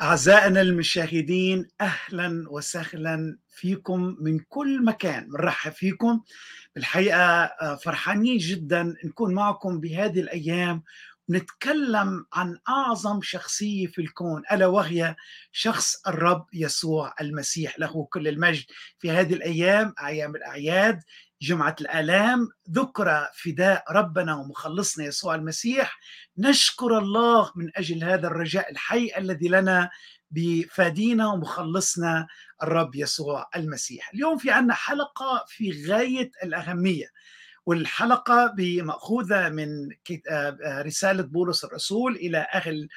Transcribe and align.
أعزائنا 0.00 0.60
المشاهدين 0.60 1.68
أهلا 1.80 2.44
وسهلا 2.50 3.38
فيكم 3.50 4.16
من 4.20 4.38
كل 4.38 4.84
مكان. 4.84 5.28
بنرحب 5.28 5.72
فيكم. 5.72 6.20
بالحقيقة 6.74 7.50
فرحانين 7.76 8.38
جدا 8.38 8.94
نكون 9.04 9.34
معكم 9.34 9.80
بهذه 9.80 10.20
الأيام 10.20 10.82
نتكلم 11.30 12.26
عن 12.32 12.58
أعظم 12.68 13.22
شخصية 13.22 13.86
في 13.86 14.00
الكون 14.00 14.42
ألا 14.52 14.66
وهي 14.66 15.16
شخص 15.52 16.06
الرب 16.06 16.46
يسوع 16.52 17.14
المسيح. 17.20 17.78
له 17.78 18.04
كل 18.10 18.28
المجد 18.28 18.64
في 18.98 19.10
هذه 19.10 19.34
الأيام 19.34 19.94
أيام 20.04 20.36
الأعياد. 20.36 21.00
جمعة 21.44 21.76
الآلام. 21.80 22.48
ذكرى 22.70 23.28
فداء 23.34 23.84
ربنا 23.90 24.34
ومخلصنا 24.34 25.04
يسوع 25.04 25.34
المسيح. 25.34 25.98
نشكر 26.38 26.98
الله 26.98 27.52
من 27.56 27.70
أجل 27.76 28.04
هذا 28.04 28.26
الرجاء 28.26 28.70
الحي 28.70 29.10
الذي 29.18 29.48
لنا 29.48 29.90
بفادينا 30.30 31.26
ومخلصنا 31.26 32.26
الرب 32.62 32.94
يسوع 32.94 33.48
المسيح. 33.56 34.10
اليوم 34.14 34.38
في 34.38 34.50
عنا 34.50 34.74
حلقة 34.74 35.44
في 35.48 35.86
غاية 35.88 36.30
الأهمية. 36.42 37.06
والحلقة 37.66 38.54
مأخوذة 38.58 39.48
من 39.48 39.68
رسالة 40.62 41.22
بولس 41.22 41.64
الرسول 41.64 42.16
إلى 42.16 42.46
أهل 42.54 42.88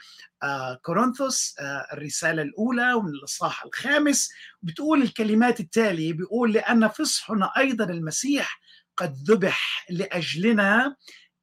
كورنثوس 0.81 1.55
الرسالة 1.93 2.41
الأولى 2.41 2.93
ومن 2.93 3.09
الإصحاح 3.09 3.63
الخامس. 3.63 4.29
بتقول 4.61 5.01
الكلمات 5.01 5.59
التالية 5.59 6.13
بيقول 6.13 6.53
لأن 6.53 6.87
فصحنا 6.87 7.51
أيضا 7.57 7.85
المسيح 7.85 8.59
قد 8.97 9.13
ذبح 9.31 9.85
لأجلنا 9.89 10.95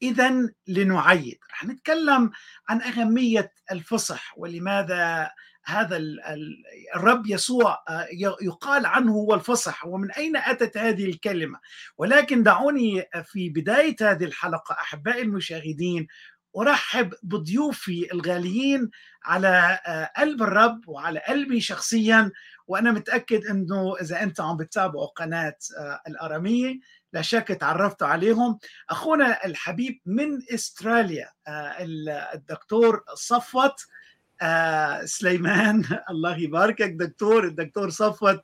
إذا 0.03 0.49
لنعيد. 0.67 1.39
رح 1.53 1.65
نتكلم 1.65 2.31
عن 2.69 2.83
أهمية 2.83 3.53
الفصح 3.73 4.35
ولماذا 4.37 5.31
هذا 5.67 6.01
الرب 6.97 7.27
يسوع 7.27 7.85
يقال 8.43 8.87
عنه 8.87 9.13
هو 9.13 9.35
الفصح 9.35 9.87
ومن 9.87 10.11
أين 10.11 10.37
أتت 10.37 10.77
هذه 10.77 11.05
الكلمة؟ 11.05 11.59
ولكن 11.99 12.43
دعوني 12.43 13.05
في 13.25 13.49
بداية 13.49 13.97
هذه 14.01 14.25
الحلقة 14.25 14.73
أحبائي 14.73 15.23
المشاهدين 15.23 16.07
أرحب 16.59 17.15
بضيوفي 17.23 18.13
الغاليين 18.13 18.91
على 19.25 19.79
قلب 20.17 20.43
الرب 20.43 20.89
وعلى 20.89 21.21
قلبي 21.29 21.61
شخصيا 21.61 22.31
وأنا 22.67 22.93
متأكد 22.93 23.47
أنه 23.47 23.97
إذا 24.01 24.23
أنتم 24.23 24.45
عم 24.45 24.57
بتتابعوا 24.57 25.07
قناة 25.07 25.57
الأرامية 26.09 26.79
لا 27.13 27.23
شك 27.23 27.49
تعرفتوا 27.49 28.07
عليهم. 28.07 28.59
أخونا 28.91 29.47
الحبيب 29.47 30.01
من 30.07 30.39
إستراليا 30.55 31.31
الدكتور 32.35 33.05
صفوت 33.15 33.75
آه 34.45 35.05
سليمان 35.05 35.85
الله 36.11 36.37
يباركك. 36.39 36.91
دكتور 36.91 37.45
الدكتور 37.45 37.91
صفوت 37.91 38.41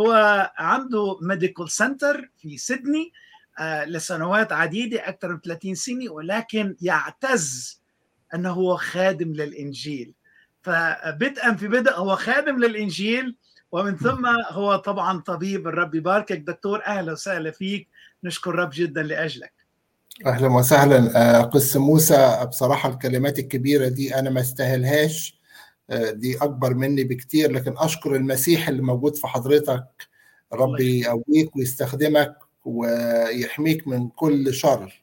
هو 0.00 0.12
عنده 0.58 1.18
medical 1.22 1.70
center 1.70 2.30
في 2.36 2.56
سيدني 2.58 3.12
آه 3.58 3.84
لسنوات 3.84 4.52
عديدة 4.52 5.08
أكثر 5.08 5.28
من 5.28 5.40
30 5.40 5.74
سنة 5.74 6.10
ولكن 6.12 6.76
يعتز 6.80 7.80
أنه 8.34 8.50
هو 8.50 8.76
خادم 8.76 9.32
للإنجيل. 9.32 10.14
فبدءا 10.62 11.54
في 11.54 11.68
بدء 11.68 11.92
هو 11.92 12.16
خادم 12.16 12.58
للإنجيل 12.58 13.36
ومن 13.72 13.96
ثم 13.96 14.26
هو 14.50 14.76
طبعا 14.76 15.20
طبيب 15.20 15.68
الرب 15.68 15.94
يباركك. 15.94 16.38
دكتور 16.38 16.82
أهلا 16.86 17.12
وسهلا 17.12 17.50
فيك. 17.50 17.88
نشكر 18.24 18.50
الرب 18.50 18.70
جدا 18.72 19.02
لأجلك. 19.02 19.52
أهلا 20.26 20.46
وسهلا. 20.48 21.42
قس 21.42 21.76
موسى 21.76 22.44
بصراحة 22.48 22.88
الكلمات 22.90 23.38
الكبيرة 23.38 23.88
دي 23.88 24.14
أنا 24.18 24.30
ما 24.30 24.40
استاهلهاش. 24.40 25.39
دي 25.92 26.36
أكبر 26.36 26.74
مني 26.74 27.04
بكتير 27.04 27.52
لكن 27.52 27.74
أشكر 27.78 28.16
المسيح 28.16 28.68
اللي 28.68 28.82
موجود 28.82 29.16
في 29.16 29.26
حضرتك. 29.26 29.84
ربي 30.52 31.00
يقويك 31.00 31.56
ويستخدمك 31.56 32.36
ويحميك 32.64 33.88
من 33.88 34.08
كل 34.08 34.54
شر. 34.54 35.02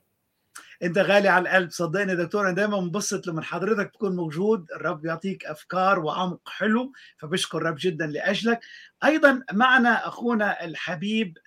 أنت 0.84 0.98
غالي 0.98 1.28
على 1.28 1.50
القلب 1.50 1.72
صدقني 1.72 2.16
دكتور 2.16 2.46
أنا 2.46 2.56
دايما 2.56 2.82
منبسط 2.82 3.28
لما 3.28 3.42
حضرتك 3.42 3.92
تكون 3.94 4.16
موجود. 4.16 4.72
الرب 4.76 5.06
يعطيك 5.06 5.46
أفكار 5.46 6.00
وعمق 6.00 6.50
حلو 6.50 6.92
فبشكر 7.18 7.58
الرب 7.58 7.76
جدا 7.80 8.08
لأجلك. 8.08 8.60
أيضا 9.04 9.42
معنا 9.54 10.08
أخونا 10.08 10.66
الحبيب 10.66 11.38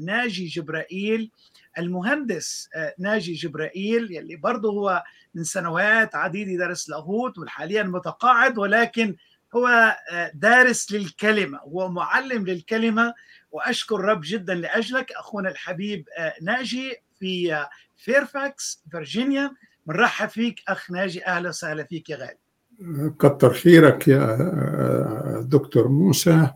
ناجي 0.00 0.46
جبرائيل. 0.46 1.30
المهندس 1.78 2.68
ناجي 2.98 3.32
جبرائيل 3.32 4.12
يلي 4.12 4.36
برضه 4.36 4.70
هو 4.70 5.02
من 5.34 5.44
سنوات 5.44 6.14
عديدة 6.14 6.66
درس 6.66 6.88
لاهوت 6.88 7.38
وحاليا 7.38 7.82
متقاعد 7.82 8.58
ولكن 8.58 9.16
هو 9.54 9.96
دارس 10.34 10.92
للكلمة 10.92 11.58
هو 11.58 11.88
معلم 11.88 12.46
للكلمة. 12.46 13.14
وأشكر 13.52 13.96
الرب 13.96 14.20
جدا 14.24 14.54
لأجلك 14.54 15.12
أخونا 15.12 15.50
الحبيب 15.50 16.04
ناجي 16.42 16.96
في 17.18 17.66
فيرفاكس 17.96 18.84
فيرجينيا. 18.90 19.54
بنرحب 19.86 20.28
فيك 20.28 20.62
أخ 20.68 20.90
ناجي 20.90 21.26
أهلا 21.26 21.48
وسهلا 21.48 21.84
فيك 21.84 22.10
يا 22.10 22.16
غالي. 22.16 23.10
كتر 23.18 23.52
خيرك 23.54 24.08
يا 24.08 25.44
دكتور 25.48 25.88
موسى. 25.88 26.50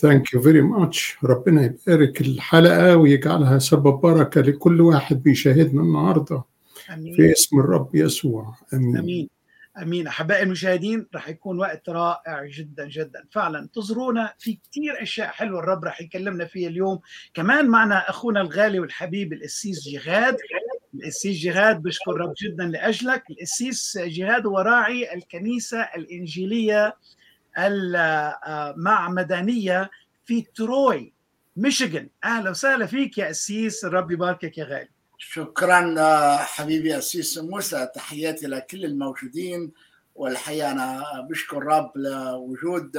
thank 0.00 0.32
you 0.32 0.42
very 0.42 0.60
much 0.60 1.16
ربنا 1.24 1.64
يبارك 1.64 2.20
الحلقة 2.20 2.96
ويجعلها 2.96 3.58
سبب 3.58 4.00
بركة 4.00 4.40
لكل 4.40 4.80
واحد 4.80 5.22
بيشاهدنا 5.22 5.82
النهارده. 5.82 6.44
أمين. 6.92 7.14
في 7.14 7.32
اسم 7.32 7.60
الرب 7.60 7.94
يسوع. 7.94 8.54
أمين. 8.74 8.96
أمين. 8.96 9.28
أمين. 9.82 10.06
أحبائي 10.06 10.42
المشاهدين 10.42 11.06
راح 11.14 11.28
يكون 11.28 11.58
وقت 11.58 11.88
رائع 11.88 12.44
جدا 12.44 12.88
جدا. 12.88 13.24
فعلا 13.30 13.58
انتظرونا 13.58 14.34
في 14.38 14.58
كثير 14.70 15.02
أشياء 15.02 15.28
حلوة 15.28 15.60
الرب 15.60 15.84
راح 15.84 16.00
يكلمنا 16.00 16.44
فيها 16.44 16.68
اليوم. 16.68 17.00
كمان 17.34 17.68
معنا 17.68 18.10
أخونا 18.10 18.40
الغالي 18.40 18.80
والحبيب 18.80 19.32
القسيس 19.32 19.88
جهاد. 19.88 20.36
القسيس 20.94 21.38
جهاد 21.38 21.82
بشكر 21.82 22.10
الرب 22.10 22.34
جدا 22.44 22.64
لأجلك. 22.64 23.22
القسيس 23.30 23.98
جهاد 23.98 24.46
هو 24.46 24.58
راعي 24.58 25.14
الكنيسة 25.14 25.80
الإنجيلية 25.80 26.96
المعمدانية 27.68 29.90
في 30.24 30.42
تروي 30.42 31.12
ميشيغان. 31.56 32.08
أهلا 32.24 32.50
وسهلا 32.50 32.86
فيك 32.86 33.18
يا 33.18 33.30
أسيس 33.30 33.84
الرب 33.84 34.10
يباركك 34.10 34.58
يا 34.58 34.64
غالي. 34.64 34.88
شكرا 35.18 35.94
حبيبي 36.36 36.98
أسيس 36.98 37.38
موسى. 37.38 37.88
تحياتي 37.94 38.46
لكل 38.46 38.84
الموجودين 38.84 39.72
والحقيقة 40.14 40.72
أنا 40.72 41.04
بشكر 41.30 41.58
الرب 41.58 41.92
لوجود 41.96 42.96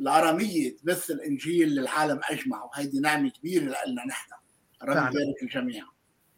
الأرامية 0.00 0.76
تبث 0.76 1.10
الإنجيل 1.10 1.68
للعالم 1.68 2.20
أجمع. 2.30 2.64
وهيدي 2.64 3.00
نعمة 3.00 3.30
كبيرة 3.30 3.62
لنا 3.62 4.06
نحن. 4.06 4.30
الرب 4.82 4.96
يبارك 4.96 5.42
الجميع. 5.42 5.84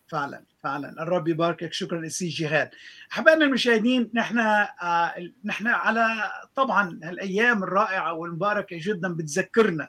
فعلا 0.08 0.44
فعلا. 0.62 1.02
الرب 1.02 1.28
يباركك. 1.28 1.72
شكرا 1.72 2.06
اسيس 2.06 2.34
جهاد 2.34 2.70
أحبائنا 3.12 3.44
المشاهدين 3.44 4.10
نحن 4.14 4.38
آه 4.38 5.14
نحن 5.44 5.66
على 5.66 6.06
طبعا 6.54 7.00
هالأيام 7.02 7.62
الرائعة 7.62 8.12
والمباركة 8.12 8.76
جدا 8.80 9.14
بتذكرنا 9.14 9.88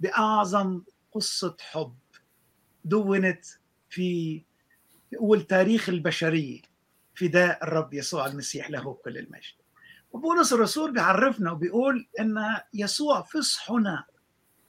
بأعظم 0.00 0.82
قصة 1.12 1.56
حب 1.60 1.94
دونت 2.84 3.44
في 3.90 4.42
أول 5.20 5.42
تاريخ 5.42 5.88
البشرية 5.88 6.60
فداء 7.14 7.64
الرب 7.64 7.94
يسوع 7.94 8.26
المسيح 8.26 8.70
له 8.70 8.94
كل 9.04 9.18
المجد. 9.18 9.54
وبولس 10.12 10.52
الرسول 10.52 10.92
بيعرفنا 10.92 11.52
وبيقول 11.52 12.08
إن 12.20 12.56
يسوع 12.74 13.22
فصحنا 13.22 14.04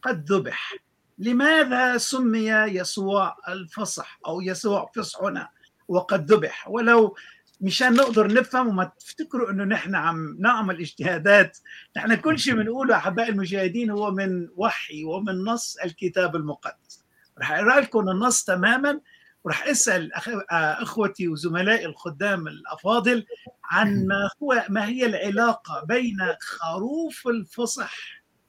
قد 0.02 0.32
ذبح. 0.32 0.74
لماذا 1.20 1.98
سمي 1.98 2.50
يسوع 2.50 3.38
الفصح 3.48 4.20
أو 4.28 4.42
يسوع 4.42 4.92
فصحنا 4.96 5.50
وقد 5.88 6.32
ذبح؟ 6.32 6.68
ولو 6.68 7.16
مشان 7.62 7.94
نقدر 7.94 8.34
نفهم 8.34 8.68
وما 8.68 8.92
تفتكروا 9.00 9.52
إنه 9.52 9.64
نحن 9.64 9.96
عم 9.96 10.38
نعمل 10.40 10.80
اجتهادات 10.80 11.58
نحن 11.98 12.16
كل 12.16 12.40
شيء 12.40 12.56
بنقوله 12.56 12.96
أحبائي 12.96 13.30
المشاهدين 13.30 13.90
هو 13.90 14.12
من 14.12 14.48
وحي 14.56 15.04
ومن 15.04 15.44
نص 15.44 15.78
الكتاب 15.78 16.36
المقدس. 16.36 17.06
رح 17.40 17.52
أقرأ 17.52 17.80
لكم 17.80 18.10
النص 18.10 18.44
تماما. 18.44 19.00
ورح 19.44 19.68
أسأل 19.68 20.12
أخوتي 20.52 21.28
وزملائي 21.28 21.86
الخدام 21.86 22.48
الأفاضل 22.48 23.26
عن 23.64 24.08
ما 24.08 24.30
هو 24.44 24.66
ما 24.70 24.86
هي 24.88 25.06
العلاقة 25.06 25.86
بين 25.86 26.18
خروف 26.40 27.28
الفصح 27.28 27.96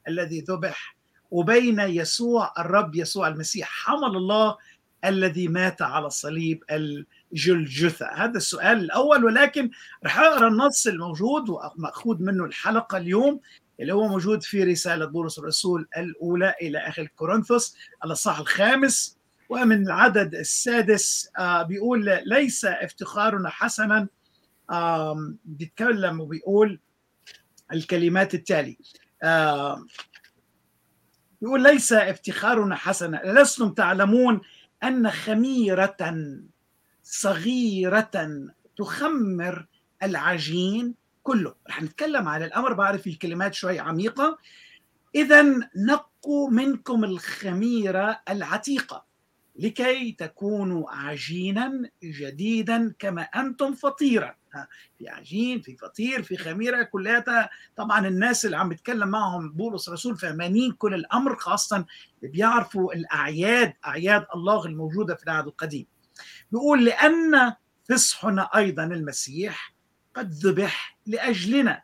الذي 0.08 0.40
ذبح 0.40 0.99
وبين 1.30 1.80
يسوع 1.80 2.52
الرب 2.58 2.94
يسوع 2.94 3.28
المسيح. 3.28 3.68
حمل 3.68 4.16
الله 4.16 4.56
الذي 5.04 5.48
مات 5.48 5.82
على 5.82 6.06
الصليب 6.06 6.64
الجلجثة. 6.70 8.06
هذا 8.14 8.36
السؤال 8.36 8.78
الأول 8.78 9.24
ولكن 9.24 9.70
رح 10.04 10.18
أقرأ 10.18 10.48
النص 10.48 10.86
الموجود 10.86 11.48
ومأخوذ 11.48 12.22
منه 12.22 12.44
الحلقة 12.44 12.98
اليوم 12.98 13.40
اللي 13.80 13.94
هو 13.94 14.08
موجود 14.08 14.42
في 14.42 14.64
رسالة 14.64 15.04
بولس 15.04 15.38
الرسول 15.38 15.88
الأولى 15.96 16.54
إلى 16.62 16.78
أهل 16.78 17.06
كورنثوس 17.06 17.76
الأصحاح 18.04 18.38
الخامس. 18.38 19.16
ومن 19.48 19.86
العدد 19.86 20.34
السادس 20.34 21.30
بيقول 21.40 22.20
ليس 22.26 22.64
افتخارنا 22.64 23.48
حسنا 23.48 24.08
بيتكلم 25.44 26.20
وبيقول 26.20 26.80
الكلمات 27.72 28.34
التالي 28.34 28.78
آه 29.22 29.86
يقول 31.42 31.62
ليس 31.62 31.92
افتخارنا 31.92 32.76
حسنا 32.76 33.22
لستم 33.24 33.72
تعلمون 33.72 34.40
أن 34.82 35.10
خميرة 35.10 35.96
صغيرة 37.02 38.10
تخمر 38.76 39.66
العجين 40.02 40.94
كله. 41.22 41.54
رح 41.68 41.82
نتكلم 41.82 42.28
على 42.28 42.44
الأمر 42.44 42.72
بعرف 42.72 43.06
الكلمات 43.06 43.54
شوي 43.54 43.78
عميقة. 43.78 44.38
إذا 45.14 45.42
نقوا 45.76 46.50
منكم 46.50 47.04
الخميرة 47.04 48.20
العتيقة 48.28 49.04
لكي 49.56 50.12
تكونوا 50.12 50.90
عجينا 50.90 51.90
جديدا 52.02 52.94
كما 52.98 53.22
أنتم 53.22 53.74
فطيرا. 53.74 54.39
في 54.98 55.08
عجين 55.08 55.60
في 55.60 55.76
فطير 55.76 56.22
في 56.22 56.36
خميرة 56.36 56.82
كلها 56.82 57.50
طبعا 57.76 58.08
الناس 58.08 58.44
اللي 58.44 58.56
عم 58.56 58.68
بتكلم 58.68 59.08
معهم 59.08 59.52
بولس 59.52 59.88
رسول 59.88 60.16
فهمانين 60.16 60.72
كل 60.72 60.94
الأمر 60.94 61.36
خاصة 61.36 61.76
اللي 61.76 62.32
بيعرفوا 62.32 62.92
الأعياد 62.92 63.72
أعياد 63.86 64.26
الله 64.34 64.66
الموجودة 64.66 65.14
في 65.14 65.24
العهد 65.24 65.46
القديم. 65.46 65.86
بيقول 66.52 66.84
لأن 66.84 67.52
فصحنا 67.88 68.42
أيضا 68.56 68.84
المسيح 68.84 69.74
قد 70.14 70.32
ذبح 70.32 70.98
لأجلنا. 71.06 71.82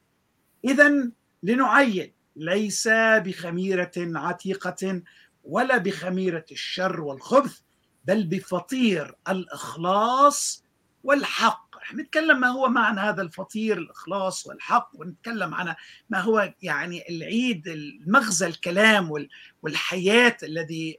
إذا 0.64 1.10
لنعين 1.42 2.12
ليس 2.36 2.88
بخميرة 3.16 3.92
عتيقة 3.98 5.02
ولا 5.44 5.76
بخميرة 5.78 6.44
الشر 6.52 7.00
والخبث 7.00 7.60
بل 8.04 8.24
بفطير 8.26 9.14
الإخلاص 9.28 10.64
والحق. 11.04 11.65
نتكلم 11.94 12.40
ما 12.40 12.48
هو 12.48 12.68
معنى 12.68 13.00
هذا 13.00 13.22
الفطير 13.22 13.78
الإخلاص 13.78 14.46
والحق 14.46 14.90
ونتكلم 14.94 15.54
عن 15.54 15.74
ما 16.10 16.20
هو 16.20 16.54
يعني 16.62 17.02
العيد 17.08 17.68
المغزى 17.68 18.46
الكلام 18.46 19.26
والحياة 19.62 20.36
الذي 20.42 20.98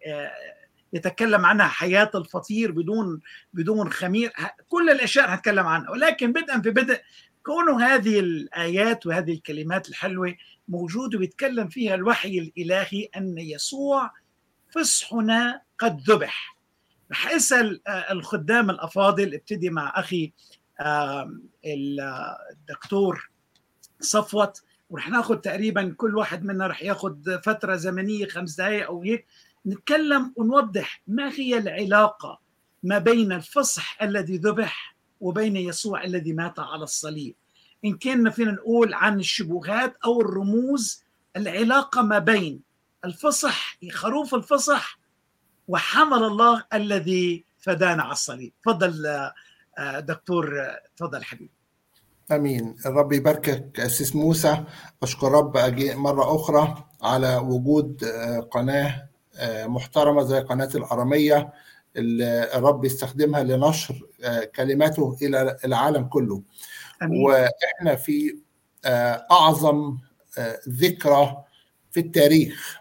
يتكلم 0.94 1.45
عنها 1.45 1.68
حياة 1.68 2.12
الفطير 2.16 2.72
بدون 2.72 3.19
بدون 3.54 3.92
خمير 3.92 4.31
كل 4.68 4.89
الأشياء 4.89 5.34
هنتكلم 5.34 5.68
عنها. 5.68 5.89
ولكن 5.89 6.34
بدءا 6.34 6.62
في 6.62 6.69
بدء 6.69 7.01
كونه 7.44 7.86
هذه 7.86 8.19
الآيات 8.19 9.06
وهذه 9.06 9.34
الكلمات 9.34 9.89
الحلوة 9.89 10.36
موجودة 10.68 11.19
ويتكلم 11.19 11.68
فيها 11.68 11.95
الوحي 11.95 12.39
الإلهي 12.39 13.10
أن 13.18 13.38
يسوع 13.38 14.12
فصحنا 14.72 15.62
قد 15.80 16.01
ذبح. 16.01 16.57
رح 17.12 17.31
أسأل 17.31 17.81
الخدام 17.88 18.69
الأفاضل 18.69 19.34
ابتدي 19.34 19.69
مع 19.69 19.94
أخي 19.95 20.34
الدكتور 21.65 23.29
صفوت 24.00 24.62
ورح 24.89 25.09
ناخذ 25.09 25.35
تقريبا 25.35 25.94
كل 25.97 26.18
واحد 26.18 26.44
منا 26.45 26.68
رح 26.68 26.83
ياخذ 26.83 27.41
فترة 27.41 27.75
زمنية 27.75 28.27
خمس 28.27 28.56
دقائق 28.56 28.85
أو 28.85 29.03
هيك 29.03 29.25
نتكلم 29.65 30.33
ونوضح 30.35 31.01
ما 31.07 31.31
هي 31.33 31.57
العلاقة 31.57 32.39
ما 32.83 32.97
بين 32.97 33.31
الفصح 33.31 34.01
الذي 34.01 34.38
ذبح 34.38 34.95
وبين 35.21 35.56
يسوع 35.57 36.03
الذي 36.03 36.33
مات 36.33 36.59
على 36.59 36.83
الصليب. 36.83 37.35
إن 37.85 37.97
كنا 37.97 38.29
فينا 38.29 38.51
نقول 38.51 38.94
عن 38.94 39.19
الشبهات 39.19 39.97
أو 40.06 40.21
الرموز 40.21 41.03
العلاقة 41.35 42.01
ما 42.01 42.19
بين 42.19 42.62
الفصح 43.06 43.77
خروف 43.91 44.35
الفصح 44.35 45.00
وحمل 45.68 46.24
الله 46.24 46.65
الذي 46.74 47.45
فدانا 47.59 48.03
على 48.03 48.12
الصليب. 48.12 48.53
تفضل 48.63 49.03
دكتور 50.00 50.53
تفضل 50.97 51.24
حبيبي. 51.24 51.51
آمين. 52.31 52.75
الرب 52.85 53.12
يباركك 53.12 53.79
اسيس 53.79 54.15
موسى. 54.15 54.63
أشكر 55.03 55.31
رب 55.31 55.57
أجي 55.57 55.95
مرة 55.95 56.35
أخرى 56.35 56.85
على 57.01 57.35
وجود 57.35 58.06
قناة 58.51 59.07
محترمة 59.65 60.24
زي 60.24 60.39
قناة 60.39 60.69
الأرامية 60.75 61.53
اللي 61.95 62.50
الرب 62.53 62.85
يستخدمها 62.85 63.44
لنشر 63.44 64.01
كلماته 64.56 65.18
إلى 65.21 65.57
العالم 65.65 66.03
كله. 66.03 66.41
أمين. 67.03 67.25
وإحنا 67.25 67.95
في 67.95 68.38
أعظم 69.31 69.97
ذكرى 70.69 71.44
في 71.91 72.00
التاريخ 72.00 72.77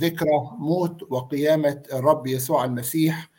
ذكرى 0.00 0.50
موت 0.58 1.12
وقيامة 1.12 1.82
الرب 1.92 2.26
يسوع 2.26 2.64
المسيح 2.64 3.30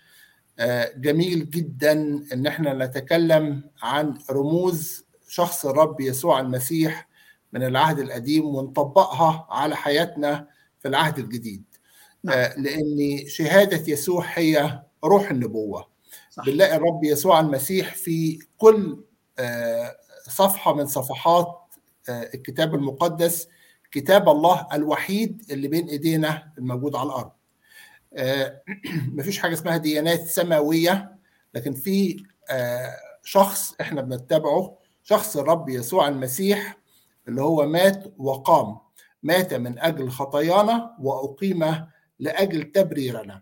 جميل 0.98 1.50
جدا 1.50 1.92
إن 2.34 2.48
إحنا 2.48 2.74
نتكلم 2.86 3.64
عن 3.82 4.18
رموز 4.32 5.06
شخص 5.28 5.66
الرب 5.66 6.02
يسوع 6.02 6.40
المسيح 6.40 7.08
من 7.54 7.64
العهد 7.64 8.00
القديم 8.00 8.46
ونطبقها 8.46 9.48
على 9.50 9.76
حياتنا 9.76 10.48
في 10.80 10.88
العهد 10.88 11.20
الجديد. 11.20 11.64
لأن 12.58 13.22
شهادة 13.28 13.92
يسوع 13.92 14.26
هي 14.34 14.82
روح 15.04 15.32
النبوة. 15.32 15.88
صح. 16.32 16.46
بنلاقي 16.46 16.76
الرب 16.76 17.04
يسوع 17.04 17.40
المسيح 17.40 17.96
في 17.96 18.40
كل 18.58 19.04
صفحة 20.30 20.74
من 20.74 20.86
صفحات 20.86 21.48
الكتاب 22.10 22.76
المقدس 22.76 23.48
كتاب 23.92 24.30
الله 24.30 24.68
الوحيد 24.74 25.46
اللي 25.52 25.68
بين 25.68 25.88
إيدينا 25.88 26.52
الموجود 26.58 26.96
على 26.96 27.08
الأرض. 27.10 27.32
مفيش 29.18 29.40
حاجة 29.40 29.54
اسمها 29.54 29.78
ديانات 29.78 30.22
سماوية 30.22 31.18
لكن 31.54 31.74
في 31.74 32.24
شخص 33.24 33.76
إحنا 33.82 34.02
بنتبعه 34.02 34.78
شخص 35.04 35.38
الرب 35.38 35.70
يسوع 35.70 36.08
المسيح 36.08 36.78
اللي 37.28 37.42
هو 37.42 37.66
مات 37.66 38.14
وقام 38.18 38.78
مات 39.24 39.54
من 39.54 39.80
أجل 39.80 40.10
خطايانا 40.10 40.96
وأقيم 41.00 41.86
لأجل 42.20 42.72
تبريرنا. 42.72 43.42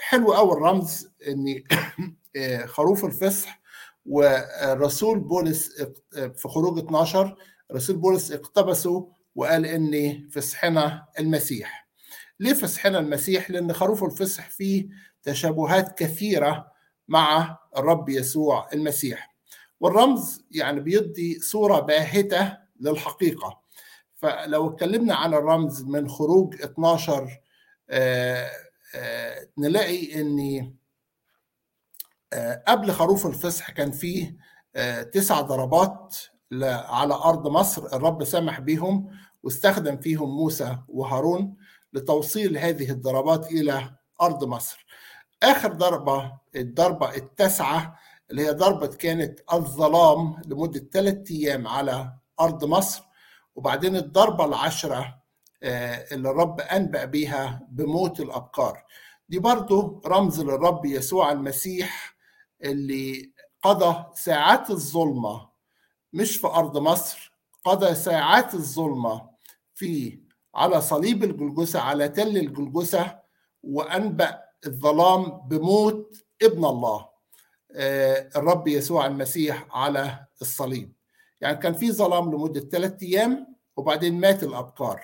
حلو 0.00 0.32
قوي 0.32 0.52
الرمز 0.52 1.10
إن 1.28 1.62
خروف 2.66 3.04
الفصح 3.04 3.60
والرسول 4.06 5.20
بولس 5.20 5.82
في 6.12 6.48
خروج 6.48 6.78
12 6.78 7.36
رسول 7.72 7.96
بولس 7.96 8.32
اقتبسوا 8.32 9.06
وقال 9.34 9.66
ان 9.66 10.28
فصحنا 10.32 11.06
المسيح. 11.18 11.83
ليه 12.40 12.52
فصحنا 12.52 12.98
المسيح 12.98 13.50
لأن 13.50 13.72
خروف 13.72 14.04
الفصح 14.04 14.48
فيه 14.50 14.88
تشابهات 15.22 15.98
كثيرة 15.98 16.72
مع 17.08 17.58
الرب 17.76 18.08
يسوع 18.08 18.68
المسيح. 18.72 19.34
والرمز 19.80 20.44
يعني 20.50 20.80
بيدي 20.80 21.40
صورة 21.40 21.80
باهتة 21.80 22.56
للحقيقة. 22.80 23.60
فلو 24.14 24.68
اتكلمنا 24.70 25.14
عن 25.14 25.34
الرمز 25.34 25.82
من 25.82 26.08
خروج 26.08 26.62
12 26.62 27.40
آآ 27.90 28.50
آآ 28.94 29.48
نلاقي 29.58 30.20
إن 30.20 30.72
قبل 32.68 32.92
خروف 32.92 33.26
الفصح 33.26 33.70
كان 33.70 33.90
فيه 33.90 34.36
تسع 35.12 35.40
ضربات 35.40 36.16
على 36.88 37.14
أرض 37.14 37.48
مصر 37.48 37.86
الرب 37.96 38.24
سمح 38.24 38.60
بهم 38.60 39.10
واستخدم 39.42 39.96
فيهم 39.96 40.36
موسى 40.36 40.78
وهارون. 40.88 41.56
لتوصيل 41.94 42.58
هذه 42.58 42.90
الضربات 42.90 43.46
إلى 43.52 43.94
أرض 44.22 44.44
مصر. 44.44 44.86
آخر 45.42 45.72
ضربة 45.72 46.32
الضربة 46.56 47.14
التاسعة 47.16 47.98
اللي 48.30 48.46
هي 48.46 48.50
ضربة 48.50 48.86
كانت 48.86 49.40
الظلام 49.52 50.42
لمدة 50.46 50.88
ثلاثة 50.92 51.34
أيام 51.34 51.68
على 51.68 52.12
أرض 52.40 52.64
مصر. 52.64 53.02
وبعدين 53.56 53.96
الضربة 53.96 54.44
العشرة 54.44 55.18
اللي 55.62 56.30
الرب 56.30 56.60
أنبأ 56.60 57.04
بيها 57.04 57.66
بموت 57.70 58.20
الابكار 58.20 58.84
دي 59.28 59.38
برضو 59.38 60.02
رمز 60.06 60.40
للرب 60.40 60.84
يسوع 60.84 61.32
المسيح 61.32 62.14
اللي 62.64 63.32
قضى 63.62 64.04
ساعات 64.14 64.70
الظلمة 64.70 65.48
مش 66.12 66.36
في 66.36 66.46
أرض 66.46 66.78
مصر 66.78 67.32
قضى 67.64 67.94
ساعات 67.94 68.54
الظلمة 68.54 69.30
في 69.74 70.18
على 70.54 70.80
صليب 70.80 71.24
الجلجسة 71.24 71.80
على 71.80 72.08
تل 72.08 72.36
الجلجسة 72.38 73.18
وأنبأ 73.62 74.40
الظلام 74.66 75.24
بموت 75.48 76.16
ابن 76.42 76.64
الله 76.64 77.08
الرب 78.36 78.68
يسوع 78.68 79.06
المسيح 79.06 79.66
على 79.70 80.26
الصليب. 80.42 80.92
يعني 81.40 81.56
كان 81.56 81.72
في 81.72 81.92
ظلام 81.92 82.32
لمدة 82.32 82.60
ثلاثة 82.60 83.06
أيام 83.06 83.56
وبعدين 83.76 84.20
مات 84.20 84.42
الأبكار 84.42 85.02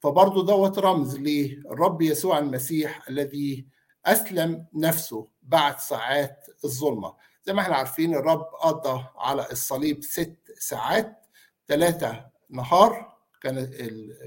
فبرضه 0.00 0.46
دوت 0.46 0.78
رمز 0.78 1.16
للرب 1.18 2.02
يسوع 2.02 2.38
المسيح 2.38 3.08
الذي 3.08 3.66
أسلم 4.06 4.66
نفسه 4.74 5.28
بعد 5.42 5.78
ساعات 5.78 6.46
الظلمة. 6.64 7.14
زي 7.44 7.52
ما 7.52 7.60
إحنا 7.62 7.76
عارفين 7.76 8.14
الرب 8.14 8.42
قضى 8.60 9.04
على 9.16 9.46
الصليب 9.52 10.02
ست 10.04 10.38
ساعات 10.58 11.26
ثلاثة 11.68 12.26
نهار 12.50 13.07
كان. 13.42 13.70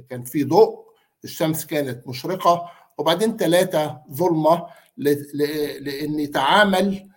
كان 0.09 0.23
في 0.23 0.43
ضوء 0.43 0.85
الشمس 1.23 1.65
كانت 1.65 2.07
مشرقة 2.07 2.71
وبعدين 2.97 3.37
ثلاثة 3.37 4.01
ظلمة. 4.11 4.67
لأن 4.97 6.19
يتعامل 6.19 7.09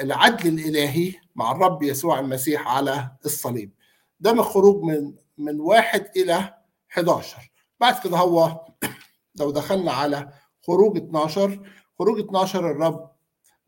العدل 0.00 0.48
الإلهي 0.48 1.12
مع 1.36 1.52
الرب 1.52 1.82
يسوع 1.82 2.20
المسيح 2.20 2.68
على 2.68 3.10
الصليب 3.24 3.72
ده 4.20 4.32
من 4.32 4.42
خروج 4.42 4.82
من 4.82 5.14
من 5.38 5.60
واحد 5.60 6.06
إلى 6.16 6.54
11 6.92 7.50
بعد 7.80 7.98
كده 8.04 8.16
هو 8.16 8.66
لو 9.40 9.50
دخلنا 9.50 9.92
على 9.92 10.28
خروج 10.66 10.96
12 10.96 11.70
خروج 11.98 12.20
12 12.20 12.70
الرب 12.70 13.10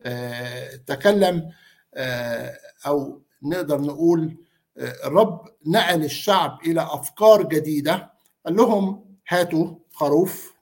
آه 0.03 0.77
تكلم 0.77 1.51
آه 1.95 2.59
أو 2.87 3.23
نقدر 3.43 3.81
نقول 3.81 4.23
آه 4.23 4.37
الرب 4.79 5.49
نقل 5.67 6.05
الشعب 6.05 6.59
إلى 6.67 6.83
أفكار 6.83 7.43
جديدة 7.43 8.13
قال 8.47 8.57
لهم 8.57 9.05
هاتوا 9.29 9.75
خروف 9.93 10.55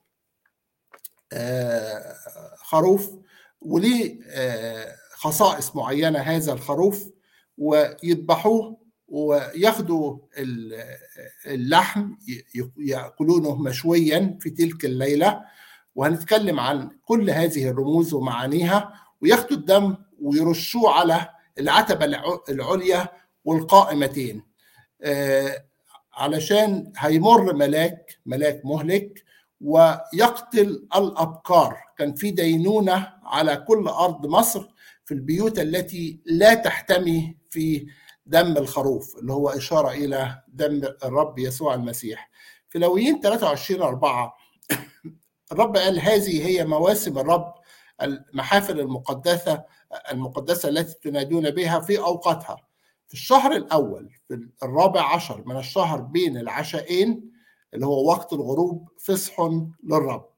آه 1.33 2.15
خروف 2.57 3.11
وليه 3.61 4.19
آه 4.27 4.95
خصائص 5.13 5.75
معينة 5.75 6.19
هذا 6.19 6.53
الخروف 6.53 7.09
ويذبحوه 7.57 8.77
وياخدوا 9.07 10.17
اللحم 11.45 12.11
يأكلونه 12.77 13.55
مشويا 13.55 14.37
في 14.41 14.49
تلك 14.49 14.85
الليلة 14.85 15.41
وهنتكلم 15.95 16.59
عن 16.59 16.89
كل 17.05 17.29
هذه 17.29 17.69
الرموز 17.69 18.13
ومعانيها 18.13 18.93
وياخدوا 19.21 19.57
الدم 19.57 19.95
ويرشوه 20.21 20.91
على 20.91 21.29
العتبة 21.59 22.05
العليا 22.49 23.09
والقائمتين. 23.45 24.43
علشان 26.13 26.93
هيمر 26.97 27.53
ملاك 27.53 28.17
ملاك 28.25 28.61
مهلك 28.65 29.23
ويقتل 29.61 30.87
الابكار 30.95 31.77
كان 31.97 32.13
في 32.15 32.31
دينونة 32.31 33.13
على 33.23 33.55
كل 33.67 33.87
أرض 33.87 34.25
مصر 34.25 34.67
في 35.05 35.13
البيوت 35.13 35.59
التي 35.59 36.19
لا 36.25 36.53
تحتمي 36.53 37.37
في 37.49 37.87
دم 38.25 38.57
الخروف 38.57 39.15
اللي 39.17 39.33
هو 39.33 39.49
إشارة 39.49 39.91
إلى 39.91 40.43
دم 40.47 40.81
الرب 41.03 41.39
يسوع 41.39 41.73
المسيح. 41.73 42.29
في 42.69 42.79
لويين 42.79 43.19
23 43.21 43.81
4 43.81 44.33
الرب 45.51 45.77
قال 45.77 45.99
هذه 45.99 46.47
هي 46.47 46.65
مواسم 46.65 47.17
الرب 47.19 47.53
المحافل 48.01 48.79
المقدسة 48.79 49.63
المقدسة 50.11 50.69
التي 50.69 50.93
تنادون 51.09 51.49
بها 51.49 51.79
في 51.79 51.99
أوقاتها. 51.99 52.57
في 53.07 53.13
الشهر 53.13 53.51
الأول 53.51 54.09
في 54.27 54.47
الرابع 54.63 55.15
عشر 55.15 55.43
من 55.45 55.57
الشهر 55.57 56.01
بين 56.01 56.37
العشاءين 56.37 57.31
اللي 57.73 57.85
هو 57.85 58.09
وقت 58.09 58.33
الغروب 58.33 58.89
فصح 58.99 59.49
للرب. 59.83 60.29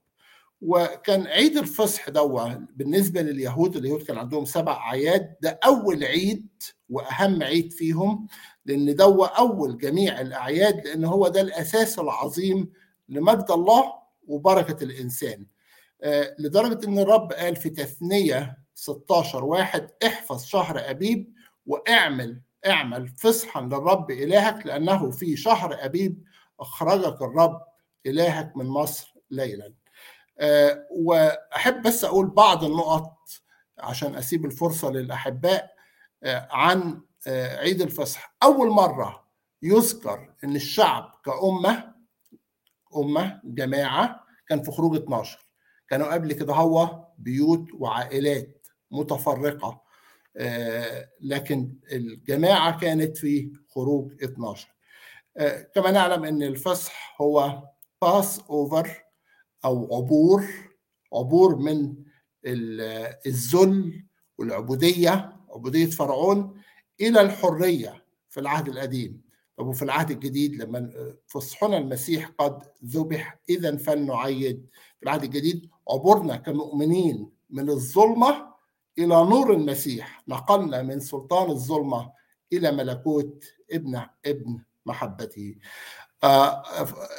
وكان 0.62 1.28
عيد 1.28 1.58
الفصح 1.58 2.10
دوا 2.10 2.54
بالنسبة 2.76 3.22
لليهود 3.22 3.76
اليهود 3.76 4.02
كان 4.04 4.18
عندهم 4.18 4.46
سبع 4.46 4.74
أعياد. 4.74 5.36
ده 5.42 5.60
أول 5.66 6.04
عيد 6.04 6.48
وأهم 6.90 7.44
عيد 7.44 7.74
فيهم 7.74 8.28
لأن 8.66 8.96
دوا 8.96 9.26
أول 9.28 9.78
جميع 9.78 10.22
الأعياد 10.22 10.88
لأن 10.88 11.06
هو 11.06 11.28
ده 11.28 11.42
الأساس 11.42 12.00
العظيم 12.00 12.72
لمجد 13.10 13.52
الله 13.52 13.94
وبركة 14.28 14.84
الإنسان. 14.84 15.46
آه 16.02 16.36
لدرجة 16.40 16.88
أن 16.88 17.00
الرب 17.00 17.34
قال 17.34 17.56
في 17.56 17.70
تثنية 17.70 18.58
16 18.74 19.46
واحد 19.46 19.90
احفظ 20.06 20.44
شهر 20.44 20.90
أبيب 20.90 21.34
وأعمل 21.66 22.42
اعمل 22.68 23.08
فصحا 23.08 23.62
للرب 23.62 24.12
إلهك 24.12 24.66
لأنه 24.66 25.12
في 25.12 25.38
شهر 25.38 25.78
أبيب 25.86 26.24
أخرجك 26.60 27.22
الرب 27.22 27.62
إلهك 28.06 28.58
من 28.58 28.66
مصر 28.66 29.14
ليلاً. 29.32 29.74
أه 30.40 30.88
وأحب 30.92 31.82
بس 31.82 32.06
أقول 32.06 32.28
بعض 32.28 32.64
النقط 32.64 33.18
عشان 33.80 34.16
أسيب 34.16 34.46
الفرصة 34.46 34.90
للأحباء 34.90 35.72
أه 36.24 36.48
عن 36.52 37.02
أه 37.28 37.58
عيد 37.58 37.82
الفصح. 37.82 38.36
أول 38.44 38.70
مرة 38.70 39.28
يذكر 39.62 40.34
إن 40.44 40.56
الشعب 40.56 41.12
كأمة 41.26 41.94
أمة 42.96 43.42
جماعة 43.44 44.24
كان 44.48 44.64
في 44.64 44.72
خروج 44.72 44.96
12 44.96 45.40
كانوا 45.90 46.14
قبل 46.14 46.34
كده 46.34 46.54
هو 46.54 47.06
بيوت 47.18 47.68
وعائلات 47.74 48.68
متفرقة. 48.92 49.82
لكن 51.22 51.74
الجماعة 51.91 52.79
كانت 52.79 53.17
في 53.17 53.51
خروج 53.67 54.24
12 54.24 54.67
كما 55.75 55.91
نعلم 55.91 56.24
إن 56.24 56.44
الفصح 56.44 57.22
هو 57.22 57.63
Passover 58.01 59.04
أو 59.65 59.96
عبور 59.96 60.46
عبور 61.13 61.56
من 61.56 61.96
الذل 63.25 64.03
والعبودية 64.38 65.38
عبودية 65.50 65.86
فرعون 65.86 66.62
إلى 67.01 67.22
الحرية 67.22 68.06
في 68.29 68.39
العهد 68.39 68.67
القديم. 68.67 69.22
طب 69.58 69.67
وفي 69.67 69.82
العهد 69.82 70.12
الجديد 70.12 70.56
لما 70.56 70.94
فصحنا 71.27 71.77
المسيح 71.77 72.32
قد 72.38 72.63
ذبح 72.86 73.39
اذا 73.50 73.77
فلنعيد. 73.77 74.67
في 75.00 75.03
العهد 75.03 75.24
الجديد 75.24 75.70
عبورنا 75.89 76.36
كمؤمنين 76.36 77.29
من 77.50 77.70
الظلمة 77.70 78.57
إلى 79.00 79.16
نور 79.16 79.54
المسيح 79.54 80.24
نقلنا 80.27 80.82
من 80.82 81.00
سلطان 81.00 81.50
الظلمة 81.51 82.12
إلى 82.54 82.72
ملكوت 82.72 83.44
ابن 83.72 84.01
ابن 84.25 84.60
محبته. 84.86 85.56
آه 86.24 86.63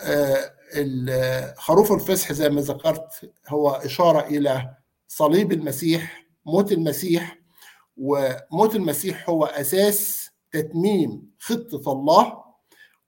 آه 0.04 1.54
خروف 1.56 1.92
الفصح 1.92 2.32
زي 2.32 2.48
ما 2.48 2.60
ذكرت 2.60 3.32
هو 3.48 3.70
إشارة 3.70 4.20
إلى 4.26 4.74
صليب 5.08 5.52
المسيح 5.52 6.26
موت 6.46 6.72
المسيح 6.72 7.38
وموت 7.96 8.76
المسيح 8.76 9.30
هو 9.30 9.44
أساس 9.44 10.30
تتميم 10.52 11.30
خطة 11.38 11.92
الله 11.92 12.44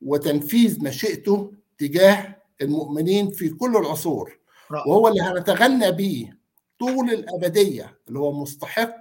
وتنفيذ 0.03 0.85
مشيئته 0.85 1.53
تجاه 1.79 2.37
المؤمنين 2.63 3.31
في 3.31 3.49
كل 3.49 3.77
العصور. 3.77 4.39
وهو 4.87 5.09
اللي 5.09 5.23
هنتغنى 5.23 5.91
به 5.93 6.33
طول 6.81 7.11
الأبدية 7.11 7.99
اللي 8.09 8.19
هو 8.19 8.33
مستحق 8.43 8.97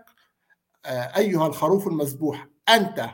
آه 0.85 1.17
أيها 1.17 1.47
الخروف 1.47 1.87
المذبوح 1.87 2.47
أنت 2.69 3.09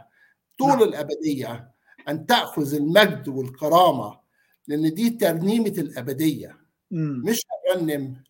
طول 0.58 0.84
الأبدية 0.84 1.72
أن 2.10 2.26
تأخذ 2.26 2.74
المجد 2.76 3.28
والكرامة 3.28 4.20
لأن 4.68 4.94
دي 4.94 5.10
ترنيمة 5.10 5.74
الأبدية. 5.78 6.58
مش 6.92 7.42
هرنم 7.76 8.24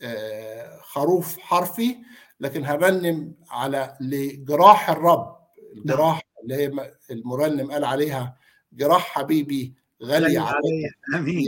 كخروف 0.00 1.38
حرفي 1.38 1.96
لكن 2.40 2.64
هرنم 2.64 3.34
على 3.50 3.96
لجراح 4.00 4.90
الرب. 4.90 5.36
الجراح 5.76 6.20
اللي 6.42 6.54
هي 6.54 6.90
المرنم 7.10 7.72
قال 7.72 7.84
عليها 7.84 8.36
جراح 8.72 9.02
حبيبي 9.06 9.74
غالية 10.02 10.40
علي 10.40 10.90
آمين. 11.14 11.46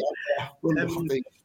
كل 0.62 0.88
خطية. 0.88 1.37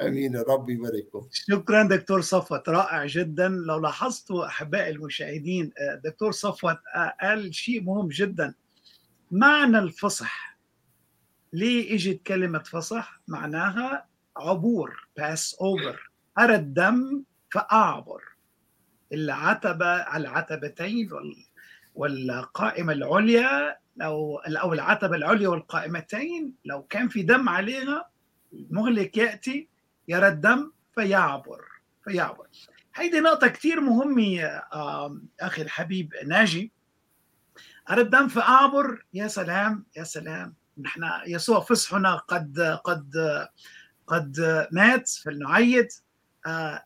آمين 0.00 0.36
الرب 0.36 0.70
يبارككم. 0.70 1.28
شكرا 1.32 1.82
دكتور 1.82 2.20
صفوت 2.20 2.68
رائع 2.68 3.06
جدا. 3.06 3.48
لو 3.48 3.78
لاحظتوا 3.78 4.46
أحبائي 4.46 4.90
المشاهدين 4.90 5.72
دكتور 6.04 6.32
صفوت 6.32 6.78
قال 7.22 7.54
شيء 7.54 7.82
مهم 7.82 8.08
جدا. 8.08 8.54
معنى 9.30 9.78
الفصح. 9.78 10.58
ليه 11.52 11.94
إجت 11.94 12.22
كلمة 12.26 12.58
فصح؟ 12.58 13.20
معناها 13.28 14.06
عبور 14.36 15.08
Passover 15.16 16.10
أرى 16.38 16.54
الدم 16.54 17.22
فأعبر. 17.52 18.22
العتبة 19.12 20.16
العتبتين 20.16 21.10
والقائمة 21.94 22.92
العليا 22.92 23.78
لو 23.96 24.36
أو 24.38 24.72
العتبة 24.72 25.16
العليا 25.16 25.48
والقائمتين 25.48 26.54
لو 26.64 26.82
كان 26.82 27.08
في 27.08 27.22
دم 27.22 27.48
عليها 27.48 28.08
المهلك 28.56 29.16
يأتي 29.16 29.68
يرى 30.08 30.28
الدم 30.28 30.72
فيعبر 30.94 31.64
فيعبر. 32.04 32.46
هيدي 32.94 33.20
نقطة 33.20 33.48
كتير 33.48 33.80
مهمة 33.80 34.40
أخي 35.40 35.62
الحبيب 35.62 36.12
ناجي. 36.26 36.72
أرى 37.90 38.00
الدم 38.00 38.28
فأعبر 38.28 39.04
يا 39.14 39.28
سلام 39.28 39.86
يا 39.96 40.04
سلام. 40.04 40.54
نحن 40.78 41.02
يسوع 41.26 41.60
فصحنا 41.60 42.16
قد 42.16 42.60
قد 42.84 43.12
قد 44.06 44.66
مات 44.72 45.08
فلنعيد. 45.08 45.88
آه 46.46 46.84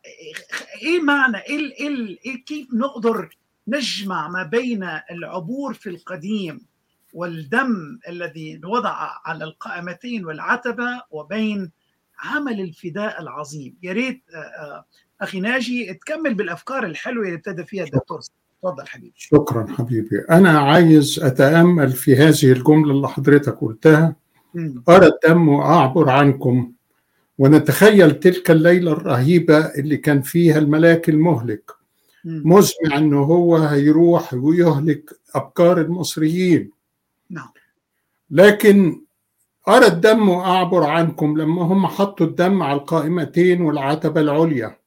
إيه 0.81 1.01
معنى 1.01 1.37
إيه, 1.37 1.71
إيه, 1.79 2.19
إيه 2.25 2.45
كيف 2.45 2.67
نقدر 2.73 3.37
نجمع 3.67 4.27
ما 4.27 4.43
بين 4.43 4.83
العبور 5.11 5.73
في 5.73 5.89
القديم 5.89 6.70
والدم 7.13 7.99
الذي 8.09 8.61
وضع 8.65 8.95
على 9.25 9.43
القائمتين 9.43 10.25
والعتبة 10.25 11.01
وبين 11.11 11.71
عمل 12.19 12.61
الفداء 12.61 13.21
العظيم. 13.21 13.75
يا 13.83 13.93
ريت 13.93 14.23
آه 14.35 14.85
أخي 15.21 15.39
ناجي 15.39 15.93
تكمل 15.93 16.33
بالأفكار 16.33 16.85
الحلوة 16.85 17.25
اللي 17.25 17.35
ابتدى 17.35 17.65
فيها 17.65 17.83
الدكتور. 17.83 18.19
تفضل 18.61 18.87
حبيبي. 18.87 19.13
شكرا 19.15 19.67
حبيبي. 19.67 20.25
أنا 20.29 20.59
عايز 20.59 21.19
أتأمل 21.19 21.91
في 21.91 22.15
هذه 22.15 22.51
الجملة 22.51 22.91
اللي 22.91 23.07
حضرتك 23.07 23.57
قلتها. 23.61 24.15
أرى 24.89 25.07
الدم 25.07 25.49
واعبر 25.49 26.09
عنكم 26.09 26.71
ونتخيل 27.37 28.19
تلك 28.19 28.51
الليلة 28.51 28.91
الرهيبة 28.91 29.57
اللي 29.57 29.97
كان 29.97 30.21
فيها 30.21 30.57
الملاك 30.57 31.09
المهلك. 31.09 31.71
مزمع 32.25 32.97
إنه 32.97 33.19
هو 33.19 33.57
هيروح 33.57 34.33
ويهلك 34.33 35.19
أبكار 35.35 35.81
المصريين. 35.81 36.71
نعم. 37.31 37.49
لكن 38.29 39.01
أرى 39.67 39.87
الدم 39.87 40.29
وأعبر 40.29 40.83
عنكم 40.83 41.37
لما 41.37 41.61
هم 41.61 41.87
حطوا 41.87 42.25
الدم 42.25 42.63
على 42.63 42.79
القائمتين 42.79 43.61
والعتبة 43.61 44.21
العليا. 44.21 44.77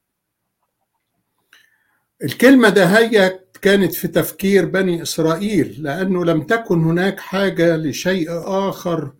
الكلمة 2.23 2.69
ده 2.69 2.85
هي 2.85 3.39
كانت 3.61 3.93
في 3.93 4.07
تفكير 4.07 4.65
بني 4.65 5.01
إسرائيل 5.01 5.75
لأنه 5.79 6.25
لم 6.25 6.41
تكن 6.41 6.83
هناك 6.83 7.19
حاجة 7.19 7.77
لشيء 7.77 8.27
آخر 8.69 9.13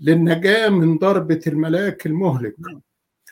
للنجاة 0.00 0.68
من 0.68 0.98
ضربة 0.98 1.40
الملاك 1.46 2.06
المهلك. 2.06 2.56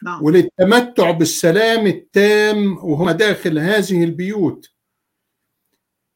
نعم. 0.02 0.22
وللتمتع 0.22 1.10
بالسلام 1.10 1.86
التام 1.86 2.78
وهم 2.82 3.10
داخل 3.10 3.58
هذه 3.58 4.04
البيوت. 4.04 4.70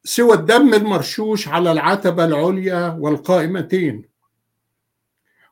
سوى 0.04 0.34
الدم 0.34 0.74
المرشوش 0.74 1.48
على 1.48 1.72
العتبة 1.72 2.24
العليا 2.24 2.96
والقائمتين. 3.00 4.08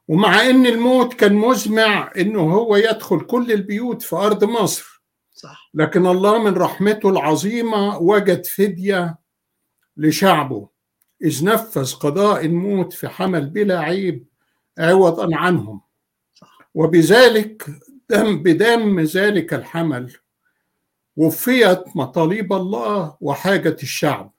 ومع 0.09 0.51
إن 0.51 0.67
الموت 0.67 1.15
كان 1.15 1.35
مزمع 1.35 2.13
إنه 2.17 2.41
هو 2.41 2.77
يدخل 2.77 3.21
كل 3.21 3.53
البيوت 3.53 4.03
في 4.03 4.17
أرض 4.17 4.45
مصر. 4.45 5.03
صح. 5.35 5.71
لكن 5.75 6.07
الله 6.07 6.43
من 6.43 6.55
رحمته 6.55 7.09
العظيمة 7.09 7.99
وجد 7.99 8.47
فدية 8.47 9.19
لشعبه. 9.97 10.69
إذ 11.23 11.45
نفذ 11.45 11.95
قضاء 11.95 12.47
الموت 12.47 12.93
في 12.93 13.09
حمل 13.09 13.51
بلا 13.51 13.81
عيب 13.81 14.27
عوضا 14.79 15.37
عنهم. 15.37 15.81
صح. 16.35 16.59
وبذلك 16.75 17.67
دم 18.09 18.43
بدم 18.43 19.01
ذلك 19.01 19.55
الحمل 19.55 20.13
وفيت 21.17 21.97
مطالب 21.97 22.53
الله 22.53 23.17
وحاجة 23.21 23.77
الشعب. 23.83 24.33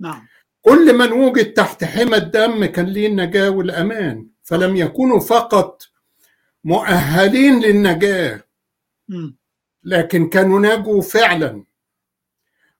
نعم. 0.00 0.26
كل 0.62 0.98
من 0.98 1.12
وجد 1.12 1.52
تحت 1.52 1.84
حمى 1.84 2.16
الدم 2.16 2.64
كان 2.64 2.86
ليه 2.86 3.06
النجاة 3.06 3.50
والأمان 3.50 4.28
فلم 4.42 4.76
يكونوا 4.76 5.20
فقط 5.20 5.82
مؤهلين 6.64 7.60
للنجاة. 7.60 8.44
لكن 9.84 10.28
كانوا 10.28 10.60
نجوا 10.60 11.02
فعلا. 11.02 11.64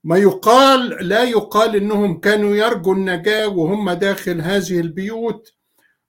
ما 0.05 0.17
يقال 0.17 1.09
لا 1.09 1.23
يقال 1.23 1.77
إنهم 1.77 2.21
كانوا 2.21 2.57
يرجوا 2.57 2.95
النجاة 2.95 3.49
وهم 3.49 3.91
داخل 3.91 4.41
هذه 4.41 4.81
البيوت 4.81 5.55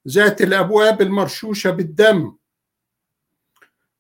ذات 0.07 0.41
الأبواب 0.41 1.01
المرشوشة 1.01 1.72
بالدم. 1.72 2.36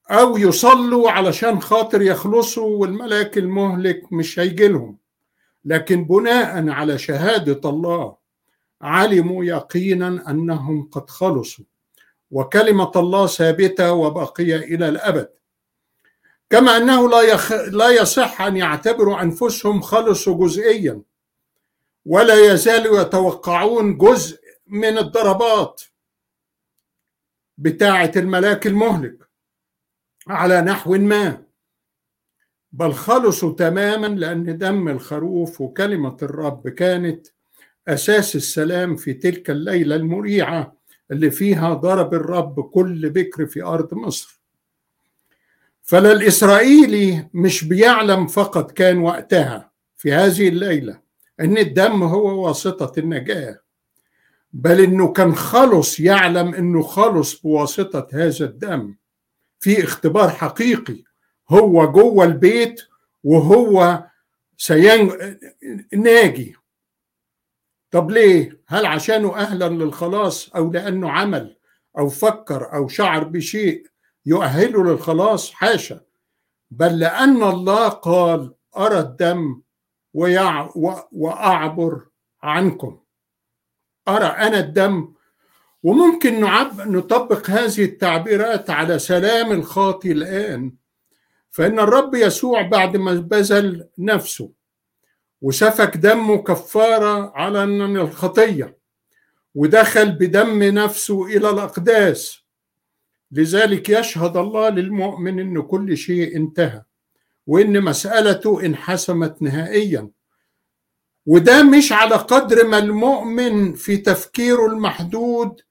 أو 0.09 0.37
يصلوا 0.37 1.11
علشان 1.11 1.61
خاطر 1.61 2.01
يخلصوا 2.01 2.77
والملاك 2.77 3.37
المهلك 3.37 4.13
مش 4.13 4.39
هيجي 4.39 4.67
لهم. 4.67 5.02
لكن 5.65 6.05
بناء 6.05 6.69
على 6.69 6.97
شهادة 6.97 7.69
الله 7.69 8.17
علموا 8.81 9.45
يقينا 9.45 10.29
أنهم 10.29 10.89
قد 10.91 11.09
خلصوا 11.09 11.65
وكلمة 12.31 12.91
الله 12.95 13.27
ثابتة 13.27 13.93
وباقية 13.93 14.55
إلى 14.55 14.89
الأبد. 14.89 15.29
كما 16.49 16.77
أنه 16.77 17.09
لا, 17.09 17.21
يخ... 17.21 17.51
لا 17.51 17.89
يصح 17.89 18.41
أن 18.41 18.57
يعتبروا 18.57 19.21
أنفسهم 19.21 19.81
خلصوا 19.81 20.47
جزئيا 20.47 21.01
ولا 22.05 22.53
يزالوا 22.53 23.01
يتوقعون 23.01 23.97
جزء 23.97 24.39
من 24.67 24.97
الضربات 24.97 25.81
بتاعة 27.57 28.11
الملاك 28.15 28.67
المهلك 28.67 29.29
على 30.27 30.61
نحو 30.61 30.93
ما. 30.97 31.42
بل 32.73 32.93
خلصوا 32.93 33.53
تماما 33.53 34.07
لأن 34.07 34.57
دم 34.57 34.89
الخروف 34.89 35.61
وكلمة 35.61 36.17
الرب 36.21 36.69
كانت 36.69 37.27
أساس 37.87 38.35
السلام 38.35 38.95
في 38.95 39.13
تلك 39.13 39.49
الليلة 39.49 39.95
المريعة 39.95 40.77
اللي 41.11 41.31
فيها 41.31 41.73
ضرب 41.73 42.13
الرب 42.13 42.61
كل 42.61 43.09
بكر 43.09 43.45
في 43.45 43.63
أرض 43.63 43.93
مصر. 43.93 44.41
فلا 45.81 46.11
الإسرائيلي 46.11 47.29
مش 47.33 47.63
بيعلم 47.63 48.27
فقط 48.27 48.71
كان 48.71 48.97
وقتها 48.97 49.71
في 49.97 50.13
هذه 50.13 50.47
الليلة 50.47 50.99
أن 51.39 51.57
الدم 51.57 52.03
هو 52.03 52.45
واسطة 52.47 52.99
النجاة 52.99 53.59
بل 54.53 54.81
أنه 54.81 55.13
كان 55.13 55.35
خلص 55.35 55.99
يعلم 55.99 56.53
أنه 56.53 56.81
خلص 56.81 57.41
بواسطة 57.41 58.07
هذا 58.13 58.45
الدم 58.45 58.95
في 59.59 59.83
اختبار 59.83 60.29
حقيقي 60.29 61.03
هو 61.49 61.91
جوه 61.91 62.25
البيت 62.25 62.81
وهو 63.23 64.03
سين 64.57 65.11
ناجي. 65.93 66.55
طب 67.91 68.11
ليه؟ 68.11 68.61
هل 68.67 68.85
عشانه 68.85 69.35
أهلا 69.35 69.69
للخلاص 69.69 70.49
أو 70.55 70.71
لأنه 70.71 71.09
عمل 71.09 71.57
أو 71.97 72.09
فكر 72.09 72.73
أو 72.73 72.87
شعر 72.87 73.23
بشيء 73.23 73.87
يؤهله 74.25 74.83
للخلاص؟ 74.83 75.51
حاشا. 75.51 76.01
بل 76.71 76.99
لأن 76.99 77.43
الله 77.43 77.89
قال 77.89 78.55
أرى 78.77 78.99
الدم 78.99 79.61
ويع 80.13 80.71
و... 80.75 80.93
وأعبر 81.11 82.07
عنكم. 82.43 82.99
أرى 84.07 84.25
أنا 84.25 84.59
الدم؟ 84.59 85.13
وممكن 85.83 86.41
نعب... 86.41 86.81
نطبق 86.81 87.49
هذه 87.49 87.83
التعبيرات 87.83 88.69
على 88.69 88.99
سلام 88.99 89.51
الخاطي 89.51 90.11
الآن. 90.11 90.82
فإن 91.53 91.79
الرب 91.79 92.15
يسوع 92.15 92.61
بعد 92.61 92.97
ما 92.97 93.13
بذل 93.13 93.87
نفسه 93.97 94.51
وسفك 95.41 95.97
دمه 95.97 96.37
كفارة 96.37 97.31
على 97.35 97.63
الخطية 97.63 98.77
ودخل 99.55 100.11
بدم 100.11 100.63
نفسه 100.63 101.25
إلى 101.25 101.49
الأقداس 101.49 102.43
لذلك 103.31 103.89
يشهد 103.89 104.37
الله 104.37 104.69
للمؤمن 104.69 105.39
أن 105.39 105.61
كل 105.61 105.97
شيء 105.97 106.35
انتهى 106.35 106.83
وأن 107.47 107.81
مسألته 107.81 108.65
انحسمت 108.65 109.41
نهائيا. 109.41 110.09
وده 111.25 111.63
مش 111.63 111.91
على 111.91 112.15
قدر 112.15 112.67
ما 112.67 112.77
المؤمن 112.77 113.73
في 113.73 113.97
تفكيره 113.97 114.65
المحدود 114.65 115.61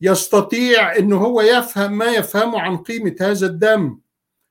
يستطيع 0.00 0.96
أنه 0.96 1.16
هو 1.16 1.40
يفهم 1.40 1.98
ما 1.98 2.06
يفهمه 2.06 2.60
عن 2.60 2.76
قيمة 2.76 3.16
هذا 3.20 3.46
الدم. 3.46 4.00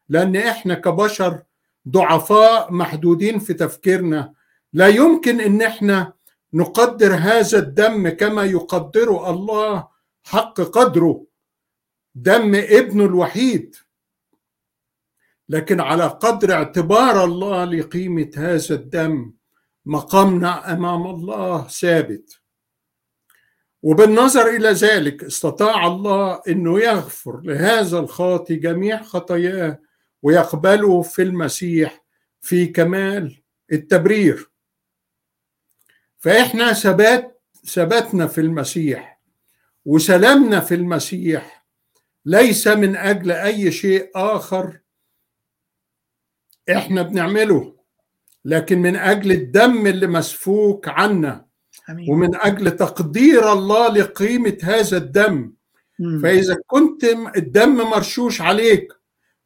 لأن 0.09 0.35
إحنا 0.35 0.73
كبشر 0.73 1.43
ضعفاء 1.87 2.73
محدودين 2.73 3.39
في 3.39 3.53
تفكيرنا. 3.53 4.33
لا 4.73 4.87
يمكن 4.87 5.41
إن 5.41 5.61
إحنا 5.61 6.13
نقدر 6.53 7.13
هذا 7.13 7.59
الدم 7.59 8.09
كما 8.09 8.43
يقدره 8.43 9.29
الله 9.29 9.87
حق 10.23 10.61
قدره. 10.61 11.25
دم 12.15 12.55
ابنه 12.55 13.05
الوحيد. 13.05 13.75
لكن 15.49 15.79
على 15.79 16.03
قدر 16.03 16.53
اعتبار 16.53 17.23
الله 17.23 17.65
لقيمة 17.65 18.31
هذا 18.35 18.75
الدم 18.75 19.33
مقامنا 19.85 20.73
أمام 20.73 21.07
الله 21.07 21.67
ثابت. 21.67 22.39
وبالنظر 23.81 24.47
إلى 24.49 24.69
ذلك 24.69 25.23
استطاع 25.23 25.87
الله 25.87 26.41
إنه 26.47 26.79
يغفر 26.79 27.41
لهذا 27.41 27.99
الخاطي 27.99 28.55
جميع 28.55 29.03
خطاياه 29.03 29.79
ويقبله 30.21 31.01
في 31.01 31.21
المسيح 31.21 32.03
في 32.41 32.65
كمال 32.65 33.41
التبرير. 33.71 34.49
فإحنا 36.17 36.73
ثبات 36.73 37.41
ثباتنا 37.65 38.27
في 38.27 38.41
المسيح 38.41 39.21
وسلامنا 39.85 40.59
في 40.59 40.75
المسيح 40.75 41.65
ليس 42.25 42.67
من 42.67 42.95
أجل 42.95 43.31
أي 43.31 43.71
شيء 43.71 44.11
آخر 44.15 44.79
إحنا 46.71 47.01
بنعمله 47.01 47.75
لكن 48.45 48.79
من 48.79 48.95
أجل 48.95 49.31
الدم 49.31 49.87
اللي 49.87 50.07
مسفوك 50.07 50.87
عنا 50.87 51.45
آمين. 51.89 52.11
ومن 52.11 52.35
أجل 52.35 52.71
تقدير 52.71 53.53
الله 53.53 53.93
لقيمة 53.93 54.57
هذا 54.63 54.97
الدم. 54.97 55.53
مم. 55.99 56.19
فإذا 56.19 56.57
كنت 56.67 57.03
الدم 57.37 57.75
مرشوش 57.75 58.41
عليك 58.41 58.93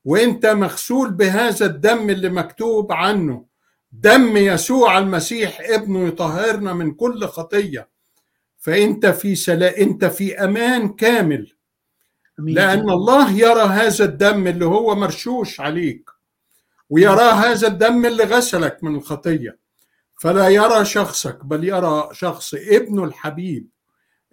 وانت 0.05 0.45
مغسول 0.45 1.11
بهذا 1.11 1.65
الدم 1.65 2.09
اللي 2.09 2.29
مكتوب 2.29 2.91
عنه. 2.91 3.45
دم 3.91 4.37
يسوع 4.37 4.97
المسيح 4.97 5.61
ابنه 5.61 6.07
يطهرنا 6.07 6.73
من 6.73 6.93
كل 6.93 7.27
خطية. 7.27 7.89
فانت 8.57 9.05
في 9.05 9.35
سلا 9.35 9.77
انت 9.77 10.05
في 10.05 10.43
أمان 10.43 10.89
كامل. 10.89 11.53
لأن 12.37 12.89
الله 12.89 13.31
يرى 13.31 13.61
هذا 13.61 14.05
الدم 14.05 14.47
اللي 14.47 14.65
هو 14.65 14.95
مرشوش 14.95 15.59
عليك. 15.59 16.09
ويرى 16.89 17.31
هذا 17.31 17.67
الدم 17.67 18.05
اللي 18.05 18.23
غسلك 18.23 18.83
من 18.83 18.95
الخطية. 18.95 19.59
فلا 20.21 20.49
يرى 20.49 20.85
شخصك 20.85 21.45
بل 21.45 21.63
يرى 21.63 22.09
شخص 22.11 22.53
ابنه 22.53 23.03
الحبيب 23.03 23.67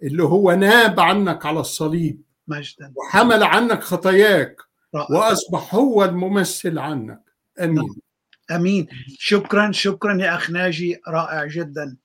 اللي 0.03 0.23
هو 0.23 0.51
ناب 0.51 0.99
عنك 0.99 1.45
على 1.45 1.59
الصليب. 1.59 2.21
مجدا. 2.47 2.93
وحمل 2.95 3.43
عنك 3.43 3.83
خطاياك. 3.83 4.70
رائع. 4.95 5.17
وأصبح 5.17 5.75
هو 5.75 6.05
الممثل 6.05 6.79
عنك. 6.79 7.23
أمين. 7.59 7.95
أمين. 8.51 8.87
شكرا 9.17 9.71
شكرا 9.71 10.21
يا 10.21 10.35
أخ 10.35 10.49
ناجي. 10.49 11.01
رائع 11.07 11.45
جدا. 11.45 11.97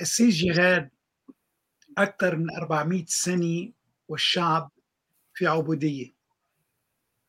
السي 0.00 0.28
جيراد 0.28 0.90
أكثر 1.98 2.36
من 2.36 2.56
400 2.56 3.04
سنة 3.08 3.72
والشعب 4.08 4.70
في 5.34 5.46
عبودية. 5.46 6.14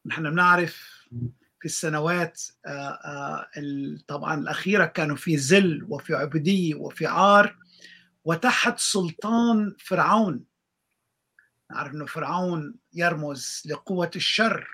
نحن 0.06 0.32
بنعرف 0.32 1.06
في 1.60 1.66
السنوات 1.66 2.42
طبعا 4.08 4.40
الأخيرة 4.40 4.86
كانوا 4.86 5.16
في 5.16 5.36
ذل 5.36 5.86
وفي 5.90 6.16
عبودية 6.16 6.76
وفي 6.76 7.06
عار 7.06 7.58
وتحت 8.26 8.80
سلطان 8.80 9.76
فرعون. 9.80 10.46
نعرف 11.72 11.94
أنه 11.94 12.06
فرعون 12.06 12.76
يرمز 12.96 13.64
لقوة 13.66 14.12
الشر. 14.16 14.68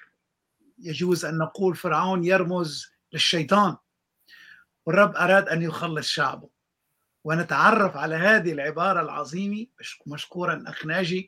يجوز 0.80 1.26
أن 1.26 1.38
نقول 1.38 1.76
فرعون 1.76 2.24
يرمز 2.24 2.92
للشيطان. 3.14 3.78
والرب 4.86 5.16
أراد 5.16 5.50
أن 5.50 5.62
يخلص 5.62 6.08
شعبه. 6.08 6.50
ونتعرف 7.24 7.98
على 7.98 8.16
هذه 8.16 8.52
العبارة 8.52 9.02
العظيمة 9.02 9.66
مشكورا 10.08 10.64
أخ 10.68 10.86
ناجي 10.86 11.28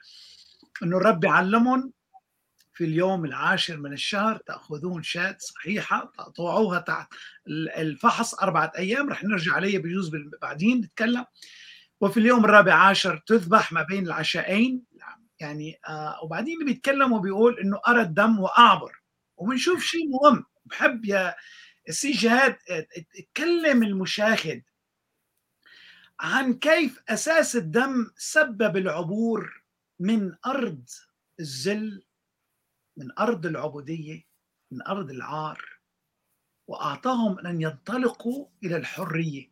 أنه 0.84 0.98
الرب 0.98 1.24
يعلمهم 1.24 1.94
في 2.74 2.84
اليوم 2.84 3.26
العاشر 3.26 3.78
من 3.78 3.94
الشهر 3.94 4.38
تأخذون 4.38 5.04
شاة 5.04 5.38
صحيحة 5.40 6.12
تقطعوها 6.18 6.80
تحت 6.80 7.14
الفحص 7.78 8.34
أربعة 8.34 8.72
أيام. 8.78 9.10
رح 9.10 9.24
نرجع 9.24 9.54
عليه 9.54 9.78
بجوز 9.78 10.12
بعدين 10.42 10.78
نتكلم. 10.82 11.26
وفي 12.02 12.20
اليوم 12.20 12.46
الرابع 12.46 12.74
عشر 12.74 13.24
تذبح 13.28 13.72
ما 13.72 13.82
بين 13.82 14.08
العشاءين 14.08 14.84
يعني 15.44 15.80
آه 15.88 16.24
وبعدين 16.24 16.66
بيتكلم 16.66 17.14
وبيقول 17.14 17.60
إنه 17.60 17.80
أرى 17.88 18.02
الدم 18.02 18.40
وأعبر 18.40 19.02
وبنشوف 19.38 19.84
شيء 19.84 20.08
مهم. 20.10 20.46
بحب 20.66 21.06
يا 21.06 21.36
السي 21.90 22.12
جهاد 22.12 22.58
تكلم 23.34 23.84
المشاهد 23.84 24.64
عن 26.20 26.54
كيف 26.54 27.04
أساس 27.10 27.56
الدم 27.56 28.12
سبب 28.18 28.78
العبور 28.78 29.64
من 30.00 30.36
أرض 30.46 30.90
الذل 31.40 32.04
من 32.98 33.20
أرض 33.20 33.46
العبودية 33.46 34.24
من 34.72 34.88
أرض 34.88 35.10
العار 35.12 35.66
وأعطاهم 36.68 37.40
أن 37.40 37.62
ينطلقوا 37.62 38.48
إلى 38.64 38.78
الحرية. 38.78 39.50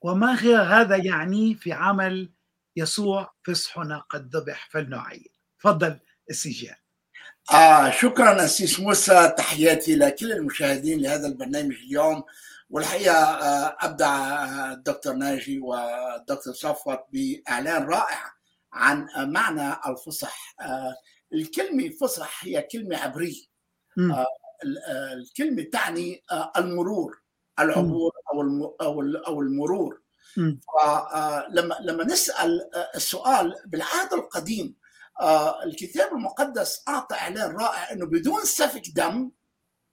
وما 0.00 0.32
هذا 0.80 0.96
يعني 0.96 1.54
في 1.54 1.72
عمل 1.72 2.30
يسوع 2.76 3.34
فصحنا 3.46 3.98
قد 3.98 4.36
ذبح 4.36 4.68
فلنعين 4.72 5.26
تفضل 5.60 6.00
السجان 6.30 6.76
آه 7.52 7.90
شكرا 7.90 8.44
أسيس 8.44 8.80
موسى 8.80 9.34
تحياتي 9.38 9.96
لكل 9.96 10.32
المشاهدين 10.32 11.00
لهذا 11.00 11.26
البرنامج 11.26 11.74
اليوم. 11.74 12.22
والحقيقة 12.70 13.14
آه 13.16 13.76
أبدع 13.80 14.44
الدكتور 14.72 15.14
ناجي 15.14 15.58
والدكتور 15.58 16.52
صفوت 16.52 17.00
بإعلان 17.12 17.84
رائع 17.84 18.32
عن 18.72 19.06
معنى 19.16 19.76
الفصح. 19.86 20.54
آه 20.60 20.94
الكلمة 21.32 21.88
فصح 22.00 22.44
هي 22.44 22.62
كلمة 22.62 22.96
عبرية. 22.96 23.42
آه 23.98 24.26
الكلمة 25.12 25.62
تعني 25.62 26.24
آه 26.32 26.52
المرور 26.56 27.18
العبور 27.60 28.12
أو 28.32 29.02
أو 29.26 29.40
المرور. 29.40 30.02
فلما 30.36 31.76
لما 31.80 32.04
نسأل 32.04 32.70
السؤال 32.94 33.54
بالعهد 33.66 34.12
القديم 34.12 34.74
الكتاب 35.64 36.12
المقدس 36.12 36.82
أعطى 36.88 37.14
إعلان 37.16 37.56
رائع 37.56 37.92
إنه 37.92 38.06
بدون 38.06 38.44
سفك 38.44 38.82
دم 38.94 39.30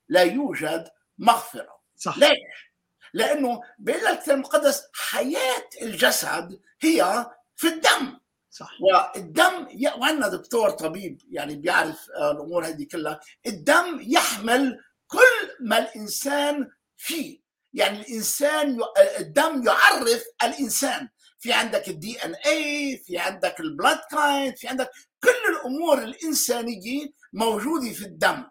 لا 0.10 0.21
يوجد 0.21 0.88
مغفرة. 1.17 1.82
صح. 1.97 2.17
ليش؟ 2.17 2.71
لأنه 3.13 3.62
بيقول 3.80 4.08
الكتاب 4.08 4.36
المقدس 4.36 4.84
حياة 4.93 5.69
الجسد 5.82 6.60
هي 6.82 7.25
في 7.56 7.67
الدم. 7.67 8.19
صح. 8.49 8.71
والدم 8.82 9.67
ي... 9.69 9.88
وعندنا 9.88 10.27
دكتور 10.27 10.69
طبيب 10.69 11.21
يعني 11.30 11.56
بيعرف 11.56 12.10
الأمور 12.32 12.65
هذه 12.65 12.88
كلها. 12.91 13.19
الدم 13.47 13.99
يحمل 14.01 14.80
كل 15.08 15.56
ما 15.60 15.77
الإنسان 15.77 16.71
فيه. 16.97 17.40
يعني 17.74 18.02
الإنسان 18.02 18.80
الدم 19.20 19.64
يعرف 19.68 20.24
الإنسان. 20.44 21.10
في 21.40 21.54
عندك 21.54 21.88
ال 21.88 22.26
DNA 22.26 22.98
في 23.06 23.18
عندك 23.18 23.60
ال 23.60 23.66
blood 23.66 24.00
kind 24.12 24.58
في 24.58 24.68
عندك 24.68 24.90
كل 25.24 25.54
الأمور 25.56 26.04
الانسانيه 26.04 27.08
موجودة 27.34 27.94
في 27.94 28.06
الدم. 28.06 28.44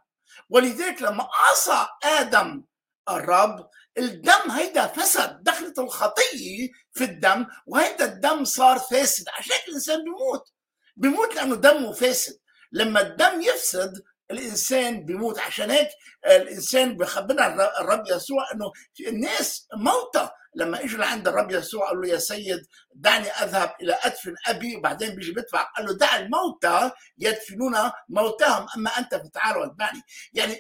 ولذلك 0.48 1.02
لما 1.02 1.28
عصى 1.34 1.86
آدم 2.04 2.64
الرب 3.10 3.68
الدم 3.98 4.50
هيدا 4.50 4.86
فسد 4.86 5.42
دخلت 5.42 5.78
الخطية 5.78 6.68
في 6.92 7.04
الدم 7.04 7.46
وهيدا 7.66 8.04
الدم 8.04 8.44
صار 8.44 8.78
فاسد. 8.78 9.28
عشان 9.28 9.56
الإنسان 9.68 10.04
بيموت. 10.04 10.52
بيموت 10.96 11.34
لأنه 11.34 11.54
دمه 11.56 11.92
فاسد. 11.92 12.38
لما 12.72 13.00
الدم 13.00 13.40
يفسد 13.40 14.02
الإنسان 14.30 15.04
بيموت 15.04 15.38
عشان 15.38 15.70
هيك 15.70 15.88
الإنسان 16.26 16.96
بخبرنا 16.96 17.80
الرب 17.80 18.02
يسوع 18.06 18.44
إنه 18.54 18.72
الناس 19.08 19.66
موتى 19.76 20.28
لما 20.54 20.84
اجوا 20.84 20.98
لعند 20.98 21.28
الرب 21.28 21.50
يسوع 21.50 21.88
قال 21.88 22.00
له 22.00 22.08
يا 22.08 22.18
سيد 22.18 22.66
دعني 22.94 23.28
أذهب 23.30 23.74
إلى 23.82 23.98
أدفن 24.02 24.34
أبي 24.46 24.76
وبعدين 24.76 25.14
بيجي 25.14 25.32
بيدفع 25.32 25.62
قال 25.62 25.86
له 25.86 25.92
دع 25.96 26.16
الموتى 26.16 26.90
يدفنون 27.18 27.76
موتاهم 28.08 28.66
أما 28.76 28.90
أنت 28.98 29.14
فتعال 29.14 29.56
واتبعني. 29.56 30.02
يعني 30.32 30.56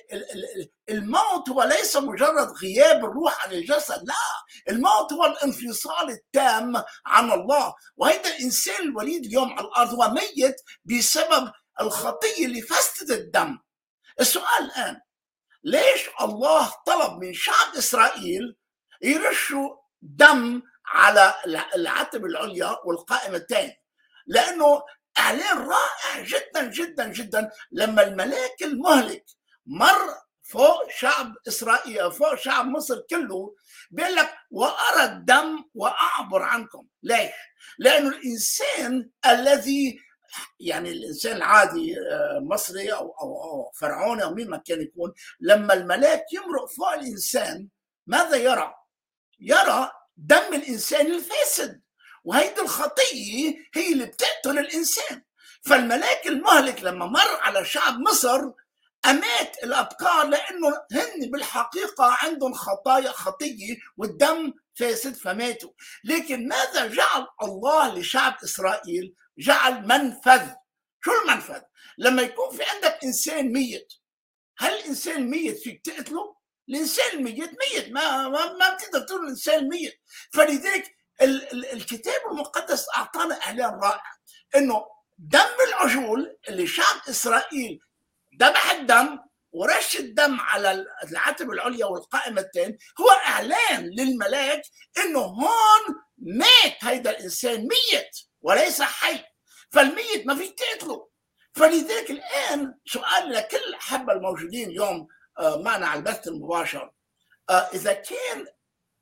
الموت 0.90 1.48
هو 1.48 1.62
ليس 1.62 1.96
مجرد 1.96 2.48
غياب 2.62 3.04
الروح 3.04 3.44
عن 3.46 3.52
الجسد 3.52 4.02
لا. 4.08 4.14
الموت 4.68 5.12
هو 5.12 5.24
الانفصال 5.24 6.10
التام 6.10 6.82
عن 7.06 7.32
الله. 7.32 7.74
وهذا 7.96 8.36
الإنسان 8.36 8.82
الوليد 8.82 9.24
اليوم 9.24 9.52
على 9.52 9.66
الأرض 9.66 9.94
هو 9.94 10.10
ميت 10.10 10.56
بسبب 10.84 11.52
الخطيه 11.80 12.46
اللي 12.46 12.62
فسدت 12.62 13.10
الدم. 13.10 13.58
السؤال 14.20 14.64
الآن 14.64 15.00
ليش 15.64 16.08
الله 16.20 16.72
طلب 16.86 17.18
من 17.24 17.32
شعب 17.32 17.74
إسرائيل 17.78 18.56
يرشوا 19.02 19.76
دم 20.02 20.62
على 20.86 21.34
العتب 21.74 22.24
العليا 22.24 22.76
والقائمة 22.84 23.36
الثانية 23.36 23.80
لأنه 24.26 24.82
إعلان 25.18 25.58
رائع 25.58 26.22
جدا 26.22 26.64
جدا 26.70 27.08
جدا 27.08 27.50
لما 27.72 28.02
الملاك 28.02 28.62
المهلك 28.62 29.24
مر 29.66 30.14
فوق 30.42 30.90
شعب 30.90 31.34
إسرائيل 31.48 32.12
فوق 32.12 32.34
شعب 32.34 32.66
مصر 32.66 33.00
كله 33.10 33.54
بيقول 33.90 34.14
لك 34.14 34.34
وأرى 34.50 35.04
الدم 35.04 35.64
وأعبر 35.74 36.42
عنكم. 36.42 36.86
ليش؟ 37.02 37.30
لأنه 37.78 38.08
الإنسان 38.08 39.10
الذي 39.26 39.98
يعني 40.60 40.90
الإنسان 40.90 41.36
العادي 41.36 41.96
مصري 42.40 42.92
أو 42.92 43.14
أو, 43.22 43.70
فرعوني 43.74 44.22
أو 44.22 44.34
مين 44.34 44.50
ما 44.50 44.56
كان 44.56 44.80
يكون 44.82 45.12
لما 45.40 45.74
الملاك 45.74 46.24
يمرق 46.32 46.66
فوق 46.76 46.92
الإنسان 46.92 47.68
ماذا 48.06 48.36
يرى؟ 48.36 48.74
يرى 49.40 49.90
دم 50.16 50.54
الإنسان 50.54 51.06
الفاسد 51.06 51.82
وهيدي 52.24 52.60
الخطيه 52.60 53.54
هي 53.74 53.92
اللي 53.92 54.06
بتقتل 54.06 54.58
الإنسان. 54.58 55.22
فالملاك 55.62 56.26
المهلك 56.26 56.82
لما 56.82 57.06
مر 57.06 57.40
على 57.40 57.64
شعب 57.64 57.98
مصر 57.98 58.40
أمات 59.06 59.56
الأبقار 59.64 60.26
لأنه 60.26 60.68
هن 60.92 61.30
بالحقيقة 61.30 62.16
عندهم 62.22 62.52
خطايا 62.54 63.10
خطيه 63.12 63.76
والدم 63.96 64.52
فاسد 64.74 65.14
فماتوا. 65.14 65.70
لكن 66.04 66.48
ماذا 66.48 66.86
جعل 66.86 67.26
الله 67.42 67.94
لشعب 67.98 68.36
إسرائيل؟ 68.44 69.14
جعل 69.40 69.86
منفذ. 69.86 70.50
شو 71.04 71.10
المنفذ؟ 71.22 71.60
لما 71.98 72.22
يكون 72.22 72.56
في 72.56 72.62
عندك 72.64 72.98
إنسان 73.04 73.52
ميت 73.52 73.92
هل 74.58 74.72
الإنسان 74.72 75.16
الميت 75.16 75.58
فيك 75.58 75.84
تقتله 75.84 76.36
الإنسان 76.68 77.18
الميت 77.18 77.50
ميت 77.50 77.92
ما 77.92 78.28
ما, 78.28 78.52
ما 78.52 78.74
بتقدر 78.74 79.00
تقول 79.00 79.24
الإنسان 79.24 79.68
ميت. 79.68 80.00
فلذلك 80.32 80.96
ال 81.22 81.52
ال 81.52 81.72
الكتاب 81.72 82.20
المقدس 82.30 82.86
أعطانا 82.96 83.42
أعلان 83.42 83.80
رائع 83.82 84.02
إنه 84.56 84.84
دم 85.18 85.50
العجول 85.68 86.36
اللي 86.48 86.66
شعب 86.66 86.96
إسرائيل 87.08 87.80
ذبح 88.40 88.70
الدم 88.70 89.18
ورش 89.52 89.96
الدم 89.96 90.40
على 90.40 90.86
العتب 91.04 91.50
العليا 91.50 91.86
والقائمتين 91.86 92.78
هو 93.00 93.10
إعلان 93.10 93.84
للملاك 93.84 94.62
إنه 94.98 95.20
هون 95.20 95.96
مات 96.18 96.84
هيدا 96.84 97.10
الإنسان 97.10 97.60
ميت 97.60 98.10
وليس 98.40 98.82
حي. 98.82 99.24
فالميت 99.70 100.26
ما 100.26 100.34
فيك 100.34 100.58
تقتله. 100.58 101.08
فلذلك 101.54 102.10
الآن 102.10 102.74
سؤال 102.86 103.30
لكل 103.30 103.76
حبة 103.78 104.12
الموجودين 104.12 104.68
اليوم 104.70 105.08
معنا 105.40 105.86
على 105.86 105.98
البث 105.98 106.28
المباشر 106.28 106.92
إذا 107.50 107.92
كان 107.92 108.46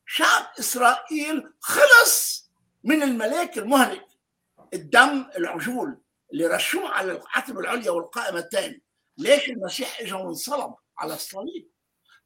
شعب 0.07 0.47
إسرائيل 0.61 1.53
خلص 1.61 2.49
من 2.85 3.03
الملاك 3.03 3.59
المهلك 3.59 4.07
الدم 4.75 5.31
العجول 5.37 6.01
اللي 6.33 6.47
رشوه 6.47 6.89
على 6.89 7.13
العتب 7.13 7.59
العليا 7.59 7.91
والقائمة 7.91 8.39
الثاني 8.39 8.83
ليش 9.19 9.49
المسيح 9.49 10.01
اجى 10.01 10.13
وانصلب 10.13 10.75
على 10.99 11.15
الصليب؟ 11.15 11.71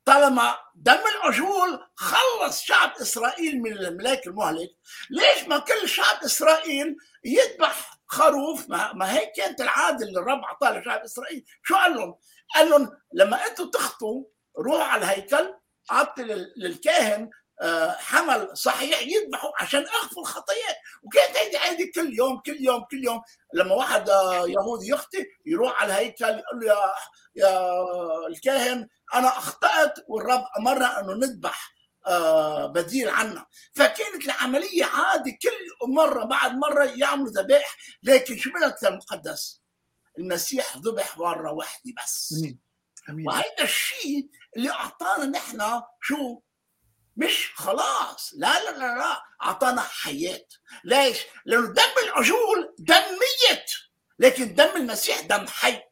طالما 0.05 0.57
دم 0.75 1.01
العجول 1.17 1.87
خلص 1.95 2.63
شعب 2.63 2.93
إسرائيل 3.01 3.63
من 3.63 3.73
الملاك 3.73 4.27
المهلك 4.27 4.71
ليش 5.11 5.49
ما 5.49 5.59
كل 5.59 5.89
شعب 5.89 6.23
إسرائيل 6.25 6.97
يذبح 7.25 8.01
خروف 8.13 8.71
ما, 8.71 8.93
ما 8.93 9.13
هيك 9.19 9.33
كانت 9.37 9.61
العادة 9.61 10.07
اللي 10.07 10.21
الرب 10.21 10.41
اعطاها 10.45 10.81
لشعب 10.81 11.01
إسرائيل. 11.01 11.45
شو 11.63 11.75
قال 11.75 11.95
لهم؟ 11.95 12.15
قال 12.55 12.71
لهم 12.71 12.91
لما 13.13 13.47
أنتم 13.47 13.71
تخطوا 13.71 14.25
روحوا 14.59 14.83
على 14.83 15.05
الهيكل 15.05 15.55
أعطي 15.93 16.23
للكاهن 16.57 17.31
آه، 17.63 17.91
حمل 17.91 18.57
صحيح 18.57 19.03
يذبحوا 19.03 19.51
عشان 19.61 19.83
أخفوا 19.83 20.23
الخطايات 20.23 20.77
وكانت 21.03 21.37
هيدي 21.37 21.57
عادي 21.57 21.87
كل 21.95 22.15
يوم 22.15 22.41
كل 22.47 22.57
يوم 22.61 22.85
كل 22.91 23.05
يوم؟ 23.05 23.23
لما 23.55 23.75
واحد 23.75 24.11
آه، 24.11 24.47
يهودي 24.49 24.89
يخطي 24.89 25.27
يروح 25.47 25.83
على 25.83 25.93
الهيكل 25.93 26.25
يقول 26.25 26.61
له 26.61 26.67
يا 26.67 26.93
يا 27.37 27.73
الكاهن 28.29 28.89
أنا 29.15 29.29
أخطأت 29.29 29.95
والرب 30.09 30.45
أمرنا 30.59 31.01
أنه 31.01 31.13
نذبح 31.13 31.73
بديل 32.67 33.09
عنا 33.09 33.47
فكانت 33.75 34.25
العملية 34.25 34.85
عادي 34.85 35.39
كل 35.43 35.89
مرة 35.89 36.25
بعد 36.25 36.55
مرة 36.55 36.85
يعملوا 36.85 37.31
ذبائح 37.31 37.77
لكن 38.03 38.37
شو 38.37 38.51
بالكتاب 38.53 38.93
المقدس 38.93 39.63
المسيح 40.19 40.77
ذبح 40.77 41.19
مرة 41.19 41.53
واحدة 41.53 41.93
بس. 42.03 42.35
أمين. 42.39 42.61
أمين. 43.09 43.29
وهذا 43.29 43.63
الشيء 43.63 44.29
اللي 44.57 44.71
أعطانا 44.71 45.25
نحن 45.25 45.83
شو؟ 46.03 46.41
مش 47.17 47.53
خلاص. 47.55 48.33
لا 48.37 48.65
لا 48.65 48.71
لا 48.71 48.99
لا 48.99 49.23
أعطانا 49.43 49.81
حياة. 49.81 50.45
ليش؟ 50.85 51.19
لأنه 51.45 51.67
دم 51.67 52.05
العجول 52.05 52.75
دم 52.79 52.95
ميت 52.95 53.71
لكن 54.19 54.55
دم 54.55 54.77
المسيح 54.77 55.21
دم 55.21 55.47
حي. 55.47 55.83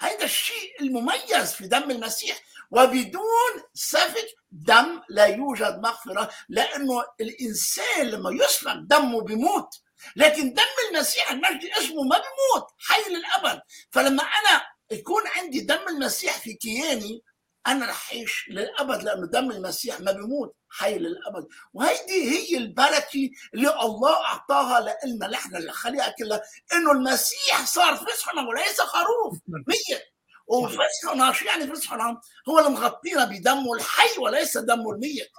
هذا 0.00 0.24
الشيء 0.24 0.80
المميز 0.80 1.52
في 1.52 1.66
دم 1.66 1.90
المسيح 1.90 2.42
وبدون 2.70 3.62
سفك 3.74 4.26
دم 4.50 5.00
لا 5.08 5.24
يوجد 5.24 5.80
مغفرة 5.82 6.30
لأنه 6.48 7.04
الإنسان 7.20 8.06
لما 8.06 8.30
يسفك 8.44 8.76
دمه 8.82 9.20
بيموت. 9.22 9.68
لكن 10.16 10.52
دم 10.54 10.62
المسيح 10.90 11.30
المجد 11.30 11.64
اسمه 11.78 12.02
ما 12.02 12.16
بيموت 12.16 12.70
حي 12.78 13.02
للأبد. 13.10 13.60
فلما 13.90 14.22
أنا 14.22 14.62
يكون 14.90 15.22
عندي 15.36 15.60
دم 15.60 15.88
المسيح 15.88 16.38
في 16.38 16.54
كياني 16.54 17.22
أنا 17.66 17.86
رح 17.86 18.10
أعيش 18.12 18.44
للأبد 18.50 19.02
لأنه 19.02 19.26
دم 19.26 19.50
المسيح 19.50 20.00
ما 20.00 20.12
بيموت 20.12 20.56
حي 20.70 20.98
للأبد. 20.98 21.46
وهيدي 21.72 22.30
هي 22.30 22.56
البركة 22.56 23.30
اللي 23.54 23.80
الله 23.82 24.24
أعطاها 24.24 24.96
لنا 25.04 25.28
نحن 25.28 25.56
الخليقه 25.56 26.14
كلها 26.18 26.42
إنه 26.72 26.92
المسيح 26.92 27.66
صار 27.66 27.96
فسحنا 27.96 28.42
وليس 28.48 28.80
خروف. 28.80 29.38
ميت 29.48 30.02
وفسحنا 30.46 31.32
شو 31.32 31.44
يعني 31.44 31.66
فسحنا 31.66 32.20
هو 32.48 32.58
اللي 32.58 32.70
مغطينا 32.70 33.24
بدمه 33.24 33.74
الحي 33.74 34.18
وليس 34.18 34.58
دمه 34.58 34.90
الميت. 34.90 35.30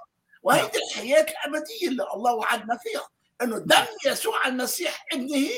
وهيدي 0.42 0.78
الحياة 0.78 1.26
الأبدية 1.30 1.88
اللي 1.88 2.06
الله 2.14 2.32
وعدنا 2.32 2.78
فيها 2.82 3.08
إنه 3.42 3.58
دم 3.58 3.86
يسوع 4.06 4.46
المسيح 4.46 5.06
ابنه 5.12 5.48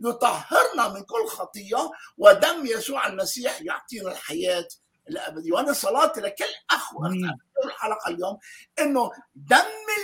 يطهرنا 0.00 0.88
من 0.88 1.02
كل 1.02 1.26
خطية 1.28 1.90
ودم 2.18 2.66
يسوع 2.66 3.06
المسيح 3.06 3.62
يعطينا 3.62 4.12
الحياة 4.12 4.68
الابدي 5.10 5.52
وأنا 5.52 5.72
صلاتي 5.72 6.20
لكل 6.20 6.44
أخ 6.70 6.90
الحلقة 7.64 8.08
اليوم 8.10 8.38
إنه 8.78 9.10
دم 9.34 9.56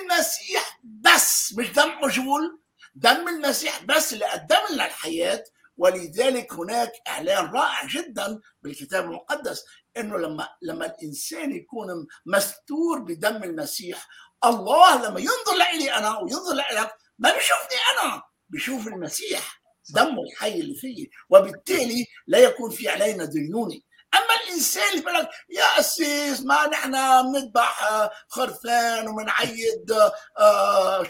المسيح 0.03 0.81
بس 0.85 1.55
مش 1.59 1.71
دم 1.71 2.01
مجهول 2.03 2.61
دم 2.95 3.29
المسيح 3.29 3.85
بس 3.85 4.13
اللي 4.13 4.25
قدم 4.25 4.57
لنا 4.71 4.87
الحياة 4.87 5.45
ولذلك 5.77 6.53
هناك 6.53 6.93
إعلان 7.09 7.45
رائع 7.45 7.87
جدا 7.87 8.41
بالكتاب 8.63 9.05
المقدس 9.05 9.65
إنه 9.97 10.19
لما 10.19 10.49
لما 10.63 10.87
الإنسان 10.87 11.53
يكون 11.53 12.07
مستور 12.27 12.99
بدم 12.99 13.43
المسيح 13.43 14.09
الله 14.45 15.09
لما 15.09 15.21
ينظر 15.21 15.57
لي 15.79 15.93
أنا 15.95 16.19
وينظر 16.19 16.55
لك 16.55 16.93
ما 17.19 17.33
بيشوفني 17.35 17.79
أنا 17.93 18.23
بيشوف 18.49 18.87
المسيح 18.87 19.61
دمه 19.91 20.23
الحي 20.23 20.61
اللي 20.61 20.75
فيه 20.75 21.07
وبالتالي 21.31 22.07
لا 22.27 22.39
يكون 22.39 22.71
في 22.71 22.89
علينا 22.89 23.25
دينوني 23.25 23.85
أما 24.17 24.45
الإنسان 24.45 24.83
اللي 24.93 25.01
بيقول 25.05 25.21
لك 25.21 25.29
يا 25.51 25.81
أسيس 25.81 26.41
ما 26.41 26.67
نحن 26.67 26.93
بنذبح 27.23 27.85
آه، 27.85 28.11
خرفان 28.29 29.09
وبنعيد 29.09 29.91
آه، 29.93 30.13
آه، 30.39 31.09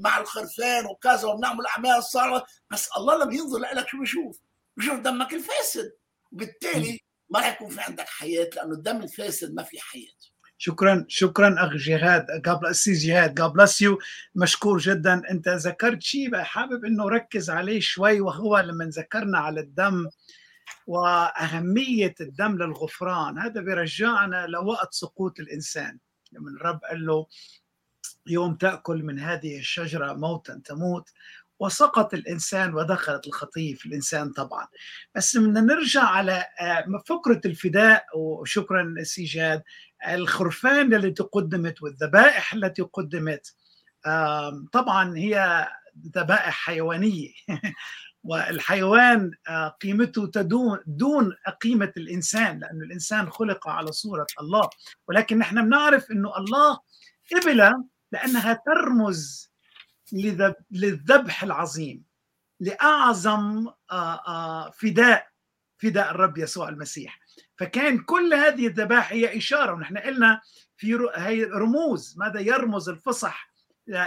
مع 0.00 0.18
الخرفان 0.18 0.86
وكذا 0.86 1.28
وبنعمل 1.28 1.66
أعمال 1.66 2.04
صالحة. 2.04 2.46
بس 2.70 2.88
الله 2.96 3.24
لما 3.24 3.34
ينظر 3.34 3.58
لك 3.58 3.88
شو 3.88 4.00
بيشوف؟ 4.00 4.38
بيشوف 4.76 5.00
دمك 5.00 5.32
الفاسد. 5.34 5.92
وبالتالي 6.32 7.00
ما 7.30 7.40
رح 7.40 7.52
يكون 7.52 7.70
في 7.70 7.80
عندك 7.80 8.08
حياة 8.08 8.50
لأنه 8.56 8.72
الدم 8.72 9.02
الفاسد 9.02 9.54
ما 9.54 9.62
في 9.62 9.80
حياة. 9.80 10.20
شكرا 10.58 11.04
شكرا 11.08 11.54
اخ 11.58 11.72
جهاد. 11.72 12.26
قبل 12.46 12.66
اسيس 12.66 13.04
جهاد 13.04 13.40
قبل 13.40 13.68
يو 13.80 13.98
مشكور 14.34 14.78
جدا. 14.78 15.22
أنت 15.30 15.48
ذكرت 15.48 16.02
شيء 16.02 16.36
حابب 16.36 16.84
إنه 16.84 17.08
ركز 17.08 17.50
عليه 17.50 17.80
شوي 17.80 18.20
وهو 18.20 18.58
لما 18.58 18.84
ذكرنا 18.84 19.38
على 19.38 19.60
الدم. 19.60 20.08
وأهمية 20.86 22.14
الدم 22.20 22.52
للغفران 22.56 23.38
هذا 23.38 23.60
بيرجعنا 23.60 24.46
لوقت 24.46 24.94
سقوط 24.94 25.40
الإنسان. 25.40 25.98
لما 26.32 26.50
الرب 26.50 26.80
قال 26.90 27.06
له 27.06 27.26
يوم 28.26 28.54
تأكل 28.54 29.02
من 29.02 29.18
هذه 29.18 29.58
الشجرة 29.58 30.12
موتا 30.12 30.60
تموت. 30.64 31.10
وسقط 31.60 32.14
الإنسان 32.14 32.74
ودخلت 32.74 33.26
الخطيه 33.26 33.74
في 33.74 33.86
الإنسان 33.86 34.32
طبعا. 34.32 34.66
بس 35.14 35.36
بدنا 35.36 35.60
نرجع 35.60 36.02
على 36.02 36.44
آه، 36.60 37.02
فكرة 37.06 37.40
الفداء 37.44 38.04
وشكرا 38.14 38.94
سيجاد 39.02 39.62
الخرفان 40.08 40.94
التي 40.94 41.22
قدمت 41.22 41.82
والذبائح 41.82 42.54
التي 42.54 42.82
قدمت 42.82 43.54
طبعا 44.72 45.16
هي 45.16 45.68
ذبائح 46.16 46.54
حيوانية. 46.54 47.32
والحيوان 48.24 49.30
آه، 49.48 49.68
قيمته 49.68 50.26
تدون 50.26 50.78
دون 50.86 51.32
قيمة 51.62 51.92
الإنسان 51.96 52.58
لأن 52.58 52.82
الإنسان 52.82 53.30
خلق 53.30 53.68
على 53.68 53.92
صورة 53.92 54.26
الله. 54.40 54.70
ولكن 55.08 55.38
نحن 55.38 55.64
بنعرف 55.64 56.10
أنه 56.10 56.36
الله 56.36 56.78
قبل 57.34 57.72
لأنها 58.12 58.62
ترمز 58.66 59.50
للذبح 60.70 61.42
العظيم 61.42 62.04
لأعظم 62.60 63.68
آه، 63.90 64.14
آه، 64.28 64.70
فداء 64.70 65.30
فداء 65.78 66.10
الرب 66.10 66.38
يسوع 66.38 66.68
المسيح. 66.68 67.20
فكان 67.58 67.98
كل 67.98 68.34
هذه 68.34 68.66
الذبائح 68.66 69.12
هي 69.12 69.38
إشارة 69.38 69.72
ونحن 69.72 69.98
قلنا 69.98 70.40
في 70.76 71.08
هي 71.14 71.44
رموز. 71.44 72.14
ماذا؟ 72.18 72.40
يرمز 72.40 72.88
الفصح 72.88 73.50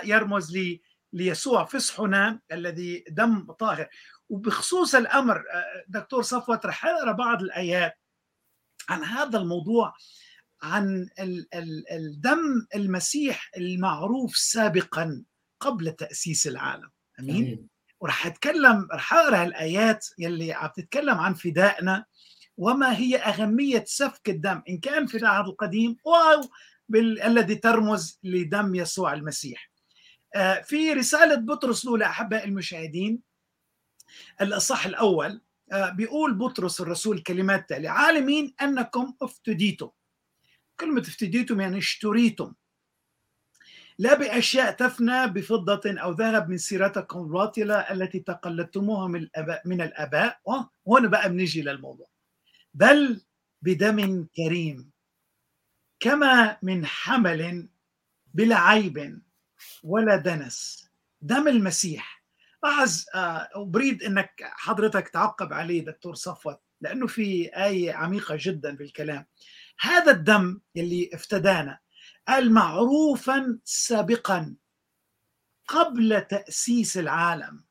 يرمز 0.03 0.51
لي 0.57 0.81
ليسوع 1.13 1.65
فصحنا 1.65 2.39
الذي 2.51 3.03
دم 3.09 3.51
طاهر. 3.51 3.87
وبخصوص 4.29 4.95
الأمر 4.95 5.37
آه، 5.37 5.83
دكتور 5.87 6.21
صفوت 6.21 6.65
رح 6.65 6.85
أقرأ 6.85 7.11
بعض 7.11 7.41
الآيات 7.41 7.99
عن 8.89 9.03
هذا 9.03 9.37
الموضوع 9.37 9.93
عن 10.61 11.09
الدم 11.91 12.67
المسيح 12.75 13.51
المعروف 13.57 14.37
سابقا 14.37 15.23
قبل 15.59 15.91
تأسيس 15.91 16.47
العالم. 16.47 16.89
أمين؟ 17.19 17.67
ورح 17.99 18.25
أتكلم 18.25 18.87
رح 18.93 19.13
أقرأ 19.13 19.43
الآيات 19.43 20.07
يلي 20.19 20.53
عم 20.53 20.69
تتكلم 20.75 21.17
عن 21.17 21.33
فدائنا 21.33 22.05
وما 22.57 22.97
هي 22.97 23.17
أهمية 23.17 23.83
سفك 23.87 24.29
الدم 24.29 24.61
إن 24.69 24.77
كان 24.77 25.05
في 25.05 25.17
العهد 25.17 25.47
القديم 25.47 25.97
أو 26.07 26.49
الذي 27.25 27.55
ترمز 27.55 28.19
لدم 28.23 28.75
يسوع 28.75 29.13
المسيح. 29.13 29.72
في 30.63 30.93
رسالة 30.93 31.35
بطرس 31.35 31.83
الأولى 31.83 32.05
أحباء 32.05 32.45
المشاهدين. 32.45 33.19
الأصح 34.41 34.85
الأول 34.85 35.41
آه، 35.71 35.89
بيقول 35.89 36.33
بطرس 36.33 36.81
الرسول 36.81 37.19
كلمات 37.19 37.69
تالية 37.69 37.89
عالمين 37.89 38.53
أنكم 38.61 39.13
افتديتم. 39.21 39.89
كلمة 40.79 41.01
افتديتم 41.01 41.61
يعني 41.61 41.77
اشتريتم. 41.77 42.53
لا 43.99 44.13
بأشياء 44.13 44.71
تفنى 44.71 45.27
بفضة 45.27 45.81
أو 45.85 46.11
ذهب 46.11 46.49
من 46.49 46.57
سيرتكم 46.57 47.19
الباطلة 47.19 47.75
التي 47.75 48.19
تقلدتموها 48.19 49.07
من 49.07 49.19
الآباء 49.19 49.61
من 49.65 49.81
الآباء. 49.81 50.39
وهنا 50.85 51.07
بقى 51.07 51.29
بنجي 51.29 51.61
للموضوع. 51.61 52.07
بل 52.73 53.21
بدم 53.61 54.27
كريم 54.35 54.91
كما 55.99 56.57
من 56.61 56.85
حمل 56.85 57.69
بلا 58.33 58.57
عيب 58.59 59.21
ولا 59.83 60.15
دنس. 60.15 60.89
دم 61.21 61.47
المسيح. 61.47 62.23
لاحظ 62.63 63.05
أريد 63.55 64.03
إنك 64.03 64.31
حضرتك 64.41 65.07
تعقب 65.07 65.53
عليه 65.53 65.85
دكتور 65.85 66.15
صفوت 66.15 66.59
لأنه 66.81 67.07
في 67.07 67.49
آية 67.65 67.93
عميقة 67.93 68.37
جدا 68.39 68.75
في 68.75 68.83
الكلام. 68.83 69.25
هذا 69.79 70.11
الدم 70.11 70.61
اللي 70.77 71.09
افتدانا 71.13 71.79
المعروفا 72.29 73.59
سابقا 73.63 74.55
قبل 75.67 76.21
تأسيس 76.21 76.97
العالم 76.97 77.63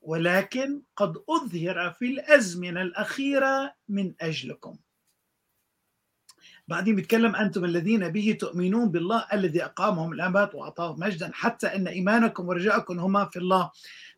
ولكن 0.00 0.82
قد 0.96 1.14
أظهر 1.28 1.90
في 1.98 2.04
الأزمنة 2.04 2.82
الأخيرة 2.82 3.74
من 3.88 4.14
أجلكم. 4.20 4.78
بعدين 6.70 6.96
بيتكلم 6.96 7.36
أنتم 7.36 7.64
الذين 7.64 8.08
به 8.08 8.36
تؤمنون 8.40 8.90
بالله 8.90 9.26
الذي 9.32 9.64
أقامهم 9.64 10.12
الأموات 10.12 10.54
وأعطاهم 10.54 11.00
مجدا 11.00 11.30
حتى 11.34 11.66
أن 11.66 11.88
إيمانكم 11.88 12.48
ورجاءكم 12.48 12.98
هما 13.00 13.24
في 13.24 13.38
الله 13.38 13.70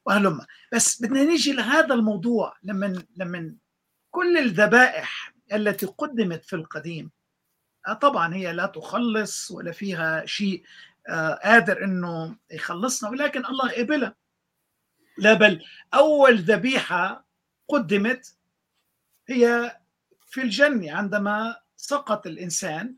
وأهلما 0.04 0.46
بس 0.72 1.02
بدنا 1.02 1.24
نيجي 1.24 1.52
لهذا 1.52 1.94
الموضوع 1.94 2.56
لما 2.62 3.04
لما 3.16 3.54
كل 4.10 4.38
الذبائح 4.38 5.34
التي 5.52 5.86
قدمت 5.86 6.44
في 6.44 6.56
القديم 6.56 7.10
طبعا 8.00 8.34
هي 8.34 8.52
لا 8.52 8.66
تخلص 8.66 9.50
ولا 9.50 9.72
فيها 9.72 10.26
شيء 10.26 10.62
قادر 11.44 11.84
إنه 11.84 12.36
يخلصنا 12.50 13.10
ولكن 13.10 13.46
الله 13.46 13.70
قبلها. 13.72 14.14
لا 15.18 15.34
بل 15.34 15.64
أول 15.94 16.38
ذبيحة 16.38 17.26
قدمت 17.68 18.36
هي 19.28 19.76
في 20.26 20.42
الجنة 20.42 20.92
عندما 20.92 21.56
سقط 21.92 22.26
الإنسان 22.26 22.96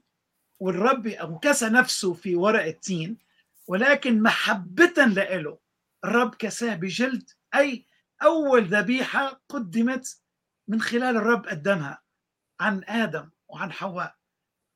والرب 0.60 1.08
كسى 1.42 1.68
نفسه 1.68 2.12
في 2.12 2.36
ورق 2.36 2.64
التين 2.64 3.18
ولكن 3.66 4.22
محبة 4.22 4.92
له 4.96 5.58
الرب 6.04 6.34
كساه 6.34 6.74
بجلد 6.74 7.30
أي 7.54 7.86
أول 8.22 8.64
ذبيحة 8.64 9.42
قدمت 9.48 10.20
من 10.68 10.80
خلال 10.80 11.16
الرب 11.16 11.46
قدمها 11.46 12.02
عن 12.60 12.84
آدم 12.84 13.30
وعن 13.48 13.72
حواء. 13.72 14.14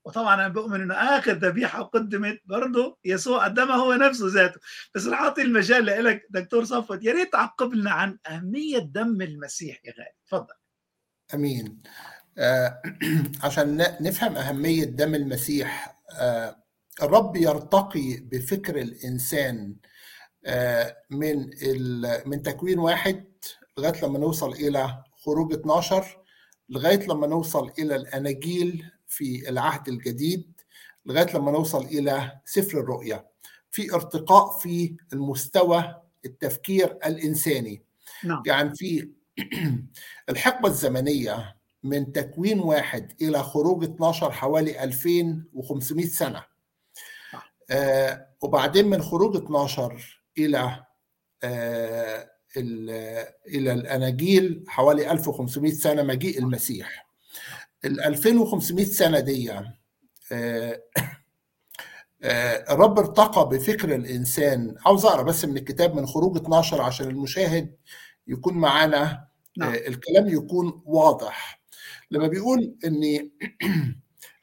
وطبعا 0.05 0.35
أنا 0.35 0.49
بؤمن 0.49 0.81
إنه 0.81 0.95
آخر 0.95 1.33
ذبيحة 1.33 1.83
قدمت 1.83 2.41
برضه 2.45 2.99
يسوع 3.05 3.45
قدمها 3.45 3.77
هو 3.77 3.95
نفسه 3.95 4.27
ذاته. 4.29 4.61
بس 4.95 5.07
رح 5.07 5.21
أعطي 5.21 5.43
المجال 5.43 6.05
لك 6.05 6.27
دكتور 6.31 6.65
صفوت 6.65 7.05
يا 7.05 7.13
ريت 7.13 7.33
تعقب 7.33 7.75
لنا 7.75 7.91
عن 7.91 8.19
أهمية 8.27 8.79
دم 8.79 9.23
المسيح 9.23 9.81
يا 9.85 9.93
غالي. 9.93 10.15
تفضل. 10.27 10.55
آمين. 11.35 11.83
آه 11.87 12.18
عشان 13.45 13.77
نفهم 14.01 14.37
أهمية 14.37 14.85
دم 14.85 15.15
المسيح 15.15 15.99
آه 16.13 16.57
الرب 17.03 17.37
يرتقي 17.37 18.17
بفكر 18.17 18.79
الإنسان 18.79 19.77
آه 20.47 20.97
من 21.11 21.51
من 22.27 22.43
تكوين 22.43 22.79
واحد 22.79 23.25
لغاية 23.79 24.05
لما 24.05 24.19
نوصل 24.19 24.53
إلى 24.53 25.03
خروج 25.25 25.53
12 25.53 26.19
لغاية 26.69 27.07
لما 27.07 27.27
نوصل 27.27 27.73
إلى 27.79 27.97
الأناجيل 27.97 28.85
في 29.09 29.49
العهد 29.49 29.89
الجديد 29.89 30.61
لغاية 31.07 31.37
لما 31.37 31.51
نوصل 31.51 31.85
إلى 31.85 32.41
سفر 32.45 32.81
الرؤيا 32.81 33.27
في 33.71 33.95
ارتقاء 33.95 34.59
في 34.59 34.97
المستوى 35.13 36.03
التفكير 36.25 36.99
الإنساني 37.07 37.83
نعم. 38.25 38.43
يعني 38.47 38.75
في 38.75 39.09
الحقبة 40.31 40.69
الزمنية 40.69 41.58
من 41.89 42.13
تكوين 42.13 42.61
واحد 42.61 43.13
إلى 43.23 43.43
خروج 43.43 43.85
12 43.85 44.33
حوالي 44.33 44.85
2500 44.85 46.07
سنة. 46.07 46.45
آه 47.71 48.27
وبعدين 48.41 48.89
من 48.91 49.03
خروج 49.03 49.37
12 49.37 50.23
إلى 50.39 50.85
آه 51.43 52.31
إلى 52.57 53.73
الأناجيل 53.73 54.65
حوالي 54.69 55.11
1500 55.11 55.73
سنة 55.73 56.03
مجيء 56.03 56.39
المسيح. 56.39 57.09
ال 57.85 58.01
2500 58.05 58.85
سنة 58.85 59.21
دي 59.21 59.53
آه 60.33 60.83
الرب 62.71 62.99
ارتقى 62.99 63.49
بفكر 63.49 63.95
الإنسان. 63.95 64.75
عاوز 64.87 65.05
أقرأ 65.05 65.23
بس 65.23 65.45
من 65.45 65.57
الكتاب 65.57 65.95
من 65.95 66.07
خروج 66.07 66.37
12 66.37 66.83
عشان 66.83 67.09
المشاهد 67.09 67.77
يكون 68.27 68.55
معانا. 68.55 69.29
نعم. 69.57 69.75
الكلام 69.75 70.29
يكون 70.29 70.83
واضح. 70.85 71.58
لما 72.11 72.27
بيقول 72.27 72.75
ان 72.85 73.31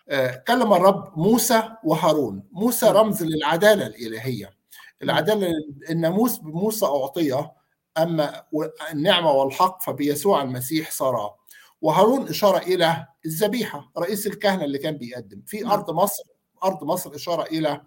كلم 0.47 0.73
الرب 0.73 1.19
موسى 1.19 1.63
وهارون. 1.83 2.43
موسى 2.51 2.85
رمز 2.85 3.23
للعدالة 3.23 3.85
الإلهية. 3.87 4.55
العدالة 5.03 5.47
الناموس 5.89 6.37
بموسى 6.37 6.85
أعطيه 6.85 7.51
أما 7.97 8.43
النعمة 8.91 9.31
والحق 9.31 9.83
فبيسوع 9.83 10.41
المسيح 10.43 10.91
صار 10.91 11.35
وهارون 11.81 12.27
إشارة 12.27 12.57
إلى 12.57 13.07
الذبيحة 13.25 13.91
رئيس 13.97 14.27
الكهنة 14.27 14.63
اللي 14.63 14.77
كان 14.77 14.97
بيقدم. 14.97 15.41
في 15.47 15.65
أرض 15.65 15.91
مصر 15.91 16.23
أرض 16.63 16.83
مصر 16.83 17.15
إشارة 17.15 17.43
إلى 17.43 17.81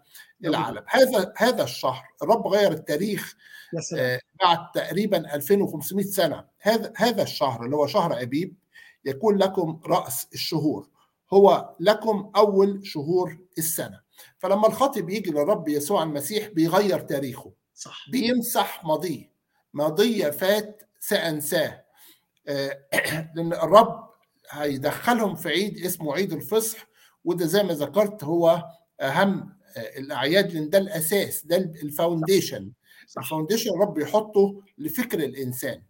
العالم. 0.45 0.85
هذا 0.87 1.33
هذا 1.37 1.65
الشهر 1.65 2.05
الرب 2.23 2.47
غير 2.47 2.73
التاريخ 2.73 3.35
بعد 4.45 4.59
تقريبا 4.75 5.35
2500 5.35 6.05
سنة. 6.07 6.45
هذا 6.61 6.93
هذا 6.97 7.23
الشهر 7.23 7.65
اللي 7.65 7.77
هو 7.77 7.87
شهر 7.87 8.23
أبيب 8.23 8.57
يكون 9.05 9.37
لكم 9.39 9.81
رأس 9.87 10.27
الشهور. 10.35 10.89
هو 11.33 11.77
لكم 11.81 12.31
أول 12.37 12.87
شهور 12.87 13.39
السنة. 13.59 14.01
فلما 14.39 14.67
الخاطب 14.67 15.09
يجي 15.11 15.31
للرب 15.31 15.69
يسوع 15.69 16.03
المسيح 16.03 16.49
بيغير 16.49 17.01
تاريخه. 17.01 17.53
صح. 17.75 18.11
بيمسح 18.11 18.85
ماضيه. 18.85 19.31
ماضيه 19.75 20.31
فات 20.31 20.83
سأنساه. 21.01 21.85
لأن 23.35 23.53
الرب 23.53 24.09
هيدخلهم 24.51 25.35
في 25.35 25.49
عيد 25.49 25.85
اسمه 25.85 26.15
عيد 26.15 26.33
الفصح 26.33 26.87
وده 27.25 27.47
زي 27.47 27.63
ما 27.63 27.73
ذكرت 27.75 28.25
هو 28.25 28.65
أهم 29.01 29.59
الأعياد 29.77 30.53
لأن 30.53 30.71
ده 30.71 30.79
الأساس 30.79 31.47
ده 31.47 31.57
ال 31.57 31.66
foundation. 31.66 32.73
ال 33.19 33.23
foundation 33.23 33.71
الرب 33.71 33.99
يحطه 33.99 34.63
لفكر 34.79 35.19
الإنسان. 35.19 35.83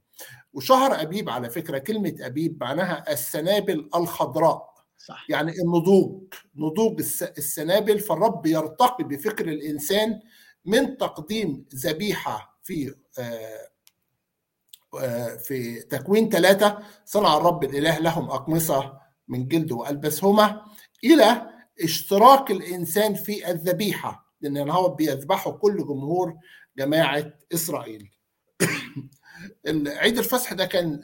وشهر 0.59 1.03
أبيب 1.03 1.31
على 1.31 1.51
فكرة 1.51 1.79
كلمة 1.79 2.15
أبيب 2.21 2.61
معناها 2.61 3.13
السنابل 3.13 3.91
الخضراء 3.95 4.75
صح. 4.99 5.27
يعني 5.29 5.53
النضوج 5.53 6.35
نضوج 6.57 7.01
السنابل 7.39 8.01
فالرب 8.01 8.47
يرتقي 8.47 9.05
بفكر 9.05 9.49
الإنسان 9.49 10.21
من 10.65 10.97
تقديم 10.97 11.65
ذبيحة 11.75 12.59
في 12.63 12.95
في 15.45 15.81
تكوين 15.91 16.29
ثلاثة 16.29 16.79
صنع 17.05 17.37
الرب 17.37 17.65
الإله 17.65 17.99
لهم 17.99 18.31
أقمصة 18.31 18.99
من 19.29 19.49
جلد 19.49 19.73
وألبسهما 19.73 20.63
إلى 21.05 21.51
اشتراك 21.83 22.51
الإنسان 22.51 23.15
في 23.15 23.51
الذبيحة 23.51 24.27
لأن 24.41 24.71
هو 24.71 24.89
بيذبحه 24.89 25.51
كل 25.51 25.77
جمهور 25.77 26.37
جماعة 26.79 27.33
إسرائيل 27.55 28.18
عيد 29.87 30.19
الفصح 30.19 30.53
ده 30.53 30.67
كان 30.67 31.03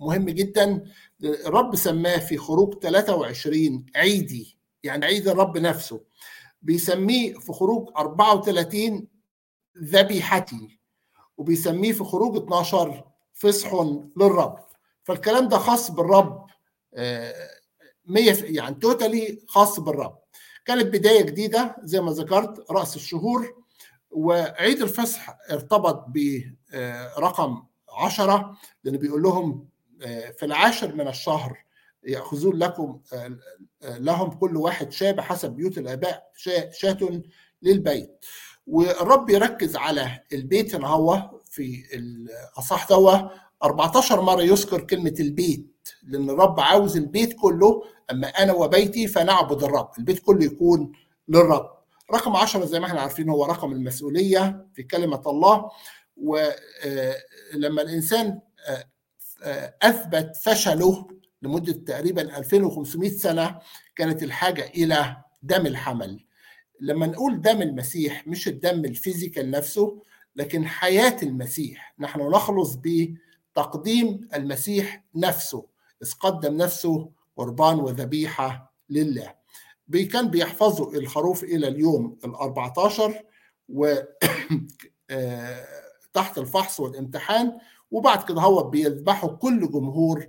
مهم 0.00 0.24
جدا. 0.24 0.84
الرب 1.22 1.76
سماه 1.76 2.18
في 2.18 2.36
خروج 2.36 2.74
23 2.82 3.86
عيدي 3.96 4.58
يعني 4.82 5.04
عيد 5.04 5.28
الرب 5.28 5.58
نفسه. 5.58 6.00
بيسميه 6.62 7.34
في 7.38 7.52
خروج 7.52 7.88
34 7.96 9.06
ذبيحتي 9.78 10.78
وبيسميه 11.36 11.92
في 11.92 12.04
خروج 12.04 12.36
12 12.36 13.04
فصح 13.32 13.74
للرب. 14.16 14.58
فالكلام 15.04 15.48
ده 15.48 15.58
خاص 15.58 15.90
بالرب 15.90 16.46
100 18.04 18.44
يعني 18.44 18.74
توتالي 18.74 19.42
خاص 19.46 19.80
بالرب. 19.80 20.18
كانت 20.64 20.86
بداية 20.86 21.22
جديدة 21.22 21.76
زي 21.82 22.00
ما 22.00 22.12
ذكرت 22.12 22.70
رأس 22.70 22.96
الشهور. 22.96 23.57
وعيد 24.10 24.82
الفصح 24.82 25.36
ارتبط 25.50 26.06
برقم 26.08 27.62
عشرة 27.98 28.56
لأن 28.84 28.96
بيقول 28.96 29.22
لهم 29.22 29.68
في 30.38 30.42
العاشر 30.42 30.94
من 30.94 31.08
الشهر 31.08 31.58
يأخذون 32.04 32.56
لكم 32.56 33.00
لهم 33.82 34.30
كل 34.30 34.56
واحد 34.56 34.92
شاة 34.92 35.10
بحسب 35.10 35.50
بيوت 35.50 35.78
الآباء 35.78 36.30
شاة 36.70 37.22
للبيت. 37.62 38.24
والرب 38.66 39.30
يركز 39.30 39.76
على 39.76 40.20
البيت 40.32 40.74
هنا 40.74 40.88
هو 40.88 41.30
في 41.44 41.84
الأصح 41.94 42.88
دوا 42.88 43.28
14 43.62 44.20
مرة 44.20 44.42
يذكر 44.42 44.80
كلمة 44.80 45.14
البيت 45.20 45.88
لأن 46.02 46.30
الرب 46.30 46.60
عاوز 46.60 46.96
البيت 46.96 47.36
كله 47.40 47.82
أما 48.10 48.28
أنا 48.28 48.52
وبيتي 48.52 49.06
فنعبد 49.06 49.62
الرب 49.62 49.90
البيت 49.98 50.18
كله 50.18 50.44
يكون 50.44 50.92
للرب. 51.28 51.77
رقم 52.14 52.36
10 52.36 52.64
زي 52.64 52.80
ما 52.80 52.86
إحنا 52.86 53.00
عارفين 53.00 53.28
هو 53.28 53.44
رقم 53.44 53.72
المسؤولية 53.72 54.66
في 54.74 54.82
كلمة 54.82 55.22
الله. 55.26 55.70
ولما 56.16 57.82
الإنسان 57.82 58.40
أثبت 59.82 60.36
فشله 60.36 61.06
لمدة 61.42 61.72
تقريبا 61.72 62.38
2500 62.38 63.10
سنة 63.10 63.58
كانت 63.96 64.22
الحاجة 64.22 64.66
إلى 64.66 65.16
دم 65.42 65.66
الحمل. 65.66 66.24
لما 66.80 67.06
نقول 67.06 67.40
دم 67.40 67.62
المسيح 67.62 68.26
مش 68.26 68.48
الدم 68.48 68.84
الفيزيكال 68.84 69.50
نفسه 69.50 70.02
لكن 70.36 70.66
حياة 70.66 71.16
المسيح. 71.22 71.94
نحن 71.98 72.20
نخلص 72.20 72.74
بتقديم 72.74 74.28
المسيح 74.34 75.04
نفسه 75.14 75.66
إذ 76.02 76.12
قدم 76.20 76.56
نفسه 76.56 77.10
قربان 77.36 77.80
وذبيحة 77.80 78.74
لله. 78.90 79.37
كان 79.92 80.28
بيحفظوا 80.28 80.94
الخروف 80.94 81.44
إلى 81.44 81.68
اليوم 81.68 82.18
ال 82.24 82.34
14 82.34 83.22
و 83.68 83.94
تحت 86.14 86.38
الفحص 86.38 86.80
والامتحان. 86.80 87.58
وبعد 87.90 88.22
كده 88.22 88.40
هو 88.40 88.62
بيذبحوا 88.62 89.30
كل 89.30 89.70
جمهور 89.70 90.26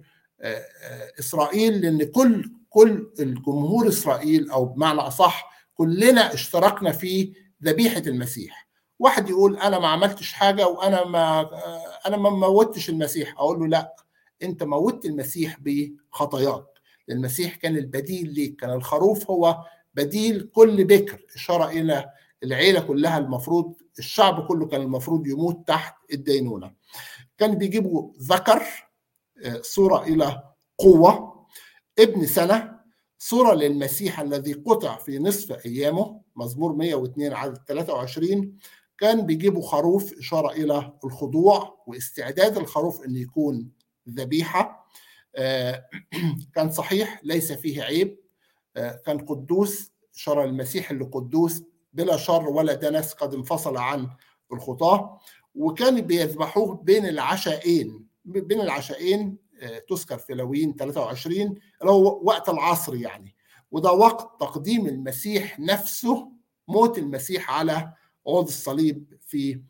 إسرائيل 1.20 1.82
لأن 1.82 2.04
كل 2.04 2.52
كل 2.70 3.12
الجمهور 3.20 3.88
إسرائيل 3.88 4.52
أو 4.52 4.66
بمعنى 4.66 5.00
أصح 5.00 5.50
كلنا 5.74 6.34
اشتركنا 6.34 6.92
في 6.92 7.34
ذبيحة 7.64 8.04
المسيح. 8.08 8.70
واحد 9.00 9.30
يقول 9.30 9.58
أنا 9.58 9.80
ما 9.80 9.88
عملتش 9.88 10.34
حاجة 10.34 10.68
وأنا 10.68 11.06
ما 11.06 11.50
أنا 12.08 12.18
ما 12.18 12.30
موتش 12.30 12.90
المسيح. 12.90 13.34
أقول 13.38 13.60
له 13.60 13.68
لا 13.68 13.96
أنت 14.44 14.64
موتت 14.64 15.06
المسيح 15.06 15.58
بخطاياك. 15.60 16.66
المسيح 17.10 17.56
كان 17.56 17.78
البديل 17.78 18.34
ليك 18.34 18.56
كان 18.56 18.70
الخروف 18.70 19.32
هو 19.32 19.64
بديل 19.94 20.50
كل 20.54 20.84
بكر 20.84 21.26
إشارة 21.36 21.70
إلى 21.70 22.10
العيلة 22.44 22.80
كلها 22.80 23.18
المفروض 23.18 23.74
الشعب 24.00 24.48
كله 24.48 24.68
كان 24.68 24.82
المفروض 24.82 25.28
يموت 25.28 25.68
تحت 25.68 25.96
الدينونة. 26.14 26.74
كان 27.38 27.56
بيجيبوا 27.56 28.14
ذكر 28.22 28.64
صورة 29.62 30.04
إلى 30.04 30.44
قوة 30.78 31.46
ابن 32.00 32.26
سنة 32.26 32.80
صورة 33.18 33.54
للمسيح 33.54 34.20
الذي 34.20 34.54
قطع 34.54 34.98
في 34.98 35.20
نصف 35.20 35.66
أيامه 35.66 36.22
مزمور 36.36 36.74
102 36.74 37.34
عدد 37.34 37.58
23 37.68 38.58
كان 38.98 39.26
بيجيبوا 39.26 39.62
خروف 39.62 40.14
إشارة 40.14 40.52
إلى 40.52 40.94
الخضوع 41.06 41.84
واستعداد 41.88 42.58
الخروف 42.58 43.06
ان 43.06 43.16
يكون 43.16 43.72
ذبيحة. 44.10 44.86
كان 46.56 46.72
صحيح 46.72 47.22
ليس 47.24 47.52
فيه 47.52 47.84
عيب. 47.84 48.20
كان 48.76 49.18
قدوس 49.26 49.92
اشاره 50.16 50.44
المسيح 50.46 50.92
اللي 50.92 51.06
قدوس 51.06 51.64
بلا 51.94 52.18
شر 52.18 52.50
ولا 52.50 52.74
دنس 52.74 53.14
قد 53.14 53.34
انفصل 53.34 53.78
عن 53.78 54.10
الخطاة. 54.54 55.20
وكان 55.56 56.02
بيذبحوه 56.02 56.76
بين 56.76 57.06
العشاءين 57.06 58.06
بين 58.26 58.62
العشاءين 58.62 59.38
تذكر 59.90 60.18
في 60.18 60.34
لويين 60.34 60.76
23 60.76 61.42
اللي 61.82 61.92
هو 61.92 62.22
وقت 62.24 62.50
العصر 62.50 62.96
يعني. 62.96 63.36
وده 63.72 63.92
وقت 63.92 64.40
تقديم 64.40 64.88
المسيح 64.88 65.60
نفسه 65.60 66.32
موت 66.68 66.98
المسيح 66.98 67.52
على 67.52 67.94
عود 68.28 68.48
الصليب 68.48 69.18
في 69.28 69.62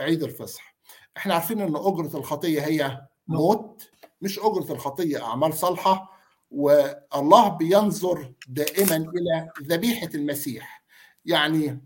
عيد 0.00 0.22
الفصح. 0.22 0.76
إحنا 1.16 1.34
عارفين 1.34 1.60
إن 1.60 1.76
أجرة 1.76 2.16
الخطية 2.16 2.60
هي 2.60 3.02
موت. 3.28 3.90
مش 4.22 4.38
أجرة 4.38 4.72
الخطية 4.72 5.24
أعمال 5.24 5.54
صالحة. 5.54 6.18
والله 6.50 7.48
بينظر 7.48 8.32
دائما 8.48 8.96
إلى 8.96 9.50
ذبيحة 9.62 10.08
المسيح. 10.14 10.84
يعني 11.24 11.80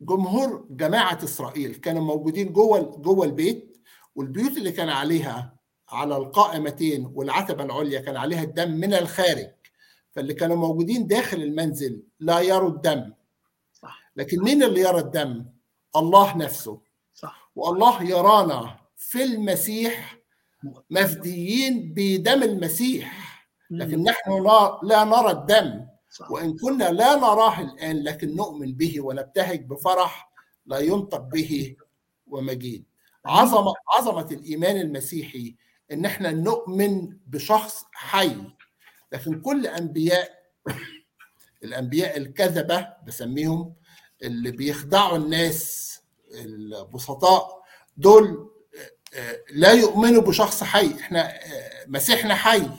جمهور 0.00 0.66
جماعة 0.70 1.18
إسرائيل 1.24 1.74
كانوا 1.74 2.02
موجودين 2.02 2.52
جوه 2.52 2.80
جوه 2.80 3.26
البيت 3.26 3.78
والبيوت 4.14 4.56
اللي 4.56 4.72
كان 4.72 4.88
عليها 4.88 5.56
على 5.88 6.16
القائمتين 6.16 7.12
والعتبة 7.14 7.64
العليا 7.64 8.00
كان 8.00 8.16
عليها 8.16 8.42
الدم 8.42 8.70
من 8.70 8.94
الخارج. 8.94 9.50
فاللي 10.12 10.34
كانوا 10.34 10.56
موجودين 10.56 11.06
داخل 11.06 11.42
المنزل 11.42 12.02
لا 12.20 12.40
يروا 12.40 12.68
الدم. 12.70 13.12
لكن 14.16 14.42
مين 14.42 14.62
اللي 14.62 14.80
يرى 14.80 14.98
الدم؟ 14.98 15.46
الله 15.96 16.36
نفسه. 16.36 16.80
صح. 17.14 17.50
والله 17.56 18.02
يرانا 18.02 18.76
في 18.96 19.24
المسيح 19.24 20.19
مفديين 20.90 21.94
بدم 21.96 22.42
المسيح. 22.42 23.30
لكن 23.70 24.02
نحن 24.02 24.44
لا 24.82 25.04
نرى 25.04 25.30
الدم. 25.30 25.86
وإن 26.30 26.58
كنا 26.58 26.84
لا 26.84 27.16
نراه 27.16 27.60
الآن 27.60 28.02
لكن 28.02 28.36
نؤمن 28.36 28.74
به 28.74 29.00
ونبتهج 29.00 29.64
بفرح 29.66 30.32
لا 30.66 30.78
ينطق 30.78 31.20
به 31.20 31.76
ومجيد. 32.26 32.84
عظمة 33.26 33.74
عظمة 33.98 34.28
الإيمان 34.30 34.76
المسيحي 34.76 35.56
إن 35.92 36.04
إحنا 36.04 36.30
نؤمن 36.30 37.16
بشخص 37.26 37.84
حي. 37.92 38.36
لكن 39.12 39.40
كل 39.40 39.66
أنبياء 39.66 40.30
الأنبياء 41.64 42.16
الكذبة 42.16 42.88
بسميهم 43.06 43.74
اللي 44.22 44.50
بيخدعوا 44.50 45.16
الناس 45.16 45.90
البسطاء 46.34 47.62
دول 47.96 48.50
لا 49.50 49.72
يؤمنوا 49.72 50.22
بشخص 50.22 50.64
حي. 50.64 51.00
إحنا 51.00 51.32
مسيحنا 51.86 52.34
حي 52.34 52.70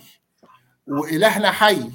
وإلهنا 0.88 1.52
حي. 1.52 1.92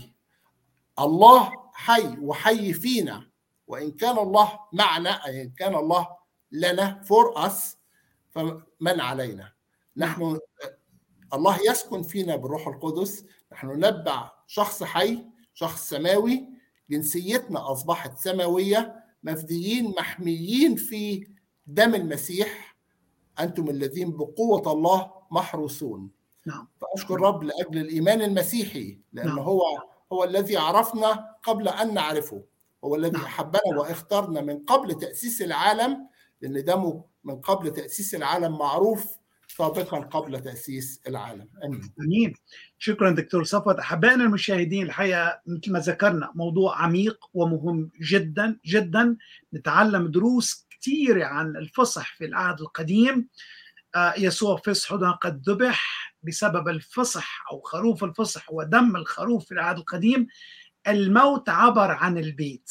الله 0.98 1.52
حي 1.72 2.18
وحي 2.18 2.72
فينا. 2.72 3.30
وإن 3.66 3.90
كان 3.90 4.18
الله 4.18 4.58
معنا 4.72 5.26
أي 5.26 5.42
إن 5.42 5.50
كان 5.50 5.74
الله 5.74 6.08
لنا 6.52 7.02
for 7.04 7.38
us 7.38 7.76
فمن 8.30 9.00
علينا. 9.00 9.52
نحن 9.96 10.38
الله 11.34 11.58
يسكن 11.70 12.02
فينا 12.02 12.36
بالروح 12.36 12.68
القدس. 12.68 13.24
نحن 13.52 13.84
نتبع 13.84 14.32
شخص 14.46 14.82
حي 14.82 15.24
شخص 15.54 15.88
سماوي. 15.88 16.48
جنسيتنا 16.90 17.72
أصبحت 17.72 18.18
سماوية 18.18 19.04
مفديين 19.22 19.94
محميين 19.98 20.76
في 20.76 21.26
دم 21.66 21.94
المسيح. 21.94 22.75
أنتم 23.40 23.70
الذين 23.70 24.16
بقوة 24.16 24.72
الله 24.72 25.12
محروسون. 25.30 26.10
نعم. 26.46 26.68
فأشكر 26.80 27.20
رب 27.20 27.42
لأجل 27.42 27.78
الإيمان 27.78 28.22
المسيحي 28.22 28.98
لأنه 29.12 29.34
نعم. 29.34 29.38
هو 29.38 29.62
هو 30.12 30.24
الذي 30.24 30.56
عرفنا 30.56 31.36
قبل 31.42 31.68
أن 31.68 31.94
نعرفه. 31.94 32.44
هو 32.84 32.96
الذي 32.96 33.12
نعم. 33.12 33.24
أحبنا 33.24 33.78
واختارنا 33.78 34.40
من 34.40 34.58
قبل 34.58 34.94
تأسيس 34.94 35.42
العالم 35.42 36.08
لأن 36.40 36.64
دمه 36.64 37.04
من 37.24 37.40
قبل 37.40 37.70
تأسيس 37.70 38.14
العالم 38.14 38.58
معروف 38.58 39.06
سابقا 39.48 39.98
قبل 39.98 40.40
تأسيس 40.40 41.00
العالم. 41.08 41.48
أمين. 41.64 41.94
آمين. 42.00 42.34
شكرا 42.78 43.10
دكتور 43.10 43.44
صفوت. 43.44 43.78
أحبائنا 43.78 44.24
المشاهدين 44.24 44.82
الحقيقة 44.82 45.40
مثل 45.46 45.72
ما 45.72 45.78
ذكرنا 45.78 46.32
موضوع 46.34 46.82
عميق 46.82 47.18
ومهم 47.34 47.90
جدا 48.00 48.58
جدا. 48.66 49.16
نتعلم 49.54 50.06
دروس 50.06 50.65
كثيره 50.80 51.24
عن 51.24 51.56
الفصح 51.56 52.14
في 52.14 52.24
العهد 52.24 52.60
القديم. 52.60 53.28
آه، 53.94 54.14
يسوع 54.18 54.56
فصحنا 54.56 55.10
قد 55.10 55.48
ذبح 55.48 56.14
بسبب 56.22 56.68
الفصح 56.68 57.44
أو 57.52 57.60
خروف 57.60 58.04
الفصح 58.04 58.52
ودم 58.52 58.96
الخروف 58.96 59.44
في 59.44 59.52
العهد 59.52 59.78
القديم. 59.78 60.26
الموت 60.88 61.48
عبر 61.48 61.90
عن 61.90 62.18
البيت 62.18 62.70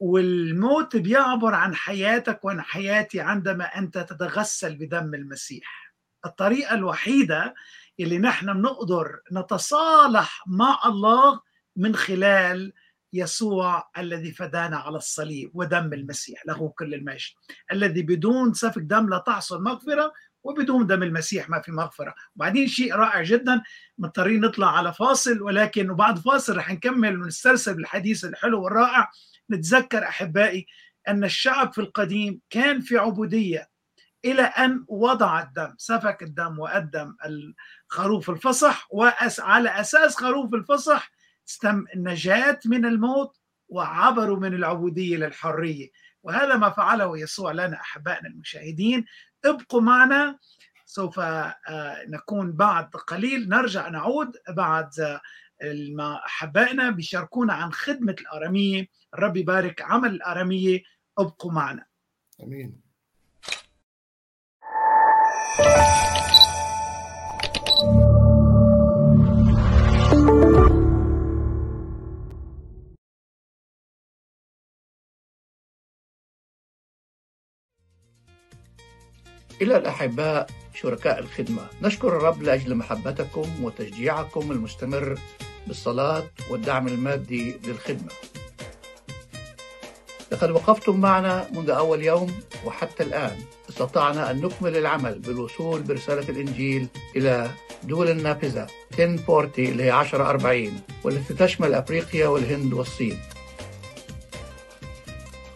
والموت 0.00 0.96
بيعبر 0.96 1.54
عن 1.54 1.74
حياتك 1.74 2.44
وعن 2.44 2.62
حياتي 2.62 3.20
عندما 3.20 3.64
أنت 3.64 3.98
تتغسل 3.98 4.76
بدم 4.76 5.14
المسيح. 5.14 5.94
الطريقة 6.26 6.74
الوحيدة 6.74 7.54
اللي 8.00 8.18
نحن 8.18 8.52
بنقدر 8.52 9.20
نتصالح 9.32 10.44
مع 10.46 10.80
الله 10.86 11.40
من 11.76 11.96
خلال 11.96 12.72
يسوع 13.14 13.90
الذي 13.98 14.32
فدانا 14.32 14.76
على 14.76 14.96
الصليب 14.96 15.50
ودم 15.54 15.92
المسيح 15.92 16.46
له 16.46 16.68
كل 16.68 16.94
المجد 16.94 17.30
الذي 17.72 18.02
بدون 18.02 18.54
سفك 18.54 18.82
دم 18.82 19.08
لا 19.08 19.18
تحصل 19.18 19.62
مغفرة 19.62 20.12
وبدون 20.44 20.86
دم 20.86 21.02
المسيح 21.02 21.50
ما 21.50 21.60
في 21.60 21.72
مغفرة. 21.72 22.14
وبعدين 22.36 22.68
شيء 22.68 22.94
رائع 22.94 23.22
جدا 23.22 23.62
مضطرين 23.98 24.40
نطلع 24.40 24.76
على 24.76 24.92
فاصل 24.92 25.42
ولكن 25.42 25.90
وبعد 25.90 26.18
فاصل 26.18 26.56
رح 26.56 26.72
نكمل 26.72 27.22
ونسترسل 27.22 27.74
بالحديث 27.74 28.24
الحلو 28.24 28.62
والرائع. 28.62 29.10
نتذكر 29.50 30.08
أحبائي 30.08 30.66
أن 31.08 31.24
الشعب 31.24 31.72
في 31.72 31.80
القديم 31.80 32.40
كان 32.50 32.80
في 32.80 32.98
عبودية 32.98 33.68
إلى 34.24 34.42
أن 34.42 34.84
وضع 34.88 35.42
الدم 35.42 35.74
سفك 35.78 36.22
الدم 36.22 36.58
وقدم 36.58 37.16
الخروف 37.24 38.30
الفصح 38.30 38.88
وعلى 38.90 39.80
أساس 39.80 40.16
خروف 40.16 40.54
الفصح 40.54 41.12
النجاة 41.94 42.60
من 42.66 42.86
الموت 42.86 43.36
وعبروا 43.68 44.36
من 44.36 44.54
العبودية 44.54 45.16
للحرية 45.16 45.90
وهذا 46.22 46.56
ما 46.56 46.70
فعله 46.70 47.18
يسوع 47.18 47.52
لنا 47.52 47.80
أحبائنا 47.80 48.28
المشاهدين. 48.28 49.04
ابقوا 49.44 49.80
معنا 49.80 50.38
سوف 50.86 51.20
نكون 52.08 52.52
بعد 52.52 52.90
قليل. 52.90 53.48
نرجع 53.48 53.88
نعود 53.88 54.36
بعد 54.48 55.20
ما 55.94 56.20
أحبائنا 56.26 56.90
بيشاركونا 56.90 57.52
عن 57.52 57.72
خدمة 57.72 58.16
الآرامية. 58.20 58.86
الرب 59.14 59.36
يبارك 59.36 59.82
عمل 59.82 60.10
الآرامية. 60.10 60.82
ابقوا 61.18 61.52
معنا. 61.52 61.86
أمين. 62.42 62.83
إلى 79.64 79.76
الأحباء 79.76 80.46
شركاء 80.74 81.18
الخدمة. 81.18 81.66
نشكر 81.82 82.08
الرب 82.08 82.42
لأجل 82.42 82.74
محبتكم 82.74 83.64
وتشجيعكم 83.64 84.52
المستمر 84.52 85.18
بالصلاة 85.66 86.24
والدعم 86.50 86.88
المادي 86.88 87.56
للخدمة. 87.64 88.10
لقد 90.32 90.50
وقفتم 90.50 91.00
معنا 91.00 91.48
منذ 91.52 91.70
أول 91.70 92.02
يوم 92.02 92.32
وحتى 92.64 93.02
الآن. 93.02 93.36
استطعنا 93.70 94.30
أن 94.30 94.40
نكمل 94.40 94.76
العمل 94.76 95.18
بالوصول 95.18 95.82
برسالة 95.82 96.28
الإنجيل 96.28 96.88
إلى 97.16 97.50
دول 97.82 98.10
النافذة. 98.10 98.66
1040 98.98 99.50
اللي 99.58 99.82
هي 99.82 100.00
1040 100.00 100.80
والتي 101.04 101.34
تشمل 101.34 101.74
أفريقيا 101.74 102.28
والهند 102.28 102.72
والصين. 102.72 103.18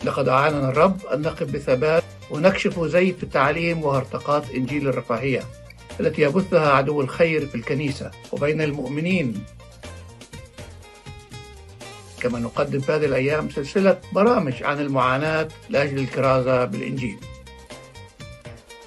لقد 0.05 0.29
أعاننا 0.29 0.69
الرب 0.69 1.07
أن 1.07 1.23
نقف 1.23 1.43
بثبات 1.43 2.05
ونكشف 2.31 2.81
زيف 2.81 3.23
التعليم 3.23 3.85
وهرطقات 3.85 4.51
إنجيل 4.51 4.89
الرفاهية 4.89 5.43
التي 6.01 6.23
يبثها 6.23 6.73
عدو 6.73 7.01
الخير 7.01 7.47
في 7.47 7.55
الكنيسة 7.55 8.11
وبين 8.33 8.63
المؤمنين. 8.63 9.45
كما 12.21 12.39
نقدم 12.39 12.81
في 12.81 12.93
هذه 12.93 13.05
الأيام 13.05 13.51
سلسلة 13.51 14.01
برامج 14.13 14.63
عن 14.63 14.81
المعاناة 14.81 15.49
لأجل 15.71 15.99
الكرازة 15.99 16.65
بالإنجيل. 16.65 17.19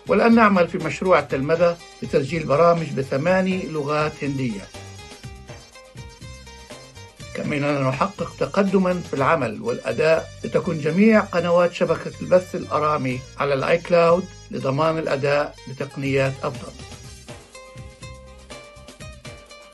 والآن 0.08 0.36
نعمل 0.36 0.68
في 0.68 0.78
مشروع 0.78 1.20
التلمذة 1.20 1.78
لتسجيل 2.04 2.44
برامج 2.44 2.90
بثماني 2.98 3.66
لغات 3.68 4.24
هندية. 4.24 4.81
كما 7.42 7.58
أننا 7.58 7.90
نحقق 7.90 8.36
تقدما 8.40 8.94
في 8.94 9.14
العمل 9.14 9.62
والأداء 9.62 10.30
لتكون 10.44 10.80
جميع 10.82 11.20
قنوات 11.20 11.74
شبكة 11.74 12.12
البث 12.22 12.56
الأرامي 12.56 13.20
على 13.38 13.54
الآي 13.54 13.78
كلاود 13.78 14.26
لضمان 14.52 14.98
الأداء 14.98 15.56
بتقنيات 15.70 16.34
أفضل. 16.44 16.72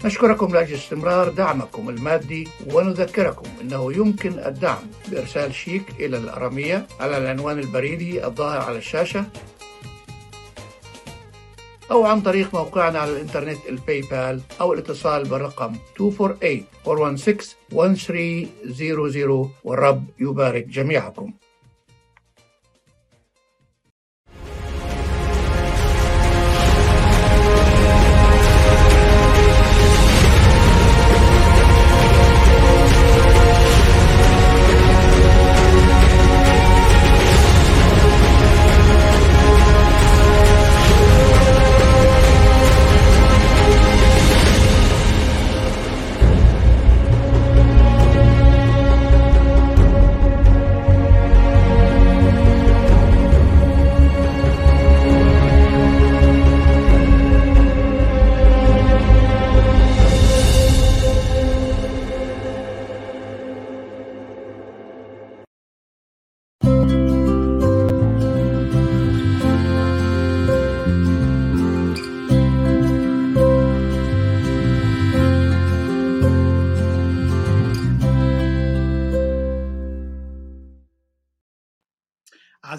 نشكركم 0.06 0.54
لأجل 0.54 0.76
استمرار 0.76 1.30
دعمكم 1.30 1.90
المادي 1.90 2.48
ونذكركم 2.74 3.50
أنه 3.62 3.94
يمكن 3.94 4.40
الدعم 4.40 4.84
بإرسال 5.08 5.56
شيك 5.56 5.84
إلى 6.00 6.18
الأرامية 6.18 6.88
على 7.00 7.18
العنوان 7.18 7.60
البريدي 7.60 8.26
الظاهر 8.26 8.62
على 8.62 8.78
الشاشة 8.78 9.26
أو 11.92 12.06
عن 12.06 12.22
طريق 12.22 12.56
موقعنا 12.56 13.00
على 13.00 13.12
الإنترنت 13.12 13.58
الباي 13.70 14.02
بال 14.02 14.42
أو 14.62 14.74
الاتصال 14.74 15.24
بالرقم 15.24 15.76
248-416-1300 16.00 16.06
والرب 19.64 20.04
يبارك 20.20 20.68
جميعكم. 20.68 21.34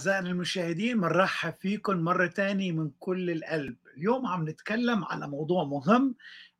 أعزائنا 0.09 0.31
المشاهدين 0.31 1.01
بنرحب 1.01 1.55
فيكم 1.61 1.97
مرة 1.97 2.27
تانية 2.27 2.73
من 2.73 2.91
كل 2.99 3.31
القلب. 3.31 3.77
اليوم 3.97 4.27
عم 4.27 4.49
نتكلم 4.49 5.05
على 5.05 5.29
موضوع 5.29 5.65
مهم 5.65 6.15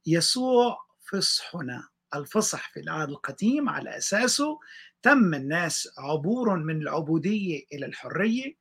يسوع 0.07 0.79
فصحنا. 1.11 1.89
الفصح 2.15 2.71
في 2.73 2.81
العهد 2.81 3.09
القديم 3.09 3.69
على 3.69 3.97
أساسه 3.97 4.59
تم 5.03 5.35
الناس 5.35 5.89
عبور 5.99 6.57
من 6.57 6.83
العبودية 6.83 7.65
إلى 7.73 7.87
الحرية. 7.87 8.57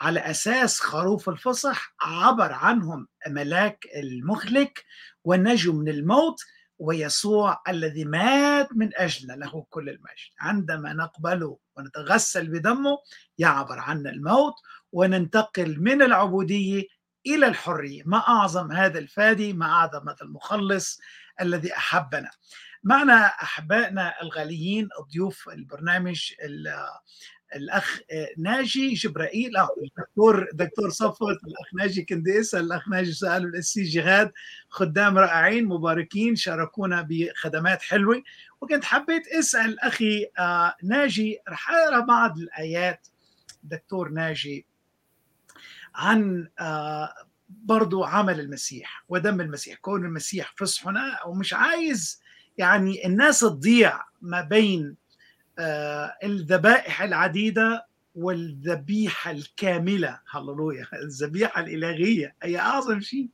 على 0.00 0.20
أساس 0.20 0.80
خروف 0.80 1.28
الفصح 1.28 1.94
عبر 2.00 2.52
عنهم 2.52 3.08
ملاك 3.28 3.86
المخلك 3.96 4.84
ونجوا 5.24 5.74
من 5.74 5.88
الموت 5.88 6.40
ويسوع 6.80 7.62
الذي 7.68 8.04
مات 8.04 8.68
من 8.72 8.90
اجلنا 8.96 9.32
له 9.32 9.66
كل 9.70 9.88
المجد. 9.88 10.30
عندما 10.40 10.92
نقبله 10.92 11.58
ونتغسل 11.76 12.48
بدمه 12.48 12.98
يعبر 13.38 13.78
عنا 13.78 14.10
الموت 14.10 14.54
وننتقل 14.92 15.80
من 15.80 16.02
العبودية 16.02 16.84
إلى 17.26 17.46
الحرية 17.46 18.02
ما 18.06 18.18
أعظم 18.18 18.72
هذا 18.72 18.98
الفادي 18.98 19.52
ما 19.52 19.66
أعظم 19.66 20.08
هذا 20.08 20.22
المخلص 20.22 21.00
الذي 21.40 21.76
أحبنا. 21.76 22.30
معنا 22.82 23.26
أحبائنا 23.26 24.22
الغاليين 24.22 24.88
ضيوف 25.12 25.48
البرنامج 25.48 26.32
الأخ 27.54 28.00
ناجي 28.38 28.94
جبرائيل 28.94 29.56
آه 29.56 29.68
الدكتور 29.82 30.48
دكتور 30.52 30.90
صفوت 30.90 31.36
الأخ 31.44 31.74
ناجي 31.74 32.06
اسال 32.40 32.64
الأخ 32.64 32.88
ناجي 32.88 33.12
ساله 33.12 33.36
الأسي 33.36 33.82
جهاد 33.82 34.32
خدام 34.68 35.18
رائعين 35.18 35.66
مباركين 35.66 36.36
شاركونا 36.36 37.06
بخدمات 37.08 37.82
حلوة. 37.82 38.22
وكنت 38.60 38.84
حبيت 38.84 39.28
أسأل 39.28 39.80
أخي 39.80 40.26
آه 40.38 40.74
ناجي 40.82 41.38
رح 41.48 41.70
أقرأ 41.70 42.00
بعض 42.00 42.38
الآيات 42.38 43.06
دكتور 43.62 44.08
ناجي 44.08 44.66
عن 45.94 46.48
آه 46.60 47.12
برضو 47.48 48.04
عمل 48.04 48.40
المسيح 48.40 49.04
ودم 49.08 49.40
المسيح 49.40 49.78
كون 49.78 50.04
المسيح 50.04 50.54
فصحنا 50.56 51.18
ومش 51.26 51.54
عايز 51.54 52.22
يعني 52.58 53.06
الناس 53.06 53.40
تضيع 53.40 54.00
ما 54.22 54.40
بين 54.40 54.88
آه 54.88 54.99
الذبائح 56.24 57.02
العديدة 57.02 57.86
والذبيحة 58.14 59.30
الكاملة. 59.30 60.20
هللويا. 60.30 60.86
الذبيحة 61.04 61.60
الإلهية. 61.60 62.34
هي 62.42 62.58
أعظم 62.58 63.00
شيء. 63.00 63.28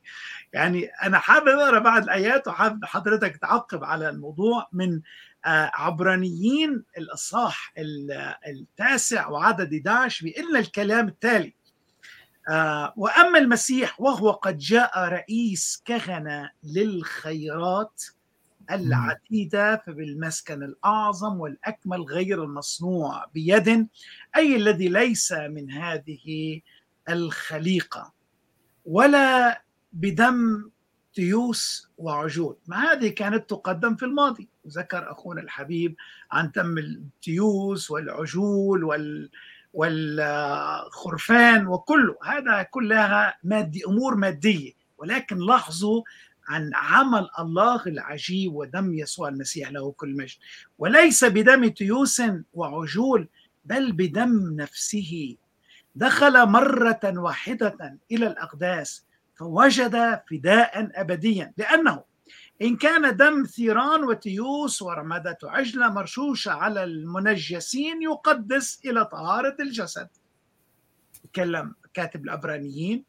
يعني 0.53 0.85
أنا 0.85 1.19
حابب 1.19 1.47
أقرأ 1.47 1.79
بعض 1.79 2.03
الآيات 2.03 2.47
وحابب 2.47 2.85
حضرتك 2.85 3.37
تعقب 3.37 3.83
على 3.83 4.09
الموضوع 4.09 4.67
من 4.73 5.01
آه 5.45 5.71
عبرانيين 5.73 6.83
الإصحاح 6.97 7.73
التاسع 8.47 9.27
وعدد 9.27 9.73
11 9.73 10.25
بيقول 10.25 10.49
لنا 10.49 10.59
الكلام 10.59 11.07
التالي 11.07 11.53
آه 12.49 12.93
وأما 12.97 13.39
المسيح 13.39 14.01
وهو 14.01 14.31
قد 14.31 14.57
جاء 14.57 14.99
رئيس 14.99 15.81
كهنة 15.85 16.51
للخيرات 16.63 18.03
العتيدة 18.71 19.83
فبالمسكن 19.85 20.63
الأعظم 20.63 21.39
والأكمل 21.39 22.01
غير 22.01 22.43
المصنوع 22.43 23.25
بيد 23.33 23.87
أي 24.35 24.55
الذي 24.55 24.87
ليس 24.87 25.31
من 25.31 25.71
هذه 25.71 26.61
الخليقة 27.09 28.13
ولا 28.85 29.61
بدم 29.93 30.69
تيوس 31.13 31.91
وعجول. 31.97 32.57
ما 32.67 32.91
هذه 32.91 33.07
كانت 33.07 33.49
تقدم 33.49 33.95
في 33.95 34.05
الماضي. 34.05 34.49
ذكر 34.67 35.11
أخونا 35.11 35.41
الحبيب 35.41 35.95
عن 36.31 36.51
تم 36.51 36.77
التيوس 36.77 37.91
والعجول 37.91 38.83
وال 38.83 39.29
والخرفان 39.73 41.67
وكله. 41.67 42.15
هذا 42.23 42.63
كلها 42.63 43.37
مادي 43.43 43.85
أمور 43.85 44.15
مادية. 44.15 44.73
ولكن 44.97 45.37
لاحظوا 45.37 46.03
عن 46.47 46.71
عمل 46.73 47.29
الله 47.39 47.81
العجيب 47.87 48.53
ودم 48.55 48.93
يسوع 48.93 49.29
المسيح 49.29 49.71
له 49.71 49.91
كل 49.91 50.17
مجد. 50.17 50.37
وليس 50.77 51.25
بدم 51.25 51.67
تيوس 51.67 52.21
وعجول 52.53 53.29
بل 53.65 53.91
بدم 53.91 54.55
نفسه. 54.55 55.37
دخل 55.95 56.45
مرة 56.45 56.99
واحدة 57.03 57.97
إلى 58.11 58.27
الأقداس 58.27 59.05
فوجد 59.35 60.21
فداء 60.29 61.01
أبديا 61.01 61.53
لأنه 61.57 62.03
إن 62.61 62.77
كان 62.77 63.17
دم 63.17 63.43
ثيران 63.43 64.03
وتيوس 64.03 64.81
ورمادة 64.81 65.37
عجلة 65.43 65.89
مرشوشة 65.89 66.51
على 66.51 66.83
المنجسين 66.83 68.01
يقدس 68.01 68.79
إلى 68.85 69.05
طهارة 69.05 69.55
الجسد. 69.59 70.09
تكلم 71.23 71.75
كاتب 71.93 72.23
العبرانيين 72.25 73.03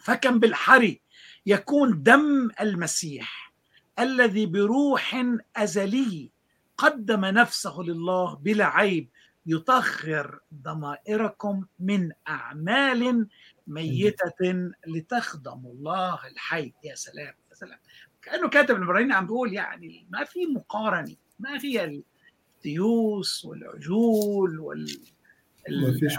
فكم 0.00 0.38
بالحري 0.38 1.00
يكون 1.46 2.02
دم 2.02 2.50
المسيح 2.60 3.52
الذي 3.98 4.46
بروح 4.46 5.24
أزلي 5.56 6.30
قدم 6.76 7.24
نفسه 7.24 7.80
لله 7.80 8.34
بلا 8.34 8.66
عيب 8.66 9.08
يطهر 9.46 10.40
ضمائركم 10.54 11.64
من 11.80 12.12
أعمال 12.28 13.28
ميتة 13.66 14.70
لتخدموا 14.86 15.72
الله 15.72 16.26
الحي. 16.26 16.72
يا 16.84 16.94
سلام 16.94 17.34
يا 17.50 17.54
سلام. 17.54 17.78
كأنه 18.22 18.48
كاتب 18.48 18.76
العبرانيين 18.76 19.12
عم 19.12 19.26
بيقول 19.26 19.52
يعني 19.52 20.06
ما 20.10 20.24
في 20.24 20.46
مقارنة 20.46 21.16
ما 21.38 21.58
في 21.58 22.02
التيوس 22.64 23.44
والعجول 23.44 24.60
وال 24.60 24.98
ما 25.70 25.92
فيش 25.92 26.16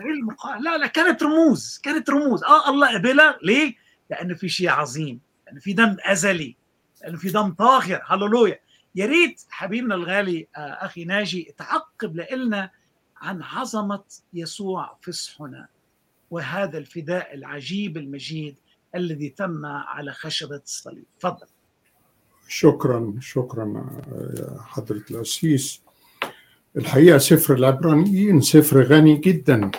المقارنه 0.00 0.62
لا 0.62 0.78
لا 0.78 0.86
كانت 0.86 1.22
رموز 1.22 1.80
كانت 1.82 2.10
رموز. 2.10 2.44
آه 2.44 2.70
الله 2.70 2.94
قبلها 2.94 3.38
ليه؟ 3.42 3.74
لأنه 4.10 4.34
في 4.34 4.48
شيء 4.48 4.68
عظيم 4.68 5.20
لأنه 5.46 5.60
في 5.60 5.72
دم 5.72 5.96
أزلي 6.04 6.56
لأنه 7.02 7.18
في 7.18 7.28
دم 7.28 7.52
طاهر 7.52 8.02
هللويا. 8.06 8.58
يا 8.94 9.06
ريت 9.06 9.42
حبيبنا 9.50 9.94
الغالي 9.94 10.48
آه 10.56 10.60
أخي 10.60 11.04
ناجي 11.04 11.54
تعقب 11.58 12.16
لنا 12.16 12.70
عن 13.16 13.42
عظمة 13.42 14.04
يسوع 14.32 14.98
فصحنا 15.02 15.68
وهذا 16.30 16.78
الفداء 16.78 17.34
العجيب 17.34 17.96
المجيد 17.96 18.56
الذي 18.94 19.28
تم 19.28 19.66
على 19.66 20.12
خشبة 20.12 20.56
الصليب. 20.56 21.04
تفضل. 21.20 21.46
شكرا 22.48 23.14
شكرا 23.20 23.90
يا 24.38 24.60
حضرة 24.60 25.04
الأسيس. 25.10 25.82
الحقيقة 26.76 27.18
سفر 27.18 27.54
العبرانيين 27.54 28.40
سفر 28.40 28.82
غني 28.82 29.16
جدا 29.16 29.70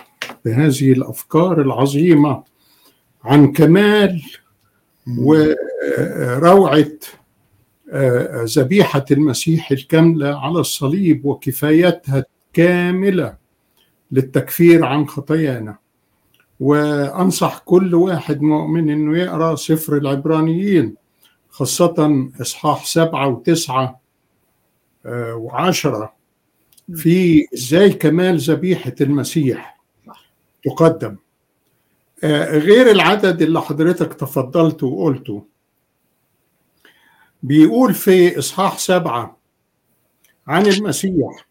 بهذه 0.44 0.92
الأفكار 0.92 1.60
العظيمة 1.60 2.42
عن 3.24 3.52
كمال 3.52 4.22
وروعة 5.18 6.86
ذبيحة 8.44 9.04
المسيح 9.10 9.70
الكاملة 9.70 10.40
على 10.40 10.60
الصليب 10.60 11.24
وكفايتها 11.24 12.24
كاملة 12.52 13.36
للتكفير 14.12 14.84
عن 14.84 15.08
خطايانا. 15.08 15.76
وأنصح 16.60 17.58
كل 17.58 17.94
واحد 17.94 18.42
مؤمن 18.42 18.90
أنه 18.90 19.18
يقرأ 19.18 19.56
سفر 19.56 19.96
العبرانيين 19.96 20.94
خاصة 21.50 22.28
إصحاح 22.40 22.86
سبعة 22.86 23.28
وتسعة 23.28 24.00
وعشرة. 25.06 26.19
في 26.94 27.46
إزاي 27.54 27.90
كمال 27.90 28.38
ذبيحة 28.38 28.94
المسيح 29.00 29.80
تقدم. 30.64 31.16
غير 32.24 32.90
العدد 32.90 33.42
اللي 33.42 33.60
حضرتك 33.60 34.14
تفضلت 34.14 34.82
وقلته. 34.82 35.46
بيقول 37.42 37.94
في 37.94 38.38
إصحاح 38.38 38.78
سبعة 38.78 39.40
عن 40.46 40.66
المسيح 40.66 41.46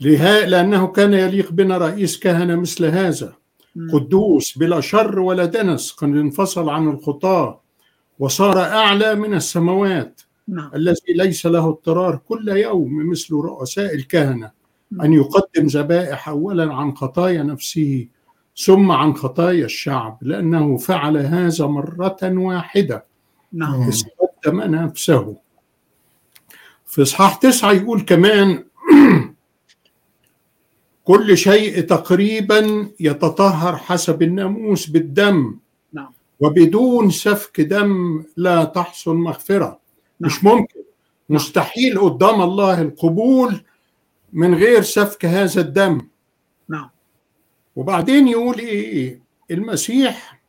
لأنه 0.00 0.86
كان 0.86 1.12
يليق 1.12 1.52
بنا 1.52 1.78
رئيس 1.78 2.18
كهنة 2.18 2.56
مثل 2.56 2.84
هذا. 2.84 3.34
قدوس 3.92 4.58
بلا 4.58 4.80
شر 4.80 5.18
ولا 5.18 5.44
دنس 5.44 5.92
قد 5.92 6.08
انفصل 6.08 6.68
عن 6.68 6.88
الخطاة 6.88 7.60
وصار 8.18 8.60
أعلى 8.60 9.14
من 9.14 9.34
السماوات. 9.34 10.20
نعم. 10.48 10.70
الذي 10.74 11.12
ليس 11.16 11.46
له 11.46 11.68
اضطرار 11.68 12.16
كل 12.28 12.48
يوم 12.48 13.10
مثل 13.10 13.34
رؤساء 13.34 13.94
الكهنة. 13.94 14.55
أن 15.02 15.12
يقدم 15.12 15.66
ذبائح 15.66 16.28
أولا 16.28 16.74
عن 16.74 16.96
خطايا 16.96 17.42
نفسه 17.42 18.08
ثم 18.56 18.90
عن 18.90 19.14
خطايا 19.14 19.64
الشعب 19.64 20.18
لأنه 20.22 20.76
فعل 20.76 21.16
هذا 21.16 21.66
مرة 21.66 22.18
واحدة. 22.22 23.04
نعم. 23.52 23.90
قدم 24.44 24.60
نفسه. 24.60 25.36
في 26.86 27.02
إصحاح 27.02 27.34
تسعة 27.34 27.72
يقول 27.72 28.00
كمان 28.00 28.64
كل 31.04 31.36
شيء 31.36 31.80
تقريبا 31.80 32.88
يتطهر 33.00 33.76
حسب 33.76 34.22
الناموس 34.22 34.86
بالدم. 34.86 35.58
نعم. 35.92 36.12
وبدون 36.40 37.10
سفك 37.10 37.60
دم 37.60 38.24
لا 38.36 38.64
تحصل 38.64 39.16
مغفرة. 39.16 39.80
نعم. 40.20 40.30
مش 40.30 40.44
ممكن. 40.44 40.80
مستحيل 41.28 42.00
قدام 42.00 42.42
الله 42.42 42.82
القبول 42.82 43.60
من 44.32 44.54
غير 44.54 44.82
سفك 44.82 45.24
هذا 45.24 45.60
الدم. 45.60 46.08
نعم. 46.68 46.90
وبعدين 47.76 48.28
يقول 48.28 48.58
إيه 48.58 49.20
المسيح 49.50 50.40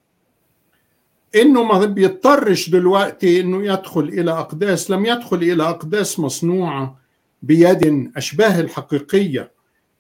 إنه 1.36 1.64
ما 1.64 1.86
بيضطرش 1.86 2.70
دلوقتي 2.70 3.42
إنه 3.42 3.66
يدخل 3.66 4.02
إلى 4.02 4.32
أقداس 4.32 4.92
لم 4.92 5.06
يدخل 5.06 5.38
إلى 5.38 5.64
أقداس 5.64 6.20
مصنوعة 6.20 7.00
بيد 7.42 8.12
أشباه 8.18 8.60
الحقيقية 8.60 9.52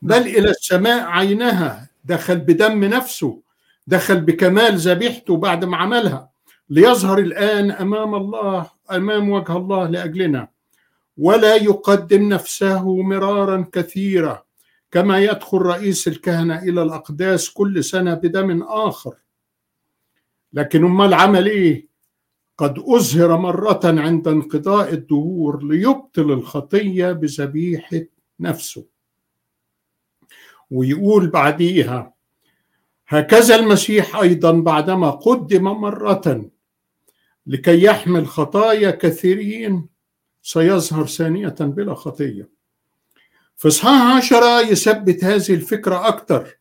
بل 0.01 0.21
إلى 0.21 0.49
السماء 0.49 1.05
عينها 1.05 1.89
دخل 2.05 2.35
بدم 2.35 2.83
نفسه 2.83 3.39
دخل 3.87 4.21
بكمال 4.21 4.77
ذبيحته 4.77 5.37
بعد 5.37 5.65
ما 5.65 5.77
عملها 5.77 6.29
ليظهر 6.69 7.19
الآن 7.19 7.71
أمام 7.71 8.15
الله 8.15 8.69
أمام 8.91 9.29
وجه 9.29 9.57
الله 9.57 9.87
لأجلنا. 9.87 10.47
ولا 11.17 11.55
يقدم 11.55 12.29
نفسه 12.29 13.01
مرارا 13.01 13.65
كثيرا 13.71 14.43
كما 14.91 15.19
يدخل 15.19 15.57
رئيس 15.57 16.07
الكهنة 16.07 16.63
إلى 16.63 16.81
الأقداس 16.81 17.49
كل 17.49 17.83
سنة 17.83 18.13
بدم 18.13 18.63
آخر. 18.63 19.15
لكن 20.53 20.85
امال 20.85 21.13
عمل 21.13 21.47
إيه؟ 21.47 21.87
قد 22.57 22.79
اظهر 22.79 23.37
مرة 23.37 23.81
عند 23.83 24.27
انقضاء 24.27 24.93
الدهور 24.93 25.63
ليبطل 25.63 26.31
الخطية 26.31 27.11
بذبيحه 27.11 28.01
نفسه. 28.39 28.85
ويقول 30.71 31.27
بعديها 31.29 32.13
هكذا 33.07 33.55
المسيح 33.55 34.15
أيضا 34.15 34.51
بعدما 34.51 35.09
قدم 35.09 35.63
مرة 35.63 36.49
لكي 37.47 37.83
يحمل 37.83 38.27
خطايا 38.27 38.91
كثيرين 38.91 39.87
سيظهر 40.47 41.05
ثانية 41.07 41.55
بلا 41.59 41.93
خطية. 41.95 42.49
في 43.55 43.67
اصحاح 43.67 44.15
عشرة 44.17 44.61
يثبت 44.61 45.23
هذه 45.23 45.53
الفكرة 45.53 46.07
أكتر 46.07 46.59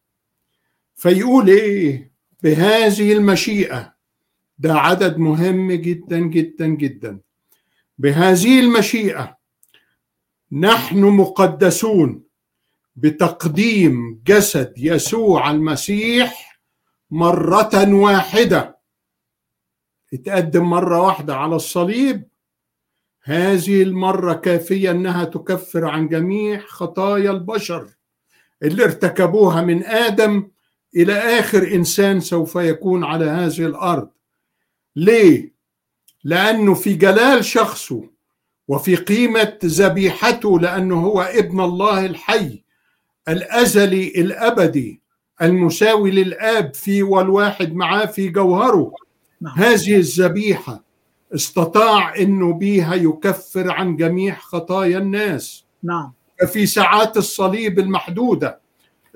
فيقول 0.94 1.48
إيه؟ 1.48 2.12
بهذه 2.42 3.12
المشيئة 3.12 3.94
ده 4.58 4.74
عدد 4.74 5.18
مهم 5.18 5.72
جدا 5.72 6.18
جدا 6.18 6.66
جدا. 6.66 7.20
بهذه 7.98 8.60
المشيئة 8.60 9.36
نحن 10.52 11.04
مقدسون 11.04 12.24
بتقديم 12.96 14.22
جسد 14.26 14.72
يسوع 14.76 15.50
المسيح 15.50 16.60
مرة 17.10 17.94
واحدة. 17.94 18.78
اتقدم 20.14 20.64
مرة 20.64 21.00
واحدة 21.02 21.36
على 21.36 21.56
الصليب 21.56 22.28
هذه 23.28 23.82
المرة 23.82 24.32
كافية 24.32 24.90
أنها 24.90 25.24
تكفر 25.24 25.84
عن 25.84 26.08
جميع 26.08 26.60
خطايا 26.66 27.30
البشر 27.30 27.88
اللي 28.62 28.84
ارتكبوها 28.84 29.62
من 29.62 29.84
آدم 29.84 30.48
إلى 30.96 31.12
آخر 31.12 31.74
إنسان 31.74 32.20
سوف 32.20 32.56
يكون 32.56 33.04
على 33.04 33.24
هذه 33.24 33.66
الأرض 33.66 34.08
ليه؟ 34.96 35.52
لأنه 36.24 36.74
في 36.74 36.94
جلال 36.94 37.44
شخصه 37.44 38.10
وفي 38.68 38.96
قيمة 38.96 39.58
ذبيحته 39.64 40.60
لأنه 40.60 41.00
هو 41.00 41.22
ابن 41.22 41.60
الله 41.60 42.06
الحي 42.06 42.62
الأزلي 43.28 44.08
الأبدي 44.08 45.02
المساوي 45.42 46.10
للآب 46.10 46.74
في 46.74 47.02
والواحد 47.02 47.74
معاه 47.74 48.06
في 48.06 48.28
جوهره 48.28 48.92
نعم. 49.40 49.54
هذه 49.58 49.96
الذبيحة 49.96 50.85
استطاع 51.36 52.16
إنه 52.16 52.52
بيها 52.52 52.94
يكفر 52.94 53.70
عن 53.70 53.96
جميع 53.96 54.34
خطايا 54.38 54.98
الناس. 54.98 55.64
نعم. 55.82 56.12
ففي 56.40 56.66
ساعات 56.66 57.16
الصليب 57.16 57.78
المحدودة 57.78 58.60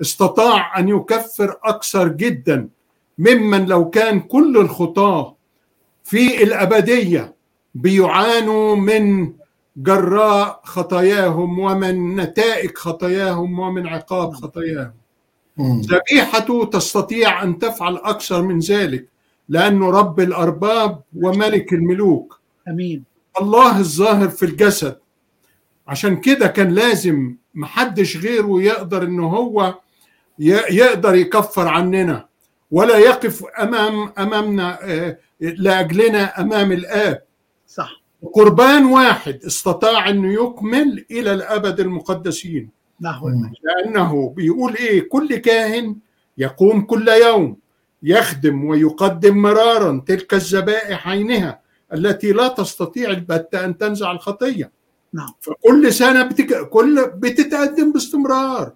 استطاع 0.01 0.79
أن 0.79 0.89
يكفر 0.89 1.57
أكثر 1.63 2.07
جدا 2.07 2.69
ممن 3.17 3.65
لو 3.65 3.89
كان 3.89 4.19
كل 4.19 4.57
الخطاة 4.57 5.35
في 6.03 6.43
الأبدية 6.43 7.35
بيعانوا 7.75 8.75
من 8.75 9.33
جراء 9.77 10.61
خطاياهم 10.63 11.59
ومن 11.59 12.15
نتائج 12.15 12.77
خطاياهم 12.77 13.59
ومن 13.59 13.87
عقاب 13.87 14.33
خطاياهم. 14.33 14.93
ذبيحته 15.59 16.65
تستطيع 16.65 17.43
أن 17.43 17.59
تفعل 17.59 17.95
أكثر 17.95 18.41
من 18.41 18.59
ذلك. 18.59 19.07
لأنه 19.51 19.89
رب 19.89 20.19
الأرباب 20.19 21.01
وملك 21.15 21.73
الملوك. 21.73 22.39
آمين. 22.67 23.03
الله 23.41 23.79
الظاهر 23.79 24.29
في 24.29 24.43
الجسد. 24.45 24.97
عشان 25.87 26.21
كده 26.21 26.47
كان 26.47 26.69
لازم 26.69 27.35
محدش 27.53 28.17
غيره 28.17 28.61
يقدر 28.61 29.03
إنه 29.03 29.27
هو 29.27 29.75
يقدر 30.69 31.15
يكفر 31.15 31.67
عننا. 31.67 32.25
ولا 32.71 32.97
يقف 32.97 33.43
امام 33.45 34.11
أمامنا 34.17 34.79
لأجلنا 35.39 36.41
أمام 36.41 36.71
الآب. 36.71 37.21
صح. 37.67 38.01
قربان 38.33 38.85
واحد 38.85 39.39
استطاع 39.45 40.09
إنه 40.09 40.33
يكمل 40.33 41.05
إلى 41.11 41.33
الأبد 41.33 41.79
المقدسين. 41.79 42.69
المجد. 43.29 43.53
لأنه 43.63 44.29
بيقول 44.29 44.75
إيه؟ 44.75 45.09
كل 45.09 45.35
كاهن 45.35 45.95
يقوم 46.37 46.81
كل 46.81 47.07
يوم. 47.07 47.60
يخدم 48.03 48.65
ويقدم 48.65 49.37
مرارا 49.37 50.03
تلك 50.07 50.33
الذبائح 50.33 51.07
عينها 51.07 51.61
التي 51.93 52.31
لا 52.31 52.47
تستطيع 52.47 53.09
البتة 53.09 53.65
أن 53.65 53.77
تنزع 53.77 54.11
الخطية 54.11 54.71
نعم. 55.13 55.33
فكل 55.41 55.93
سنة 55.93 56.23
بتك... 56.23 56.69
كل 56.69 57.11
بتتقدم 57.15 57.91
باستمرار 57.91 58.73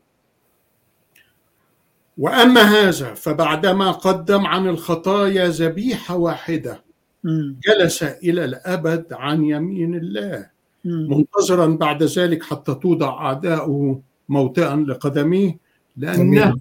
وأما 2.17 2.61
هذا 2.61 3.13
فبعدما 3.13 3.91
قدم 3.91 4.45
عن 4.45 4.67
الخطايا 4.67 5.47
ذبيحة 5.47 6.15
واحدة 6.15 6.83
مم. 7.23 7.59
جلس 7.67 8.03
إلى 8.03 8.45
الأبد 8.45 9.13
عن 9.13 9.43
يمين 9.43 9.95
الله 9.95 10.49
مم. 10.85 11.07
منتظرا 11.17 11.67
بعد 11.67 12.03
ذلك 12.03 12.43
حتى 12.43 12.73
توضع 12.73 13.09
أعداؤه 13.09 14.01
موطئا 14.29 14.75
لقدميه 14.75 15.57
لأنه. 15.97 16.53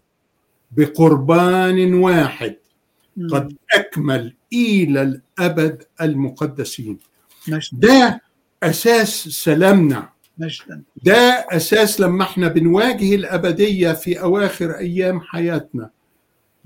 بقربان 0.76 1.94
واحد. 1.94 2.56
قد 3.30 3.56
أكمل 3.74 4.34
إلى 4.52 5.02
الأبد 5.02 5.82
المقدسين. 6.00 6.98
ده 7.72 8.20
أساس 8.62 9.28
سلامنا. 9.28 10.08
ده 11.02 11.46
أساس 11.50 12.00
لما 12.00 12.22
إحنا 12.24 12.48
بنواجه 12.48 13.14
الأبدية 13.14 13.92
في 13.92 14.20
أواخر 14.20 14.70
أيام 14.70 15.20
حياتنا. 15.20 15.90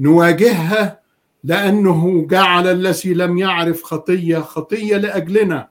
نواجهها 0.01 1.01
لأنه 1.45 2.27
جعل 2.27 2.67
الذي 2.67 3.15
لم 3.15 3.39
يعرف 3.39 3.83
خطية 3.83 4.39
خطية 4.39 4.97
لأجلنا. 4.97 5.69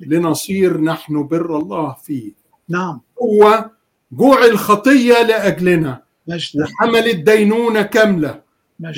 لنصير 0.00 0.80
نحن 0.80 1.26
بر 1.26 1.58
الله 1.58 1.92
فيه. 1.92 2.32
نعم. 2.68 3.00
هو 3.22 3.70
جوع 4.12 4.44
الخطية 4.44 5.22
لأجلنا. 5.22 6.02
وحمل 6.28 7.08
الدينونة 7.08 7.82
كاملة 7.82 8.42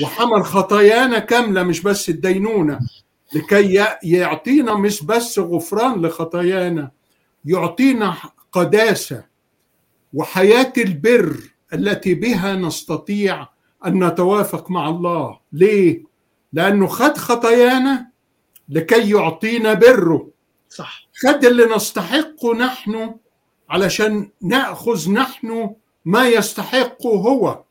وحمل 0.03 0.43
خطايانا 0.43 1.19
كاملة 1.19 1.63
مش 1.63 1.81
بس 1.81 2.09
الدينونة. 2.09 2.79
لكي 3.35 3.85
يعطينا 4.03 4.73
مش 4.73 5.03
بس 5.03 5.39
غفران 5.39 6.01
لخطايانا 6.01 6.91
يعطينا 7.45 8.15
قداسة 8.51 9.25
وحياة 10.13 10.73
البر 10.77 11.37
التي 11.73 12.13
بها 12.13 12.55
نستطيع 12.55 13.47
أن 13.85 14.03
نتوافق 14.03 14.71
مع 14.71 14.89
الله. 14.89 15.39
ليه؟ 15.53 16.03
لأنه 16.53 16.87
خد 16.87 17.17
خطايانا 17.17 18.07
لكي 18.69 19.09
يعطينا 19.09 19.73
بره. 19.73 20.29
صح. 20.69 21.07
خد 21.23 21.45
اللي 21.45 21.75
نستحقه 21.75 22.55
نحن 22.55 23.15
علشان 23.69 24.31
نأخذ 24.41 25.11
نحن 25.11 25.75
ما 26.05 26.27
يستحقه 26.27 27.09
هو. 27.09 27.63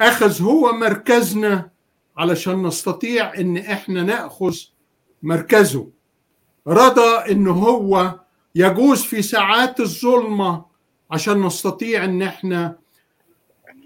أخذ 0.00 0.42
هو 0.42 0.72
مركزنا 0.72 1.70
علشان 2.16 2.62
نستطيع 2.66 3.34
إن 3.34 3.56
إحنا 3.56 4.02
نأخذ 4.02 4.56
مركزه. 5.22 5.90
رضى 6.66 7.32
إن 7.32 7.46
هو 7.46 8.20
يجوز 8.54 9.02
في 9.02 9.22
ساعات 9.22 9.80
الظلمة 9.80 10.64
عشان 11.10 11.46
نستطيع 11.46 12.04
إن 12.04 12.22
إحنا 12.22 12.78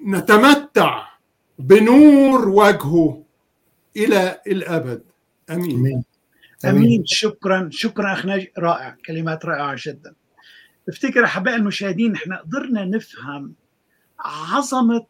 نتمتع 0.07 1.09
بنور 1.59 2.49
وجهه 2.49 3.23
إلى 3.97 4.41
الأبد. 4.47 5.03
أمين. 5.51 5.77
أمين. 5.77 6.05
أمين. 6.64 7.03
شكرا. 7.07 7.68
شكرا 7.73 8.12
أخ 8.12 8.27
ناجي. 8.27 8.53
رائع. 8.59 8.97
كلمات 9.07 9.45
رائعة 9.45 9.77
جدا. 9.79 10.14
أفتكر 10.89 11.25
احبائي 11.25 11.57
المشاهدين 11.57 12.14
إحنا 12.14 12.41
قدرنا 12.41 12.85
نفهم 12.85 13.55
عظمة 14.25 15.07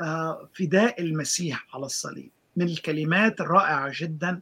آه، 0.00 0.48
فداء 0.58 1.02
المسيح 1.02 1.66
على 1.74 1.86
الصليب. 1.86 2.30
من 2.56 2.66
الكلمات 2.66 3.40
الرائعة 3.40 3.92
جدا 3.94 4.40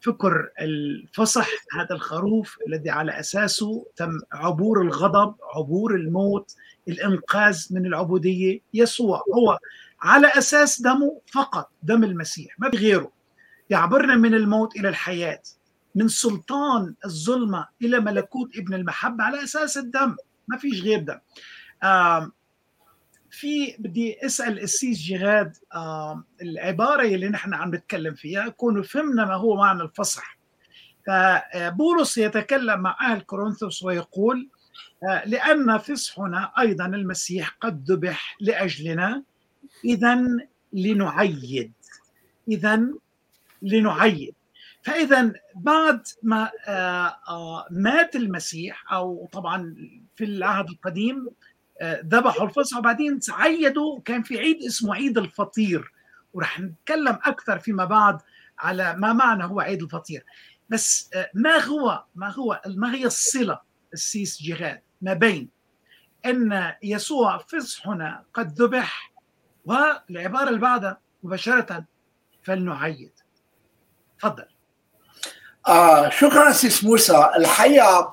فكر 0.00 0.50
الفصح 0.60 1.48
هذا 1.78 1.94
الخروف 1.94 2.58
الذي 2.68 2.90
على 2.90 3.20
أساسه 3.20 3.86
تم 3.96 4.20
عبور 4.32 4.82
الغضب 4.82 5.34
عبور 5.56 5.94
الموت 5.94 6.54
الإنقاذ 6.88 7.66
من 7.70 7.86
العبودية. 7.86 8.60
يسوع 8.74 9.22
هو 9.34 9.58
على 10.00 10.26
أساس 10.26 10.82
دمه 10.82 11.20
فقط 11.32 11.70
دم 11.82 12.04
المسيح 12.04 12.58
ما 12.58 12.70
في 12.70 12.76
غيره. 12.76 13.12
يعبرنا 13.70 14.16
من 14.16 14.34
الموت 14.34 14.76
إلى 14.76 14.88
الحياة 14.88 15.42
من 15.94 16.08
سلطان 16.08 16.94
الظلمة 17.04 17.66
إلى 17.82 18.00
ملكوت 18.00 18.56
ابن 18.56 18.74
المحبة 18.74 19.24
على 19.24 19.44
أساس 19.44 19.78
الدم 19.78 20.16
ما 20.48 20.58
فيش 20.58 20.80
غير 20.80 20.98
دم. 20.98 21.18
في 23.34 23.74
بدي 23.78 24.26
أسأل 24.26 24.60
السيس 24.60 24.98
جهاد 25.02 25.56
آم، 25.76 26.24
العبارة 26.42 27.02
اللي 27.02 27.28
نحن 27.28 27.54
عم 27.54 27.74
نتكلم 27.74 28.14
فيها 28.14 28.48
كونوا 28.48 28.82
فهمنا 28.82 29.24
ما 29.24 29.34
هو 29.34 29.56
معنى 29.56 29.82
الفصح. 29.82 30.38
فبولس 31.06 32.18
يتكلم 32.18 32.80
مع 32.80 32.96
أهل 33.00 33.20
كورنثوس 33.20 33.82
ويقول 33.82 34.48
آه، 35.02 35.24
لأن 35.26 35.78
فصحنا 35.78 36.52
أيضا 36.58 36.86
المسيح 36.86 37.56
قد 37.60 37.90
ذبح 37.90 38.36
لأجلنا 38.40 39.22
اذا 39.84 40.22
لنعيد. 40.72 41.72
اذا 42.48 42.88
لنعيد. 43.62 44.34
فاذا 44.82 45.32
بعد 45.54 46.02
ما 46.22 46.50
آه، 46.66 47.16
آه، 47.28 47.66
مات 47.70 48.16
المسيح 48.16 48.92
أو 48.92 49.28
طبعا 49.32 49.74
في 50.16 50.24
العهد 50.24 50.68
القديم 50.68 51.26
آه، 51.26 51.32
ذبحوا 51.82 52.46
الفصح 52.46 52.78
وبعدين 52.78 53.20
عيدوا 53.30 54.00
كان 54.00 54.22
في 54.22 54.38
عيد 54.38 54.62
اسمه 54.62 54.94
عيد 54.94 55.18
الفطير. 55.18 55.92
ورح 56.32 56.60
نتكلم 56.60 57.18
أكثر 57.24 57.58
فيما 57.58 57.84
بعد 57.84 58.18
على 58.58 58.94
ما 58.96 59.12
معنى 59.12 59.44
هو 59.44 59.60
عيد 59.60 59.82
الفطير. 59.82 60.24
بس 60.68 61.10
آه، 61.14 61.30
ما 61.34 61.56
هو 61.56 62.04
ما 62.14 62.32
هو 62.32 62.60
ما 62.66 62.94
هي 62.94 63.04
الصلة 63.04 63.60
السيس 63.92 64.42
جهاد 64.42 64.82
ما 65.02 65.14
بين؟ 65.14 65.48
إن 66.26 66.72
يسوع 66.82 67.38
فصحنا 67.38 68.24
قد 68.34 68.62
ذبح 68.62 69.12
والعباره 69.64 70.48
اللي 70.48 70.60
بعدها 70.60 71.00
مباشرة 71.22 71.84
فلنعيد. 72.42 73.12
تفضل. 74.18 74.44
آه 75.68 76.08
شكرا 76.08 76.52
سيس 76.52 76.84
موسى. 76.84 77.30
الحقيقة 77.36 78.12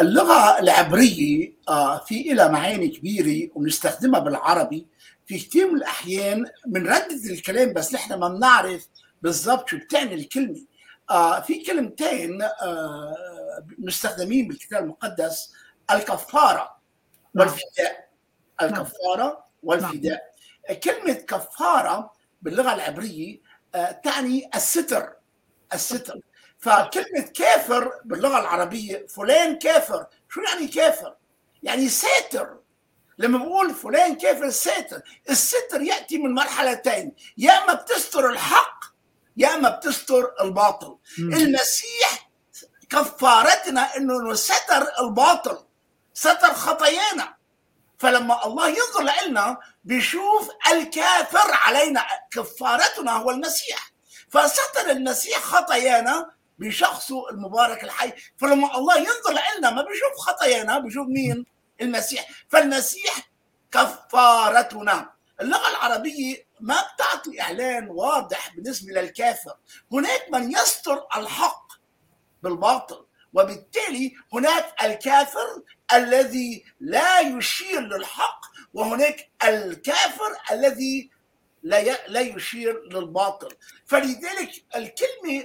اللغة 0.00 0.58
العبرية 0.58 1.52
آه 1.68 1.98
في 2.04 2.22
لها 2.22 2.48
معاني 2.48 2.88
كبيرة 2.88 3.50
ونستخدمها 3.54 4.20
بالعربي. 4.20 4.86
في 5.26 5.38
كثير 5.38 5.70
من 5.70 5.76
الأحيان 5.76 6.46
بنردد 6.66 7.24
الكلام 7.30 7.72
بس 7.72 7.94
نحن 7.94 8.14
ما 8.14 8.28
بنعرف 8.28 8.88
بالضبط 9.22 9.68
شو 9.68 9.76
بتعني 9.76 10.14
الكلمة. 10.14 10.64
آه 11.10 11.40
في 11.40 11.64
كلمتين 11.64 12.42
آه 12.42 13.16
مستخدمين 13.78 14.48
بالكتاب 14.48 14.82
المقدس 14.84 15.52
الكفارة 15.90 16.76
والفداء. 17.34 18.08
الكفارة 18.62 19.44
والفداء. 19.62 20.34
كلمة 20.84 21.12
كفارة 21.12 22.12
باللغة 22.42 22.74
العبرية 22.74 23.40
تعني 24.04 24.50
الستر. 24.54 25.12
الستر. 25.74 26.20
فكلمة 26.60 27.30
كافر 27.34 28.00
باللغة 28.04 28.40
العربية 28.40 29.06
فلان 29.06 29.58
كافر. 29.58 30.06
شو 30.28 30.40
يعني 30.40 30.68
كافر؟ 30.68 31.16
يعني 31.62 31.88
ساتر. 31.88 32.56
لما 33.18 33.38
بقول 33.38 33.74
فلان 33.74 34.14
كافر 34.14 34.50
ساتر. 34.50 35.02
الستر 35.30 35.82
يأتي 35.82 36.18
من 36.18 36.34
مرحلتين 36.34 37.12
يا 37.38 37.52
أما 37.64 37.72
بتستر 37.74 38.30
الحق 38.30 38.84
يا 39.36 39.54
أما 39.54 39.68
بتستر 39.68 40.34
الباطل. 40.40 40.96
م. 41.18 41.34
المسيح 41.34 42.30
كفارتنا 42.90 43.96
أنه 43.96 44.34
ستر 44.34 44.86
الباطل 45.00 45.58
ستر 46.14 46.54
خطايانا. 46.54 47.36
فلما 47.98 48.46
الله 48.46 48.68
ينظر 48.68 49.26
لنا 49.28 49.58
بيشوف 49.84 50.50
الكافر 50.72 51.52
علينا. 51.52 52.04
كفارتنا 52.30 53.12
هو 53.12 53.30
المسيح. 53.30 53.90
فستر 54.30 54.90
المسيح 54.90 55.38
خطايانا 55.38 56.30
بشخصه 56.60 57.30
المبارك 57.30 57.84
الحي. 57.84 58.12
فلما 58.36 58.76
الله 58.78 58.96
ينظر 58.98 59.40
لنا 59.58 59.70
ما 59.70 59.82
بيشوف 59.82 60.12
خطايانا 60.18 60.78
بيشوف 60.78 61.06
مين؟ 61.08 61.46
المسيح. 61.80 62.26
فالمسيح 62.48 63.30
كفارتنا. 63.72 65.10
اللغة 65.40 65.68
العربية 65.70 66.46
ما 66.60 66.76
بتعطي 66.94 67.40
إعلان 67.40 67.88
واضح 67.88 68.54
بالنسبة 68.54 68.92
للكافر. 68.92 69.54
هناك 69.92 70.26
من 70.32 70.52
يستر 70.52 71.06
الحق 71.16 71.72
بالباطل 72.42 73.06
وبالتالي 73.32 74.14
هناك 74.32 74.74
الكافر 74.84 75.62
الذي 75.94 76.64
لا 76.80 77.20
يشير 77.20 77.80
للحق 77.80 78.40
وهناك 78.74 79.30
الكافر 79.44 80.36
الذي 80.50 81.10
لا 81.62 82.06
لا 82.08 82.20
يشير 82.20 82.82
للباطل. 82.92 83.48
فلذلك 83.86 84.50
الكلمة 84.76 85.44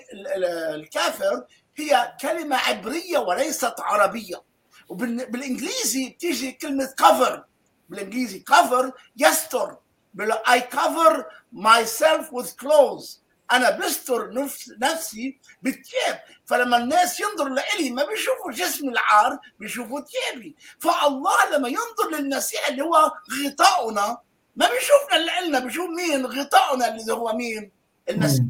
الكافر 0.76 1.46
هي 1.76 2.16
كلمة 2.22 2.56
عبرية 2.56 3.18
وليست 3.18 3.80
عربية. 3.80 4.44
وبالانجليزي 4.90 6.10
بتيجي 6.10 6.52
كلمة 6.52 6.94
كفر 6.98 7.44
بالإنجليزي 7.90 8.44
cover 8.52 8.92
يستر. 9.18 9.78
I 10.48 10.60
cover 10.62 11.26
myself 11.54 12.32
with 12.32 12.56
clothes. 12.58 13.20
أنا 13.52 13.70
بستر 13.70 14.34
نفس 14.34 14.72
نفسي 14.80 15.40
بالثياب. 15.62 16.20
فلما 16.46 16.78
الناس 16.78 17.20
ينظروا 17.20 17.56
لإلي 17.56 17.90
ما 17.90 18.06
بيشوفوا 18.06 18.52
جسم 18.52 18.90
العار 18.90 19.40
بيشوفوا 19.60 20.02
ثيابي. 20.02 20.56
فالله 20.80 21.50
لما 21.52 21.68
ينظر 21.70 22.10
للمسيح 22.12 22.68
اللي 22.68 22.84
هو 22.84 23.12
غطاؤنا 23.46 24.18
ما 24.56 24.70
بيشوفنا 24.70 25.16
اللي 25.16 25.32
قلنا 25.32 25.60
بيشوف 25.60 25.90
مين 25.90 26.26
غطاؤنا 26.26 26.88
اللي 26.88 27.14
هو 27.14 27.34
مين؟ 27.34 27.72
المسيح. 28.10 28.46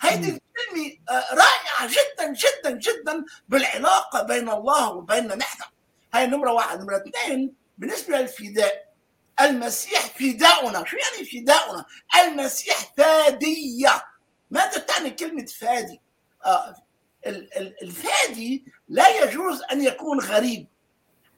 هيدي 0.00 0.28
الكلمة 0.28 0.98
رائعة 1.10 1.88
جدا 1.88 2.32
جدا 2.32 2.70
جدا 2.70 3.24
بالعلاقة 3.48 4.22
بين 4.22 4.48
الله 4.48 4.90
وبيننا 4.90 5.34
نحن. 5.34 5.62
هاي 6.14 6.26
نمرة 6.26 6.52
واحد. 6.52 6.80
نمرة 6.80 6.96
اثنين 6.96 7.54
بالنسبة 7.78 8.18
للفداء 8.18 8.92
المسيح 9.40 10.00
فداؤنا. 10.00 10.84
شو 10.84 10.96
يعني 10.96 11.28
فداؤنا؟ 11.28 11.84
المسيح 12.22 12.76
فادية. 12.96 14.04
ماذا 14.50 14.78
تعني 14.78 15.10
كلمة 15.10 15.46
فادي؟ 15.46 16.00
آه 16.44 16.74
الفادي 17.82 18.64
لا 18.88 19.08
يجوز 19.08 19.62
أن 19.72 19.82
يكون 19.82 20.20
غريب. 20.20 20.66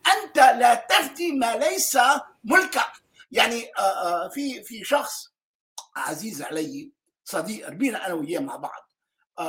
أنت 0.07 0.37
لا 0.37 0.75
تفدي 0.75 1.33
ما 1.33 1.57
ليس 1.57 1.99
ملكك. 2.45 2.93
يعني 3.31 3.71
آه 3.79 3.81
آه 3.81 4.29
في 4.29 4.65
في 4.65 4.85
شخص 4.85 5.35
عزيز 5.97 6.43
علي 6.43 6.93
صديق 7.25 7.69
ربينا 7.69 8.07
أنا 8.07 8.15
وياه 8.15 8.41
مع 8.41 8.57
بعض 8.57 8.89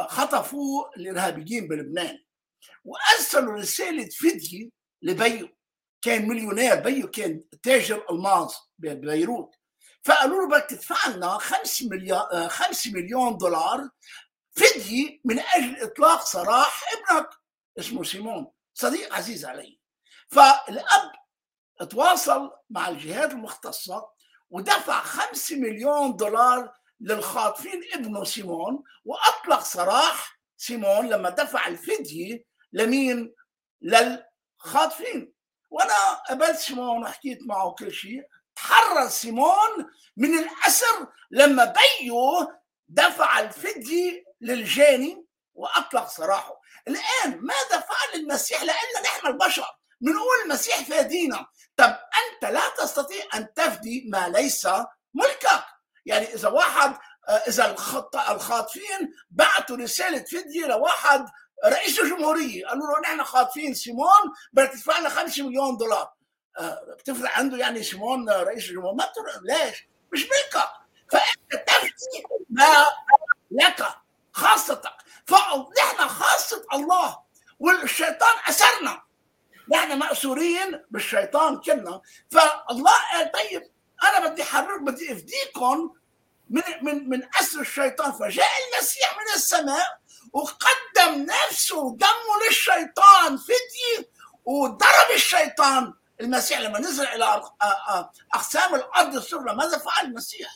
خطفوا 0.07 0.95
الارهابيين 0.97 1.67
بلبنان 1.67 2.19
وأرسلوا 2.83 3.53
رسالة 3.53 4.09
فديه 4.09 4.69
لبيو 5.01 5.49
كان 6.01 6.27
مليونير 6.27 6.75
بيو 6.75 7.09
كان 7.11 7.43
تاجر 7.63 8.05
الماظ 8.09 8.53
ببيروت 8.79 9.55
فقالوا 10.03 10.41
له 10.41 10.49
بدك 10.49 10.69
تدفع 10.69 11.07
لنا 11.09 11.37
5 11.37 11.87
مليون 11.89 12.47
5 12.49 12.91
مليون 12.91 13.37
دولار 13.37 13.89
فديه 14.51 15.19
من 15.25 15.39
أجل 15.39 15.81
إطلاق 15.81 16.25
سراح 16.25 16.83
ابنك 16.93 17.29
اسمه 17.79 18.03
سيمون 18.03 18.51
صديق 18.73 19.13
عزيز 19.13 19.45
علي. 19.45 19.79
فالأب 20.27 21.11
تواصل 21.85 22.51
مع 22.69 22.89
الجهات 22.89 23.31
المختصة 23.31 24.09
ودفع 24.49 25.01
5 25.01 25.55
مليون 25.55 26.15
دولار 26.15 26.73
للخاطفين 27.01 27.81
ابنه 27.93 28.23
سيمون 28.23 28.83
وأطلق 29.05 29.59
سراح 29.63 30.39
سيمون 30.57 31.09
لما 31.09 31.29
دفع 31.29 31.67
الفدية 31.67 32.45
لمين؟ 32.73 33.35
للخاطفين. 33.81 35.33
وأنا 35.69 36.13
قابلت 36.13 36.59
سيمون 36.59 37.03
وحكيت 37.03 37.39
معه 37.45 37.71
كل 37.71 37.91
شيء. 37.91 38.23
تحرر 38.55 39.07
سيمون 39.07 39.91
من 40.17 40.39
الأسر 40.39 41.07
لما 41.31 41.65
بيو 41.65 42.51
دفع 42.87 43.39
الفدية 43.39 44.23
للجاني 44.41 45.25
وأطلق 45.53 46.07
سراحه. 46.07 46.61
الآن 46.87 47.41
ماذا 47.41 47.79
فعل 47.79 48.13
المسيح؟ 48.15 48.63
لنا 48.63 49.01
نحن 49.03 49.27
البشر 49.27 49.67
بنقول 50.01 50.35
المسيح 50.45 50.81
فادينا. 50.81 51.45
طب 51.79 51.95
أنت 51.95 52.51
لا 52.51 52.69
تستطيع 52.77 53.23
أن 53.33 53.53
تفدي 53.53 54.05
ما 54.11 54.29
ليس 54.29 54.67
ملكك. 55.13 55.63
يعني 56.05 56.33
إذا 56.33 56.49
واحد 56.49 56.97
إذا 57.47 57.75
الخاطفين 58.29 59.13
بعثوا 59.31 59.77
رسالة 59.77 60.23
فدية 60.23 60.65
لواحد 60.65 61.25
رئيس 61.65 61.99
الجمهورية 61.99 62.67
قالوا 62.67 62.87
له 62.87 62.99
نحن 62.99 63.23
خاطفين 63.23 63.73
سيمون 63.73 64.33
بدك 64.53 64.71
تدفع 64.71 64.99
لنا 64.99 65.09
5 65.09 65.43
مليون 65.43 65.77
دولار. 65.77 66.13
بتفرق 66.99 67.31
عنده 67.37 67.57
يعني 67.57 67.83
سيمون 67.83 68.29
رئيس 68.29 68.69
الجمهورية؟ 68.69 68.95
ما 68.95 69.05
بتفرق 69.05 69.41
ليش؟ 69.43 69.87
مش 70.13 70.23
ملكك. 70.23 70.69
فأنت 71.11 71.69
تفدي 71.69 72.23
ما 72.49 72.85
لك 73.51 73.87
خاصتك. 74.33 74.93
فنحن 75.27 76.07
خاصة 76.07 76.65
الله 76.73 77.19
والشيطان 77.59 78.35
أسرنا. 78.49 79.08
نحن 79.71 79.99
مأسورين 79.99 80.85
بالشيطان 80.91 81.59
كلنا. 81.59 82.01
فالله 82.31 82.93
قال 83.13 83.31
طيب 83.31 83.71
أنا 84.03 84.27
بدي 84.27 84.43
حرر 84.43 84.77
بدي 84.77 85.13
أفديكم 85.13 85.93
من 86.49 86.61
من 86.81 87.09
من 87.09 87.29
أسر 87.39 87.61
الشيطان. 87.61 88.11
فجاء 88.11 88.49
المسيح 88.73 89.17
من 89.17 89.35
السماء 89.35 89.99
وقدم 90.33 91.25
نفسه 91.25 91.77
ودمه 91.77 92.33
للشيطان 92.47 93.37
فدية 93.37 94.09
وضرب 94.45 95.11
الشيطان. 95.15 95.93
المسيح 96.21 96.59
لما 96.59 96.79
نزل 96.79 97.07
إلى 97.07 97.41
أقسام 98.33 98.75
الأرض 98.75 99.15
السفلى 99.15 99.55
ماذا 99.55 99.77
فعل 99.77 100.05
المسيح؟ 100.05 100.49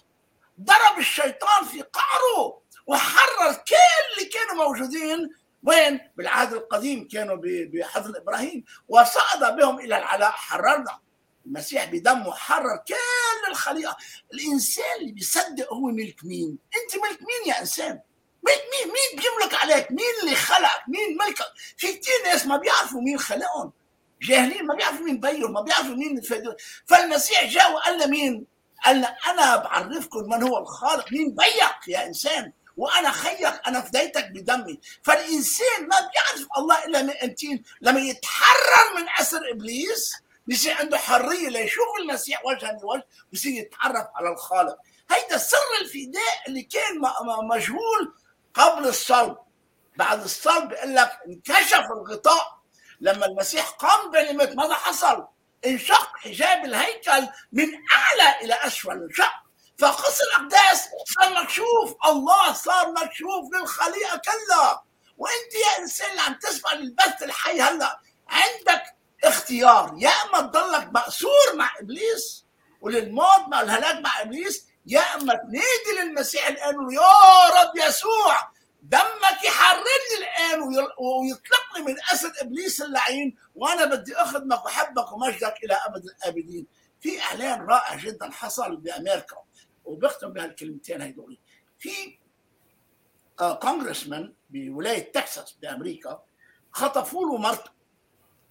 ضرب 0.62 1.00
الشيطان 1.00 1.66
في 1.66 1.82
قعره 1.82 2.62
وحرر 2.88 3.54
كل 3.54 3.76
اللي 4.14 4.30
كانوا 4.30 4.66
موجودين 4.66 5.30
وين؟ 5.64 6.00
بالعهد 6.18 6.54
القديم 6.54 7.08
كانوا 7.08 7.38
بحضن 7.44 8.16
إبراهيم 8.16 8.64
وصعد 8.88 9.56
بهم 9.56 9.80
إلى 9.80 9.98
العلاء 9.98 10.32
حررنا. 10.32 11.00
المسيح 11.46 11.86
بدمه 11.86 12.32
حرر 12.32 12.78
كل 12.88 13.52
الخليقه 13.52 13.98
الإنسان 14.34 15.00
اللي 15.00 15.12
بيصدق 15.12 15.74
هو 15.74 15.88
ملك 15.88 16.26
مين؟ 16.26 16.58
أنت 16.76 17.04
ملك 17.04 17.20
مين 17.22 17.54
يا 17.54 17.62
إنسان؟ 17.62 18.00
ملك 18.44 18.64
مين؟ 18.74 18.94
مين 18.94 19.24
بيملك 19.24 19.54
عليك؟ 19.64 19.92
مين 19.92 20.14
اللي 20.24 20.36
خلقك؟ 20.36 20.84
مين 20.88 21.18
ملكك 21.18 21.46
في 21.78 21.88
كثير 21.88 22.14
ناس 22.26 22.46
ما 22.46 22.58
بيعرفوا 22.58 23.02
مين 23.02 23.20
خلقهم. 23.20 23.72
جاهلين 24.22 24.66
ما 24.66 24.76
بيعرفوا 24.76 25.06
مين 25.06 25.20
بيهم 25.20 25.54
ما 25.54 25.62
بيعرفوا 25.62 25.96
مين 25.96 26.22
فدو. 26.22 26.54
فالمسيح 26.86 27.46
جاء 27.46 27.74
وقال 27.74 27.96
لنا 27.96 28.06
مين 28.06 28.46
قال 28.86 29.06
أنا 29.28 29.56
بعرفكم 29.56 30.30
من 30.30 30.44
هو 30.44 30.58
الخالق. 30.58 31.12
مين 31.12 31.36
بيك 31.36 31.88
يا 31.88 32.06
إنسان؟ 32.08 32.54
وأنا 32.78 33.12
خيك 33.12 33.62
أنا 33.68 33.82
فديتك 33.82 34.28
بدمي. 34.32 34.80
فالإنسان 35.04 35.88
ما 35.88 35.96
بيعرف 36.00 36.48
الله 36.58 36.86
إلا 36.86 37.02
من 37.02 37.10
انتين 37.10 37.64
لما 37.82 38.00
يتحرر 38.00 38.96
من 38.96 39.06
أسر 39.20 39.52
إبليس 39.52 40.14
بصير 40.48 40.74
عنده 40.74 40.98
حرية 40.98 41.50
ليشوف 41.50 41.88
المسيح 42.00 42.46
وجها 42.46 42.72
لوجه 42.82 43.08
بصير 43.34 43.52
يتعرف 43.54 44.08
على 44.16 44.30
الخالق. 44.30 44.78
هيدا 45.12 45.38
سر 45.38 45.58
الفداء 45.82 46.44
اللي 46.48 46.62
كان 46.64 47.02
مجهول 47.44 48.16
قبل 48.54 48.88
الصلب. 48.88 49.38
بعد 49.98 50.24
الصلب 50.24 50.70
بيقول 50.70 50.96
لك 50.96 51.12
انكشف 51.28 51.86
الغطاء. 51.92 52.64
لما 53.02 53.26
المسيح 53.26 53.70
قام 53.70 54.12
بنعمة 54.12 54.54
ماذا 54.56 54.74
حصل؟ 54.74 55.28
انشق 55.66 56.18
حجاب 56.18 56.66
الهيكل 56.66 57.28
من 57.52 57.68
أعلى 57.94 58.42
إلى 58.42 58.54
أسفل 58.54 58.92
انشق 58.92 59.34
فقص 59.78 60.22
الاقداس 60.22 60.90
صار 61.20 61.44
مكشوف. 61.44 61.96
الله 62.06 62.54
صار 62.54 62.92
مكشوف 62.92 63.54
للخليقة 63.54 64.22
كلها. 64.26 64.84
وأنت 65.18 65.54
يا 65.54 65.82
إنسان 65.84 66.12
اللي 66.12 66.22
عم 66.22 66.34
تسمع 66.34 66.74
للبث 66.74 67.24
الحي 67.24 67.62
هلأ 67.62 68.00
عندك 68.30 68.84
اختيار. 69.24 69.96
يا 69.98 70.10
إما 70.10 70.42
تضلك 70.42 70.90
مأسور 70.94 71.56
مع 71.56 71.72
إبليس 71.80 72.46
وللموت 72.82 73.48
مع 73.48 73.62
الهلاك 73.62 74.00
مع 74.04 74.22
إبليس 74.22 74.66
يا 74.86 75.16
إما 75.16 75.34
تنادي 75.34 76.02
للمسيح 76.02 76.48
الآن 76.48 76.76
يا 76.92 77.62
رب 77.62 77.88
يسوع 77.88 78.52
دمك 78.82 79.44
يحررني 79.44 80.16
الآن 80.18 80.62
ويطلقني 81.00 81.86
من 81.86 81.96
أسد 82.14 82.38
إبليس 82.42 82.82
اللعين 82.82 83.38
وأنا 83.56 83.86
بدي 83.86 84.16
اخدمك 84.16 84.66
واحبك 84.66 85.12
ومجدك 85.12 85.56
إلى 85.64 85.74
أبد 85.74 86.06
الآبدين. 86.06 86.68
في 87.02 87.22
إعلان 87.22 87.66
رائع 87.70 87.96
جدا 87.96 88.32
حصل 88.32 88.76
بأمريكا. 88.78 89.43
وبختم 89.86 90.34
بهالكلمتين 90.34 91.02
هدول 91.02 91.38
في 91.80 92.20
كونغرسمان 93.38 94.34
بولاية 94.50 95.12
تكساس 95.12 95.52
بأمريكا 95.52 96.24
خطفوا 96.72 97.26
له 97.26 97.38
مرته. 97.38 97.72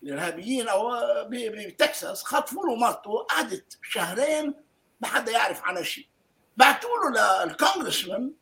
الإرهابيين 0.03 0.69
أو 0.69 0.91
بتكساس 1.31 2.23
خطفوا 2.23 2.67
له 2.67 2.77
مرته 2.77 3.19
قعدت 3.19 3.79
شهرين 3.83 4.55
ما 5.01 5.09
حدا 5.09 5.33
يعرف 5.33 5.65
عنها 5.65 5.83
شيء. 5.83 6.09
بعثوا 6.57 7.11
له 7.15 7.45
لل 7.45 7.58
congressman 7.58 8.33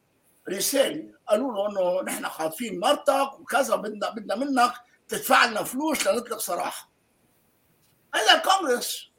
رسالة 0.49 1.15
قالوا 1.29 1.53
له 1.53 1.69
إنه 1.69 2.03
نحن 2.03 2.25
خاطفين 2.25 2.81
مرتك 2.81 3.41
وكذا 3.41 3.77
بدنا 3.77 4.11
بدنا 4.11 4.35
منك 4.35 4.73
تدفع 5.09 5.45
لنا 5.47 5.63
فلوس 5.63 6.07
لنطلق 6.07 6.39
سراحها 6.39 6.89
هذا 8.15 8.35
ال 8.35 8.43
congress 8.43 9.11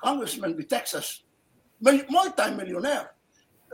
congressman 0.00 0.56
بتكساس 0.56 1.24
multi-millionaire 1.80 3.08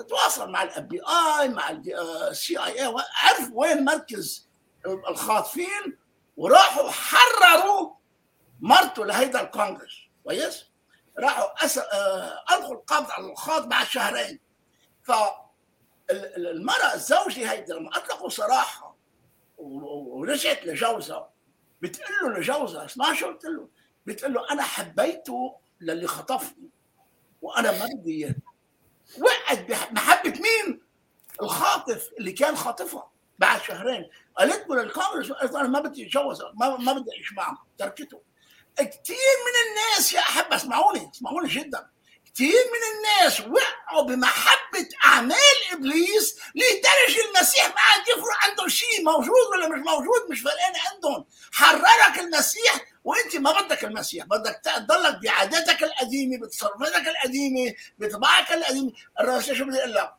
تواصل 0.02 0.50
مع 0.50 0.62
ال 0.62 0.78
FBI 0.78 1.48
مع 1.48 1.70
ال 1.70 2.58
CIA 2.58 2.94
عرف 3.22 3.50
وين 3.52 3.84
مركز 3.84 4.48
الخاطفين 4.86 5.98
وراحوا 6.36 6.90
حرروا 6.90 7.94
مرته 8.60 9.04
لهيدا 9.04 9.40
الكونغرس. 9.40 9.98
كويس؟ 10.24 10.64
راحوا 11.18 11.64
أس... 11.64 11.78
ألقوا 12.52 12.74
القبض 12.74 13.10
على 13.10 13.32
الخاط 13.32 13.66
بعد 13.66 13.86
شهرين. 13.86 14.40
ف 15.02 15.12
المرأة 16.36 16.94
الزوجة 16.94 17.52
هيدي 17.52 17.72
لما 17.72 17.90
أطلقوا 17.96 18.28
سراحها 18.28 18.94
ورجعت 19.58 20.66
لجوزها 20.66 21.30
بتقول 21.80 22.08
له 22.22 22.38
لجوزها 22.38 22.84
اسمع 22.84 23.14
شو 23.14 23.26
قلت 23.26 23.44
له؟ 23.44 23.68
بتقول 24.06 24.34
له 24.34 24.50
أنا 24.50 24.62
حبيته 24.62 25.56
للي 25.80 26.06
خطفني 26.06 26.70
وأنا 27.42 27.72
ما 27.72 27.88
بدي 27.94 28.34
وقعت 29.20 29.58
بمحبه 29.58 30.30
مين؟ 30.40 30.82
الخاطف 31.42 32.08
اللي 32.18 32.32
كان 32.32 32.56
خاطفها 32.56 33.10
بعد 33.38 33.62
شهرين. 33.62 34.10
قالت 34.38 34.68
له 34.68 34.82
للكونغرس 34.82 35.30
أنا 35.30 35.68
ما 35.68 35.80
بدي 35.80 36.06
أتجوز 36.06 36.42
ما, 36.54 36.76
ما 36.76 36.92
بدي 36.92 37.10
أعيش 37.16 37.32
معه. 37.32 37.66
تركته. 37.78 38.22
كثير 38.78 39.16
من 39.16 39.70
الناس 39.70 40.12
يا 40.12 40.20
أحب 40.20 40.52
اسمعوني 40.52 41.10
اسمعوني 41.14 41.48
جدا. 41.48 41.90
كثير 42.34 42.54
من 42.72 42.96
الناس 42.96 43.40
وقعوا 43.40 44.02
بمحبة 44.02 44.88
أعمال 45.04 45.56
إبليس 45.72 46.38
لدرجة 46.54 47.28
المسيح 47.28 47.66
ما 47.66 47.80
عاد 47.80 48.08
يفرق 48.08 48.48
عندهم 48.50 48.68
شيء 48.68 49.04
موجود 49.04 49.46
ولا 49.52 49.68
مش 49.68 49.78
موجود 49.86 50.30
مش 50.30 50.40
فرقان 50.40 50.72
عندهم. 50.94 51.24
حررك 51.52 52.18
المسيح 52.20 52.91
وانت 53.04 53.36
ما 53.36 53.60
بدك 53.60 53.84
المسيح 53.84 54.24
بدك 54.24 54.60
تضلك 54.64 55.18
بعاداتك 55.22 55.82
القديمة 55.82 56.38
بتصرفاتك 56.38 57.08
القديمة 57.08 57.74
بطباعك 57.98 58.52
القديمة. 58.52 58.92
الرسول 59.20 59.56
شو 59.56 59.64
بدي 59.64 59.78
أقول 59.78 59.94
لك؟ 59.94 60.14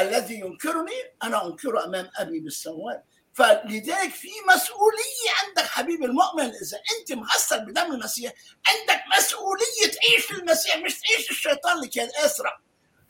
الذي 0.00 0.34
ينكرني 0.34 0.92
أنا 1.22 1.46
أنكره 1.46 1.84
أمام 1.84 2.10
أبي 2.16 2.40
بالسماوات 2.40 3.04
فلذلك 3.32 4.10
في 4.10 4.28
مسؤولية 4.54 5.30
عندك 5.46 5.70
حبيبي 5.70 6.04
المؤمن 6.04 6.44
إذا 6.44 6.78
أنت 7.00 7.12
مغسل 7.12 7.64
بدم 7.64 7.92
المسيح 7.92 8.32
عندك 8.68 9.02
مسؤولية 9.18 9.94
تعيش 9.94 10.30
المسيح 10.40 10.76
مش 10.76 11.00
تعيش 11.00 11.30
الشيطان 11.30 11.76
اللي 11.76 11.88
كان 11.88 12.08
أسرع 12.24 12.60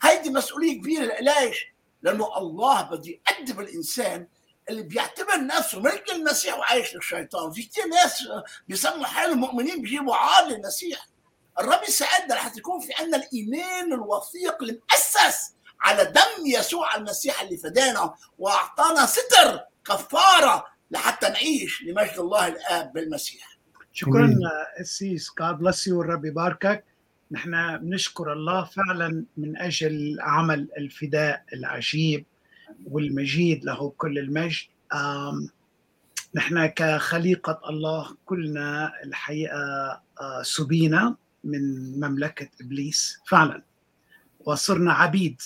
هيدي 0.01 0.29
مسؤولية 0.29 0.77
كبيرة 0.77 1.15
ليش؟ 1.21 1.65
لأنه 2.01 2.37
الله 2.37 2.81
بده 2.81 3.19
يأدب 3.29 3.59
الإنسان 3.59 4.27
اللي 4.69 4.83
بيعتبر 4.83 5.45
نفسه 5.45 5.79
ملك 5.79 6.11
المسيح 6.11 6.57
وعايش 6.57 6.95
للشيطان 6.95 7.51
في 7.51 7.63
كثير 7.63 7.85
ناس 7.85 8.27
بيسموا 8.67 9.05
حالهم 9.05 9.39
مؤمنين 9.39 9.81
بيجيبوا 9.81 10.15
عار 10.15 10.47
للمسيح. 10.47 11.07
الرب 11.59 11.83
يساعدنا 11.87 12.33
لحتى 12.33 12.59
يكون 12.59 12.79
في 12.79 12.93
عندنا 12.99 13.17
الإيمان 13.17 13.93
الوثيق 13.93 14.63
المؤسس 14.63 15.53
على 15.81 16.05
دم 16.05 16.45
يسوع 16.45 16.95
المسيح 16.95 17.41
اللي 17.41 17.57
فدانا 17.57 18.13
وأعطانا 18.39 19.05
ستر 19.05 19.59
كفارة 19.85 20.65
لحتى 20.91 21.29
نعيش 21.29 21.83
لمجد 21.83 22.19
الله 22.19 22.47
الآب 22.47 22.93
بالمسيح. 22.93 23.57
شكرا 23.93 24.29
أسيس. 24.81 25.29
God 25.29 25.55
bless 25.55 25.87
you 25.87 25.91
والرب 25.91 26.25
يباركك. 26.25 26.83
نحن 27.31 27.77
بنشكر 27.77 28.33
الله 28.33 28.65
فعلا 28.65 29.25
من 29.37 29.57
أجل 29.57 30.17
عمل 30.21 30.69
الفداء 30.77 31.43
العجيب. 31.53 32.25
والمجيد 32.85 33.65
له 33.65 33.93
كل 33.97 34.19
المجد. 34.19 34.67
نحن 36.35 36.65
كخليقة 36.65 37.61
الله 37.69 38.17
كلنا 38.25 38.93
الحقيقة 39.03 40.01
سبينا 40.41 41.15
من 41.43 41.91
مملكة 41.99 42.49
إبليس 42.61 43.19
فعلا. 43.27 43.63
وصرنا 44.39 44.93
عبيد 44.93 45.41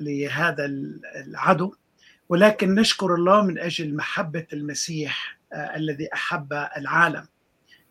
لهذا 0.00 0.64
العدو. 1.16 1.74
ولكن 2.28 2.74
نشكر 2.74 3.14
الله 3.14 3.42
من 3.42 3.58
أجل 3.58 3.96
محبة 3.96 4.46
المسيح 4.52 5.38
الذي 5.52 6.12
أحب 6.14 6.52
العالم. 6.52 7.26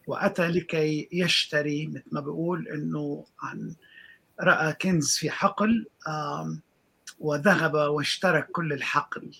وأتى 0.07 0.47
لكي 0.47 1.09
يشتري 1.11 1.88
مثل 1.88 2.03
ما 2.11 2.22
بيقول 2.22 2.68
إنه 2.68 3.26
عن 3.39 3.76
رأى 4.42 4.74
كنز 4.74 5.10
في 5.10 5.32
حقل 5.32 5.88
وذهب 7.20 7.74
واشترى 7.74 8.42
كل 8.42 8.74
الحقل 8.74 9.32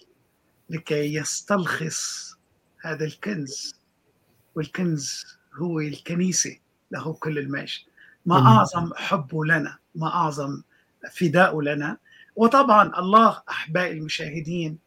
لكي 0.70 1.14
يستلخص 1.14 2.34
هذا 2.82 3.06
الكنز. 3.06 3.76
والكنز 4.56 5.26
هو 5.56 5.80
الكنيسة 5.80 6.58
له 6.92 7.14
كل 7.14 7.40
المجد. 7.40 7.80
ما 8.26 8.48
أعظم 8.48 8.94
حبه 8.96 9.46
لنا 9.46 9.78
ما 9.96 10.08
أعظم 10.08 10.62
فداء 11.12 11.62
لنا. 11.62 11.98
وطبعا 12.36 13.00
الله 13.00 13.42
احبائي 13.50 13.98
المشاهدين 13.98 14.78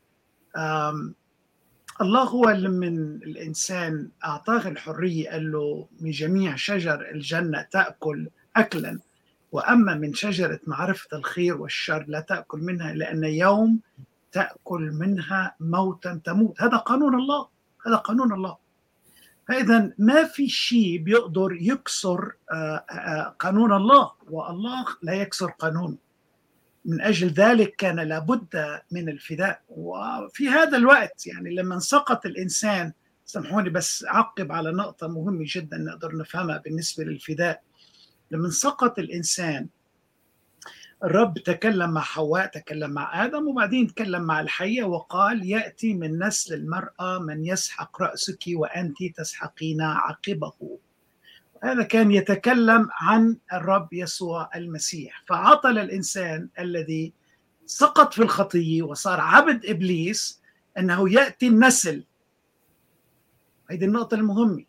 الله 2.01 2.23
هو 2.23 2.49
اللي 2.49 2.69
من 2.69 2.99
الإنسان 3.15 4.11
أعطاه 4.25 4.69
الحرية 4.69 5.31
قال 5.31 5.53
له 5.53 5.89
من 6.01 6.11
جميع 6.11 6.57
شجر 6.57 7.11
الجنة 7.11 7.63
تأكل 7.63 8.29
اكلا. 8.57 9.01
وأما 9.53 9.95
من 9.95 10.15
شجرة 10.15 10.61
معرفة 10.67 11.17
الخير 11.17 11.61
والشر 11.61 12.05
لا 12.09 12.21
تأكل 12.21 12.59
منها 12.59 12.93
لأن 12.93 13.25
يوم 13.25 13.81
تأكل 14.33 14.81
منها 14.81 15.55
موتا 15.61 16.21
تموت. 16.25 16.63
هذا 16.63 16.77
قانون 16.77 17.15
الله 17.15 17.49
هذا 17.87 17.97
قانون 17.97 18.33
الله. 18.33 18.57
فاذا 19.49 19.93
ما 19.99 20.25
في 20.25 20.49
شيء 20.49 20.99
بيقدر 20.99 21.59
يكسر 21.61 22.33
قانون 23.39 23.73
الله 23.73 24.13
والله 24.31 24.85
لا 25.03 25.13
يكسر 25.13 25.51
قانونه 25.51 25.97
من 26.85 27.01
أجل 27.01 27.29
ذلك 27.29 27.77
كان 27.77 28.01
لابد 28.01 28.81
من 28.91 29.09
الفداء. 29.09 29.63
وفي 29.69 30.49
هذا 30.49 30.77
الوقت 30.77 31.27
يعني 31.27 31.55
لما 31.55 31.79
سقط 31.79 32.27
الإنسان 32.27 32.93
سامحوني 33.25 33.71
بس 33.71 34.05
أعقب 34.05 34.53
على 34.53 34.73
نقطة 34.73 35.09
مهمة 35.09 35.45
جدا 35.47 35.79
نقدر 35.79 36.17
نفهمها 36.17 36.59
بالنسبة 36.59 37.05
للفداء. 37.05 37.63
لما 38.31 38.51
سقط 38.51 38.99
الإنسان. 38.99 39.69
الرب 41.05 41.39
تكلم 41.39 41.91
مع 41.91 42.01
حواء 42.01 42.47
تكلم 42.47 42.91
مع 42.91 43.25
آدم 43.25 43.49
وبعدين 43.49 43.87
تكلم 43.87 44.23
مع 44.23 44.41
الحية 44.41 44.85
وقال 44.85 45.51
يأتي 45.51 45.95
من 45.95 46.25
نسل 46.25 46.55
المرأة 46.55 47.19
من 47.19 47.45
يسحق 47.47 48.03
رأسك 48.03 48.45
وأنت 48.53 48.97
تسحقين 49.17 49.81
عقبه. 49.81 50.79
هذا 51.63 51.83
كان 51.83 52.11
يتكلم 52.11 52.89
عن 52.93 53.37
الرب 53.53 53.89
يسوع 53.93 54.51
المسيح. 54.57 55.25
فعطل 55.29 55.79
الإنسان 55.79 56.49
الذي 56.59 57.13
سقط 57.67 58.15
في 58.15 58.23
الخطية 58.23 58.83
وصار 58.83 59.21
عبد 59.21 59.67
إبليس 59.67 60.41
أنه 60.79 61.13
يأتي 61.13 61.49
النسل. 61.49 62.05
هذه 63.71 63.85
النقطة 63.85 64.15
المهمة. 64.15 64.65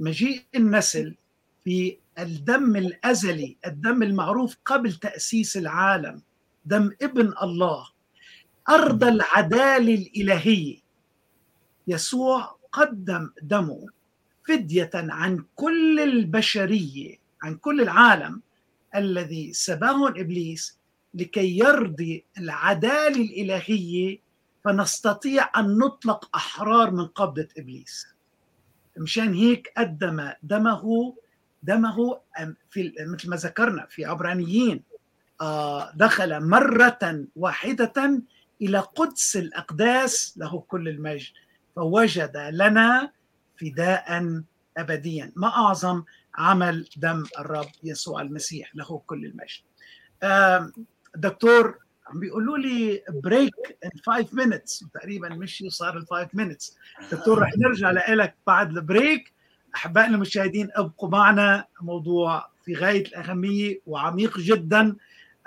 مجيء 0.00 0.42
النسل 0.54 1.16
في 1.64 1.98
الدم 2.18 2.76
الأزلي 2.76 3.56
الدم 3.66 4.02
المعروف 4.02 4.56
قبل 4.64 4.92
تأسيس 4.92 5.56
العالم 5.56 6.22
دم 6.64 6.90
ابن 7.02 7.34
الله 7.42 7.88
أرض 8.68 9.04
العدالة 9.04 9.94
الإلهية. 9.94 10.78
يسوع 11.86 12.56
قدم 12.72 13.30
دمه 13.42 13.86
فدية 14.48 14.90
عن 14.94 15.44
كل 15.54 16.00
البشرية 16.00 17.16
عن 17.42 17.54
كل 17.56 17.80
العالم 17.80 18.42
الذي 18.94 19.52
سباه 19.52 20.08
إبليس 20.08 20.78
لكي 21.14 21.58
يرضي 21.58 22.24
العدالة 22.38 23.22
الإلهية. 23.22 24.18
فنستطيع 24.64 25.50
أن 25.56 25.78
نطلق 25.78 26.36
أحرار 26.36 26.90
من 26.90 27.06
قبضة 27.06 27.48
إبليس. 27.58 28.06
مشان 28.98 29.34
هيك 29.34 29.72
قدم 29.76 30.30
دمه 30.42 31.14
دمه 31.62 32.20
في 32.70 32.92
مثل 33.00 33.30
ما 33.30 33.36
ذكرنا 33.36 33.86
في 33.86 34.04
عبرانيين 34.04 34.82
دخل 35.94 36.48
مرة 36.48 37.24
واحدة 37.36 38.22
إلى 38.62 38.78
قدس 38.78 39.36
الأقداس 39.36 40.34
له 40.36 40.60
كل 40.60 40.88
المجد 40.88 41.32
فوجد 41.76 42.36
لنا 42.36 43.12
فداء 43.60 44.42
ابديا. 44.76 45.32
ما 45.36 45.48
أعظم 45.48 46.04
عمل 46.34 46.88
دم 46.96 47.24
الرب 47.38 47.68
يسوع 47.84 48.22
المسيح 48.22 48.76
له 48.76 49.02
كل 49.06 49.24
المجد. 49.24 49.62
دكتور 51.16 51.78
عم 52.06 52.20
بيقولوا 52.20 52.58
لي 52.58 53.02
بريك 53.08 53.54
ان 53.84 53.90
5 54.06 54.24
minutes 54.24 54.88
تقريبا 54.94 55.28
مش 55.28 55.64
صار 55.68 55.96
ال 55.96 56.06
5 56.06 56.28
minutes. 56.36 56.74
دكتور 57.12 57.38
رح 57.38 57.50
نرجع 57.58 57.90
لك 57.90 58.34
بعد 58.46 58.70
البريك. 58.76 59.32
احبائنا 59.74 60.14
المشاهدين 60.14 60.68
ابقوا 60.74 61.08
معنا. 61.08 61.64
موضوع 61.80 62.48
في 62.64 62.74
غاية 62.74 63.06
الأهمية 63.06 63.80
وعميق 63.86 64.38
جدا. 64.38 64.96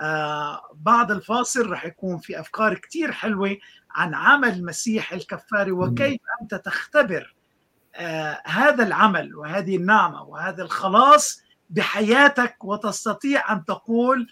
آه 0.00 0.60
بعد 0.74 1.10
الفاصل 1.10 1.70
رح 1.70 1.84
يكون 1.84 2.18
في 2.18 2.40
أفكار 2.40 2.74
كثير 2.74 3.12
حلوة 3.12 3.56
عن 3.90 4.14
عمل 4.14 4.48
المسيح 4.48 5.12
الكفاري 5.12 5.70
وكيف 5.70 6.20
أنت 6.42 6.54
تختبر 6.54 7.34
آه 7.94 8.42
هذا 8.46 8.86
العمل 8.86 9.36
وهذه 9.36 9.76
النعمة 9.76 10.22
وهذا 10.22 10.62
الخلاص 10.62 11.42
بحياتك 11.70 12.64
وتستطيع 12.64 13.52
أن 13.52 13.64
تقول 13.64 14.28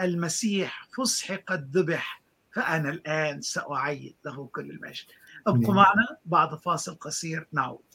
المسيح 0.00 0.88
فسح 0.96 1.38
قد 1.46 1.76
ذبح 1.76 2.22
فأنا 2.52 2.90
الآن 2.90 3.40
سأعيد 3.40 4.16
له 4.24 4.46
كل 4.46 4.70
المجد. 4.70 5.04
ابقوا 5.46 5.74
معنا. 5.74 6.06
بعد 6.24 6.54
فاصل 6.54 6.94
قصير 6.94 7.48
نعود. 7.52 7.87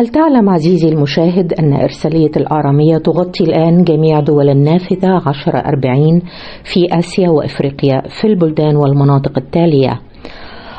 هل 0.00 0.08
تعلم 0.08 0.48
عزيزي 0.48 0.88
المشاهد 0.88 1.52
أن 1.52 1.72
إرسالية 1.72 2.30
الآرامية 2.36 2.98
تغطي 2.98 3.44
الآن 3.44 3.84
جميع 3.84 4.20
دول 4.20 4.48
النافذة 4.48 5.16
1040 5.16 6.20
في 6.64 6.98
آسيا 6.98 7.30
وإفريقيا 7.30 8.02
في 8.08 8.26
البلدان 8.26 8.76
والمناطق 8.76 9.38
التالية؟ 9.38 10.00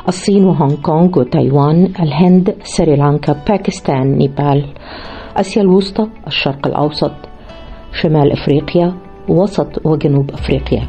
الصين 0.08 0.44
وهونغ 0.44 0.74
كونغ 0.74 1.18
وتايوان 1.18 1.88
الهند 2.00 2.54
سريلانكا 2.62 3.36
باكستان 3.48 4.18
نيبال. 4.18 4.64
آسيا 5.36 5.62
الوسطى 5.62 6.06
الشرق 6.26 6.66
الأوسط 6.66 7.12
شمال 7.92 8.32
أفريقيا 8.32 8.94
وسط 9.28 9.86
وجنوب 9.86 10.30
أفريقيا. 10.30 10.88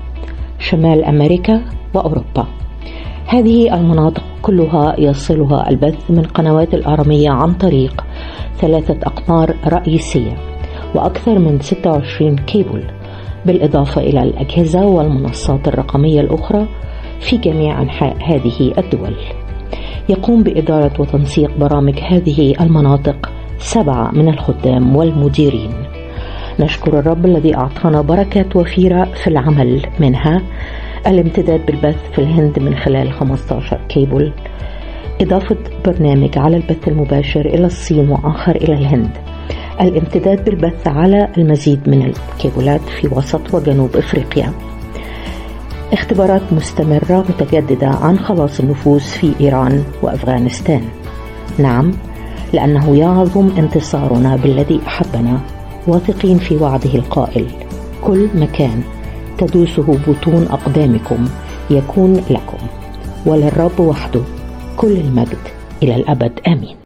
شمال 0.59 1.05
أمريكا 1.05 1.61
وأوروبا. 1.95 2.47
هذه 3.27 3.75
المناطق 3.75 4.23
كلها 4.41 4.95
يصلها 4.99 5.69
البث 5.69 6.11
من 6.11 6.21
قنوات 6.21 6.73
الآرامية 6.73 7.29
عن 7.29 7.53
طريق 7.53 8.03
ثلاثة 8.61 8.97
أقمار 9.03 9.55
رئيسية 9.67 10.37
وأكثر 10.95 11.39
من 11.39 11.59
26 11.59 12.35
كيبل 12.35 12.83
بالإضافة 13.45 14.01
إلى 14.01 14.23
الأجهزة 14.23 14.85
والمنصات 14.85 15.67
الرقمية 15.67 16.21
الأخرى 16.21 16.67
في 17.19 17.37
جميع 17.37 17.81
أنحاء 17.81 18.17
هذه 18.23 18.73
الدول. 18.77 19.15
يقوم 20.09 20.43
بإدارة 20.43 21.01
وتنسيق 21.01 21.57
برامج 21.57 21.99
هذه 21.99 22.53
المناطق 22.61 23.31
سبعة 23.57 24.11
من 24.11 24.29
الخدام 24.29 24.95
والمديرين. 24.95 25.71
نشكر 26.59 26.99
الرب 26.99 27.25
الذي 27.25 27.57
أعطانا 27.57 28.01
بركات 28.01 28.55
وفيرة 28.55 29.03
في 29.03 29.27
العمل 29.27 29.81
منها 29.99 30.41
الامتداد 31.07 31.65
بالبث 31.65 32.11
في 32.15 32.19
الهند 32.19 32.59
من 32.59 32.75
خلال 32.75 33.13
15 33.13 33.79
كيبل 33.89 34.33
إضافة 35.21 35.57
برنامج 35.85 36.37
على 36.37 36.57
البث 36.57 36.87
المباشر 36.87 37.45
إلى 37.45 37.65
الصين 37.65 38.09
وآخر 38.09 38.55
إلى 38.55 38.73
الهند. 38.73 39.09
الامتداد 39.81 40.45
بالبث 40.45 40.87
على 40.87 41.27
المزيد 41.37 41.89
من 41.89 42.01
الكيبلات 42.01 42.81
في 42.81 43.07
وسط 43.07 43.53
وجنوب 43.53 43.95
إفريقيا. 43.95 44.53
اختبارات 45.93 46.41
مستمرة 46.51 47.25
متجددة 47.29 47.87
عن 47.87 48.19
خلاص 48.19 48.59
النفوس 48.59 49.11
في 49.11 49.33
إيران 49.41 49.83
وأفغانستان. 50.01 50.81
نعم 51.59 51.91
لأنه 52.53 52.97
يعظم 52.97 53.49
انتصارنا 53.57 54.35
بالذي 54.35 54.79
أحبنا 54.87 55.39
واثقين 55.87 56.37
في 56.37 56.55
وعده 56.55 56.95
القائل. 56.95 57.45
كل 58.01 58.27
مكان 58.35 58.83
تدوسه 59.37 59.97
بطون 60.07 60.47
أقدامكم 60.51 61.27
يكون 61.69 62.13
لكم 62.29 62.57
وللرب 63.25 63.79
وحده 63.79 64.21
كل 64.77 64.91
المجد 64.91 65.37
إلى 65.83 65.95
الأبد 65.95 66.39
آمين. 66.47 66.82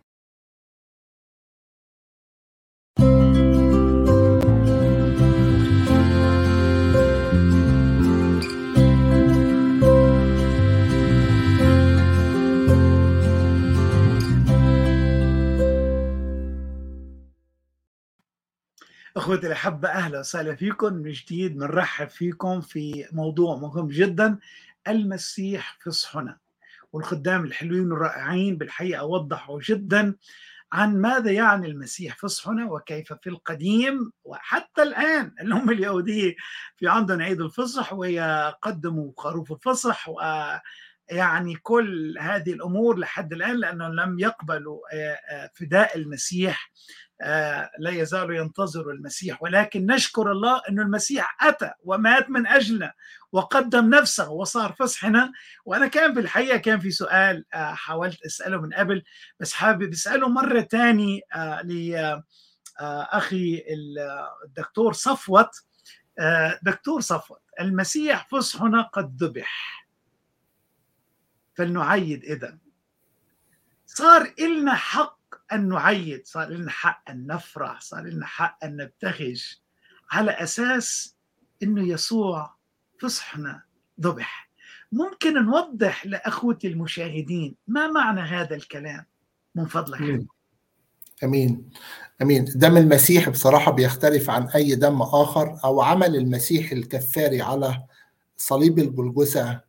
اخوتي 19.18 19.48
الأحبة 19.48 19.90
أهلا 19.90 20.20
وسهلا 20.20 20.56
فيكم. 20.56 20.94
من 20.94 21.12
جديد 21.12 21.54
بنرحب 21.58 22.10
فيكم 22.10 22.62
في 22.62 23.06
موضوع 23.12 23.56
مهم 23.58 23.88
جدا 23.88 24.40
المسيح 24.88 25.78
فصحنا 25.86 26.38
والخدام 26.94 27.46
الحلوين 27.46 27.92
والرائعين 27.92 28.58
بالحقيقة 28.58 29.06
وضحوا 29.06 29.60
جدا 29.64 30.16
عن 30.74 31.02
ماذا 31.02 31.32
يعني 31.32 31.68
المسيح 31.68 32.18
فصحنا 32.18 32.72
وكيف 32.72 33.14
في 33.14 33.30
القديم 33.30 34.12
وحتى 34.24 34.84
الآن. 34.84 35.32
الأمة 35.42 35.72
اليهودية 35.72 36.36
في 36.76 36.88
عندهم 36.88 37.22
عيد 37.22 37.42
الفصح 37.42 37.94
ويقدموا 37.94 39.12
خروف 39.18 39.52
الفصح 39.52 40.10
و 40.10 40.20
يعني 41.10 41.56
كل 41.56 42.18
هذه 42.20 42.54
الأمور 42.54 43.00
لحد 43.00 43.34
الآن 43.34 43.56
لانهم 43.56 43.94
لم 43.94 44.20
يقبلوا 44.20 44.80
فداء 45.54 45.98
المسيح 45.98 46.72
لا 47.80 47.90
يزالوا 47.90 48.36
ينتظروا 48.36 48.94
المسيح. 48.94 49.44
ولكن 49.44 49.86
نشكر 49.86 50.32
الله 50.32 50.62
أن 50.70 50.80
المسيح 50.80 51.38
أتى 51.42 51.72
ومات 51.84 52.30
من 52.30 52.48
أجلنا 52.48 52.94
وقدم 53.32 53.90
نفسه 53.90 54.30
وصار 54.30 54.74
فصحنا 54.80 55.32
وأنا 55.66 55.88
كان 55.88 56.14
في 56.14 56.20
الحقيقة 56.20 56.58
كان 56.58 56.80
في 56.80 56.92
سؤال 56.92 57.46
حاولت 57.54 58.26
أسأله 58.26 58.62
من 58.62 58.74
قبل 58.74 59.04
بس 59.40 59.54
حابب 59.54 59.92
أسأله 59.92 60.30
مرة 60.30 60.62
تاني 60.62 61.22
لأخي 62.80 63.64
الدكتور 64.46 64.94
صفوت. 64.94 65.50
دكتور 66.64 67.02
صفوت 67.02 67.42
المسيح 67.60 68.28
فصحنا 68.32 68.82
قد 68.82 69.24
ذبح. 69.24 69.87
فلنعيد 71.58 72.24
إذا 72.24 72.58
صار 73.86 74.34
إلنا 74.40 74.76
حق 74.76 75.18
أن 75.54 75.70
نعيد 75.70 76.28
صار 76.28 76.50
لنا 76.50 76.72
حق 76.72 77.10
أن 77.10 77.28
نفرح 77.28 77.82
صار 77.82 78.04
لنا 78.04 78.26
حق 78.26 78.64
أن 78.64 78.78
نبتهج 78.78 79.60
على 80.12 80.32
أساس 80.32 81.16
أنه 81.64 81.88
يسوع 81.88 82.56
فصحنا 83.00 83.64
ذبح. 84.02 84.50
ممكن 84.92 85.46
نوضح 85.46 86.06
لأخوتي 86.06 86.68
المشاهدين 86.68 87.56
ما 87.68 87.88
معنى 87.88 88.22
هذا 88.22 88.56
الكلام 88.56 89.06
من 89.56 89.66
فضلك. 89.66 90.02
أمين. 90.02 90.28
أمين. 91.24 91.70
أمين. 92.22 92.46
دم 92.56 92.78
المسيح 92.78 93.30
بصراحة 93.30 93.72
بيختلف 93.72 94.30
عن 94.30 94.48
أي 94.48 94.76
دم 94.76 95.02
آخر 95.02 95.60
أو 95.64 95.82
عمل 95.82 96.16
المسيح 96.16 96.72
الكفاري 96.72 97.42
على 97.42 97.84
صليب 98.38 98.80
الجلجثة 98.80 99.62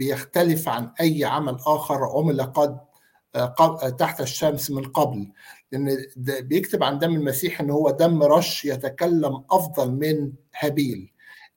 بيختلف 0.00 0.68
عن 0.68 0.92
أي 1.00 1.24
عمل 1.24 1.56
آخر 1.66 2.04
عمل 2.04 2.42
قد 2.42 3.96
تحت 3.96 4.20
الشمس 4.20 4.70
من 4.70 4.82
قبل. 4.82 5.32
لأن 5.72 5.96
بيكتب 6.40 6.82
عن 6.82 6.98
دم 6.98 7.14
المسيح 7.14 7.60
إن 7.60 7.70
هو 7.70 7.90
دم 7.90 8.22
رش 8.22 8.64
يتكلم 8.64 9.44
أفضل 9.50 9.90
من 9.92 10.32
هابيل. 10.58 11.12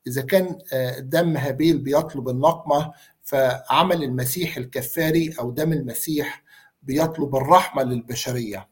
إذا 0.08 0.22
كان 0.22 0.58
دم 1.00 1.38
هابيل 1.38 1.78
بيطلب 1.78 2.30
النقمة 2.30 2.94
فعمل 3.24 4.04
المسيح 4.04 4.58
الكفاري 4.58 5.36
أو 5.40 5.52
دم 5.52 5.74
المسيح 5.74 6.44
بيطلب 6.84 7.36
الرحمة 7.36 7.84
للبشرية. 7.84 8.70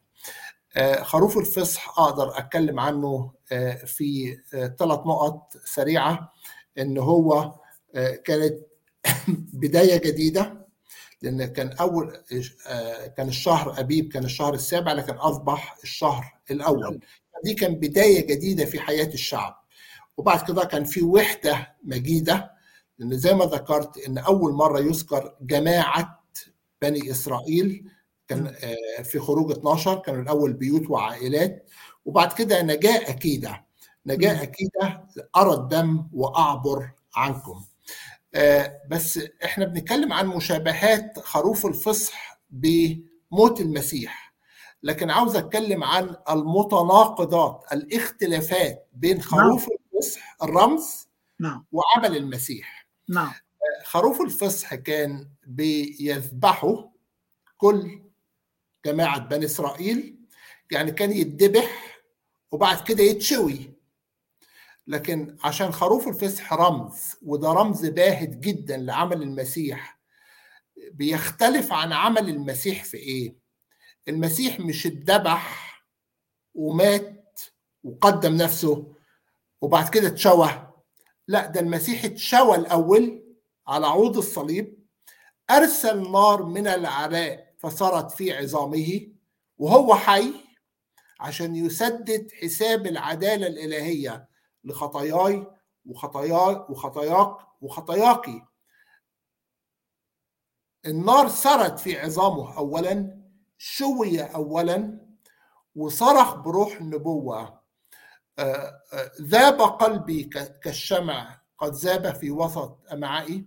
خروف 1.02 1.38
الفصح 1.38 2.00
أقدر 2.00 2.38
أتكلم 2.38 2.80
عنه 2.80 3.32
في 3.86 4.38
ثلاث 4.52 5.00
نقط 5.00 5.54
سريعة. 5.66 6.34
إن 6.78 6.98
هو 6.98 7.54
كانت 8.24 8.71
بداية 9.54 9.97
جديدة 9.97 10.68
لأن 11.22 11.45
كان 11.45 11.72
أول 11.72 12.18
كان 13.18 13.28
الشهر 13.28 13.80
ابيب 13.80 14.12
كان 14.14 14.24
الشهر 14.26 14.54
السابع 14.54 14.93
لكن 14.93 15.13
أصبح 15.13 15.78
الشهر 15.84 16.34
الأول. 16.51 17.00
دي 17.43 17.54
كان 17.54 17.76
بداية 17.76 18.28
جديدة 18.28 18.66
في 18.66 18.80
حياة 18.80 19.08
الشعب. 19.13 19.62
وبعد 20.17 20.42
كده 20.47 20.63
كان 20.66 20.84
في 20.84 21.01
وحدة 21.04 21.76
مجيدة 21.84 22.51
لأن 23.00 23.17
زي 23.17 23.34
ما 23.34 23.46
ذكرت 23.46 23.97
إن 23.97 24.17
أول 24.17 24.54
مرة 24.54 24.80
يذكر 24.80 25.36
جماعة 25.42 26.24
بني 26.82 27.12
إسرائيل 27.12 27.89
كان 28.28 28.54
في 29.04 29.20
خروج 29.20 29.51
12 29.51 30.00
كانوا 30.00 30.21
الأول 30.21 30.54
بيوت 30.54 30.89
وعائلات. 30.89 31.70
وبعد 32.05 32.34
كده 32.34 32.62
نجاة 32.62 33.09
أكيدة. 33.09 33.66
نجاة 34.05 34.43
أكيدة 34.43 35.08
أرى 35.38 35.54
الدم 35.54 36.08
وأعبر 36.13 36.89
عنكم. 37.16 37.63
بس 38.89 39.20
إحنا 39.45 39.66
بنتكلم 39.66 40.13
عن 40.13 40.28
مشابهات 40.28 41.20
خروف 41.20 41.66
الفصح 41.66 42.41
بموت 42.49 43.62
المسيح 43.62 44.33
لكن 44.83 45.09
عاوز 45.09 45.36
أتكلم 45.36 45.83
عن 45.83 46.16
المتناقضات 46.29 47.66
الاختلافات 47.74 48.87
بين 48.93 49.21
خروف 49.21 49.62
نعم. 49.62 49.78
الفصح 49.95 50.37
الرمز 50.43 51.08
نعم. 51.39 51.66
وعمل 51.71 52.17
المسيح 52.17 52.87
نعم. 53.09 53.32
خروف 53.83 54.21
الفصح 54.21 54.75
كان 54.75 55.29
بيذبحوا 55.47 56.83
كل 57.58 58.01
جماعة 58.86 59.20
بني 59.20 59.45
إسرائيل 59.45 60.17
يعني 60.71 60.91
كان 60.91 61.12
يتذبح 61.12 62.01
وبعد 62.51 62.83
كده 62.83 63.03
يتشوي 63.03 63.71
لكن 64.87 65.37
عشان 65.43 65.71
خروف 65.71 66.08
الفصح 66.08 66.53
رمز 66.53 67.16
وده 67.21 67.51
رمز 67.53 67.86
باهت 67.86 68.29
جدا 68.29 68.78
لعمل 68.78 69.21
المسيح. 69.21 69.99
بيختلف 70.91 71.74
عن 71.74 71.93
عمل 71.93 72.29
المسيح 72.29 72.83
في 72.83 72.97
إيه؟ 72.97 73.36
المسيح 74.08 74.59
مش 74.59 74.87
اتذبح 74.87 75.71
ومات 76.55 77.41
وقدم 77.83 78.36
نفسه 78.36 78.93
وبعد 79.62 79.89
كده 79.89 80.08
اتشوى 80.08 80.67
لا 81.28 81.45
ده 81.47 81.59
المسيح 81.59 82.05
اتشوى 82.05 82.55
الأول 82.55 83.24
على 83.67 83.87
عود 83.87 84.17
الصليب 84.17 84.82
أرسل 85.51 86.12
نار 86.12 86.45
من 86.45 86.67
العراء 86.67 87.53
فصارت 87.59 88.12
في 88.12 88.33
عظامه 88.37 89.08
وهو 89.58 89.95
حي 89.95 90.33
عشان 91.20 91.55
يسدد 91.55 92.32
حساب 92.41 92.87
العدالة 92.87 93.47
الإلهية. 93.47 94.28
لخطاياي 94.63 95.47
وخطاياي 95.86 96.66
وخطاياك 96.70 97.38
وخطاياكي 97.62 98.46
النار 100.86 101.28
سرت 101.28 101.79
في 101.79 102.00
عظامه 102.00 102.58
أولا 102.58 103.21
شوي 103.58 104.21
أولا 104.21 105.00
وصرخ 105.75 106.36
بروح 106.36 106.75
النبوة. 106.75 107.62
ذاب 109.21 109.62
قلبي 109.62 110.24
كالشمع 110.63 111.42
قد 111.58 111.74
ذاب 111.74 112.16
في 112.16 112.32
وسط 112.32 112.79
أمعائي. 112.92 113.46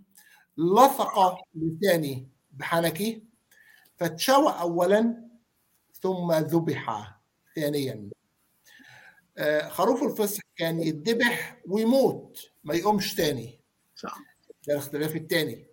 لصق 0.57 1.39
لساني 1.55 2.29
بحنكي. 2.51 3.25
فاتشوى 3.97 4.53
أولا 4.61 5.29
ثم 5.93 6.33
ذبح 6.33 7.17
ثانيا. 7.57 8.11
خروف 9.69 10.03
الفصح 10.03 10.43
كان 10.57 10.81
يتذبح 10.81 11.59
ويموت 11.69 12.51
ما 12.65 12.75
يقومش 12.75 13.15
تاني. 13.15 13.61
صح. 13.97 14.19
ده 14.69 14.75
الاختلاف 14.75 15.17
الثاني 15.17 15.67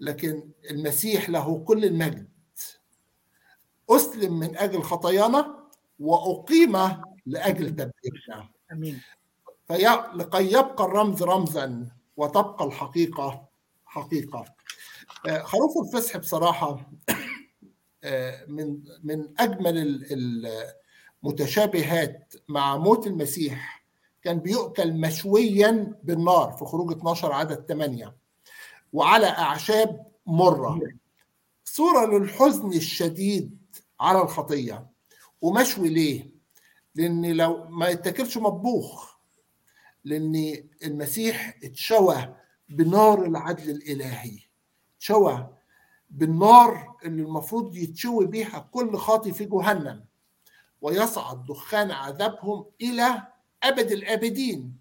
لكن 0.00 0.50
المسيح 0.70 1.30
له 1.30 1.58
كل 1.64 1.84
المجد. 1.84 2.28
أسلم 3.90 4.38
من 4.38 4.56
أجل 4.56 4.82
خطايانا 4.82 5.68
وأقيم 6.00 6.72
لأجل 7.26 7.70
تبريرنا 7.70 8.48
آمين. 8.72 9.00
في 9.68 9.74
لكي 10.14 10.46
يبقى 10.52 10.84
الرمز 10.84 11.22
رمزا 11.22 11.88
وتبقى 12.16 12.64
الحقيقة 12.64 13.48
حقيقة. 13.84 14.44
خروف 15.42 15.72
الفصح 15.86 16.16
بصراحة 16.16 16.90
من 18.48 18.82
من 19.02 19.40
أجمل 19.40 19.78
المتشابهات 21.24 22.34
مع 22.48 22.76
موت 22.76 23.06
المسيح 23.06 23.86
كان 24.22 24.38
بيؤكل 24.38 24.92
مشويا 25.00 25.94
بالنار 26.02 26.52
في 26.52 26.64
خروج 26.64 26.92
12 26.92 27.32
عدد 27.32 27.66
8 27.68 28.16
وعلى 28.92 29.26
أعشاب 29.26 30.06
مرة. 30.26 30.80
صورة 31.64 32.06
للحزن 32.18 32.72
الشديد 32.72 33.58
على 34.00 34.22
الخطية. 34.22 34.86
ومشوي 35.40 35.88
ليه؟ 35.88 36.30
لأن 36.94 37.32
لو 37.32 37.68
ما 37.68 37.88
يتاكلش 37.88 38.36
مطبوخ. 38.38 39.16
لأن 40.04 40.64
المسيح 40.84 41.58
اتشوى 41.64 42.34
بنار 42.68 43.24
العدل 43.24 43.70
الإلهي. 43.70 44.38
اتشوى 44.96 45.48
بالنار 46.10 46.96
اللي 47.04 47.22
المفروض 47.22 47.76
يتشوي 47.76 48.26
بيها 48.26 48.68
كل 48.72 48.96
خاطي 48.96 49.32
في 49.32 49.44
جهنم. 49.44 50.04
ويصعد 50.80 51.46
دخان 51.46 51.90
عذابهم 51.90 52.66
إلى 52.80 53.22
أبد 53.62 53.92
الآبدين. 53.92 54.76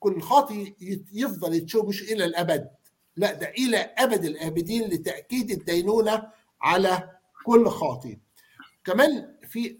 كل 0.00 0.22
خاطي 0.22 0.74
يفضل 1.12 1.54
يتشوي 1.54 1.86
مش 1.86 2.02
إلى 2.02 2.24
الأبد. 2.24 2.70
لا 3.16 3.32
ده 3.32 3.48
إلى 3.48 3.76
أبد 3.76 4.24
الآبدين 4.24 4.82
لتأكيد 4.88 5.50
الدينونة 5.50 6.30
على 6.60 7.10
كل 7.46 7.68
خاطي. 7.68 8.18
كمان 8.84 9.36
في 9.48 9.78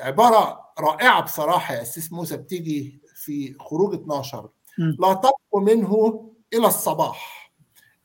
عبارة 0.00 0.60
رائعة 0.78 1.22
بصراحة 1.22 1.74
يا 1.74 1.82
أسيس 1.82 2.12
موسى 2.12 2.36
بتيجي 2.36 3.00
في 3.14 3.56
خروج 3.60 3.94
12 3.94 4.50
لا 4.78 5.14
تبقوا 5.14 5.60
منه 5.60 6.24
إلى 6.54 6.66
الصباح. 6.66 7.52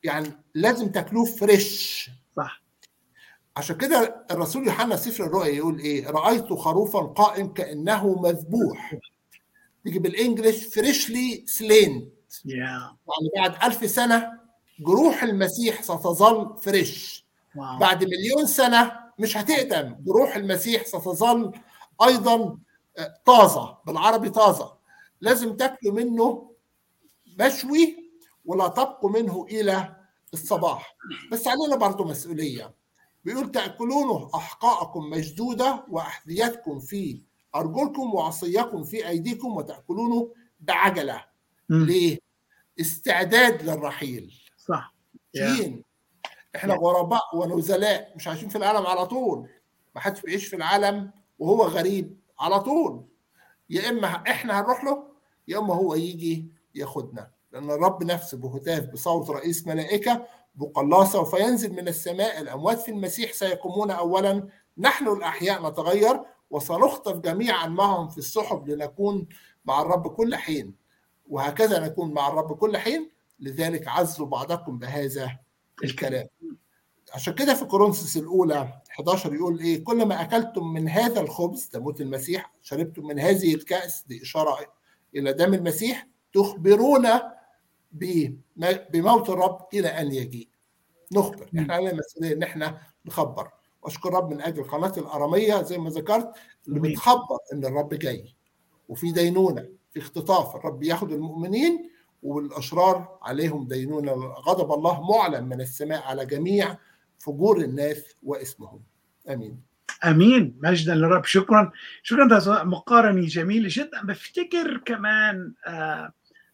يعني 0.04 0.32
لازم 0.54 0.92
تاكلوه 0.92 1.26
فريش. 1.26 2.10
صح. 2.38 2.63
عشان 3.56 3.78
كده 3.78 4.26
الرسول 4.32 4.68
يوحنا 4.68 4.96
سفر 4.96 5.24
الرؤيا 5.24 5.52
يقول 5.52 5.80
إيه؟ 5.80 6.10
رأيت 6.10 6.54
خروفا 6.54 7.00
قائم 7.00 7.54
كأنه 7.54 8.22
مذبوح. 8.22 8.96
تيجي 9.84 10.00
بالانجلش 10.00 10.64
فريشلي 10.64 11.44
سلين. 11.48 12.12
يعني 13.10 13.30
بعد 13.36 13.64
ألف 13.64 13.90
سنة 13.90 14.40
جروح 14.80 15.24
المسيح 15.24 15.82
ستظل 15.82 16.58
فريش. 16.62 17.26
بعد 17.80 18.04
مليون 18.04 18.46
سنة 18.46 19.00
مش 19.20 19.38
هتقدم 19.38 19.96
جروح 20.06 20.36
المسيح 20.36 20.86
ستظل 20.86 21.52
أيضا 22.04 22.58
طازة 23.26 23.78
بالعربي 23.86 24.30
طازة. 24.30 24.74
لازم 25.22 25.56
تاكلوا 25.56 25.94
منه 25.94 26.52
مشوي 27.40 28.12
ولا 28.46 28.68
تبقوا 28.68 29.10
منه 29.10 29.46
إلى 29.52 29.96
الصباح. 30.34 30.96
بس 31.32 31.48
علينا 31.48 31.76
برضو 31.76 32.04
مسؤولية. 32.04 32.74
بيقول 33.26 33.52
تأكلونه 33.52 34.30
أحقاءكم 34.36 35.10
مشدودة 35.10 35.86
وأحذيتكم 35.90 36.80
في 36.80 37.22
أرجلكم 37.56 38.14
وعصيكم 38.14 38.84
في 38.84 39.08
أيديكم 39.08 39.56
وتأكلونه 39.58 40.34
بعجلة. 40.60 41.26
مم. 41.70 41.86
ليه؟ 41.86 42.20
استعداد 42.80 43.62
للرحيل. 43.64 44.34
صح. 44.58 44.94
جين. 45.36 45.84
إحنا 46.56 46.74
غرباء 46.74 47.22
ونزلاء 47.36 48.14
مش 48.16 48.28
عايشين 48.28 48.50
في 48.50 48.58
العالم 48.58 48.86
على 48.86 49.06
طول. 49.06 49.50
ما 49.96 50.02
حدش 50.02 50.22
بيعيش 50.22 50.48
في 50.48 50.56
العالم 50.56 51.12
وهو 51.40 51.64
غريب 51.64 52.18
على 52.40 52.60
طول. 52.60 53.06
يا 53.70 53.90
إما 53.90 54.08
إحنا 54.08 54.60
هنروح 54.60 54.84
له 54.84 55.04
يا 55.48 55.60
إما 55.60 55.74
هو 55.74 55.96
يجي 55.96 56.48
ياخدنا. 56.76 57.32
لأن 57.52 57.72
الرب 57.72 58.04
نفسه 58.04 58.38
بهتاف 58.38 58.86
بصوت 58.86 59.30
رئيس 59.30 59.68
ملائكة 59.68 60.26
بقلاصه 60.56 61.12
سوف 61.12 61.34
ينزل 61.34 61.74
من 61.74 61.88
السماء 61.88 62.42
الأموات 62.42 62.82
في 62.82 62.92
المسيح 62.92 63.34
سيقومون 63.34 63.92
اولا. 63.92 64.48
نحن 64.78 65.08
الأحياء 65.08 65.70
نتغير 65.70 66.22
وسنخطف 66.50 67.18
جميعا 67.18 67.68
معهم 67.68 68.10
في 68.10 68.18
السحب 68.18 68.68
لنكون 68.70 69.28
مع 69.66 69.82
الرب 69.82 70.08
كل 70.08 70.36
حين. 70.36 70.76
وهكذا 71.30 71.80
نكون 71.86 72.14
مع 72.14 72.28
الرب 72.28 72.54
كل 72.58 72.78
حين. 72.78 73.10
لذلك 73.40 73.88
عزوا 73.88 74.26
بعضكم 74.26 74.80
بهذا 74.80 75.40
الكلام. 75.84 76.28
عشان 77.14 77.34
كده 77.34 77.54
في 77.54 77.66
كورنثوس 77.66 78.18
الأولى 78.18 78.82
11 78.92 79.34
يقول 79.34 79.60
إيه؟ 79.60 79.84
كل 79.84 80.06
ما 80.06 80.22
أكلتم 80.22 80.74
من 80.74 80.90
هذا 80.90 81.22
الخبز 81.22 81.70
ده 81.74 81.80
موت 81.80 82.02
المسيح 82.02 82.54
شربتم 82.62 83.08
من 83.08 83.20
هذه 83.20 83.56
الكأس 83.56 84.04
دي 84.08 84.22
إشارة 84.22 84.58
إلى 85.16 85.34
دم 85.34 85.54
المسيح 85.54 86.08
تخبرون 86.34 87.08
بموت 88.94 89.30
الرب 89.30 89.68
إلى 89.74 89.88
أن 89.88 90.12
يجيء 90.12 90.48
نخبر. 91.12 91.50
إحنا 91.58 91.74
علينا 91.74 91.94
مسؤوليه 91.94 92.34
إن 92.34 92.44
إحنا 92.44 92.82
نخبر. 93.06 93.48
واشكر 93.82 94.14
رب 94.14 94.34
من 94.34 94.42
أجل 94.42 94.64
قناة 94.64 94.94
الأرامية 94.98 95.62
زي 95.62 95.78
ما 95.78 95.90
ذكرت 95.90 96.34
اللي 96.68 96.80
بتخبر 96.80 97.38
إن 97.54 97.66
الرب 97.66 97.94
جاي. 97.94 98.36
وفي 98.90 99.12
دينونة 99.12 99.70
في 99.92 100.00
اختطاف. 100.00 100.56
الرب 100.56 100.84
ياخد 100.84 101.12
المؤمنين 101.12 101.90
والأشرار 102.24 103.20
عليهم 103.22 103.68
دينونة. 103.68 104.12
غضب 104.14 104.72
الله 104.74 105.02
معلن 105.12 105.44
من 105.44 105.62
السماء 105.62 106.04
على 106.04 106.26
جميع 106.26 106.78
فجور 107.20 107.58
الناس 107.58 108.04
واسمهم. 108.24 108.84
آمين. 109.30 109.62
آمين. 110.06 110.60
مجدا 110.64 110.96
للرب. 110.96 111.26
شكرا. 111.26 111.72
شكرا 112.04 112.64
مقارنه 112.64 113.28
جميله 113.28 113.68
جدا. 113.72 114.02
بفتكر 114.04 114.78
كمان 114.86 115.54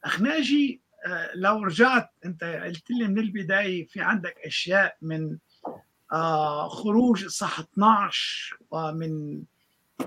اخ 0.03 0.21
ناجي 0.21 0.81
لو 1.35 1.63
رجعت 1.63 2.09
انت 2.25 2.43
قلت 2.43 2.91
لي 2.91 3.07
من 3.07 3.19
البداية 3.19 3.87
في 3.87 4.01
عندك 4.01 4.35
أشياء 4.45 4.97
من 5.01 5.37
خروج 6.67 7.23
الصح 7.23 7.59
12 7.59 8.57
ومن 8.71 9.43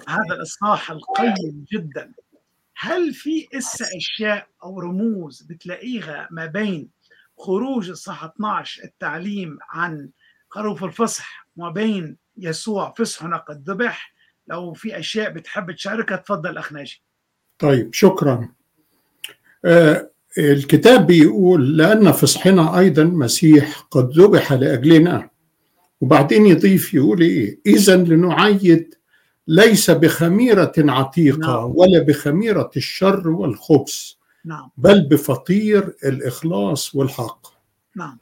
هذا 0.09 0.35
الاصحاح 0.35 0.91
القيم 0.91 1.65
جدا. 1.73 2.13
هل 2.77 3.15
في 3.15 3.49
إسا 3.55 3.87
أشياء 3.97 4.49
أو 4.65 4.81
رموز 4.81 5.43
بتلاقيها 5.43 6.29
ما 6.31 6.47
بين 6.47 6.89
خروج 7.39 7.91
الصح 7.91 8.25
12 8.25 8.85
التعليم 8.85 9.59
عن 9.71 10.11
خروف 10.49 10.85
الفصح 10.85 11.47
وما 11.57 11.71
بين 11.71 12.17
يسوع 12.37 12.91
فصحنا 12.99 13.37
قد 13.37 13.71
ذبح 13.71 14.15
لو 14.49 14.73
في 14.73 14.99
أشياء 14.99 15.31
بتحب 15.31 15.73
تشاركها 15.73 16.17
تفضل 16.17 16.59
أخ 16.59 16.73
ناجي. 16.73 17.03
طيب 17.59 17.95
شكرا. 17.95 18.49
آه 19.65 20.11
الكتاب 20.39 21.07
بيقول 21.07 21.77
لأن 21.77 22.13
فصحنا 22.13 22.79
أيضا 22.79 23.05
مسيح 23.05 23.87
قد 23.91 24.19
ذبح 24.19 24.53
لأجلنا. 24.53 25.31
وبعدين 26.01 26.47
يضيف 26.47 26.95
يقول 26.95 27.21
إيه؟ 27.21 27.61
إذا 27.67 27.97
لنعيد 27.97 28.95
ليس 29.49 29.91
بخميرة 29.91 30.73
عتيقة 30.79 31.39
نعم. 31.39 31.73
ولا 31.77 32.03
بخميرة 32.03 32.71
الشر 32.77 33.29
والخبث 33.29 34.13
نعم. 34.45 34.71
بل 34.77 35.09
بفطير 35.09 35.97
الإخلاص 36.05 36.95
والحق. 36.95 37.47
نعم. 37.97 38.19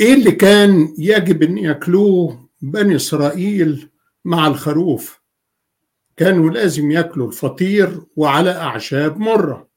إيه 0.00 0.14
اللي 0.14 0.32
كان 0.32 0.94
يجب 0.98 1.42
أن 1.42 1.58
يأكلوه 1.58 2.48
بني 2.62 2.96
إسرائيل 2.96 3.88
مع 4.24 4.46
الخروف؟ 4.46 5.20
كانوا 6.16 6.50
لازم 6.50 6.90
يأكلوا 6.90 7.28
الفطير 7.28 8.02
وعلى 8.16 8.50
أعشاب 8.50 9.18
مرة. 9.18 9.69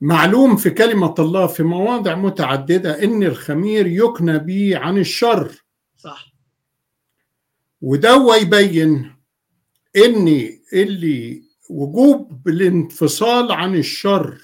معلوم 0.00 0.56
في 0.56 0.70
كلمة 0.70 1.14
الله 1.18 1.46
في 1.46 1.62
مواضع 1.62 2.14
متعددة 2.14 3.04
إن 3.04 3.22
الخمير 3.22 3.86
يكنى 3.86 4.38
به 4.38 4.78
عن 4.78 4.98
الشر. 4.98 5.64
صح. 5.96 6.32
وده 7.82 8.36
يبين 8.36 9.16
ان 9.96 10.48
اللي 10.72 11.42
وجوب 11.70 12.48
الانفصال 12.48 13.52
عن 13.52 13.74
الشر 13.74 14.38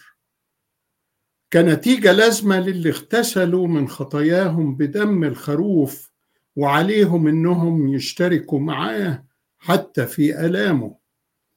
كنتيجة 1.52 2.12
لازمة 2.12 2.60
للي 2.60 2.88
اغتسلوا 2.88 3.66
من 3.66 3.88
خطاياهم 3.88 4.76
بدم 4.76 5.24
الخروف 5.24 6.10
وعليهم 6.56 7.28
إنهم 7.28 7.94
يشتركوا 7.94 8.60
معاه 8.60 9.24
حتى 9.58 10.06
في 10.06 10.46
آلامه. 10.46 10.96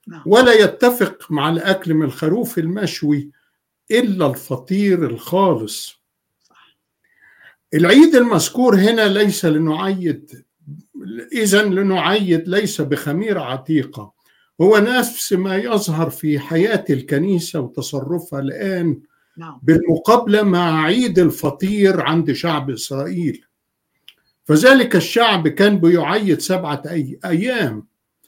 نعم. 0.08 0.24
ولا 0.26 0.54
يتفق 0.54 1.32
مع 1.32 1.50
الأكل 1.50 1.94
من 1.94 2.06
الخروف 2.06 2.58
المشوي 2.58 3.32
إلا 3.92 4.28
الفطير 4.28 5.06
الخالص. 5.06 5.98
العيد 7.74 8.16
المذكور 8.16 8.76
هنا 8.76 9.08
ليس 9.08 9.46
لنعيد 9.46 10.44
اذا 11.34 11.64
لنعيد 11.64 12.48
ليس 12.48 12.82
بخميره 12.82 13.40
عتيقه 13.42 14.14
هو 14.62 14.78
نفس 14.78 15.34
ما 15.34 15.56
يظهر 15.56 16.10
في 16.10 16.40
حياة 16.40 16.86
الكنيسة 16.90 17.60
وتصرفها 17.60 18.40
الآن 18.40 19.00
نعم. 19.38 19.60
بالمقابله 19.64 20.44
مع 20.44 20.84
عيد 20.84 21.20
الفطير 21.20 22.02
عند 22.02 22.32
شعب 22.32 22.70
إسرائيل. 22.70 23.44
فذلك 24.46 24.96
الشعب 24.96 25.48
كان 25.48 25.80
بيعيد 25.80 26.42
سبعة 26.42 26.82
أي- 26.86 27.26
أيام. 27.26 27.88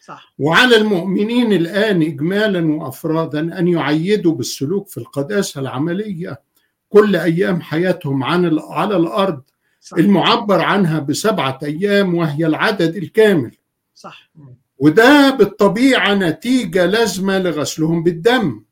صح. 0.10 0.34
وعلى 0.40 0.76
المؤمنين 0.76 1.54
الآن 1.54 2.02
إجمالا 2.02 2.74
وأفرادا 2.74 3.60
أن 3.60 3.68
يعيدوا 3.68 4.36
بالسلوك 4.36 4.88
في 4.88 4.98
القداسة 4.98 5.62
العملية. 5.62 6.42
كل 6.90 7.16
أيام 7.16 7.62
حياتهم 7.62 8.24
عن 8.24 8.60
على 8.60 8.98
الأرض. 8.98 9.42
صح. 9.82 9.98
المعبر 9.98 10.62
عنها 10.62 11.00
بسبعة 11.00 11.60
أيام 11.64 12.16
وهي 12.16 12.46
العدد 12.46 12.96
الكامل. 12.96 13.56
صح. 13.96 14.32
وده 14.78 15.30
بالطبيعة 15.30 16.14
نتيجة 16.14 16.86
لازمة 16.86 17.40
لغسلهم 17.40 18.04
بالدم. 18.04 18.64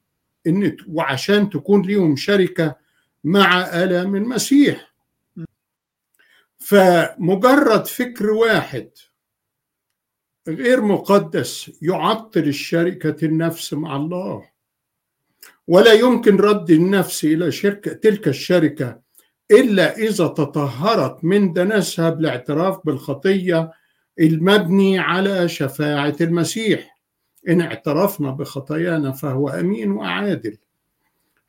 إن 0.48 0.78
وعشان 0.88 1.50
تكون 1.50 1.82
ليهم 1.82 2.16
شركة 2.16 2.76
مع 3.24 3.62
آلام 3.84 4.16
المسيح. 4.16 4.94
فمجرد 6.60 7.88
فكر 7.88 8.32
واحد 8.32 8.90
غير 10.48 10.82
مقدس 10.82 11.72
يعطل 11.82 12.40
الشركة 12.40 13.26
النفس 13.26 13.74
مع 13.74 13.96
الله. 13.96 14.44
ولا 15.68 15.94
يمكن 15.94 16.38
رد 16.38 16.72
النفس 16.72 17.26
إلى 17.26 17.52
شركة 17.52 17.94
تلك 17.94 18.28
الشركة 18.28 19.00
إلا 19.52 19.98
إذا 19.98 20.28
تطهرت 20.28 21.24
من 21.24 21.54
دنسها 21.54 22.10
بالاعتراف 22.10 22.80
بالخطية 22.86 23.72
المبني 24.20 25.00
على 25.00 25.50
شفاعة 25.50 26.16
المسيح. 26.22 26.98
إن 27.50 27.62
اعترفنا 27.62 28.32
بخطايانا 28.32 29.12
فهو 29.12 29.50
أمين 29.50 29.92
وعادل. 29.92 30.58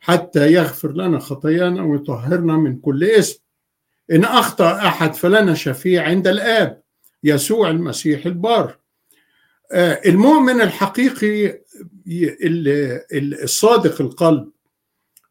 حتى 0.01 0.53
يغفر 0.53 0.93
لنا 0.93 1.19
خطايانا 1.19 1.83
ويطهرنا 1.83 2.57
من 2.57 2.79
كل 2.79 3.05
اسم 3.05 3.41
إن 4.13 4.25
أخطأ 4.25 4.77
أحد 4.77 5.15
فلنا 5.15 5.55
شفيع 5.55 6.05
عند 6.05 6.27
الآب 6.29 6.83
يسوع 7.25 7.71
المسيح 7.71 8.27
البار 8.27 8.79
المؤمن 9.73 10.61
الحقيقي 10.61 11.61
الصادق 13.43 14.01
القلب 14.01 14.51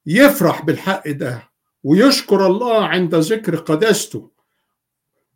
يفرح 0.06 0.62
بالحق 0.66 1.10
ده 1.10 1.50
ويشكر 1.84 2.46
الله 2.48 2.86
عند 2.86 3.16
ذكر 3.16 3.56
قداسته 3.56 4.32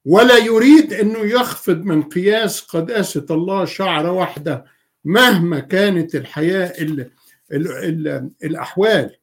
ولا 0.06 0.38
يريد 0.38 0.94
إنه 0.94 1.20
يخفض 1.20 1.78
من 1.84 2.04
قياس 2.04 2.62
قداسة 2.62 3.26
الله 3.32 3.66
شعره 3.66 4.12
واحدة 4.12 4.66
مهما 5.06 5.60
كانت 5.60 6.16
الحياة 6.16 6.74
ال 6.82 7.12
ال 7.52 7.68
ال 8.08 8.30
الأحوال. 8.44 9.16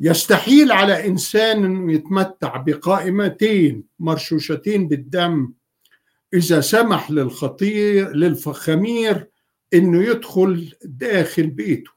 يستحيل 0.00 0.72
على 0.72 1.06
إنسان 1.06 1.64
إنه 1.64 1.92
يتمتع 1.92 2.56
بقائمتين 2.56 3.84
مرشوشتين 3.98 4.88
بالدم 4.88 5.52
إذا 6.34 6.60
سمح 6.60 7.10
للخطير 7.10 8.16
للخمير 8.16 9.30
إنه 9.74 10.02
يدخل 10.02 10.72
داخل 10.84 11.46
بيته. 11.46 11.90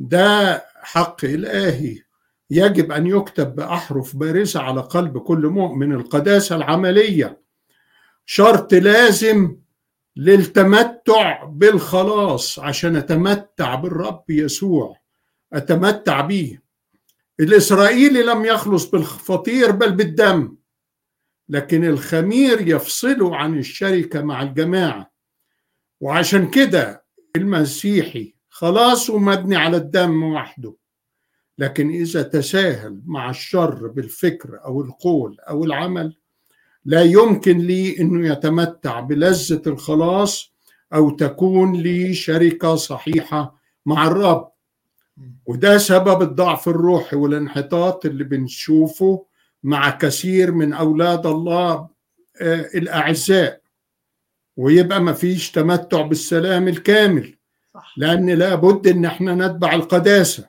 ده 0.00 0.64
حق 0.82 1.24
إلهي. 1.24 1.98
يجب 2.50 2.92
أن 2.92 3.06
يكتب 3.06 3.54
بأحرف 3.54 4.16
بارزة 4.16 4.60
على 4.60 4.80
قلب 4.80 5.18
كل 5.18 5.46
مؤمن 5.46 5.92
القداسة 5.92 6.56
العملية. 6.56 7.42
شرط 8.26 8.74
لازم 8.74 9.56
للتمتع 10.16 11.44
بالخلاص 11.44 12.58
عشان 12.58 12.96
أتمتع 12.96 13.74
بالرب 13.74 14.24
يسوع. 14.30 14.96
أتمتع 15.52 16.20
بيه. 16.20 16.62
الإسرائيلي 17.40 18.22
لم 18.22 18.44
يخلص 18.44 18.90
بالفطير 18.90 19.70
بل 19.70 19.92
بالدم. 19.92 20.57
لكن 21.48 21.84
الخمير 21.84 22.68
يفصله 22.68 23.36
عن 23.36 23.58
الشركة 23.58 24.22
مع 24.22 24.42
الجماعة. 24.42 25.10
وعشان 26.00 26.50
كده 26.50 27.04
المسيحي 27.36 28.34
خلاصه 28.48 29.18
مبني 29.18 29.56
على 29.56 29.76
الدم 29.76 30.22
وحده. 30.22 30.74
لكن 31.58 31.90
إذا 31.90 32.22
تساهل 32.22 33.02
مع 33.06 33.30
الشر 33.30 33.86
بالفكر 33.86 34.64
أو 34.64 34.80
القول 34.82 35.36
أو 35.40 35.64
العمل 35.64 36.16
لا 36.84 37.02
يمكن 37.02 37.58
لي 37.58 38.00
أنه 38.00 38.28
يتمتع 38.28 39.00
بلذة 39.00 39.62
الخلاص 39.66 40.52
أو 40.94 41.10
تكون 41.10 41.76
لي 41.76 42.14
شركة 42.14 42.76
صحيحة 42.76 43.58
مع 43.86 44.06
الرب. 44.06 44.52
وده 45.46 45.78
سبب 45.78 46.22
الضعف 46.22 46.68
الروحي 46.68 47.16
والانحطاط 47.16 48.06
اللي 48.06 48.24
بنشوفه 48.24 49.24
مع 49.62 49.90
كثير 49.90 50.52
من 50.52 50.72
أولاد 50.72 51.26
الله 51.26 51.88
آه، 52.40 52.70
الأعزاء. 52.74 53.60
ويبقى 54.56 55.00
مفيش 55.00 55.50
تمتع 55.50 56.02
بالسلام 56.02 56.68
الكامل. 56.68 57.34
لأن 57.96 58.30
لابد 58.30 58.86
إن 58.86 59.04
إحنا 59.04 59.34
نتبع 59.34 59.74
القداسة. 59.74 60.48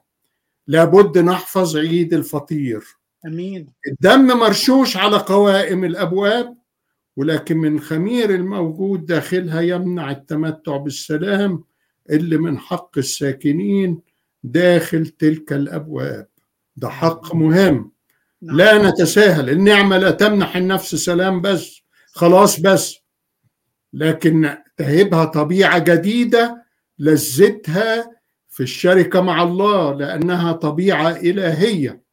لابد 0.67 1.17
نحفظ 1.17 1.77
عيد 1.77 2.13
الفطير. 2.13 2.83
آمين. 3.25 3.73
الدم 3.87 4.27
مرشوش 4.27 4.97
على 4.97 5.17
قوائم 5.17 5.83
الأبواب 5.85 6.57
ولكن 7.17 7.57
من 7.57 7.79
خمير 7.79 8.29
الموجود 8.35 9.05
داخلها 9.05 9.61
يمنع 9.61 10.11
التمتع 10.11 10.77
بالسلام 10.77 11.63
اللي 12.09 12.37
من 12.37 12.57
حق 12.57 12.97
الساكنين 12.97 14.01
داخل 14.43 15.05
تلك 15.07 15.53
الأبواب. 15.53 16.27
ده 16.75 16.89
حق 16.89 17.35
مهم. 17.35 17.91
لا 18.41 18.89
نتساهل. 18.89 19.49
النعمة 19.49 19.97
لا 19.97 20.11
تمنح 20.11 20.55
النفس 20.55 20.95
سلام 20.95 21.41
بس 21.41 21.81
خلاص 22.11 22.59
بس. 22.59 22.95
لكن 23.93 24.57
تهبها 24.77 25.25
طبيعة 25.25 25.79
جديدة 25.79 26.65
لذتها 26.99 28.11
في 28.49 28.63
الشركة 28.63 29.21
مع 29.21 29.43
الله 29.43 29.93
لأنها 29.93 30.51
طبيعة 30.51 31.09
إلهية. 31.09 32.03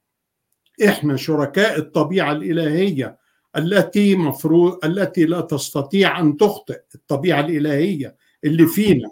إحنا 0.87 1.17
شركاء 1.17 1.79
الطبيعة 1.79 2.33
الإلهية 2.33 3.19
التي 3.57 4.17
مفروض 4.17 4.85
التي 4.85 5.25
لا 5.25 5.41
تستطيع 5.41 6.21
أن 6.21 6.37
تخطئ 6.37 6.81
الطبيعة 6.95 7.41
الإلهية 7.41 8.17
اللي 8.45 8.67
فينا. 8.67 9.11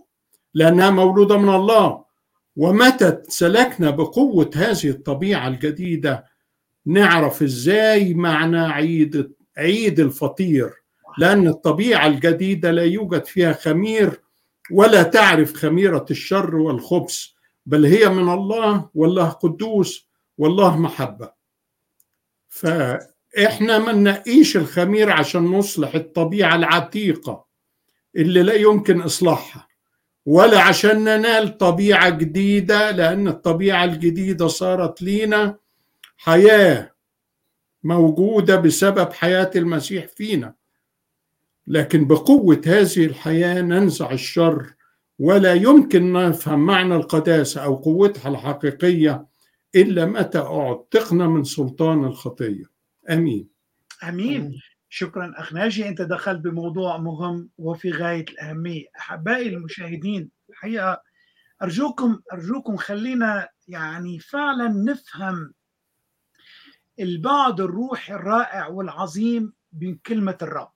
لأنها 0.54 0.90
مولودة 0.90 1.38
من 1.38 1.54
الله. 1.54 2.04
ومتى 2.56 3.18
سلكنا 3.28 3.90
بقوة 3.90 4.50
هذه 4.54 4.88
الطبيعة 4.90 5.48
الجديدة؟ 5.48 6.33
نعرف 6.86 7.42
إزاي 7.42 8.14
معنى 8.14 8.60
عيد 8.60 9.32
عيد 9.58 10.00
الفطير. 10.00 10.72
لأن 11.18 11.48
الطبيعة 11.48 12.06
الجديدة 12.06 12.70
لا 12.70 12.82
يوجد 12.84 13.24
فيها 13.24 13.52
خمير 13.52 14.20
ولا 14.70 15.02
تعرف 15.02 15.54
خميرة 15.54 16.06
الشر 16.10 16.56
والخبث. 16.56 17.24
بل 17.66 17.86
هي 17.86 18.08
من 18.08 18.32
الله 18.32 18.90
والله 18.94 19.28
قدوس 19.28 20.08
والله 20.38 20.76
محبة. 20.78 21.30
فإحنا 22.48 23.78
ما 23.78 23.92
ننقيش 23.92 24.56
الخمير 24.56 25.10
عشان 25.10 25.42
نصلح 25.44 25.94
الطبيعة 25.94 26.54
العتيقة 26.56 27.44
اللي 28.16 28.42
لا 28.42 28.54
يمكن 28.54 29.00
إصلاحها 29.00 29.68
ولا 30.26 30.60
عشان 30.60 31.04
ننال 31.04 31.58
طبيعة 31.58 32.10
جديدة 32.10 32.90
لأن 32.90 33.28
الطبيعة 33.28 33.84
الجديدة 33.84 34.46
صارت 34.48 35.02
لينا 35.02 35.56
حياة 36.16 36.94
موجودة 37.82 38.56
بسبب 38.56 39.12
حياة 39.12 39.50
المسيح 39.56 40.06
فينا. 40.06 40.54
لكن 41.66 42.06
بقوة 42.06 42.60
هذه 42.66 43.06
الحياة 43.06 43.60
ننزع 43.62 44.10
الشر 44.12 44.74
ولا 45.18 45.54
يمكن 45.54 46.12
نفهم 46.12 46.66
معنى 46.66 46.96
القداسة 46.96 47.64
أو 47.64 47.74
قوتها 47.74 48.28
الحقيقية 48.28 49.26
إلا 49.74 50.06
متى 50.06 50.38
أعتقنا 50.38 51.26
من 51.28 51.44
سلطان 51.44 52.04
الخطية. 52.04 52.64
أمين. 53.10 53.48
آمين. 54.02 54.60
شكرا. 54.88 55.34
أخ 55.36 55.52
ناجي 55.52 55.88
أنت 55.88 56.02
دخلت 56.02 56.40
بموضوع 56.40 56.96
مهم 56.96 57.48
وفي 57.58 57.90
غاية 57.90 58.24
الأهمية. 58.30 58.84
أحبائي 58.98 59.48
المشاهدين 59.48 60.30
الحقيقة 60.50 61.02
أرجوكم 61.62 62.20
أرجوكم 62.32 62.76
خلينا 62.76 63.48
يعني 63.68 64.18
فعلا 64.18 64.68
نفهم 64.68 65.52
البعد 67.00 67.60
الروحي 67.60 68.14
الرائع 68.14 68.66
والعظيم 68.66 69.52
من 69.80 69.94
كلمة 69.94 70.38
الرب. 70.42 70.70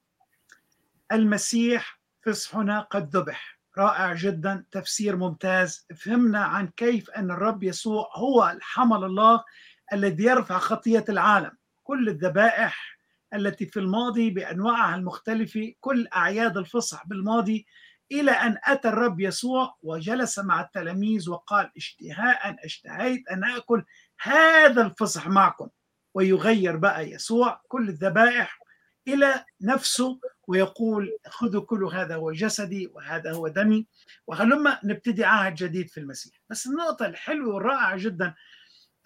المسيح 1.12 2.00
فصحنا 2.26 2.80
قد 2.80 3.16
ذبح. 3.16 3.58
رائع 3.78 4.14
جدا 4.14 4.64
تفسير 4.70 5.16
ممتاز. 5.16 5.86
فهمنا 5.96 6.44
عن 6.44 6.68
كيف 6.68 7.10
أن 7.10 7.30
الرب 7.30 7.62
يسوع 7.62 8.10
هو 8.14 8.50
الحمل 8.56 9.04
الله 9.04 9.44
الذي 9.92 10.24
يرفع 10.24 10.58
خطية 10.58 11.04
العالم. 11.08 11.50
كل 11.82 12.08
الذبائح 12.08 12.98
التي 13.34 13.66
في 13.66 13.80
الماضي 13.80 14.30
بأنواعها 14.30 14.96
المختلفة 14.96 15.72
كل 15.80 16.08
أعياد 16.16 16.56
الفصح 16.56 17.06
بالماضي 17.06 17.66
إلى 18.12 18.30
أن 18.30 18.58
أتى 18.64 18.88
الرب 18.88 19.20
يسوع 19.20 19.76
وجلس 19.82 20.38
مع 20.38 20.60
التلاميذ 20.60 21.30
وقال 21.30 21.70
اشتهاء 21.76 22.56
أشتهيت 22.64 23.28
أن 23.28 23.44
أكل 23.44 23.84
هذا 24.20 24.82
الفصح 24.82 25.28
معكم. 25.28 25.68
ويغير 26.14 26.76
بقى 26.76 27.10
يسوع 27.10 27.60
كل 27.68 27.88
الذبائح 27.88 28.58
إلى 29.08 29.44
نفسه 29.60 30.20
ويقول 30.48 31.18
خذوا 31.26 31.64
كل 31.64 31.84
هذا 31.84 32.14
هو 32.14 32.32
جسدي 32.32 32.86
وهذا 32.86 33.32
هو 33.32 33.48
دمي. 33.48 33.86
وهلما 34.26 34.78
نبتدي 34.84 35.24
عهد 35.24 35.54
جديد 35.54 35.88
في 35.88 36.00
المسيح. 36.00 36.40
بس 36.50 36.66
النقطة 36.66 37.06
الحلوة 37.06 37.54
والرائعة 37.54 37.96
جدا 37.96 38.34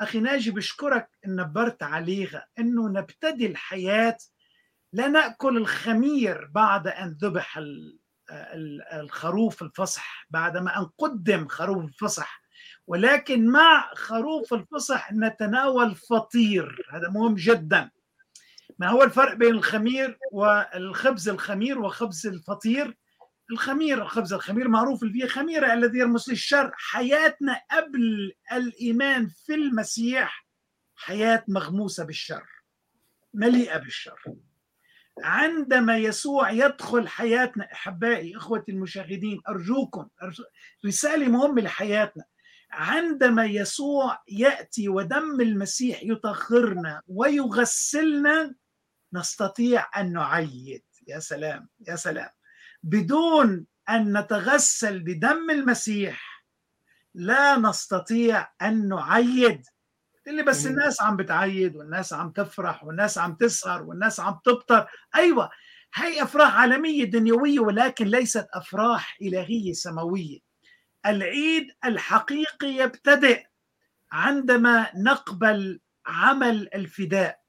أخي 0.01 0.21
ناجي 0.21 0.51
بشكرك 0.51 1.09
إن 1.27 1.37
نبرت 1.37 1.83
عليها 1.83 2.47
إنه 2.59 2.89
نبتدي 2.89 3.47
الحياة 3.47 4.19
لا 4.93 5.09
نأكل 5.09 5.57
الخمير 5.57 6.47
بعد 6.47 6.89
أن 6.89 7.17
ذبح 7.21 7.61
الخروف 8.93 9.63
الفصح 9.63 10.27
بعد 10.31 10.57
ما 10.57 10.79
أن 10.79 10.85
قدم 10.99 11.49
خروف 11.49 11.85
الفصح. 11.85 12.42
ولكن 12.87 13.47
مع 13.47 13.91
خروف 13.95 14.55
الفصح 14.55 15.13
نتناول 15.13 15.95
فطير. 15.95 16.87
هذا 16.91 17.09
مهم 17.09 17.35
جدا. 17.35 17.91
ما 18.79 18.89
هو 18.89 19.03
الفرق 19.03 19.35
بين 19.35 19.55
الخمير 19.55 20.19
والخبز 20.33 21.29
الخمير 21.29 21.79
وخبز 21.79 22.27
الفطير؟ 22.27 22.97
الخمير 23.51 24.03
الخبز 24.03 24.33
الخمير 24.33 24.69
معروف 24.69 25.03
اللي 25.03 25.13
فيه 25.13 25.27
خميرة 25.27 25.73
الذي 25.73 25.99
يرمز 25.99 26.31
للشر. 26.31 26.73
حياتنا 26.75 27.61
قبل 27.71 28.33
الإيمان 28.53 29.29
في 29.47 29.55
المسيح 29.55 30.47
حياة 30.97 31.45
مغموسة 31.49 32.05
بالشر 32.05 32.47
مليئة 33.35 33.79
بالشر. 33.79 34.23
عندما 35.23 35.99
يسوع 35.99 36.51
يدخل 36.51 37.09
حياتنا 37.09 37.73
أحبائي 37.73 38.37
إخوتي 38.37 38.73
المشاهدين 38.73 39.41
أرجوكم 39.49 40.09
رسالة 40.87 41.29
مهمة 41.29 41.63
لحياتنا. 41.63 42.25
عندما 42.73 43.45
يسوع 43.45 44.19
يأتي 44.29 44.89
ودم 44.89 45.41
المسيح 45.41 46.03
يطهرنا 46.03 47.03
ويغسلنا 47.09 48.55
نستطيع 49.13 49.87
أن 49.97 50.13
نعيد. 50.13 50.83
يا 51.09 51.19
سلام 51.19 51.69
يا 51.89 51.97
سلام. 51.97 52.29
بدون 52.83 53.67
أن 53.91 54.19
نتغسل 54.19 55.01
بدم 55.01 55.51
المسيح 55.51 56.45
لا 57.15 57.59
نستطيع 57.59 58.49
أن 58.63 58.89
نعيد. 58.89 59.63
اللي 60.27 60.43
بس 60.43 60.67
الناس 60.67 61.03
عم 61.03 61.17
بتعيد 61.17 61.77
والناس 61.77 62.13
عم 62.13 62.31
تفرح 62.31 62.85
والناس 62.85 63.19
عم 63.19 63.35
تسهر 63.35 63.83
والناس 63.83 64.21
عم 64.21 64.39
تبطر. 64.45 64.87
أيوه 65.15 65.51
هي 65.95 66.23
أفراح 66.23 66.57
عالمية 66.57 67.05
دنيوية 67.05 67.61
ولكن 67.61 68.07
ليست 68.07 68.47
أفراح 68.55 69.17
إلهية 69.23 69.73
سماوية. 69.73 70.52
العيد 71.07 71.73
الحقيقي 71.85 72.69
يبتدئ 72.69 73.45
عندما 74.13 74.91
نقبل 74.97 75.81
عمل 76.07 76.69
الفداء. 76.75 77.41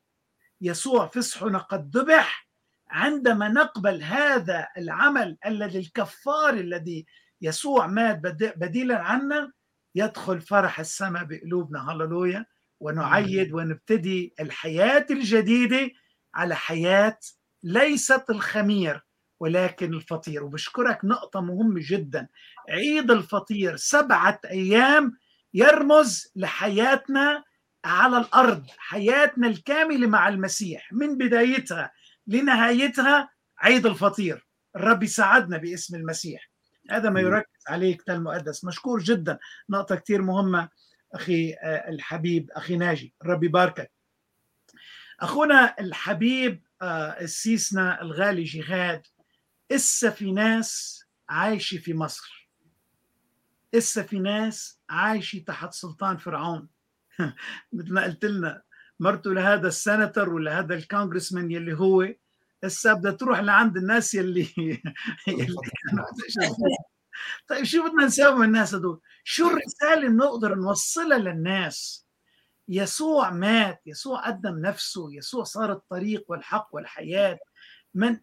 يسوع 0.62 1.08
فصحنا 1.08 1.58
قد 1.58 1.98
ذبح 1.98 2.48
عندما 2.90 3.48
نقبل 3.48 4.04
هذا 4.04 4.68
العمل 4.78 5.38
الذي 5.46 5.80
الكفار 5.80 6.54
الذي 6.54 7.06
يسوع 7.42 7.88
مات 7.88 8.20
بديلا 8.58 9.00
عنا 9.00 9.52
يدخل 9.96 10.42
فرح 10.42 10.80
السماء 10.80 11.24
بقلوبنا. 11.24 11.92
هللويا. 11.92 12.46
ونعيد 12.80 13.54
ونبتدي 13.54 14.34
الحياة 14.40 15.06
الجديدة 15.12 15.92
على 16.36 16.56
حياة 16.56 17.20
ليست 17.64 18.30
الخمير. 18.30 19.04
ولكن 19.44 19.94
الفطير. 19.94 20.44
وبشكرك 20.44 21.06
نقطة 21.06 21.42
مهمة 21.42 21.82
جدا. 21.84 22.28
عيد 22.70 23.12
الفطير 23.12 23.76
سبعة 23.76 24.40
أيام 24.46 25.18
يرمز 25.54 26.32
لحياتنا 26.36 27.44
على 27.86 28.18
الأرض 28.18 28.66
حياتنا 28.78 29.48
الكاملة 29.48 30.08
مع 30.08 30.28
المسيح. 30.28 30.94
من 30.94 31.18
بدايتها 31.18 31.92
لنهايتها 32.28 33.30
عيد 33.60 33.86
الفطير. 33.86 34.48
الرب 34.76 35.04
يساعدنا 35.04 35.58
باسم 35.58 35.96
المسيح. 35.96 36.50
هذا 36.90 37.10
ما 37.10 37.20
يركز 37.20 37.64
عليه 37.68 37.92
الكتاب 37.94 38.18
المقدس 38.18 38.66
مشكور 38.66 39.00
جدا. 39.00 39.40
نقطة 39.70 39.96
كثير 39.96 40.22
مهمة 40.22 40.70
أخي 41.14 41.56
الحبيب 41.64 42.52
أخي 42.52 42.78
ناجي. 42.78 43.14
الرب 43.22 43.44
يباركك. 43.44 43.92
أخونا 45.20 45.76
الحبيب 45.80 46.64
السيسنا 47.22 48.02
الغالي 48.02 48.44
جهاد 48.44 49.02
اسا 49.72 50.10
في 50.10 50.32
ناس 50.32 51.04
عايشه 51.30 51.78
في 51.78 51.94
مصر 51.94 52.50
اسا 53.76 54.04
في 54.04 54.20
ناس 54.20 54.80
عايشه 54.90 55.40
تحت 55.48 55.74
سلطان 55.74 56.18
فرعون 56.18 56.70
مثل 57.74 57.94
ما 57.94 58.04
قلت 58.04 58.26
لنا 58.26 58.62
مرته 59.00 59.34
لهذا 59.34 59.68
السنتر 59.68 60.30
ولا 60.30 60.60
هذا 60.60 60.76
الكونغرسمان 60.76 61.52
يلي 61.52 61.74
هو 61.74 62.14
هسه 62.64 62.94
بدها 62.94 63.12
تروح 63.12 63.40
لعند 63.40 63.78
الناس 63.78 64.14
يلي, 64.14 64.48
يلي 65.28 65.56
طيب 67.48 67.64
شو 67.64 67.88
بدنا 67.88 68.06
نسوي 68.06 68.36
من 68.36 68.46
الناس 68.46 68.76
هدول؟ 68.76 69.00
شو 69.24 69.48
الرسالة 69.48 69.94
اللي 69.94 70.08
نقدر 70.08 70.56
نوصلها 70.56 71.18
للناس؟ 71.18 72.08
يسوع 72.68 73.30
مات، 73.30 73.82
يسوع 73.86 74.28
قدم 74.28 74.60
نفسه، 74.60 75.08
يسوع 75.14 75.44
صار 75.44 75.72
الطريق 75.72 76.26
والحق 76.28 76.68
والحياة 76.72 77.40
من 77.96 78.18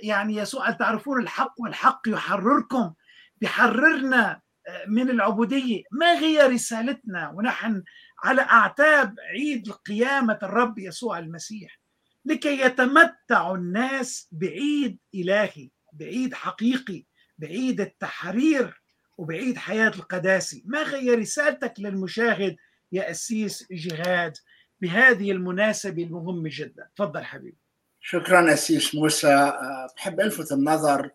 يعني 0.00 0.36
يسوع 0.36 0.70
تعرفون 0.70 1.22
الحق 1.22 1.54
والحق 1.58 2.02
يحرركم 2.06 2.92
بيحررنا 3.36 4.40
من 4.88 5.10
العبودية، 5.10 5.82
ما 5.90 6.18
هي 6.18 6.46
رسالتنا؟ 6.46 7.30
ونحن 7.30 7.82
على 8.24 8.42
أعتاب 8.42 9.14
عيد 9.20 9.70
قيامه 9.70 10.38
الرب 10.42 10.78
يسوع 10.78 11.18
المسيح 11.18 11.80
لكي 12.24 12.60
يتمتع 12.60 13.54
الناس 13.54 14.28
بعيد 14.32 14.98
إلهي، 15.14 15.70
بعيد 15.92 16.34
حقيقي 16.34 17.04
بعيد 17.38 17.80
التحرير 17.80 18.82
وبعيد 19.18 19.58
حياة 19.58 19.88
القداسي. 19.88 20.62
ما 20.66 20.94
هي 20.94 21.14
رسالتك 21.14 21.74
للمشاهد 21.78 22.56
يا 22.92 23.10
أسيس 23.10 23.66
جهاد 23.70 24.36
بهذه 24.80 25.32
المناسبة 25.32 26.02
المهمة 26.02 26.50
جدا؟ 26.52 26.88
تفضل 26.96 27.24
حبيبي. 27.24 27.61
شكرا 28.04 28.52
أسيس 28.52 28.94
موسى 28.94 29.52
بحب 29.96 30.20
ألفت 30.20 30.52
النظر 30.52 31.10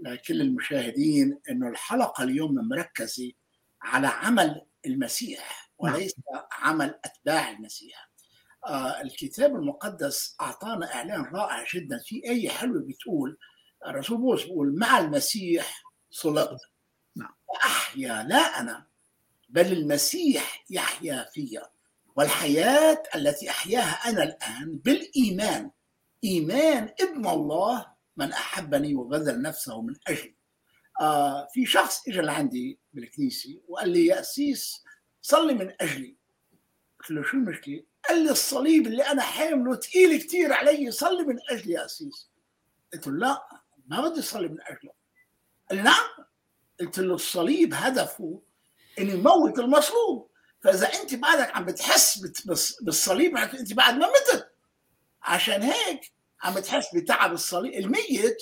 لكل 0.00 0.40
المشاهدين 0.40 1.38
أنه 1.50 1.68
الحلقة 1.68 2.24
اليوم 2.24 2.54
مركزة 2.68 3.32
على 3.82 4.06
عمل 4.06 4.66
المسيح 4.86 5.72
وليس. 5.78 6.14
عمل 6.52 6.98
أتباع 7.04 7.50
المسيح 7.50 8.10
آه 8.66 9.00
الكتاب 9.00 9.56
المقدس 9.56 10.36
أعطانا 10.40 10.94
إعلان 10.94 11.24
رائع 11.24 11.64
جدا 11.74 11.98
في 11.98 12.22
آية 12.30 12.48
حلوة 12.48 12.82
بتقول 12.88 13.38
الرسول 13.86 14.18
بولس 14.18 14.42
بيقول 14.42 14.78
مع 14.78 14.98
المسيح 14.98 15.82
صلبت 16.10 16.60
نعم. 17.16 17.34
أحيا 17.64 18.22
لا 18.22 18.60
أنا 18.60 18.86
بل 19.48 19.72
المسيح 19.72 20.64
يحيا 20.70 21.28
فيا 21.32 21.62
والحياة 22.16 23.02
التي 23.14 23.50
أحياها 23.50 24.10
أنا 24.10 24.22
الآن 24.22 24.76
بالإيمان 24.84 25.70
إيمان 26.24 26.94
ابن 27.00 27.28
الله 27.28 27.92
من 28.16 28.32
أحبني 28.32 28.94
وبذل 28.94 29.42
نفسه 29.42 29.82
من 29.82 29.94
أجلي. 30.08 30.36
آه 31.00 31.48
في 31.52 31.66
شخص 31.66 32.08
اجى 32.08 32.20
لعندي 32.20 32.80
بالكنيسة 32.92 33.60
وقال 33.68 33.88
لي 33.88 34.06
يا 34.06 34.20
أسيس 34.20 34.84
صلي 35.22 35.54
من 35.54 35.72
أجلي. 35.80 36.16
قلت 37.00 37.10
له 37.10 37.22
شو 37.22 37.36
المشكلة؟ 37.36 37.84
قال 38.08 38.24
لي 38.24 38.30
الصليب 38.30 38.86
اللي 38.86 39.02
أنا 39.02 39.22
حامله 39.22 39.76
ثقيل 39.76 40.22
كثير 40.22 40.52
علي 40.52 40.90
صلي 40.90 41.24
من 41.24 41.36
أجلي 41.50 41.72
يا 41.72 41.84
أسيس. 41.84 42.30
قلت 42.92 43.06
له 43.06 43.12
لا 43.12 43.46
ما 43.86 44.08
بدي 44.08 44.20
اصلي 44.20 44.48
من 44.48 44.60
أجله. 44.60 44.92
قال 45.70 45.78
لي 45.78 45.82
نعم. 45.82 46.08
قلت 46.80 46.98
له 46.98 47.14
الصليب 47.14 47.74
هدفه 47.74 48.42
انه 48.98 49.12
يموت 49.12 49.58
المصلوب 49.58 50.30
فإذا 50.60 50.86
أنت 50.86 51.14
بعدك 51.14 51.56
عم 51.56 51.64
بتحس 51.64 52.18
بالصليب 52.82 53.36
أنت 53.36 53.72
بعد 53.72 53.94
ما 53.94 54.06
متت. 54.08 54.51
عشان 55.22 55.62
هيك 55.62 56.12
عم 56.42 56.54
بتحس 56.54 56.94
بتعب 56.94 57.32
الصليب. 57.32 57.72
الميت 57.72 58.36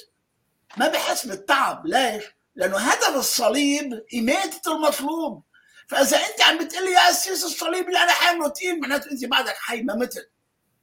ما 0.76 0.88
بحس 0.88 1.26
بالتعب. 1.26 1.86
ليش؟ 1.86 2.24
لأنه 2.54 2.78
هدف 2.78 3.16
الصليب 3.16 4.04
إماتة 4.14 4.72
المطلوب 4.76 5.42
فإذا 5.88 6.16
أنت 6.16 6.40
عم 6.40 6.58
بتقول 6.58 6.84
لي 6.84 6.92
يا 6.92 7.10
أسيس 7.10 7.44
الصليب 7.44 7.88
اللي 7.88 7.98
أنا 7.98 8.12
حامله 8.12 8.48
تقيل 8.48 8.80
معناته 8.80 9.10
أنت 9.10 9.24
بعدك 9.24 9.54
حي 9.56 9.82
ما 9.82 9.94
متت. 9.94 10.32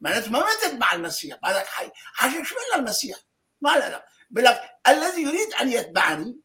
معناته 0.01 0.31
ما 0.31 0.39
متت 0.39 0.73
مع 0.73 0.93
المسيح. 0.93 1.37
بعدك 1.43 1.65
حي. 1.67 1.91
عشان 2.19 2.45
شو 2.45 2.55
قلنا 2.55 2.75
المسيح؟ 2.75 3.17
ما 3.61 3.69
لا 3.69 3.89
لا. 3.89 4.05
بلك 4.29 4.61
الذي 4.87 5.21
يريد 5.21 5.53
أن 5.61 5.71
يتبعني 5.71 6.39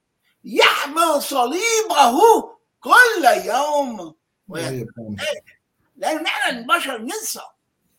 يحمل 0.44 1.22
صليبه 1.22 2.42
كل 2.80 3.24
يوم. 3.44 4.14
ويتبعني 4.48 5.16
لأنه 5.96 6.22
نحن 6.22 6.56
البشر 6.56 6.98
ننسى. 6.98 7.40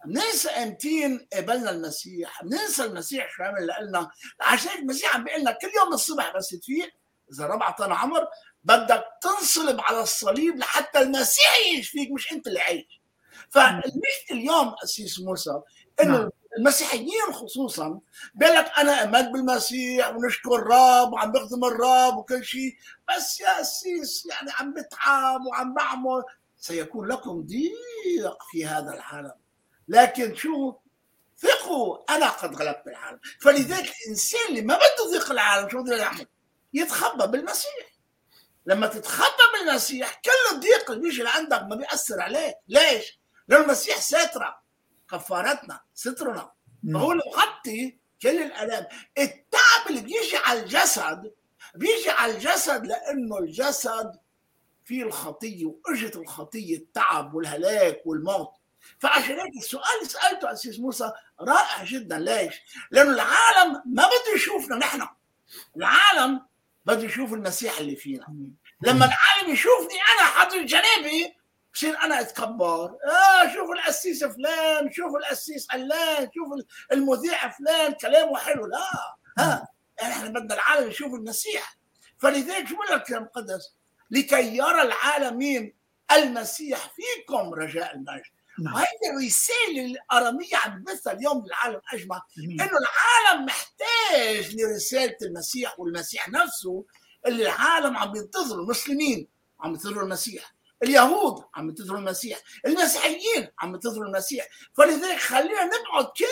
بننسى 0.06 0.50
امتين 0.50 1.28
قبلنا 1.34 1.70
المسيح 1.72 2.44
بننسى 2.44 2.84
المسيح 2.84 3.30
شو 3.32 3.44
عمل 3.44 3.70
لنا 3.88 4.12
عشان 4.42 4.72
المسيح 4.80 5.16
عم 5.16 5.24
بيقول 5.24 5.42
لنا 5.42 5.52
كل 5.52 5.72
يوم 5.78 5.94
الصبح 5.94 6.36
بس 6.38 6.50
تفيق 6.50 6.90
إذا 7.34 7.46
ربع 7.46 7.72
طن 7.72 7.92
عمر 7.92 8.28
بدك 8.64 9.06
تنصلب 9.22 9.82
على 9.82 10.02
الصليب 10.02 10.58
لحتى 10.58 11.00
المسيح 11.00 11.58
يعيش 11.60 11.90
فيك 11.90 12.12
مش 12.12 12.32
أنت 12.32 12.48
اللي 12.48 12.60
عايش. 12.60 13.02
فالمشكلة 13.50 13.92
اليوم 14.32 14.76
أسيس 14.84 15.20
موسى 15.20 15.62
إنه 16.04 16.30
المسيحيين 16.58 17.34
خصوصا 17.34 18.00
بيقول 18.36 18.56
لك 18.56 18.72
أنا 18.78 19.04
آمنت 19.04 19.30
بالمسيح 19.34 20.10
ونشكر 20.16 20.56
الرب 20.56 21.14
وعم 21.14 21.32
بخدم 21.32 21.66
الرب 21.66 22.18
وكل 22.18 22.46
شيء 22.46 22.76
بس 23.10 23.40
يا 23.42 23.62
أسيس 23.62 24.26
يعني 24.32 24.52
عم 24.60 24.74
بتعب 24.74 25.46
وعم 25.46 25.74
بعمل. 25.74 26.24
سيكون 26.58 27.08
لكم 27.08 27.42
ضيق 27.42 28.38
في 28.52 28.66
هذا 28.66 28.94
العالم. 28.94 29.32
لكن 29.88 30.36
شو؟ 30.36 30.76
ثقوا 31.38 32.16
أنا 32.16 32.30
قد 32.30 32.56
غلبت 32.56 32.88
العالم. 32.88 33.20
فلذلك 33.42 33.94
الإنسان 34.06 34.40
اللي 34.50 34.62
ما 34.62 34.76
بده 34.76 35.12
ضيق 35.12 35.32
العالم 35.32 35.70
شو 35.70 35.84
بده 35.84 35.98
يعمل؟ 35.98 36.28
يتخبى 36.74 37.28
بالمسيح. 37.28 37.94
لما 38.66 38.88
تتخبى 38.88 39.44
بالمسيح 39.54 40.22
كل 40.26 40.56
الضيق 40.56 40.92
اللي 40.92 41.04
بيجي 41.04 41.24
لعندك 41.24 41.62
ما 41.62 41.76
بيأثر 41.76 42.22
عليك. 42.22 42.56
ليش؟ 42.68 43.20
لأن 43.48 43.62
المسيح 43.62 43.98
ساترة 43.98 44.64
كفارتنا 45.12 45.80
سترنا. 45.94 46.52
فهو 46.94 47.14
مغطي 47.14 47.98
كل 48.22 48.42
الآلام 48.44 48.86
التعب 49.18 49.88
اللي 49.90 50.02
بيجي 50.02 50.38
على 50.38 50.60
الجسد 50.60 51.34
بيجي 51.76 52.10
على 52.10 52.34
الجسد 52.34 52.86
لأنه 52.86 53.38
الجسد 53.38 54.20
فيه 54.86 55.04
الخطية 55.04 55.66
وأجت 55.66 56.16
الخطية 56.16 56.78
التعب 56.78 57.34
والهلاك 57.34 58.02
والموت. 58.06 58.52
فعشان 59.00 59.40
هيك 59.40 59.58
السؤال 59.58 59.84
اللي 59.98 60.10
سألته 60.10 60.52
اسيس 60.52 60.80
موسى 60.80 61.12
رائع 61.42 61.84
جدا. 61.84 62.20
ليش؟ 62.20 62.56
لأنه 62.92 63.12
العالم 63.12 63.74
ما 63.86 64.04
بده 64.06 64.36
يشوفنا 64.36 64.76
نحن. 64.76 65.08
العالم 65.78 66.46
بده 66.86 67.04
يشوف 67.04 67.34
المسيح 67.34 67.78
اللي 67.78 67.96
فينا. 67.96 68.28
لما 68.82 69.06
العالم 69.06 69.54
يشوفني 69.54 70.00
أنا 70.14 70.28
حاطط 70.28 70.56
جنابي 70.56 71.36
بصير 71.74 71.98
أنا 72.00 72.20
أتكبر. 72.20 72.86
آه 72.86 73.54
شوف 73.54 73.72
القسيس 73.72 74.24
فلان 74.24 74.92
شوف 74.92 75.16
القسيس 75.16 75.68
علان 75.72 76.30
شوف 76.36 76.66
المذيع 76.92 77.50
فلان 77.50 77.94
كلامه 77.94 78.38
حلو. 78.38 78.66
لا. 78.66 79.16
ها 79.38 79.68
إحنا 80.02 80.30
بدنا 80.30 80.54
العالم 80.56 80.90
يشوف 80.90 81.14
المسيح. 81.14 81.78
فلذلك 82.18 82.68
شو 82.68 82.76
بقول 82.76 82.88
لك 82.88 82.94
الكتاب 82.94 83.18
المقدس 83.18 83.76
لكي 84.12 84.58
يرى 84.58 84.82
العالمين 84.82 85.74
المسيح 86.12 86.80
فيكم 86.96 87.54
رجاء 87.54 87.96
المجد. 87.96 88.24
نعم. 88.60 88.74
وهي 88.74 88.86
الرسالة 89.14 89.86
الأرامية 89.86 90.56
عم 90.56 90.84
بثها 90.84 91.14
اليوم 91.14 91.46
للعالم 91.46 91.82
أجمع 91.94 92.22
إنه 92.38 92.72
العالم 92.78 93.46
محتاج 93.46 94.56
لرسالة 94.56 95.18
المسيح 95.22 95.80
والمسيح 95.80 96.30
نفسه 96.30 96.86
اللي 97.28 97.44
العالم 97.44 97.98
عم 97.98 98.16
ينتظروا 98.16 98.64
المسلمين 98.64 99.28
عم 99.60 99.72
ينتظروا 99.72 100.04
المسيح. 100.04 100.54
اليهود 100.84 101.44
عم 101.56 101.70
ينتظروا 101.70 102.00
المسيح. 102.00 102.40
المسيحيين 102.66 103.48
عم 103.60 103.74
ينتظروا 103.74 104.06
المسيح. 104.06 104.48
فلذلك 104.78 105.20
خلينا 105.20 105.64
نبعد 105.64 106.06
كل 106.18 106.26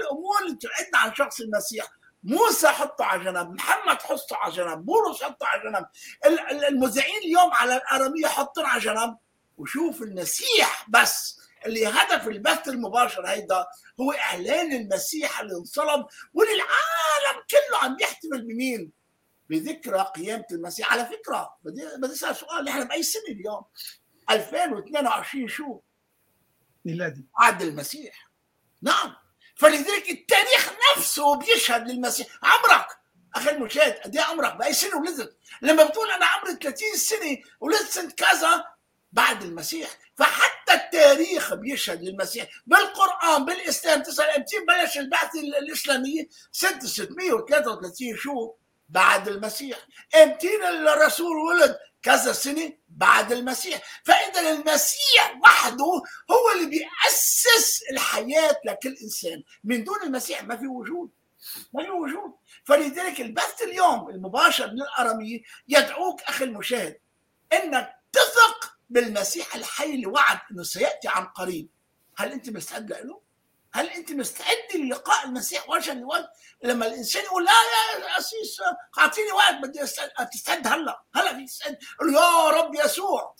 الأمور 0.00 0.42
اللي 0.42 0.56
تبعدنا 0.56 0.98
عن 0.98 1.14
شخص 1.14 1.40
المسيح. 1.40 1.86
موسى 2.24 2.68
حطه 2.68 3.04
على 3.04 3.24
جنب 3.24 3.54
محمد 3.54 4.02
حطه 4.02 4.36
على 4.36 4.52
جنب 4.54 4.84
بولس 4.84 5.22
حطه 5.22 5.46
على 5.46 5.62
جنب. 5.62 5.86
المذيعين 6.68 7.18
اليوم 7.18 7.52
على 7.52 7.76
الأرامية 7.76 8.26
حطوا 8.26 8.64
على 8.66 8.80
جنب. 8.80 9.16
وشوف 9.58 10.02
المسيح 10.02 10.86
بس. 10.88 11.37
اللي 11.66 11.86
هدف 11.86 12.28
البث 12.28 12.68
المباشر 12.68 13.26
هيدا 13.26 13.66
هو 14.00 14.12
إعلان 14.12 14.72
المسيح 14.72 15.40
اللي 15.40 15.52
انصلب 15.54 16.06
وللعالم 16.34 17.44
كله 17.50 17.78
عم 17.82 17.96
يحتفل 18.00 18.42
بمين؟ 18.42 18.92
بذكرى 19.50 20.00
قيامة 20.16 20.44
المسيح. 20.52 20.92
على 20.92 21.06
فكرة 21.06 21.56
بدي 21.62 21.82
بدي 21.98 22.12
أسأل 22.12 22.36
سؤال. 22.36 22.64
نحن 22.64 22.84
بأي 22.84 23.02
سنة 23.02 23.22
اليوم؟ 23.28 23.62
2022 24.30 25.48
شو؟ 25.48 25.80
ميلادي. 26.84 27.26
عهد 27.38 27.62
المسيح. 27.62 28.30
نعم. 28.82 29.16
فلذلك 29.56 30.10
التاريخ 30.10 30.72
نفسه 30.96 31.36
بيشهد 31.36 31.88
للمسيح. 31.88 32.26
عمرك 32.42 32.86
أخي 33.34 33.50
المشاهد 33.50 33.92
قد 33.92 34.16
إيه 34.16 34.22
عمرك؟ 34.22 34.56
بأي 34.56 34.72
سنة 34.72 34.96
ولدت؟ 34.96 35.36
لما 35.62 35.84
بتقول 35.84 36.10
أنا 36.10 36.26
عمري 36.26 36.56
30 36.56 36.94
سنة 36.96 37.38
ولدت 37.60 37.88
سنة 37.90 38.10
كذا 38.10 38.64
بعد 39.12 39.42
المسيح. 39.42 39.90
فحتى 40.16 40.57
التاريخ 40.74 41.54
بيشهد 41.54 42.02
للمسيح. 42.02 42.46
بالقرآن 42.66 43.44
بالإسلام 43.44 44.02
تسأل 44.02 44.30
أمتى 44.30 44.56
بلش 44.68 44.98
البعث 44.98 45.34
الإسلامي؟ 45.34 46.28
سنة 46.52 46.80
633 46.80 48.16
شو؟ 48.16 48.54
بعد 48.88 49.28
المسيح. 49.28 49.78
أمتى 50.22 50.68
الرسول 50.68 51.36
ولد 51.36 51.78
كذا 52.02 52.32
سنة 52.32 52.72
بعد 52.88 53.32
المسيح. 53.32 53.82
فإذا 54.04 54.50
المسيح 54.50 55.38
وحده 55.42 56.02
هو 56.30 56.50
اللي 56.54 56.66
بيأسس 56.66 57.82
الحياة 57.90 58.60
لكل 58.64 58.96
إنسان. 59.02 59.42
من 59.64 59.84
دون 59.84 60.02
المسيح 60.02 60.44
ما 60.44 60.56
في 60.56 60.66
وجود. 60.66 61.10
ما 61.74 61.84
في 61.84 61.90
وجود. 61.90 62.32
فلذلك 62.64 63.20
البث 63.20 63.62
اليوم 63.62 64.08
المباشر 64.08 64.66
من 64.66 64.82
الأرامية 64.82 65.40
يدعوك 65.68 66.22
أخي 66.22 66.44
المشاهد 66.44 66.98
أنك 67.52 67.94
تثق 68.12 68.77
بالمسيح 68.90 69.54
الحي 69.54 69.94
اللي 69.94 70.06
وعد 70.06 70.38
إنه 70.50 70.62
سيأتي 70.62 71.08
عن 71.08 71.24
قريب. 71.26 71.68
هل 72.16 72.32
أنت 72.32 72.50
مستعد 72.50 72.92
له؟ 72.92 73.20
هل 73.72 73.88
أنت 73.88 74.12
مستعد 74.12 74.66
للقاء 74.74 75.26
المسيح 75.26 75.70
وجها 75.70 75.94
لوجه؟ 75.94 76.30
لما 76.62 76.86
الإنسان 76.86 77.24
يقول 77.24 77.44
لا 77.44 77.52
يا 77.52 78.18
أسيس 78.18 78.60
أعطيني 78.98 79.32
وقت 79.32 79.54
بدي 79.54 79.82
أستعد. 79.82 80.10
تستعد 80.32 80.66
هلأ؟ 80.66 81.02
هلأ 81.14 81.36
في 81.36 81.44
تستعد 81.44 81.78
يا 82.14 82.48
رب 82.48 82.74
يسوع 82.74 83.36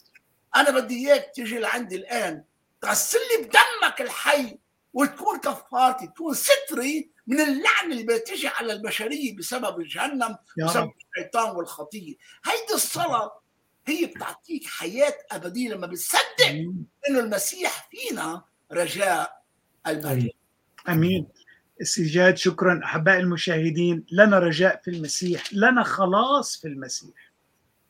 أنا 0.57 0.71
بدي 0.71 1.09
إياك 1.09 1.33
تيجي 1.35 1.59
لعندي 1.59 1.97
الآن. 1.97 2.45
تغسل 2.81 3.19
لي 3.19 3.45
بدمك 3.45 4.01
الحي 4.01 4.59
وتكون 4.93 5.41
كفارتي 5.41 6.07
تكون 6.07 6.35
ستري 6.35 7.11
من 7.27 7.41
اللعنه 7.41 7.93
اللي 7.93 8.03
بتجي 8.03 8.49
على 8.49 8.73
البشرية 8.73 9.37
بسبب 9.37 9.83
جهنم 9.83 10.39
بسبب 10.67 10.93
الشيطان 11.17 11.57
والخطية. 11.57 12.15
هيدي 12.45 12.75
الصلاة 12.75 13.41
هي 13.89 14.07
بتعطيك 14.07 14.67
حياة 14.67 15.15
أبدية 15.31 15.75
لما 15.75 15.87
بتصدق 15.87 16.47
إنه 17.11 17.21
المسيح 17.21 17.89
فينا 17.91 18.45
رجاء 18.73 19.43
البرية 19.87 20.31
أمين. 20.89 21.29
السجاد 21.81 22.37
شكرا. 22.37 22.81
أحبائي 22.85 23.21
المشاهدين 23.21 24.05
لنا 24.13 24.39
رجاء 24.39 24.81
في 24.85 24.91
المسيح 24.91 25.45
لنا 25.53 25.83
خلاص 25.83 26.61
في 26.61 26.69
المسيح. 26.69 27.33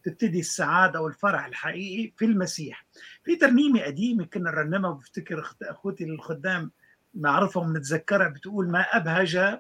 تبتدي 0.05 0.41
السعادة 0.41 1.01
والفرح 1.01 1.47
الحقيقي 1.47 2.13
في 2.17 2.25
المسيح. 2.25 2.87
في 3.25 3.37
ترنيمة 3.37 3.83
قديمة 3.83 4.25
كنا 4.25 4.51
نرنمها 4.51 4.91
بفتكر 4.91 5.55
أخوتي 5.63 6.05
الخدام 6.05 6.71
نعرفها 7.15 7.63
ونتذكرها 7.63 8.29
بتقول 8.29 8.71
ما 8.71 8.81
أبهج 8.81 9.59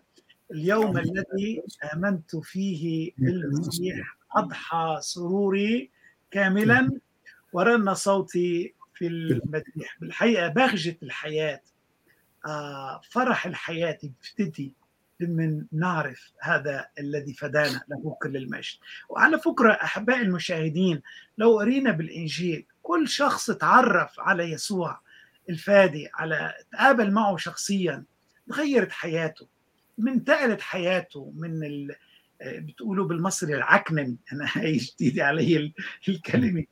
اليوم 0.50 0.98
الذي 0.98 1.62
آمنت 1.94 2.36
فيه 2.36 3.12
بالمسيح 3.18 4.18
أضحى 4.36 4.98
سروري 5.00 5.90
كاملا 6.30 7.00
ورن 7.52 7.94
صوتي 7.94 8.74
في 8.94 9.06
المديح. 9.06 9.96
بالحقيقة 10.00 10.48
بهجه 10.48 10.96
الحياة. 11.02 11.60
آه 12.46 13.00
فرح 13.10 13.46
الحياة 13.46 13.98
بيبتدي 14.02 14.74
من 15.20 15.64
نعرف 15.72 16.32
هذا 16.42 16.86
الذي 16.98 17.34
فدانا 17.34 17.80
له 17.88 18.16
كل 18.22 18.36
المجد. 18.36 18.76
وعلى 19.08 19.38
فكرة 19.38 19.72
أحبائي 19.72 20.22
المشاهدين 20.22 21.02
لو 21.38 21.58
قرينا 21.58 21.90
بالإنجيل 21.90 22.66
كل 22.82 23.08
شخص 23.08 23.50
تعرف 23.50 24.20
على 24.20 24.52
يسوع 24.52 25.00
الفادي 25.50 26.08
على 26.14 26.54
تقابل 26.72 27.10
معه 27.10 27.36
شخصيا 27.36 28.04
تغيرت 28.48 28.92
حياته 28.92 29.48
من 29.98 30.12
انتقلت 30.12 30.60
حياته 30.60 31.32
من 31.36 31.64
ال... 31.64 31.94
بتقولوا 32.42 33.06
بالمصري 33.08 33.54
العكنن. 33.54 34.16
أنا 34.32 34.46
هي 34.52 34.76
جديده 34.76 35.26
علي 35.26 35.72
الكلمة. 36.08 36.64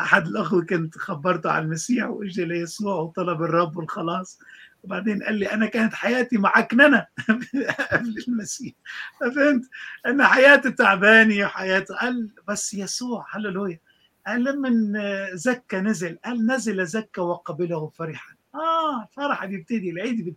أحد 0.00 0.26
الأخوة 0.26 0.64
كنت 0.64 0.98
خبرته 0.98 1.50
على 1.50 1.64
المسيح 1.64 2.06
واجى 2.06 2.44
ليسوع 2.44 2.94
وطلب 2.94 3.42
الرب 3.42 3.76
والخلاص. 3.76 4.38
وبعدين 4.82 5.22
قال 5.22 5.34
لي 5.34 5.52
أنا 5.52 5.66
كانت 5.66 5.94
حياتي 5.94 6.38
معكننة 6.38 7.06
قبل 7.92 8.24
المسيح. 8.28 8.72
فهمت؟ 9.20 9.64
أن 10.06 10.24
حياتي 10.24 10.70
تعبانة 10.70 11.44
وحياتي 11.44 11.94
قال 11.94 12.30
بس 12.48 12.74
يسوع 12.74 13.26
هللويا. 13.30 13.78
قال 14.26 14.44
لما 14.44 14.70
زكى 15.34 15.76
نزل 15.80 16.18
قال 16.24 16.46
نزل 16.46 16.86
زكى 16.86 17.20
وقبله 17.20 17.88
فرحا. 17.88 18.34
آه 18.54 19.02
الفرح 19.02 19.44
بيبتدي 19.44 19.90
العيد 19.90 20.16
بيبتدي. 20.16 20.36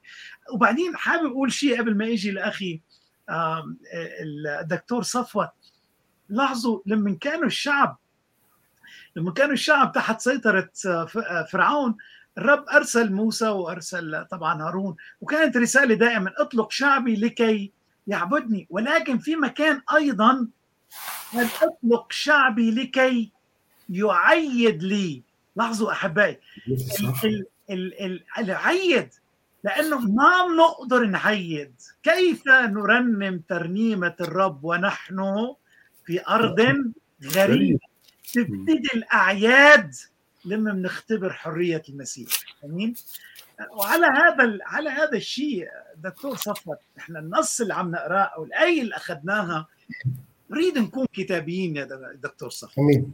وبعدين 0.53 0.95
حابب 0.95 1.31
أقول 1.31 1.51
شيء 1.53 1.77
قبل 1.79 1.97
ما 1.97 2.05
يجي 2.05 2.31
لأخي. 2.31 2.81
الدكتور 3.29 5.03
صفوت 5.03 5.49
لاحظوا 6.29 6.79
لما 6.85 7.17
كانوا 7.21 7.45
الشعب 7.45 7.97
لما 9.15 9.31
كانوا 9.31 9.53
الشعب 9.53 9.91
تحت 9.91 10.21
سيطرة 10.21 10.69
فرعون 11.51 11.97
الرب 12.37 12.65
أرسل 12.69 13.13
موسى 13.13 13.47
وأرسل 13.47 14.25
طبعا 14.31 14.61
هارون 14.63 14.95
وكانت 15.21 15.57
رسالة 15.57 15.95
دائما 15.95 16.33
اطلق 16.37 16.71
شعبي 16.71 17.15
لكي 17.15 17.71
يعبدني. 18.07 18.67
ولكن 18.69 19.17
في 19.17 19.35
مكان 19.35 19.81
أيضا 19.95 20.31
أن 21.33 21.47
اطلق 21.61 22.11
شعبي 22.11 22.71
لكي 22.71 23.31
يعيد 23.89 24.83
لي. 24.83 25.23
لاحظوا 25.55 25.91
أحبائي 25.91 26.39
العيد 28.37 29.09
لأنه 29.63 29.99
ما 29.99 30.47
بنقدر 30.47 31.05
نعيد 31.05 31.75
كيف 32.03 32.47
نرنم 32.47 33.41
ترنيمة 33.49 34.15
الرب 34.21 34.63
ونحن 34.63 35.55
في 36.05 36.27
أرض 36.27 36.61
غريبة؟ 37.35 37.79
تبتدي 38.33 38.89
الأعياد 38.95 39.95
لما 40.45 40.71
بنختبر 40.73 41.33
حرية 41.33 41.81
المسيح. 41.89 42.29
امين 42.65 42.93
وعلى 43.71 44.05
هذا 44.05 44.57
على 44.65 44.89
هذا 44.89 45.17
الشيء 45.17 45.67
دكتور 45.97 46.35
صفوت 46.35 46.77
إحنا 46.97 47.19
النص 47.19 47.61
اللي 47.61 47.73
عم 47.73 47.91
نقرأه 47.91 48.21
أو 48.23 48.43
الايه 48.43 48.81
اللي 48.81 48.95
أخذناها 48.95 49.67
نريد 50.49 50.77
نكون 50.77 51.05
كتابيين 51.13 51.75
يا 51.75 51.83
دكتور 52.23 52.49
صفوت. 52.49 52.77
امين 52.79 53.13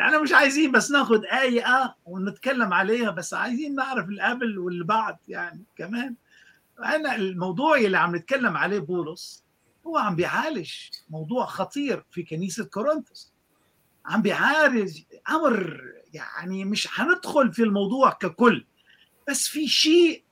إحنا 0.00 0.18
مش 0.22 0.32
عايزين 0.32 0.72
بس 0.72 0.90
ناخذ 0.90 1.24
آية 1.24 1.96
ونتكلم 2.04 2.72
عليها 2.72 3.10
بس 3.10 3.34
عايزين 3.34 3.74
نعرف 3.74 4.08
اللي 4.08 4.22
قبل 4.22 4.58
واللي 4.58 4.84
بعد 4.84 5.16
يعني 5.28 5.64
كمان. 5.76 6.14
أنا 6.84 7.14
الموضوع 7.16 7.76
اللي 7.76 7.98
عم 7.98 8.16
نتكلم 8.16 8.56
عليه 8.56 8.78
بولس 8.78 9.44
هو 9.86 9.98
عم 9.98 10.16
بيعالج 10.16 10.70
موضوع 11.10 11.46
خطير 11.46 12.04
في 12.10 12.22
كنيسة 12.22 12.64
كورنثوس. 12.64 13.32
عم 14.06 14.22
بيعالج 14.22 15.00
أمر 15.30 15.80
يعني 16.12 16.64
مش 16.64 17.00
هندخل 17.00 17.52
في 17.52 17.62
الموضوع 17.62 18.10
ككل 18.10 18.64
بس 19.28 19.48
في 19.48 19.68
شيء 19.68 20.24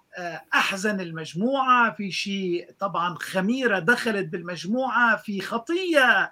أحزن 0.55 1.01
المجموعة 1.01 1.93
في 1.95 2.11
شيء 2.12 2.70
طبعا 2.78 3.15
خميرة 3.15 3.78
دخلت 3.78 4.28
بالمجموعة 4.28 5.16
في 5.16 5.41
خطية 5.41 6.31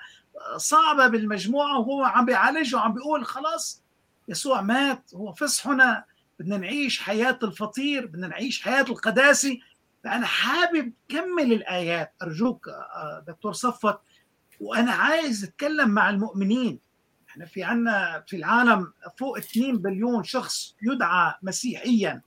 صعبه 0.57 1.07
بالمجموعه 1.07 1.79
وهو 1.79 2.05
عم 2.05 2.25
بيعالج 2.25 2.75
وعم 2.75 2.93
بيقول 2.93 3.25
خلاص 3.25 3.83
يسوع 4.29 4.61
مات 4.61 5.15
هو 5.15 5.33
فصحنا 5.33 6.05
بدنا 6.41 6.57
نعيش 6.57 7.01
حياة 7.01 7.39
الفطير 7.43 8.07
بدنا 8.07 8.27
نعيش 8.29 8.63
حياة 8.63 8.83
القداسه 8.83 9.59
فأنا 10.05 10.27
حابب 10.27 10.93
كمل 11.09 11.53
الآيات. 11.53 12.13
أرجوك 12.23 12.71
دكتور 13.27 13.53
صفت 13.53 13.99
وأنا 14.61 14.93
عايز 14.93 15.45
أتكلم 15.45 15.89
مع 15.89 16.11
المؤمنين. 16.11 16.79
إحنا 17.29 17.45
في 17.47 17.65
عنا 17.65 18.25
في 18.27 18.37
العالم 18.37 18.93
فوق 19.17 19.39
2 19.39 19.79
بليون 19.79 20.25
شخص 20.25 20.75
يدعى 20.83 21.35
مسيحيا. 21.43 22.23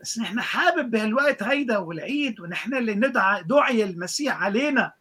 بس 0.00 0.18
نحن 0.18 0.40
حابب 0.40 0.90
بهالوقت 0.90 1.42
هيدا 1.42 1.78
والعيد 1.78 2.40
ونحن 2.40 2.74
اللي 2.74 2.94
ندعى 2.94 3.42
دعي 3.42 3.84
المسيح 3.84 4.42
علينا. 4.42 4.92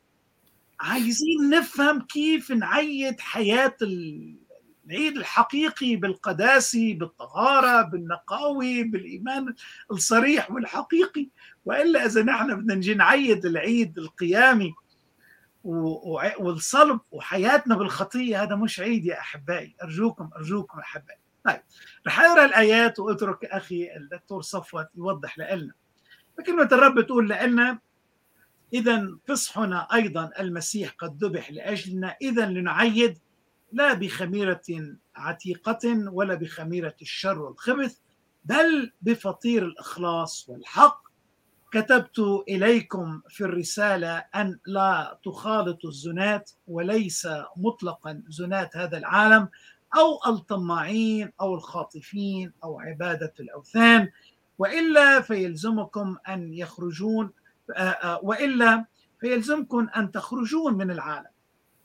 عايزين 0.81 1.49
نفهم 1.49 2.01
كيف 2.01 2.51
نعيد 2.51 3.19
حياة 3.19 3.75
العيد 3.81 5.17
الحقيقي 5.17 5.95
بالقداسي 5.95 6.93
بالطهارة 6.93 7.81
بالنقاوي 7.81 8.83
بالإيمان 8.83 9.55
الصريح 9.91 10.51
والحقيقي. 10.51 11.29
وإلا 11.65 12.05
إذا 12.05 12.23
نحن 12.23 12.55
بدنا 12.55 12.75
نجي 12.75 12.93
نعيد 12.93 13.45
العيد 13.45 13.97
القيامي 13.97 14.73
والصلب 15.63 16.99
وحياتنا 17.11 17.75
بالخطية 17.75 18.43
هذا 18.43 18.55
مش 18.55 18.79
عيد 18.79 19.05
يا 19.05 19.19
أحبائي. 19.19 19.75
أرجوكم 19.83 20.29
أرجوكم 20.35 20.79
أحبائي. 20.79 21.19
طيب 21.45 21.61
رح 22.07 22.19
أقرأ 22.19 22.45
الآيات 22.45 22.99
وأترك 22.99 23.45
أخي 23.45 23.95
الدكتور 23.95 24.41
صفوت 24.41 24.87
يوضح 24.95 25.39
لنا. 25.39 25.73
فكلمه 26.37 26.69
الرب 26.71 27.01
تقول 27.01 27.29
لنا 27.29 27.79
اذا 28.73 29.17
فصحنا 29.27 29.87
أيضا 29.93 30.29
المسيح 30.39 30.91
قد 30.91 31.23
ذبح 31.23 31.51
لأجلنا. 31.51 32.15
اذا 32.21 32.45
لنعيد 32.45 33.17
لا 33.71 33.93
بخميرة 33.93 34.61
عتيقة 35.15 36.11
ولا 36.11 36.35
بخميرة 36.35 36.95
الشر 37.01 37.41
والخبث 37.41 37.97
بل 38.45 38.91
بفطير 39.01 39.65
الإخلاص 39.65 40.49
والحق. 40.49 41.01
كتبت 41.71 42.19
إليكم 42.49 43.21
في 43.29 43.41
الرسالة 43.41 44.17
أن 44.17 44.59
لا 44.65 45.19
تخالطوا 45.23 45.89
الزنات 45.89 46.51
وليس 46.67 47.27
مطلقا 47.57 48.23
زنات 48.27 48.77
هذا 48.77 48.97
العالم 48.97 49.49
أو 49.97 50.33
الطماعين 50.33 51.31
أو 51.41 51.55
الخاطفين 51.55 52.53
أو 52.63 52.79
عبادة 52.79 53.33
الأوثان. 53.39 54.09
وإلا 54.57 55.21
فيلزمكم 55.21 56.17
أن 56.29 56.53
يخرجون 56.53 57.31
وإلا 58.23 58.85
فيلزمكم 59.19 59.89
أن 59.95 60.11
تخرجون 60.11 60.73
من 60.73 60.91
العالم. 60.91 61.31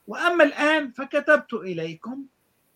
وأما 0.06 0.44
الآن 0.44 0.90
فكتبت 0.92 1.54
إليكم 1.54 2.24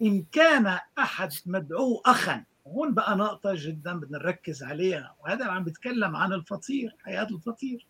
إن 0.02 0.24
كان 0.32 0.78
أحد 0.98 1.32
مدعو 1.46 2.02
أخا. 2.06 2.44
هون 2.66 2.94
بقى 2.94 3.16
نقطة 3.16 3.52
جدا 3.56 4.00
بدنا 4.00 4.18
نركز 4.18 4.62
عليها. 4.62 5.14
وهذا 5.20 5.44
عم 5.44 5.64
بيتكلم 5.64 6.16
عن 6.16 6.32
الفطير 6.32 6.96
حياة 7.04 7.26
الفطير. 7.30 7.86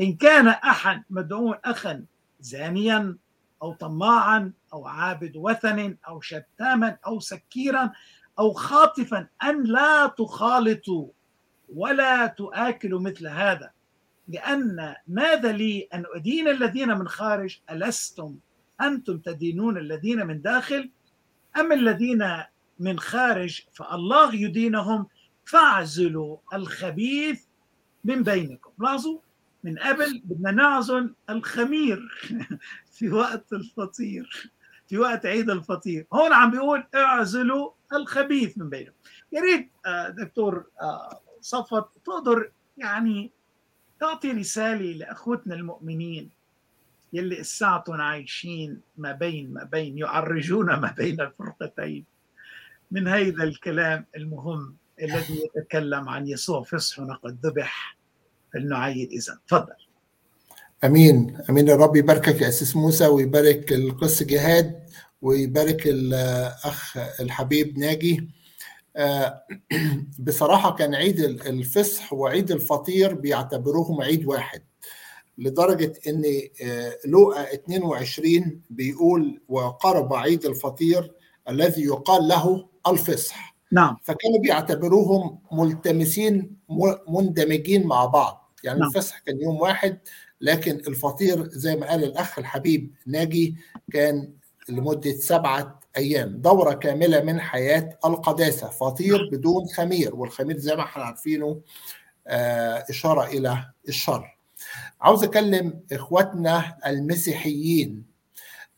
إن 0.00 0.16
كان 0.16 0.48
أحد 0.48 1.02
مدعو 1.10 1.52
أخا 1.52 2.04
زانيا 2.40 3.16
أو 3.62 3.72
طماعا 3.72 4.52
أو 4.72 4.86
عابد 4.86 5.36
وثن 5.36 5.96
أو 6.08 6.20
شتاما 6.20 6.96
أو 7.06 7.20
سكيرا 7.20 7.92
أو 8.38 8.52
خاطفا 8.52 9.26
أن 9.42 9.62
لا 9.62 10.06
تخالطوا 10.06 11.08
ولا 11.74 12.26
تآكلوا 12.26 13.00
مثل 13.00 13.26
هذا. 13.26 13.70
لأن 14.28 14.94
ماذا 15.08 15.52
لي 15.52 15.88
أن 15.94 16.04
أدين 16.14 16.48
الذين 16.48 16.88
من 16.88 17.08
خارج؟ 17.08 17.58
ألستم؟ 17.70 18.36
أنتم 18.80 19.18
تدينون 19.18 19.78
الذين 19.78 20.26
من 20.26 20.42
داخل؟ 20.42 20.90
أم 21.56 21.72
الذين 21.72 22.42
من 22.78 22.98
خارج؟ 22.98 23.60
فالله 23.72 24.34
يدينهم. 24.34 25.06
فاعزلوا 25.44 26.36
الخبيث 26.54 27.44
من 28.04 28.22
بينكم. 28.22 28.70
لاحظوا؟ 28.78 29.18
من 29.64 29.78
قبل 29.78 30.22
بدنا 30.24 30.50
نعزل 30.50 31.14
الخمير 31.30 32.08
في 32.94 33.08
وقت 33.08 33.52
الفطير 33.52 34.50
في 34.86 34.98
وقت 34.98 35.26
عيد 35.26 35.50
الفطير. 35.50 36.06
هون 36.12 36.32
عم 36.32 36.50
بيقول 36.50 36.86
اعزلوا 36.94 37.70
الخبيث 37.92 38.58
من 38.58 38.68
بينكم. 38.68 38.92
يا 39.32 39.40
ريت 39.40 39.70
دكتور 40.16 40.66
صفت 41.40 41.84
تقدر 42.04 42.50
يعني 42.76 43.32
تعطي 44.04 44.30
رسالة 44.30 44.92
لأخوتنا 44.92 45.54
المؤمنين 45.54 46.30
يلي 47.12 47.40
الساعتهم 47.40 48.00
عايشين 48.00 48.80
ما 48.96 49.12
بين 49.12 49.52
ما 49.52 49.64
بين 49.64 49.98
يعرجون 49.98 50.66
ما 50.66 50.94
بين 50.98 51.20
الفرقتين. 51.20 52.04
من 52.90 53.08
هذا 53.08 53.44
الكلام 53.44 54.06
المهم 54.16 54.76
الذي 55.02 55.42
يتكلم 55.56 56.08
عن 56.08 56.28
يسوع 56.28 56.62
فصحنا 56.62 57.14
قد 57.14 57.46
ذبح 57.46 57.96
فلنعيد 58.52 59.12
إذا 59.12 59.38
تفضل. 59.48 59.72
أمين. 60.84 61.38
أمين 61.50 61.70
الرب 61.70 61.96
يباركك 61.96 62.40
يا 62.40 62.48
اسيس 62.48 62.76
موسى 62.76 63.06
ويبارك 63.06 63.72
القس 63.72 64.22
جهاد 64.22 64.82
ويبارك 65.22 65.86
الاخ 65.86 66.96
الحبيب 67.20 67.78
ناجي. 67.78 68.28
بصراحة 70.18 70.74
كان 70.74 70.94
عيد 70.94 71.20
الفصح 71.20 72.12
وعيد 72.12 72.50
الفطير 72.50 73.14
بيعتبروهم 73.14 74.02
عيد 74.02 74.26
واحد 74.26 74.62
لدرجة 75.38 75.92
إن 76.08 76.22
لوقا 77.06 77.54
22 77.54 78.60
بيقول 78.70 79.40
وقرب 79.48 80.14
عيد 80.14 80.44
الفطير 80.44 81.12
الذي 81.48 81.82
يقال 81.82 82.28
له 82.28 82.68
الفصح. 82.88 83.54
نعم. 83.72 83.96
فكانوا 84.02 84.38
بيعتبروهم 84.38 85.38
ملتمسين 85.52 86.56
مندمجين 87.08 87.86
مع 87.86 88.04
بعض. 88.04 88.52
يعني 88.64 88.80
نعم. 88.80 88.88
الفصح 88.88 89.18
كان 89.18 89.40
يوم 89.40 89.60
واحد 89.60 89.98
لكن 90.40 90.76
الفطير 90.76 91.48
زي 91.48 91.76
ما 91.76 91.86
قال 91.90 92.04
الأخ 92.04 92.38
الحبيب 92.38 92.94
ناجي 93.06 93.56
كان 93.92 94.32
لمدة 94.68 95.12
سبعة 95.12 95.80
أيام 95.96 96.36
دورة 96.36 96.72
كاملة 96.74 97.20
من 97.20 97.40
حياة 97.40 97.98
القداسة 98.04 98.68
فطير 98.68 99.28
بدون 99.32 99.66
خمير 99.66 100.16
والخمير 100.16 100.58
زي 100.58 100.76
ما 100.76 100.82
إحنا 100.82 101.04
عارفينه 101.04 101.60
إشارة 102.90 103.24
إلى 103.26 103.70
الشر. 103.88 104.38
عاوز 105.00 105.24
أكلم 105.24 105.80
إخواتنا 105.92 106.78
المسيحيين 106.86 108.04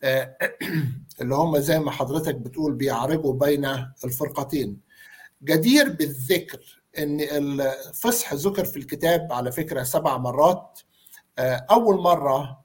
اللي 1.21 1.35
هم 1.35 1.59
زي 1.59 1.79
ما 1.79 1.91
حضرتك 1.91 2.35
بتقول 2.35 2.75
بيعرجوا 2.75 3.33
بين 3.33 3.65
الفرقتين. 4.05 4.81
جدير 5.45 5.89
بالذكر 5.89 6.83
إن 6.99 7.21
الفصح 7.21 8.35
ذكر 8.35 8.65
في 8.65 8.77
الكتاب 8.77 9.33
على 9.33 9.53
فكرة 9.53 9.83
سبع 9.83 10.17
مرات 10.17 10.81
أول 11.71 12.01
مرة 12.01 12.65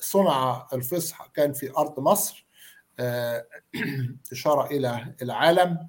صنع 0.00 0.66
الفصح 0.72 1.26
كان 1.34 1.52
في 1.52 1.70
أرض 1.76 2.00
مصر 2.00 2.47
إشارة 4.32 4.66
إلى 4.66 5.14
العالم 5.22 5.88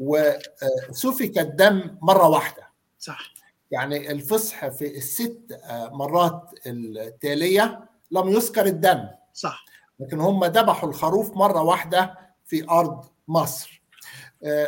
وسفك 0.00 1.38
الدم 1.38 1.98
مرة 2.02 2.28
واحدة. 2.28 2.68
صح. 2.98 3.34
يعني 3.70 4.10
الفصح 4.10 4.68
في 4.68 4.96
الست 4.96 5.60
مرات 5.92 6.50
التالية 6.66 7.80
لم 8.10 8.28
يذكر 8.28 8.66
الدم. 8.66 9.08
صح. 9.34 9.64
لكن 10.00 10.20
هم 10.20 10.44
ذبحوا 10.44 10.88
الخروف 10.88 11.36
مرة 11.36 11.62
واحدة 11.62 12.18
في 12.46 12.70
أرض 12.70 13.04
مصر. 13.28 13.82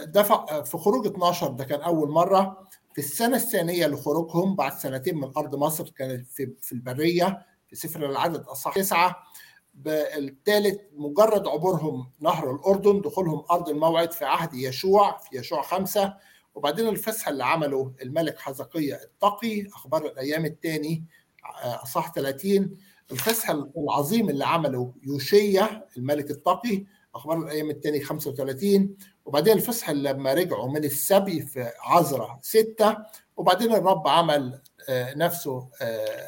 دفع 0.02 0.62
في 0.62 0.78
خروج 0.78 1.06
12 1.06 1.48
ده 1.50 1.64
كان 1.64 1.80
أول 1.80 2.10
مرة. 2.10 2.66
في 2.94 2.98
السنة 2.98 3.36
الثانية 3.36 3.86
لخروجهم 3.86 4.56
بعد 4.56 4.72
سنتين 4.72 5.16
من 5.16 5.32
أرض 5.36 5.54
مصر 5.54 5.88
كانت 5.90 6.26
في 6.60 6.72
البرية 6.72 7.46
في 7.68 7.76
سفر 7.76 8.06
العدد 8.10 8.40
اصحاح 8.44 8.74
تسعة. 8.74 9.16
بالثالث 9.76 10.80
مجرد 10.96 11.48
عبورهم 11.48 12.10
نهر 12.20 12.54
الأردن 12.54 13.00
دخولهم 13.00 13.44
أرض 13.50 13.68
الموعد 13.68 14.12
في 14.12 14.24
عهد 14.24 14.54
يشوع 14.54 15.18
في 15.18 15.38
يشوع 15.38 15.62
خمسة. 15.62 16.14
وبعدين 16.54 16.88
الفسح 16.88 17.28
اللي 17.28 17.44
عمله 17.44 17.92
الملك 18.02 18.38
حزقية 18.38 18.94
التقي 18.94 19.66
أخبار 19.66 20.06
الأيام 20.06 20.44
الثاني 20.44 21.04
أصحاح 21.64 22.12
30 22.12 22.76
الفسح 23.12 23.50
العظيم 23.76 24.28
اللي 24.30 24.46
عمله 24.46 24.92
يوشيا 25.02 25.86
الملك 25.96 26.30
التقي 26.30 26.84
أخبار 27.14 27.38
الأيام 27.38 27.70
الثاني 27.70 28.00
35 28.00 28.96
وبعدين 29.24 29.52
الفسح 29.52 29.90
لما 29.90 30.34
رجعوا 30.34 30.68
من 30.68 30.84
السبي 30.84 31.40
في 31.40 31.70
عزرة 31.80 32.38
ستة. 32.42 32.96
وبعدين 33.36 33.72
الرب 33.74 34.08
عمل 34.08 34.60
نفسه 34.90 35.68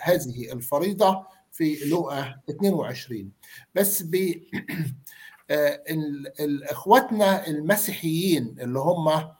هذه 0.00 0.52
الفريضة. 0.52 1.26
في 1.58 1.88
لوقا 1.88 2.40
22 2.50 3.30
بس 3.74 4.02
ب 4.02 4.34
اخواتنا 6.70 7.46
المسيحيين 7.46 8.56
اللي 8.60 8.78
هم 8.78 9.30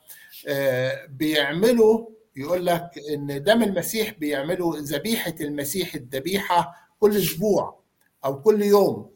بيعملوا 1.09 2.09
يقول 2.35 2.65
لك 2.65 2.91
إن 3.13 3.43
دم 3.43 3.63
المسيح 3.63 4.09
بيعملوا 4.09 4.77
ذبيحة 4.77 5.35
المسيح 5.41 5.95
الذبيحة 5.95 6.73
كل 6.99 7.17
أسبوع 7.17 7.79
أو 8.25 8.41
كل 8.41 8.61
يوم. 8.61 9.11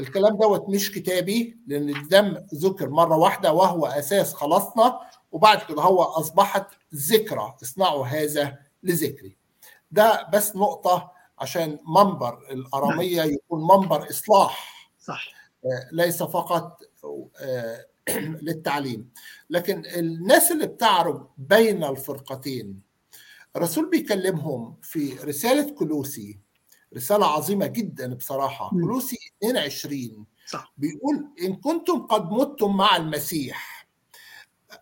الكلام 0.00 0.36
دوت 0.36 0.68
مش 0.68 0.92
كتابي 0.92 1.56
لأن 1.66 1.88
الدم 1.96 2.44
ذكر 2.54 2.90
مرة 2.90 3.16
واحدة 3.16 3.52
وهو 3.52 3.86
أساس 3.86 4.34
خلاصنا 4.34 5.00
وبعد 5.32 5.62
كده 5.68 5.82
هو 5.82 6.02
أصبحت 6.02 6.66
ذكرى 6.94 7.56
اصنعوا 7.62 8.06
هذا 8.06 8.58
لذكري. 8.82 9.36
ده 9.90 10.28
بس 10.32 10.56
نقطة 10.56 11.17
عشان 11.40 11.78
منبر 11.86 12.38
الأرامية 12.50 13.22
يكون 13.22 13.60
منبر 13.60 14.10
إصلاح. 14.10 14.88
صح. 14.98 15.28
ليس 15.92 16.22
فقط 16.22 16.80
للتعليم. 18.42 19.10
لكن 19.50 19.82
الناس 19.86 20.52
اللي 20.52 20.66
بتعرض 20.66 21.28
بين 21.38 21.84
الفرقتين 21.84 22.80
الرسول 23.56 23.90
بيكلمهم 23.90 24.76
في 24.82 25.14
رسالة 25.24 25.70
كلوسي 25.74 26.38
رسالة 26.96 27.26
عظيمة 27.26 27.66
جدا 27.66 28.14
بصراحة 28.14 28.70
م. 28.74 28.80
كلوسي 28.84 29.16
22 29.38 30.26
صح. 30.46 30.72
بيقول 30.78 31.28
إن 31.42 31.56
كنتم 31.56 32.06
قد 32.06 32.32
متم 32.32 32.76
مع 32.76 32.96
المسيح. 32.96 33.77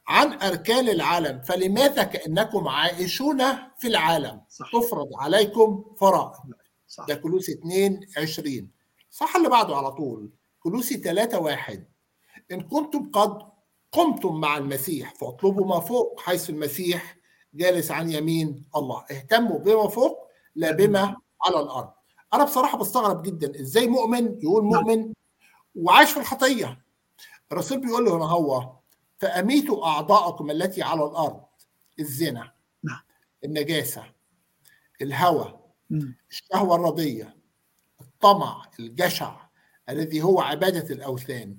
عن 0.06 0.42
أركان 0.42 0.88
العالم 0.88 1.40
فلماذا 1.42 2.02
كأنكم 2.02 2.68
عائشون 2.68 3.42
في 3.78 3.88
العالم؟ 3.88 4.40
صح. 4.48 4.72
تفرض 4.72 5.08
عليكم 5.14 5.84
فرائض. 6.00 6.32
ده 7.08 7.14
كلوسي 7.14 7.52
22 7.52 8.70
صح 9.10 9.36
اللي 9.36 9.48
بعده 9.48 9.76
على 9.76 9.92
طول؟ 9.92 10.30
كلوسي 10.60 10.96
3 10.96 11.38
1 11.38 11.88
إن 12.52 12.60
كنتم 12.60 13.10
قد 13.10 13.38
قمتم 13.92 14.40
مع 14.40 14.56
المسيح 14.56 15.14
فاطلبوا 15.14 15.66
ما 15.66 15.80
فوق 15.80 16.20
حيث 16.20 16.50
المسيح 16.50 17.16
جالس 17.54 17.90
عن 17.90 18.10
يمين 18.10 18.64
الله. 18.76 19.04
اهتموا 19.10 19.58
بما 19.58 19.88
فوق 19.88 20.28
لا 20.54 20.70
بما 20.72 21.16
على 21.46 21.60
الأرض. 21.60 21.90
أنا 22.34 22.44
بصراحة 22.44 22.78
بستغرب 22.78 23.22
جدا 23.22 23.60
إزاي 23.60 23.86
مؤمن 23.86 24.38
يقول 24.42 24.64
مؤمن 24.64 25.12
وعايش 25.74 26.10
في 26.10 26.20
الخطية. 26.20 26.84
الرسول 27.52 27.78
بيقول 27.80 28.04
له 28.04 28.16
هنا 28.16 28.24
هو. 28.24 28.72
فأميتوا 29.18 29.86
أعضاءكم 29.86 30.50
التي 30.50 30.82
على 30.82 31.04
الأرض. 31.04 31.44
الزنا. 32.00 32.52
نعم. 32.82 33.00
النجاسة. 33.44 34.04
الهوى. 35.02 35.60
مم. 35.90 36.16
الشهوة 36.30 36.76
الرضية. 36.76 37.36
الطمع. 38.00 38.70
الجشع. 38.80 39.46
الذي 39.88 40.22
هو 40.22 40.40
عبادة 40.40 40.94
الأوثان. 40.94 41.56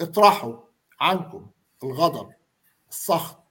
اطرحوا 0.00 0.56
عنكم 1.00 1.50
الغضب. 1.84 2.30
السخط. 2.90 3.44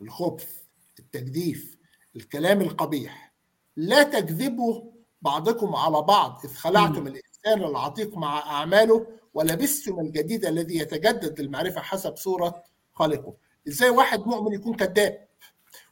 الخبث. 0.00 0.62
التجديف. 0.98 1.78
الكلام 2.16 2.60
القبيح. 2.60 3.34
لا 3.76 4.02
تكذبوا 4.02 4.92
بعضكم 5.22 5.76
على 5.76 6.02
بعض. 6.02 6.40
إذ 6.44 6.54
خلعتم. 6.54 7.06
الإنسان 7.06 7.70
العتيق 7.70 8.16
مع 8.16 8.38
أعماله 8.38 9.06
ولبستم 9.34 10.00
الجديد 10.00 10.44
الذي 10.44 10.76
يتجدد 10.78 11.40
للمعرفة 11.40 11.80
حسب 11.80 12.16
صورة 12.16 12.64
خالقه. 12.96 13.34
إزاي 13.68 13.90
واحد 13.90 14.26
مؤمن 14.26 14.52
يكون 14.52 14.76
كذاب؟ 14.76 15.26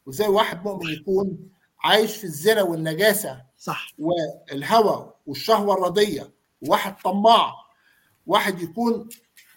وإزاي 0.07 0.29
واحد 0.29 0.65
مؤمن 0.65 0.93
يكون 0.93 1.49
عايش 1.85 2.17
في 2.17 2.25
الزنا 2.25 2.63
والنجاسة 2.63 3.43
صح. 3.59 3.93
والهوى 3.99 5.15
والشهوة 5.27 5.75
الرضية؟ 5.75 6.31
واحد 6.69 6.97
طماع. 7.05 7.55
واحد 8.27 8.61
يكون 8.63 9.09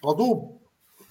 غضوب 0.06 0.58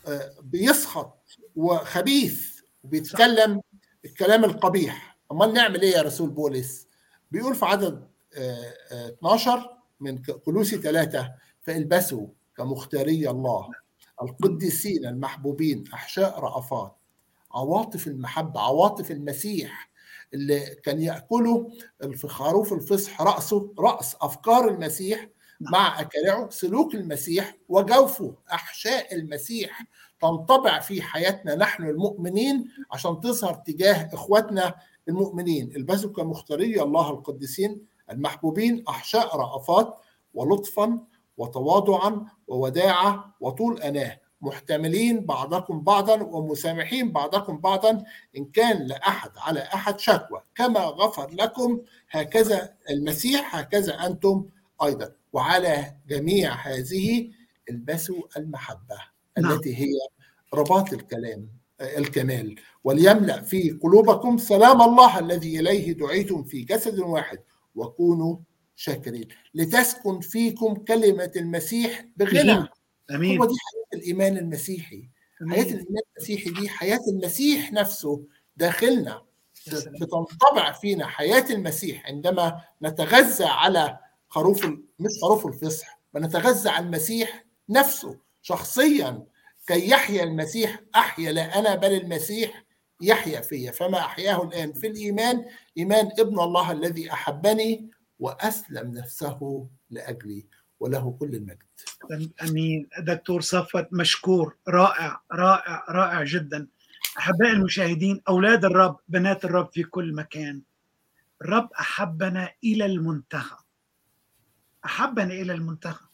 آه، 0.08 0.34
بيسخط 0.42 1.14
وخبيث 1.56 2.60
وبيتكلم 2.84 3.62
الكلام 4.06 4.46
القبيح. 4.46 5.18
أمال 5.32 5.54
نعمل 5.54 5.82
إيه 5.82 5.92
يا 5.92 6.02
رسول 6.02 6.30
بولس؟ 6.30 6.88
بيقول 7.32 7.56
في 7.56 7.66
عدد 7.66 8.08
آه، 8.38 8.74
آه، 8.92 9.08
12 9.10 9.78
من 10.00 10.18
كلوسي 10.22 10.78
ثلاثة 10.78 11.34
فإلبسوا 11.62 12.28
كمختاري 12.58 13.30
الله. 13.30 13.70
القديسين 14.22 15.06
المحبوبين 15.06 15.84
أحشاء 15.94 16.40
رأفات 16.40 16.96
عواطف 17.52 18.08
المحبة 18.08 18.60
عواطف 18.60 19.12
المسيح 19.12 19.90
اللي 20.34 20.76
كان 20.84 21.02
يأكله 21.02 21.72
في 22.14 22.28
خروف 22.28 22.74
الفصح 22.74 23.22
رأسه 23.22 23.74
رأس 23.80 24.16
أفكار 24.22 24.68
المسيح 24.68 25.28
مع 25.62 26.02
أكارعه 26.02 26.50
سلوك 26.50 26.96
المسيح 26.96 27.58
وجوفه 27.70 28.36
أحشاء 28.54 29.16
المسيح 29.16 29.84
تنطبع 30.22 30.80
في 30.80 31.02
حياتنا 31.02 31.56
نحن 31.56 31.84
المؤمنين 31.84 32.66
عشان 32.92 33.20
تظهر 33.22 33.54
تجاه 33.54 34.10
إخواتنا 34.14 34.76
المؤمنين. 35.10 35.76
البسوا 35.76 36.12
كمختاري 36.12 36.82
الله 36.82 37.10
القديسين 37.10 37.82
المحبوبين 38.12 38.84
أحشاء 38.88 39.36
رأفات 39.38 39.98
ولطفا 40.34 41.00
وتواضعا 41.38 42.26
ووداعة 42.48 43.36
وطول 43.40 43.82
أناه. 43.82 44.20
محتملين 44.42 45.26
بعضكم 45.26 45.82
بعضا 45.82 46.24
ومسامحين 46.24 47.12
بعضكم 47.12 47.58
بعضا 47.58 48.04
إن 48.38 48.46
كان 48.46 48.88
لأحد 48.88 49.32
على 49.38 49.60
أحد 49.60 50.00
شكوى. 50.00 50.42
كما 50.56 50.80
غفر 50.80 51.30
لكم 51.32 51.82
هكذا 52.10 52.74
المسيح 52.90 53.56
هكذا 53.56 54.06
أنتم 54.06 54.46
أيضا. 54.84 55.12
وعلى 55.34 55.96
جميع 56.10 56.54
هذه 56.54 57.32
البسوا 57.70 58.24
المحبة 58.38 58.98
نعم. 59.40 59.52
التي 59.52 59.78
هي 59.78 59.94
رباط 60.54 60.94
الكلام 60.94 61.48
الكمال. 61.82 62.56
وليملأ 62.84 63.42
في 63.42 63.72
قلوبكم 63.72 64.38
سلام 64.38 64.82
الله 64.82 65.20
الذي 65.20 65.60
إليه 65.60 65.92
دعيتم 65.94 66.44
في 66.44 66.62
جسد 66.62 67.00
واحد. 67.00 67.40
وكونوا 67.76 68.38
شاكرين. 68.78 69.28
لتسكن 69.54 70.20
فيكم 70.20 70.74
كلمة 70.76 71.32
المسيح 71.36 72.06
بغنى. 72.18 72.68
أمين. 73.12 73.40
هو 73.40 73.46
دي 73.46 73.54
حياة 73.54 74.00
الإيمان 74.02 74.38
المسيحي. 74.38 75.10
حياة 75.50 75.62
امين 75.64 75.74
الإيمان 75.74 76.04
المسيحي 76.18 76.50
دي 76.50 76.70
حياة 76.70 77.00
المسيح 77.08 77.74
نفسه 77.74 78.24
داخلنا. 78.58 79.22
بتنطبع 80.02 80.72
فينا 80.72 81.08
حياة 81.08 81.46
المسيح 81.50 82.06
عندما 82.06 82.62
نتغذى 82.84 83.46
على 83.46 83.98
خروف 84.30 84.66
مش 85.00 85.12
خروف 85.22 85.46
الفصح 85.48 86.00
بنتغذى 86.14 86.70
على 86.70 86.86
المسيح 86.86 87.46
نفسه. 87.70 88.18
شخصيا 88.42 89.24
كي 89.68 89.90
يحيا 89.90 90.24
المسيح 90.24 90.82
أحيا 90.96 91.32
لا 91.32 91.60
أنا 91.60 91.76
بل 91.76 91.94
المسيح 91.94 92.64
يحيا 93.02 93.42
فيا. 93.42 93.72
فما 93.72 93.98
أحياه 94.00 94.44
الآن 94.44 94.74
في 94.74 94.88
الإيمان 94.88 95.46
إيمان 95.78 96.10
ابن 96.20 96.40
الله 96.40 96.72
الذي 96.72 97.12
أحبني 97.12 97.90
وأسلم 98.20 98.92
نفسه 98.94 99.70
لأجلي 99.90 100.46
وله 100.80 101.18
كل 101.20 101.36
المجد. 101.36 101.64
أمين. 102.42 102.90
دكتور 103.00 103.42
صفوت 103.42 103.88
مشكور 103.92 104.58
رائع 104.68 105.22
رائع 105.32 105.84
رائع 105.90 106.24
جدا. 106.24 106.68
أحبائي 107.18 107.52
المشاهدين 107.54 108.22
أولاد 108.30 108.66
الرب 108.66 109.00
بنات 109.08 109.46
الرب 109.46 109.70
في 109.74 109.84
كل 109.84 110.14
مكان. 110.14 110.62
الرب 111.42 111.70
أحبنا 111.80 112.54
إلى 112.64 112.86
المنتهى. 112.86 113.58
أحبنا 114.86 115.34
إلى 115.34 115.54
المنتهى. 115.54 116.08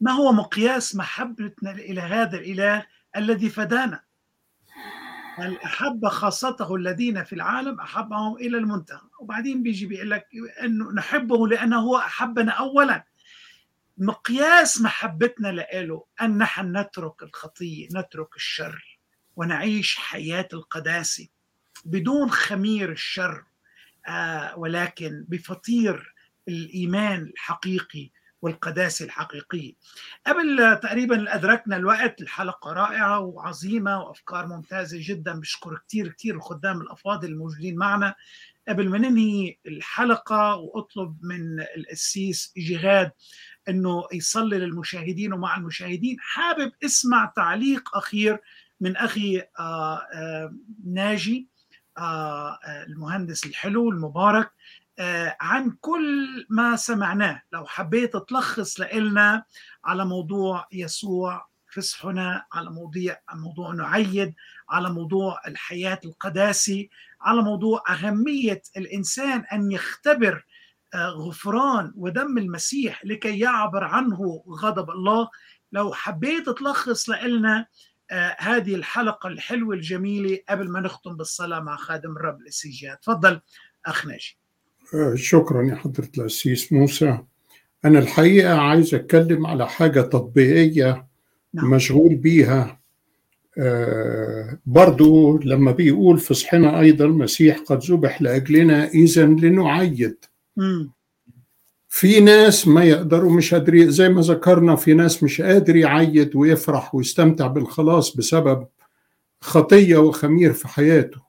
ما 0.00 0.12
هو 0.12 0.32
مقياس 0.32 0.96
محبتنا 0.96 1.70
إلى 1.70 2.00
هذا 2.00 2.36
الإله 2.38 2.86
الذي 3.16 3.48
فدانا؟ 3.48 4.05
هل 5.36 5.56
احب 5.56 6.06
خاصته 6.08 6.74
الذين 6.74 7.24
في 7.24 7.32
العالم 7.32 7.80
أحبهم 7.80 8.36
إلى 8.36 8.58
المنتهى. 8.58 9.00
وبعدين 9.20 9.62
بيجي 9.62 9.86
بيقول 9.86 10.10
لك 10.10 10.26
إنه 10.64 10.92
نحبه 10.92 11.48
لأنه 11.48 11.78
هو 11.80 11.96
أحبنا 11.96 12.52
اولا. 12.52 13.04
مقياس 13.98 14.80
محبتنا 14.80 15.48
له 15.48 16.04
أن 16.22 16.38
نحن 16.38 16.76
نترك 16.76 17.22
الخطية 17.22 17.88
نترك 17.92 18.36
الشر 18.36 18.98
ونعيش 19.36 19.96
حياة 19.96 20.48
القداسة 20.52 21.28
بدون 21.84 22.30
خمير 22.30 22.92
الشر 22.92 23.44
آه 24.08 24.58
ولكن 24.58 25.24
بفطير 25.28 26.14
الإيمان 26.48 27.22
الحقيقي 27.22 28.10
والقداسه 28.46 29.04
الحقيقيه. 29.04 29.72
قبل 30.26 30.78
تقريبا 30.82 31.34
أدركنا 31.34 31.76
الوقت 31.76 32.20
الحلقة 32.22 32.72
رائعة 32.72 33.20
وعظيمة 33.20 34.02
وأفكار 34.02 34.46
ممتازة 34.46 34.98
جدا 35.00 35.40
بشكر 35.40 35.78
كثير 35.88 36.08
كثير 36.08 36.34
الخدام 36.34 36.80
الأفاضل 36.80 37.28
الموجودين 37.28 37.76
معنا. 37.76 38.14
قبل 38.68 38.88
ما 38.88 38.98
ننهي 38.98 39.56
الحلقة 39.66 40.54
وأطلب 40.56 41.16
من 41.22 41.60
القسيس 41.76 42.52
جهاد 42.56 43.12
إنه 43.68 44.04
يصلي 44.12 44.58
للمشاهدين 44.58 45.32
ومع 45.32 45.56
المشاهدين. 45.56 46.16
حابب 46.20 46.72
أسمع 46.84 47.32
تعليق 47.36 47.96
أخير 47.96 48.38
من 48.80 48.96
أخي 48.96 49.38
آآ 49.38 50.06
آآ 50.14 50.56
ناجي 50.84 51.48
آآ 51.98 52.58
المهندس 52.88 53.46
الحلو 53.46 53.90
المبارك. 53.90 54.50
عن 55.40 55.70
كل 55.80 56.46
ما 56.50 56.76
سمعناه. 56.76 57.42
لو 57.52 57.64
حبيت 57.66 58.16
تلخص 58.16 58.80
لنا 58.80 59.44
على 59.84 60.04
موضوع 60.04 60.66
يسوع 60.72 61.48
فصحنا 61.72 62.46
على 62.52 62.70
موضوع 62.70 63.16
موضوع 63.34 63.72
نعيد 63.74 64.34
على 64.68 64.90
موضوع 64.90 65.40
الحياة 65.46 66.00
القداسي 66.04 66.90
على 67.20 67.42
موضوع 67.42 67.82
أهمية 67.88 68.62
الإنسان 68.76 69.44
أن 69.52 69.72
يختبر 69.72 70.46
غفران 70.96 71.92
ودم 71.96 72.38
المسيح 72.38 73.04
لكي 73.04 73.38
يعبر 73.38 73.84
عنه 73.84 74.44
غضب 74.48 74.90
الله. 74.90 75.28
لو 75.72 75.92
حبيت 75.92 76.48
تلخص 76.48 77.08
لنا 77.10 77.66
هذه 78.38 78.74
الحلقة 78.74 79.26
الحلوة 79.26 79.74
الجميلة 79.74 80.38
قبل 80.48 80.70
ما 80.70 80.80
نختم 80.80 81.16
بالصلاة 81.16 81.60
مع 81.60 81.76
خادم 81.76 82.16
الرب 82.16 82.40
الإسيجات 82.40 83.02
تفضل 83.02 83.40
أخ 83.86 84.06
ناجي. 84.06 84.38
شكرا 85.14 85.62
يا 85.62 85.74
حضرة 85.74 86.08
الأسيس 86.18 86.72
موسى 86.72 87.18
أنا 87.84 87.98
الحقيقة 87.98 88.54
عايز 88.54 88.94
أتكلم 88.94 89.46
على 89.46 89.68
حاجة 89.68 90.00
تطبيقية 90.00 91.06
نعم. 91.54 91.70
مشغول 91.70 92.14
بيها 92.14 92.80
آه 93.58 94.58
برضو 94.66 95.38
لما 95.38 95.72
بيقول 95.72 96.18
في 96.18 96.34
صحنا 96.34 96.80
أيضا 96.80 97.04
المسيح 97.04 97.58
قد 97.58 97.84
ذبح 97.84 98.22
لأجلنا 98.22 98.88
إذا 98.88 99.26
لنعيد 99.26 100.16
م. 100.56 100.86
في 101.88 102.20
ناس 102.20 102.68
ما 102.68 102.84
يقدروا 102.84 103.32
مش 103.32 103.54
قادرين 103.54 103.90
زي 103.90 104.08
ما 104.08 104.20
ذكرنا 104.20 104.76
في 104.76 104.94
ناس 104.94 105.22
مش 105.22 105.40
قادر 105.40 105.76
يعيد 105.76 106.36
ويفرح 106.36 106.94
ويستمتع 106.94 107.46
بالخلاص 107.46 108.16
بسبب 108.16 108.66
خطية 109.40 109.96
وخمير 109.96 110.52
في 110.52 110.68
حياته. 110.68 111.25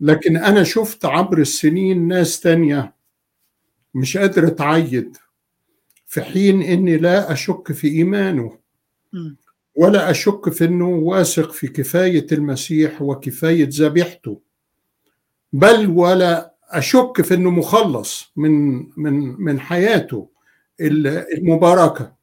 لكن 0.00 0.36
أنا 0.36 0.64
شفت 0.64 1.04
عبر 1.04 1.38
السنين 1.38 2.08
ناس 2.08 2.40
تانية 2.40 2.94
مش 3.94 4.16
قادرة 4.16 4.48
تعيد 4.48 5.16
في 6.06 6.22
حين 6.22 6.62
إني 6.62 6.96
لا 6.96 7.32
أشك 7.32 7.72
في 7.72 7.88
إيمانه. 7.88 8.58
ولا 9.74 10.10
أشك 10.10 10.48
في 10.48 10.64
أنه 10.64 10.88
واثق 10.88 11.52
في 11.52 11.68
كفاية 11.68 12.26
المسيح 12.32 13.02
وكفاية 13.02 13.68
ذبيحته. 13.72 14.40
بل 15.52 15.86
ولا 15.86 16.54
أشك 16.68 17.22
في 17.22 17.34
أنه 17.34 17.50
مخلص 17.50 18.32
من 18.36 18.84
من 18.96 19.42
من 19.42 19.60
حياته 19.60 20.30
المباركة. 20.80 22.14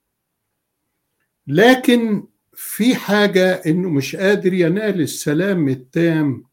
لكن 1.47 2.23
في 2.53 2.95
حاجة 2.95 3.53
أنه 3.53 3.89
مش 3.89 4.15
قادر 4.15 4.53
ينال 4.53 5.01
السلام 5.01 5.69
التام 5.69 6.43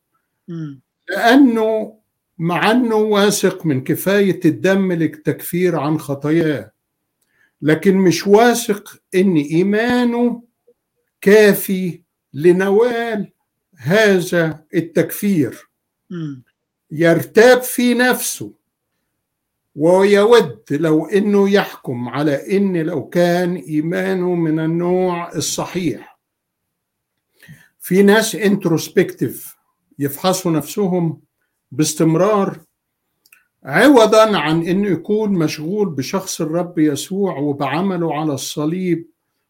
لأنه 1.10 1.98
مع 2.38 2.70
أنه 2.70 2.96
واثق 2.96 3.66
من 3.66 3.84
كفاية 3.84 4.40
الدم 4.44 4.92
للتكفير 4.92 5.78
عن 5.78 5.98
خطاياه. 5.98 6.72
لكن 7.62 7.96
مش 7.96 8.26
واثق 8.26 9.00
أن 9.14 9.36
إيمانه 9.36 10.42
كافي 11.20 12.02
لنوال 12.32 13.32
هذا 13.76 14.64
التكفير. 14.74 15.68
يرتاب 16.90 17.62
في 17.62 17.94
نفسه 17.94 18.52
ويود 19.76 20.62
لو 20.70 21.06
إنه 21.06 21.50
يحكم 21.50 22.08
على 22.08 22.56
إن 22.56 22.76
لو 22.76 23.08
كان 23.08 23.56
إيمانه 23.56 24.34
من 24.34 24.60
النوع 24.60 25.32
الصحيح. 25.32 26.18
في 27.80 28.02
ناس 28.02 28.34
انتروسبكتيف 28.34 29.55
يفحصوا 29.98 30.52
نفسهم 30.52 31.20
باستمرار 31.72 32.60
عوضا 33.64 34.38
عن 34.38 34.62
انه 34.62 34.88
يكون 34.88 35.32
مشغول 35.32 35.88
بشخص 35.88 36.40
الرب 36.40 36.78
يسوع 36.78 37.38
وبعمله 37.38 38.14
على 38.20 38.34
الصليب 38.34 39.06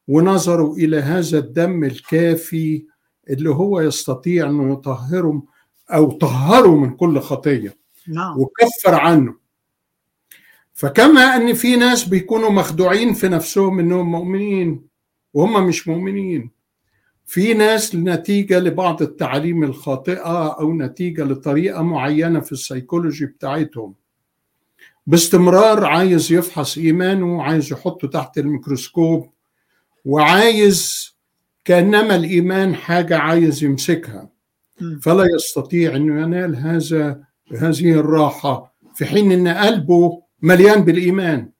ونظروا 0.08 0.76
إلى 0.76 0.96
هذا 0.96 1.38
الدم 1.38 1.84
الكافي 1.84 2.86
اللي 3.30 3.50
هو 3.50 3.80
يستطيع 3.80 4.50
انه 4.50 4.72
يطهرهم 4.72 5.46
أو 5.90 6.12
طهروا 6.12 6.80
من 6.80 6.96
كل 6.96 7.20
خطية 7.20 7.76
نعم. 8.08 8.40
وكفر 8.40 8.94
عنه 8.94 9.34
فكما 10.74 11.20
أن 11.36 11.54
في 11.54 11.76
ناس 11.76 12.04
بيكونوا 12.04 12.50
مخدوعين 12.50 13.14
في 13.14 13.28
نفسهم 13.28 13.78
إنهم 13.78 14.12
مؤمنين 14.12 14.86
وهم 15.34 15.66
مش 15.66 15.88
مؤمنين 15.88 16.50
في 17.26 17.54
ناس 17.54 17.94
نتيجة 17.94 18.58
لبعض 18.58 19.02
التعاليم 19.02 19.64
الخاطئة 19.64 20.46
أو 20.48 20.72
نتيجة 20.74 21.24
لطريقة 21.24 21.82
معينة 21.82 22.40
في 22.40 22.52
السيكولوجي 22.52 23.26
بتاعتهم. 23.26 23.94
باستمرار 25.06 25.84
عايز 25.84 26.32
يفحص 26.32 26.78
إيمانه 26.78 27.42
عايز 27.42 27.72
يحطه 27.72 28.08
تحت 28.08 28.38
الميكروسكوب 28.38 29.30
وعايز 30.04 31.06
كأنما 31.64 32.16
الإيمان 32.16 32.74
حاجة 32.74 33.18
عايز 33.18 33.64
يمسكها. 33.64 34.30
فلا 35.02 35.24
يستطيع 35.34 35.96
إنه 35.96 36.22
ينال 36.22 36.56
هذا 36.56 37.24
هذه 37.58 37.92
الراحة 37.92 38.76
في 38.94 39.04
حين 39.04 39.32
إن 39.32 39.48
قلبه 39.48 40.22
مليان 40.42 40.80
بالإيمان. 40.80 41.50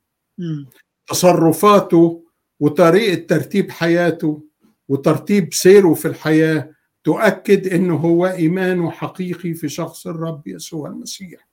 تصرفاته 1.06 2.24
وطريقة 2.60 3.26
ترتيب 3.26 3.70
حياته 3.70 4.45
وترتيب 4.88 5.54
سيره 5.54 5.94
في 5.94 6.08
الحياة 6.08 6.70
تؤكد 7.04 7.72
إنه 7.72 7.96
هو 7.96 8.26
ايمانه 8.26 8.90
حقيقي 8.90 9.54
في 9.54 9.68
شخص 9.68 10.06
الرب 10.06 10.46
يسوع 10.46 10.88
المسيح. 10.88 11.48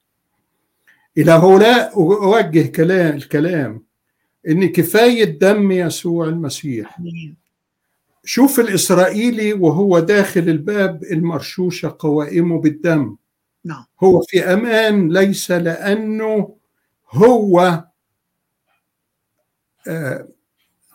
إلى 1.18 1.32
هؤلاء 1.32 1.96
أوجه 1.96 2.68
كلام 2.68 3.16
الكلام 3.16 3.84
إن 4.48 4.66
كفاية 4.70 5.26
دم 5.26 5.72
يسوع 5.72 6.26
المسيح. 6.28 7.00
شوف 8.24 8.60
الإسرائيلي 8.60 9.54
وهو 9.54 10.00
داخل 10.00 10.42
الباب 10.42 11.04
المرشوشة 11.04 11.96
قوائمه 12.00 12.62
بالدم. 12.62 13.16
نعم. 13.66 13.86
هو 14.04 14.22
في 14.22 14.54
أمان 14.54 15.14
ليس 15.14 15.52
لأنه 15.52 16.56
هو 17.12 17.84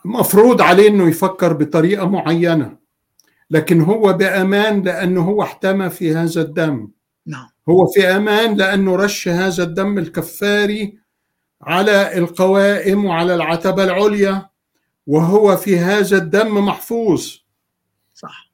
مفروض 0.09 0.63
عليه 0.63 0.89
إنه 0.89 1.09
يفكر 1.09 1.53
بطريقة 1.53 2.09
معينة 2.09 2.79
لكن 3.51 3.81
هو 3.81 4.13
بأمان 4.13 4.83
لأنه 4.83 5.21
هو 5.21 5.43
احتمى 5.43 5.91
في 5.91 6.15
هذا 6.15 6.43
الدم. 6.43 6.91
نعم. 7.27 7.49
هو 7.69 7.87
في 7.87 8.07
أمان 8.07 8.55
لأنه 8.57 8.97
رش 8.97 9.29
هذا 9.29 9.63
الدم 9.63 9.99
الكفاري 9.99 10.99
على 11.63 12.19
القوائم 12.19 13.05
وعلى 13.05 13.35
العتبة 13.35 13.85
العليا 13.85 14.49
وهو 15.07 15.57
في 15.57 15.79
هذا 15.79 16.17
الدم 16.17 16.67
محفوظ. 16.67 17.37
صح. 18.15 18.53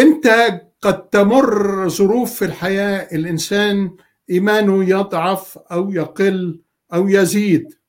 إنت 0.00 0.26
قد 0.80 1.08
تمر 1.08 1.88
ظروف 1.88 2.34
في 2.34 2.44
الحياة 2.44 3.08
الإنسان 3.12 3.96
إيمانه 4.30 4.84
يضعف 4.84 5.58
أو 5.58 5.90
يقل 5.90 6.60
أو 6.94 7.08
يزيد. 7.08 7.83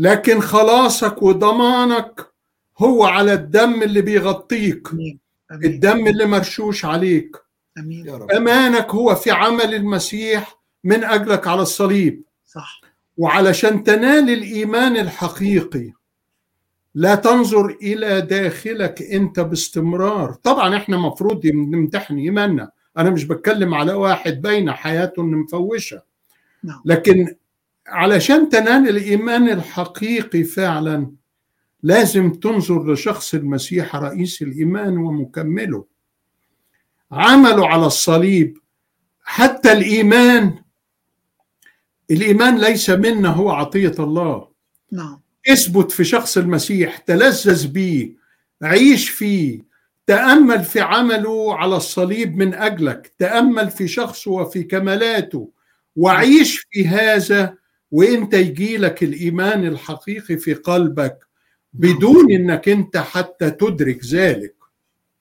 لكن 0.00 0.40
خلاصك 0.40 1.22
وضمانك 1.22 2.26
هو 2.78 3.04
على 3.04 3.32
الدم 3.32 3.82
اللي 3.82 4.02
بيغطيك. 4.02 4.88
آمين. 4.92 5.18
آمين. 5.50 5.64
الدم 5.70 6.06
اللي 6.06 6.26
مرشوش 6.26 6.84
عليك. 6.84 7.36
يا 7.76 8.16
رب. 8.16 8.30
أمانك 8.30 8.90
هو 8.90 9.14
في 9.14 9.30
عمل 9.30 9.74
المسيح 9.74 10.60
من 10.84 11.04
أجلك 11.04 11.46
على 11.46 11.62
الصليب. 11.62 12.22
صح. 12.46 12.80
وعلشان 13.16 13.84
تنال 13.84 14.30
الإيمان 14.30 14.96
الحقيقي 14.96 15.92
لا 16.94 17.14
تنظر 17.14 17.66
إلى 17.82 18.20
داخلك 18.20 19.02
أنت 19.02 19.40
باستمرار. 19.40 20.32
طبعا 20.32 20.76
إحنا 20.76 20.96
مفروض 20.96 21.46
نمتحن 21.46 22.16
إيماننا. 22.16 22.70
أنا 22.98 23.10
مش 23.10 23.24
بتكلم 23.24 23.74
على 23.74 23.92
واحد 23.92 24.32
بين 24.42 24.72
حياته 24.72 25.22
إنه 25.22 25.36
مفوشة. 25.36 26.02
نعم. 26.64 26.82
لكن 26.84 27.34
علشان 27.86 28.48
تنال 28.48 28.88
الإيمان 28.88 29.48
الحقيقي 29.48 30.44
فعلا 30.44 31.12
لازم 31.82 32.32
تنظر 32.32 32.92
لشخص 32.92 33.34
المسيح 33.34 33.96
رئيس 33.96 34.42
الإيمان 34.42 34.98
ومكمله. 34.98 35.86
عمله 37.12 37.68
على 37.68 37.86
الصليب 37.86 38.58
حتى 39.22 39.72
الإيمان 39.72 40.62
الإيمان 42.10 42.58
ليس 42.58 42.90
منا 42.90 43.28
هو 43.28 43.50
عطية 43.50 43.94
الله. 43.98 44.48
نعم. 44.92 45.20
اثبت 45.48 45.92
في 45.92 46.04
شخص 46.04 46.38
المسيح 46.38 46.96
تلذذ 46.96 47.68
بيه 47.68 48.16
عيش 48.62 49.10
فيه 49.10 49.70
تأمل 50.06 50.64
في 50.64 50.80
عمله 50.80 51.54
على 51.54 51.76
الصليب 51.76 52.36
من 52.36 52.54
أجلك 52.54 53.12
تأمل 53.18 53.70
في 53.70 53.88
شخصه 53.88 54.30
وفي 54.30 54.62
كمالاته 54.62 55.50
وعيش 55.96 56.66
في 56.70 56.88
هذا 56.88 57.56
وانت 57.90 58.34
يجيلك 58.34 59.02
الإيمان 59.02 59.66
الحقيقي 59.66 60.36
في 60.36 60.54
قلبك 60.54 61.18
بدون 61.72 62.32
إنك 62.32 62.68
انت 62.68 62.96
حتى 62.96 63.50
تدرك 63.50 64.04
ذلك. 64.04 64.54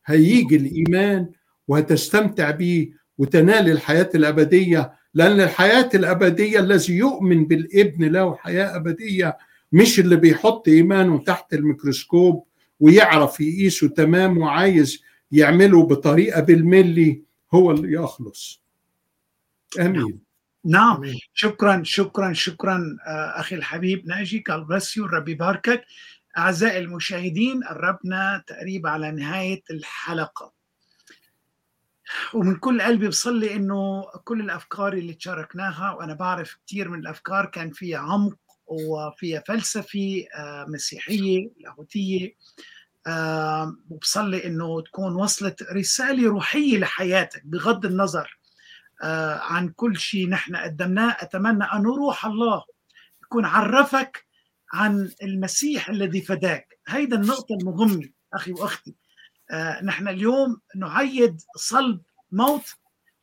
هيجي 0.06 0.56
الإيمان 0.56 1.30
وهتستمتع 1.68 2.52
بيه 2.52 2.90
وتنال 3.18 3.70
الحياة 3.70 4.10
الأبدية 4.16 4.94
لأن 5.14 5.42
الحياة 5.42 5.90
الأبدية 5.94 6.60
الذي 6.60 6.94
يؤمن 6.94 7.46
بالابن 7.46 8.06
له 8.06 8.36
حياة 8.36 8.76
أبدية 8.76 9.38
مش 9.72 10.00
اللي 10.00 10.16
بيحط 10.16 10.68
إيمانه 10.68 11.24
تحت 11.24 11.54
الميكروسكوب 11.54 12.44
ويعرف 12.80 13.40
يقيسه 13.42 13.88
تمام 13.88 14.38
وعايز 14.38 15.02
يعمله 15.32 15.84
بطريقة 15.84 16.42
بالملي 16.42 17.22
هو 17.54 17.72
اللي 17.72 17.94
يخلص. 17.94 18.64
آمين. 19.80 20.20
نعم. 20.66 20.96
آمين. 20.96 21.20
شكرا 21.34 21.82
شكرا 21.86 22.34
شكرا 22.34 22.98
آه، 23.08 23.40
أخي 23.40 23.56
الحبيب 23.56 24.08
ناجي. 24.08 24.40
God 24.40 24.64
bless 24.64 24.98
you 24.98 25.06
الرب 25.06 25.30
يباركك. 25.30 25.86
أعزائي 26.38 26.80
المشاهدين 26.80 27.64
قربنا 27.64 28.44
تقريبا 28.48 28.90
على 28.90 29.12
نهاية 29.12 29.64
الحلقة. 29.72 30.54
ومن 32.34 32.56
كل 32.56 32.82
قلبي 32.82 33.08
بصلي 33.08 33.56
إنه 33.56 34.04
كل 34.24 34.42
الأفكار 34.42 34.94
اللي 34.94 35.14
تشاركناها 35.14 35.92
وأنا 35.92 36.14
بعرف 36.14 36.58
كثير 36.68 36.90
من 36.90 37.00
الأفكار 37.00 37.46
كان 37.46 37.72
فيها 37.72 38.00
عمق 38.00 38.38
وفيها 38.68 39.44
فلسفه 39.48 40.26
آه، 40.36 40.66
مسيحية 40.70 41.50
لاهوتية. 41.60 42.36
آه، 43.08 43.76
وبصلي 43.90 44.46
إنه 44.46 44.82
تكون 44.82 45.16
وصلت 45.16 45.64
رسالة 45.64 46.30
روحية 46.30 46.78
لحياتك 46.78 47.42
بغض 47.46 47.86
النظر 47.86 48.39
عن 49.42 49.70
كل 49.70 49.98
شيء 49.98 50.30
نحن 50.30 50.56
قدمناه. 50.56 51.18
أتمنى 51.20 51.64
أن 51.64 51.84
روح 51.84 52.26
الله 52.26 52.64
يكون 53.24 53.46
عرفك 53.46 54.26
عن 54.74 55.12
المسيح 55.24 55.90
الذي 55.90 56.22
فداك. 56.22 56.80
هيدا 56.88 57.16
النقطة 57.16 57.56
المهمة 57.56 58.10
أخي 58.34 58.52
وأختي. 58.52 58.96
آه، 59.52 59.84
نحن 59.84 60.08
اليوم 60.08 60.62
نعيد 60.76 61.42
صلب 61.56 62.02
موت 62.32 62.76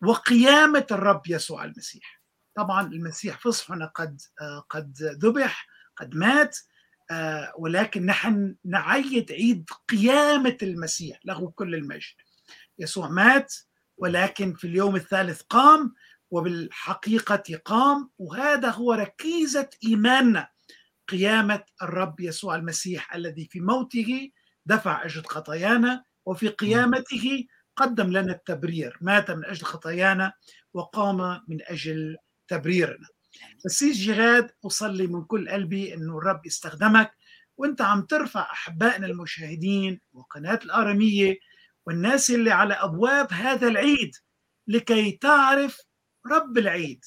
وقيامة 0.03 0.87
الرب 0.91 1.23
يسوع 1.29 1.65
المسيح. 1.65 2.23
طبعا 2.57 2.87
المسيح 2.87 3.39
فصحنا 3.39 3.87
قد 3.87 4.21
آه، 4.41 4.67
قد 4.71 4.97
ذبح 5.03 5.67
قد 5.97 6.15
مات 6.15 6.59
آه، 7.11 7.53
ولكن 7.59 8.07
نحن 8.07 8.57
نعيد 8.65 9.33
عيد 9.33 9.71
قيامة 9.89 10.57
المسيح 10.63 11.21
له 11.25 11.51
كل 11.51 11.75
المجد. 11.75 12.15
يسوع 12.79 13.09
مات 13.09 13.55
ولكن 13.99 14.55
في 14.55 14.67
اليوم 14.67 14.97
الثالث 14.97 15.43
قام 15.43 15.95
وبالحقيقة 16.31 17.61
قام 17.65 18.11
وهذا 18.19 18.71
هو 18.71 18.93
ركيزة 18.93 19.71
إيماننا. 19.85 20.49
قيامة 21.09 21.63
الرب 21.83 22.21
يسوع 22.21 22.57
المسيح 22.57 23.15
الذي 23.15 23.49
في 23.51 23.61
موته 23.61 24.31
دفع 24.67 25.05
أجل 25.05 25.25
خطايانا 25.25 26.05
وفي 26.27 26.49
قيامته 26.49 27.45
قدم 27.77 28.13
لنا 28.13 28.33
التبرير. 28.33 28.99
مات 29.01 29.31
من 29.31 29.45
أجل 29.45 29.65
خطايانا 29.65 30.33
وقام 30.75 31.43
من 31.49 31.59
أجل 31.63 32.17
تبريرنا. 32.49 33.07
بسيس 33.65 33.97
جهاد 33.97 34.51
أصلي 34.67 35.07
من 35.07 35.25
كل 35.25 35.49
قلبي 35.49 35.95
أنه 35.95 36.19
الرب 36.19 36.47
يستخدمك 36.47 37.13
وأنت 37.57 37.81
عم 37.81 38.03
ترفع 38.03 38.41
أحبائنا 38.53 39.07
المشاهدين 39.07 40.01
وقناة 40.13 40.59
الآرامية 40.65 41.39
والناس 41.87 42.31
اللي 42.31 42.51
على 42.51 42.75
أبواب 42.75 43.33
هذا 43.33 43.69
العيد 43.69 44.15
لكي 44.67 45.13
تعرف 45.13 45.81
رب 46.27 46.59
العيد. 46.59 47.05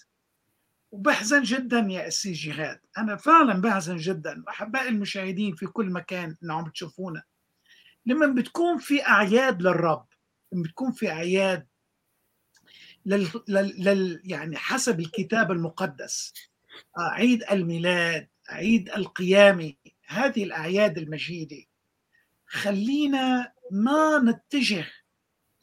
وبحزن 0.91 1.41
جدا 1.43 1.87
يا 1.89 2.07
اسي 2.07 2.31
جهاد 2.31 2.79
أنا 2.97 3.15
فعلا 3.15 3.61
بحزن 3.61 3.97
جدا. 3.97 4.43
أحبائي 4.49 4.87
المشاهدين 4.89 5.55
في 5.55 5.65
كل 5.65 5.85
مكان 5.91 6.35
انه 6.43 6.53
عم 6.53 6.63
بتشوفونا 6.63 7.23
لما 8.05 8.27
بتكون 8.27 8.77
في 8.77 9.07
أعياد 9.07 9.61
للرب 9.61 10.05
لما 10.53 10.63
بتكون 10.63 10.91
في 10.91 11.11
أعياد 11.11 11.67
لل... 13.05 13.27
لل... 13.47 13.83
لل... 13.83 14.21
يعني 14.23 14.57
حسب 14.57 14.99
الكتاب 14.99 15.51
المقدس 15.51 16.33
عيد 16.97 17.43
الميلاد 17.51 18.27
عيد 18.49 18.89
القيامة 18.89 19.73
هذه 20.07 20.43
الأعياد 20.43 20.97
المجيدة 20.97 21.63
خلينا 22.47 23.53
ما 23.71 24.19
نتجه 24.19 24.85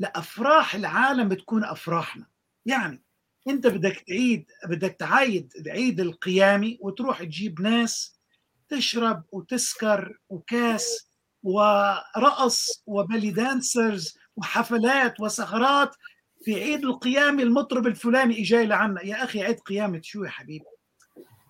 لأفراح 0.00 0.74
العالم 0.74 1.28
بتكون 1.28 1.64
أفراحنا. 1.64 2.26
يعني 2.66 3.02
أنت 3.48 3.66
بدك 3.66 4.04
تعيد 4.08 4.50
بدك 4.68 4.96
تعيد 4.98 5.52
عيد 5.68 6.00
القيامي 6.00 6.78
وتروح 6.80 7.22
تجيب 7.22 7.60
ناس 7.60 8.20
تشرب 8.68 9.24
وتسكر 9.32 10.18
وكاس 10.28 11.10
ورقص 11.42 12.82
و 12.86 12.94
belly 12.94 13.30
dancers 13.30 14.18
وحفلات 14.36 15.20
وسهرات 15.20 15.96
في 16.44 16.54
عيد 16.54 16.84
القيامة 16.84 17.42
المطرب 17.42 17.86
الفلاني 17.86 18.40
إجا 18.42 18.66
لعنا. 18.66 19.02
يا 19.02 19.24
أخي 19.24 19.42
عيد 19.42 19.60
قيامة 19.60 20.00
شو 20.02 20.24
يا 20.24 20.30
حبيبي؟ 20.30 20.75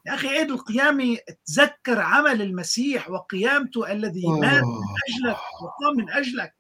يا 0.07 0.15
أخي 0.15 0.29
عيد 0.29 0.51
القيامة 0.51 1.19
تذكر 1.47 2.01
عمل 2.01 2.43
المسيح 2.43 3.11
وقيامته 3.11 3.93
الذي 3.93 4.27
مات 4.27 4.63
من 4.63 4.85
أجلك 5.09 5.39
وقام 5.63 5.97
من 5.97 6.11
أجلك. 6.11 6.55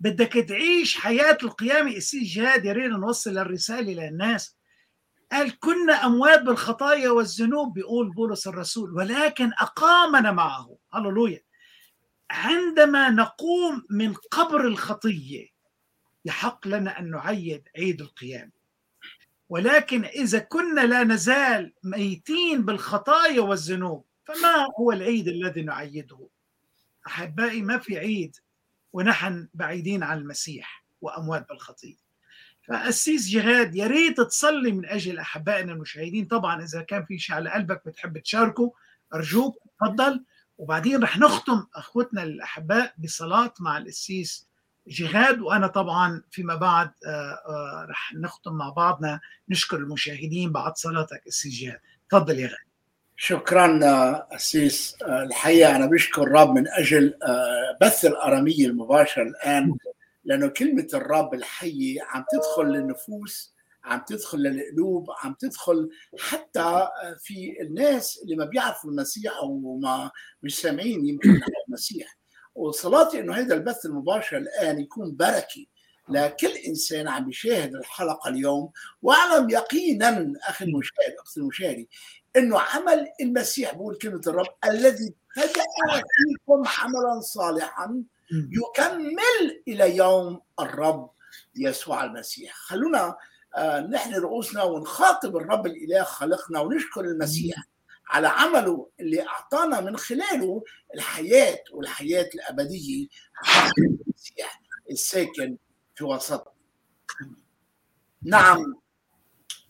بدك 0.00 0.32
تعيش 0.32 0.96
حياة 0.98 1.38
القيامة. 1.42 1.96
أسيس 1.96 2.24
جهاد 2.24 2.64
يا 2.64 2.72
ريت 2.72 2.90
نوصل 2.92 3.38
الرسالة 3.38 3.92
للناس. 3.92 4.56
قال 5.32 5.58
كنا 5.58 6.06
أموات 6.06 6.42
بالخطايا 6.42 7.10
والذنوب 7.10 7.74
بيقول 7.74 8.14
بولس 8.14 8.46
الرسول 8.46 8.94
ولكن 8.94 9.50
أقامنا 9.58 10.32
معه. 10.32 10.76
هللويا. 10.94 11.40
عندما 12.30 13.10
نقوم 13.10 13.82
من 13.90 14.14
قبر 14.14 14.66
الخطية 14.66 15.46
يحق 16.24 16.68
لنا 16.68 16.98
أن 16.98 17.10
نعيد 17.10 17.68
عيد 17.76 18.00
القيامة. 18.00 18.61
ولكن 19.52 20.04
إذا 20.04 20.38
كنا 20.38 20.80
لا 20.80 21.04
نزال 21.04 21.72
ميتين 21.82 22.64
بالخطايا 22.64 23.40
والذنوب 23.40 24.04
فما 24.24 24.66
هو 24.80 24.92
العيد 24.92 25.28
الذي 25.28 25.62
نعيده؟ 25.62 26.28
أحبائي 27.06 27.62
ما 27.62 27.78
في 27.78 27.98
عيد 27.98 28.36
ونحن 28.92 29.48
بعيدين 29.54 30.02
عن 30.02 30.18
المسيح 30.18 30.84
وأموات 31.00 31.48
بالخطيه. 31.48 31.96
فقسيس 32.68 33.28
جهاد 33.28 33.74
يا 33.74 33.86
ريت 33.86 34.20
تصلي 34.20 34.72
من 34.72 34.86
أجل 34.86 35.18
أحبائنا 35.18 35.72
المشاهدين. 35.72 36.24
طبعا 36.24 36.62
إذا 36.62 36.82
كان 36.82 37.04
في 37.04 37.18
شيء 37.18 37.36
على 37.36 37.50
قلبك 37.50 37.82
بتحب 37.86 38.18
تشاركه 38.18 38.72
أرجوك 39.14 39.58
تفضل. 39.80 40.24
وبعدين 40.58 41.02
رح 41.02 41.18
نختم 41.18 41.66
أخوتنا 41.74 42.22
الأحباء 42.22 42.94
بصلاة 42.98 43.54
مع 43.60 43.78
القسيس 43.78 44.48
جهاد 44.86 45.40
وأنا 45.40 45.66
طبعا 45.66 46.22
فيما 46.30 46.54
بعد 46.54 46.90
رح 47.90 48.14
نختم 48.14 48.52
مع 48.52 48.68
بعضنا. 48.68 49.20
نشكر 49.48 49.76
المشاهدين 49.76 50.52
بعد 50.52 50.76
صلاتك 50.76 51.22
قسيس 51.26 51.54
جهاد. 51.54 51.80
تفضل 52.10 52.38
يا 52.38 52.46
غالي. 52.46 52.72
شكرا 53.16 53.80
أسيس 54.36 54.96
الحقيقة 55.02 55.76
أنا 55.76 55.86
بشكر 55.86 56.22
الرب 56.22 56.50
من 56.50 56.68
أجل 56.68 57.14
بث 57.80 58.04
الأرامية 58.04 58.66
المباشر 58.66 59.22
الآن 59.22 59.76
لأنه 60.24 60.48
كلمة 60.48 60.88
الرب 60.94 61.34
الحية 61.34 62.02
عم 62.02 62.24
تدخل 62.32 62.62
للنفوس 62.62 63.54
عم 63.84 64.02
تدخل 64.06 64.38
للقلوب 64.38 65.06
عم 65.22 65.34
تدخل 65.34 65.90
حتى 66.18 66.88
في 67.18 67.56
الناس 67.60 68.20
اللي 68.24 68.36
ما 68.36 68.44
بيعرفوا 68.44 68.90
المسيح 68.90 69.36
أو 69.36 69.78
ما 69.78 70.10
مش 70.42 70.58
سامعين 70.60 71.06
يمكن 71.06 71.40
المسيح. 71.68 72.18
وصلاتي 72.54 73.20
إنه 73.20 73.34
هذا 73.34 73.54
البث 73.54 73.86
المباشر 73.86 74.36
الآن 74.36 74.80
يكون 74.80 75.16
بركه 75.16 75.66
لكل 76.08 76.52
إنسان 76.68 77.08
عم 77.08 77.30
يشاهد 77.30 77.74
الحلقة 77.74 78.28
اليوم 78.28 78.70
واعلم 79.02 79.50
يقينا 79.50 80.32
أخي 80.48 80.64
المشاهد 80.64 81.14
أختي 81.18 81.40
المشاهدي 81.40 81.88
إنه 82.36 82.60
عمل 82.60 83.08
المسيح 83.20 83.74
بقول 83.74 83.96
كلمة 83.96 84.22
الرب 84.26 84.54
الذي 84.64 85.14
بدأ 85.36 85.64
فيكم 85.92 86.62
عملا 86.78 87.20
صالحا 87.20 88.02
يكمل 88.32 89.62
إلى 89.68 89.96
يوم 89.96 90.40
الرب 90.60 91.10
يسوع 91.56 92.04
المسيح. 92.04 92.54
خلونا 92.54 93.16
نحن 93.90 94.14
رؤوسنا 94.14 94.62
ونخاطب 94.62 95.36
الرب 95.36 95.66
الإله 95.66 96.02
خلقنا 96.02 96.60
ونشكر 96.60 97.00
المسيح. 97.00 97.56
على 98.08 98.28
عمله 98.28 98.88
اللي 99.00 99.26
أعطانا 99.28 99.80
من 99.80 99.96
خلاله 99.96 100.62
الحياة 100.94 101.64
والحياة 101.72 102.30
الأبدية. 102.34 103.06
الساكن 104.90 105.56
في 105.94 106.04
وسطنا 106.04 106.52
نعم 108.22 108.74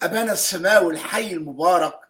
أبانا 0.02 0.32
السماوي 0.32 0.94
الحي 0.94 1.32
المبارك 1.32 2.00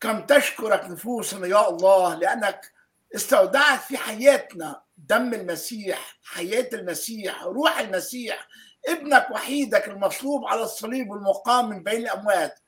كم 0.00 0.26
تشكرك 0.26 0.84
نفوسنا 0.84 1.46
يا 1.46 1.68
الله 1.68 2.14
لأنك 2.14 2.72
استودعت 3.14 3.80
في 3.80 3.96
حياتنا 3.96 4.82
دم 4.96 5.34
المسيح 5.34 6.18
حياة 6.24 6.68
المسيح 6.72 7.42
روح 7.42 7.78
المسيح 7.78 8.48
ابنك 8.88 9.30
وحيدك 9.30 9.88
المصلوب 9.88 10.44
على 10.44 10.62
الصليب 10.62 11.10
والمقام 11.10 11.68
من 11.68 11.82
بين 11.82 12.00
الأموات. 12.00 12.58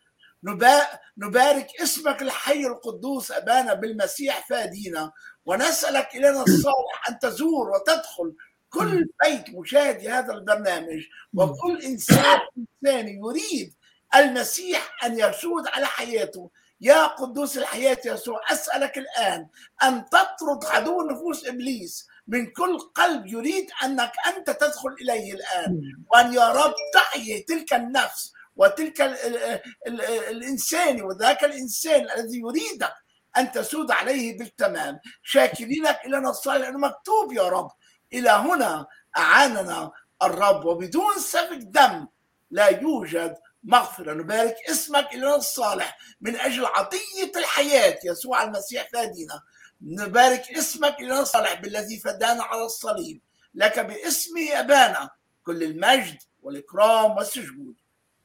نبارك 1.18 1.68
اسمك 1.82 2.22
الحي 2.22 2.66
القدوس 2.66 3.32
أبانا 3.32 3.74
بالمسيح 3.74 4.46
فادينا 4.48 5.12
ونسألك 5.46 6.08
إلينا 6.14 6.42
الصالح 6.42 7.08
أن 7.08 7.18
تزور 7.18 7.70
وتدخل 7.70 8.34
كل 8.70 9.06
بيت 9.24 9.50
مشاهد 9.50 10.06
هذا 10.06 10.32
البرنامج 10.32 11.02
وكل 11.34 11.82
إنسان 11.82 12.38
انسان 12.58 13.08
يريد 13.08 13.74
المسيح 14.14 15.04
أن 15.04 15.18
يسود 15.18 15.66
على 15.68 15.86
حياته. 15.86 16.50
يا 16.80 17.06
قدوس 17.06 17.58
الحياة 17.58 17.98
يسوع 18.06 18.40
أسألك 18.52 18.98
الآن 18.98 19.46
أن 19.82 20.04
تطرد 20.04 20.64
عدو 20.64 21.02
نفوس 21.02 21.46
إبليس 21.46 22.08
من 22.28 22.46
كل 22.46 22.78
قلب 22.78 23.26
يريد 23.26 23.70
أنك 23.84 24.12
أنت 24.26 24.50
تدخل 24.50 24.88
إليه 25.00 25.32
الآن 25.32 25.80
وأن 26.12 26.34
يا 26.34 26.52
رب 26.52 26.74
تحيي 26.94 27.40
تلك 27.40 27.74
النفس 27.74 28.33
وتلك 28.56 29.00
ال 29.00 29.16
ال 29.16 29.60
ال 29.86 30.00
الإنسان 30.02 31.02
وذاك 31.02 31.44
الإنسان 31.44 32.10
الذي 32.10 32.40
يريدك 32.40 32.94
أن 33.36 33.52
تسود 33.52 33.90
عليه 33.90 34.38
بالتمام. 34.38 35.00
شاكرينك 35.22 36.00
الينا 36.06 36.30
الصالح 36.30 36.68
لأنه 36.68 36.78
مكتوب 36.78 37.32
يا 37.32 37.48
رب. 37.48 37.70
إلى 38.12 38.30
هنا 38.30 38.86
أعاننا 39.16 39.92
الرب 40.22 40.64
وبدون 40.64 41.14
سفك 41.18 41.58
دم 41.58 42.06
لا 42.50 42.68
يوجد 42.68 43.36
مغفرة. 43.64 44.12
نبارك 44.12 44.56
اسمك 44.70 45.14
إلى 45.14 45.34
الصالح 45.34 45.98
من 46.20 46.36
أجل 46.36 46.66
عطية 46.66 47.32
الحياة 47.36 47.98
يسوع 48.04 48.42
المسيح 48.42 48.88
فادينا. 48.92 49.40
نبارك 49.82 50.50
اسمك 50.50 51.00
إلى 51.00 51.20
الصالح 51.20 51.54
بالذي 51.54 52.00
فدانا 52.00 52.42
على 52.42 52.64
الصليب. 52.64 53.20
لك 53.54 53.78
باسم 53.78 54.34
أبانا. 54.52 55.10
كل 55.44 55.62
المجد 55.62 56.18
والإكرام 56.42 57.16
والسجود. 57.16 57.74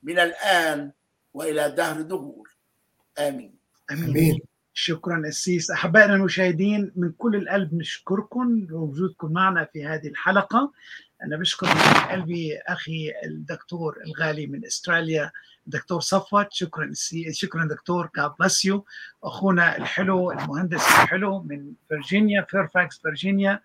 من 0.04 0.20
الآن 0.20 0.92
وإلى 1.34 1.72
دهر 1.72 2.02
دهور 2.02 2.50
آمين. 3.20 3.56
آمين. 3.92 4.40
شكرا 4.74 5.24
أسيس. 5.28 5.72
أحبائنا 5.72 6.14
المشاهدين 6.14 6.92
من 6.96 7.12
كل 7.12 7.36
القلب 7.36 7.74
نشكركم 7.74 8.68
لوجودكم 8.70 9.32
معنا 9.32 9.66
في 9.74 9.86
هذه 9.86 10.08
الحلقة. 10.08 10.72
أنا 11.24 11.38
بشكر 11.38 11.68
من 11.68 12.12
قلبي 12.12 12.58
أخي 12.58 13.14
الدكتور 13.26 13.98
الغالي 14.06 14.48
من 14.48 14.66
أستراليا 14.66 15.32
دكتور 15.66 16.00
صفوت. 16.00 16.48
شكرا 16.52 16.92
شكرا 17.32 17.66
دكتور 17.66 18.10
you 18.68 18.82
أخونا 19.24 19.78
الحلو 19.78 20.32
المهندس 20.32 20.82
الحلو 20.82 21.40
من 21.42 21.74
فيرجينيا 21.90 22.46
فيرفاكس 22.50 23.00
فيرجينيا. 23.00 23.62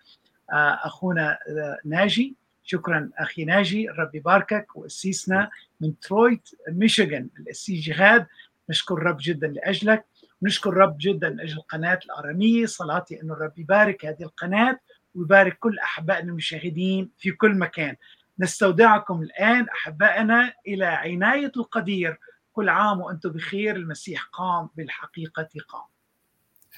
أخونا 0.49 1.37
ناجي. 1.85 2.35
شكرا 2.65 3.09
أخي 3.17 3.45
ناجي 3.45 3.89
الرب 3.89 4.15
يباركك 4.15 4.75
وأسيسنا 4.75 5.49
من 5.81 5.99
ديترويت 5.99 6.49
ميشيغان 6.69 7.29
الأسيس 7.39 7.85
جهاد. 7.85 8.27
نشكر 8.69 8.95
الرب 8.95 9.17
جدا 9.21 9.47
لأجلك 9.47 10.05
نشكر 10.41 10.69
الرب 10.69 10.95
جدا 10.99 11.29
لأجل 11.29 11.61
قناة 11.61 11.99
الأرامية. 12.05 12.65
صلاتي 12.65 13.21
أنه 13.21 13.33
الرب 13.33 13.59
يبارك 13.59 14.05
هذه 14.05 14.23
القناة 14.23 14.79
ويبارك 15.15 15.57
كل 15.59 15.79
أحبائنا 15.79 16.29
المشاهدين 16.29 17.09
في 17.17 17.31
كل 17.31 17.55
مكان. 17.57 17.95
نستودعكم 18.39 19.21
الآن 19.21 19.69
أحبائنا 19.69 20.53
إلى 20.67 20.85
عناية 20.85 21.51
القدير. 21.57 22.19
كل 22.53 22.69
عام 22.69 23.01
وأنتم 23.01 23.29
بخير 23.29 23.75
المسيح 23.75 24.23
قام 24.23 24.69
بالحقيقة 24.75 25.49
قام. 25.67 25.85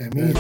آمين. 0.02 0.34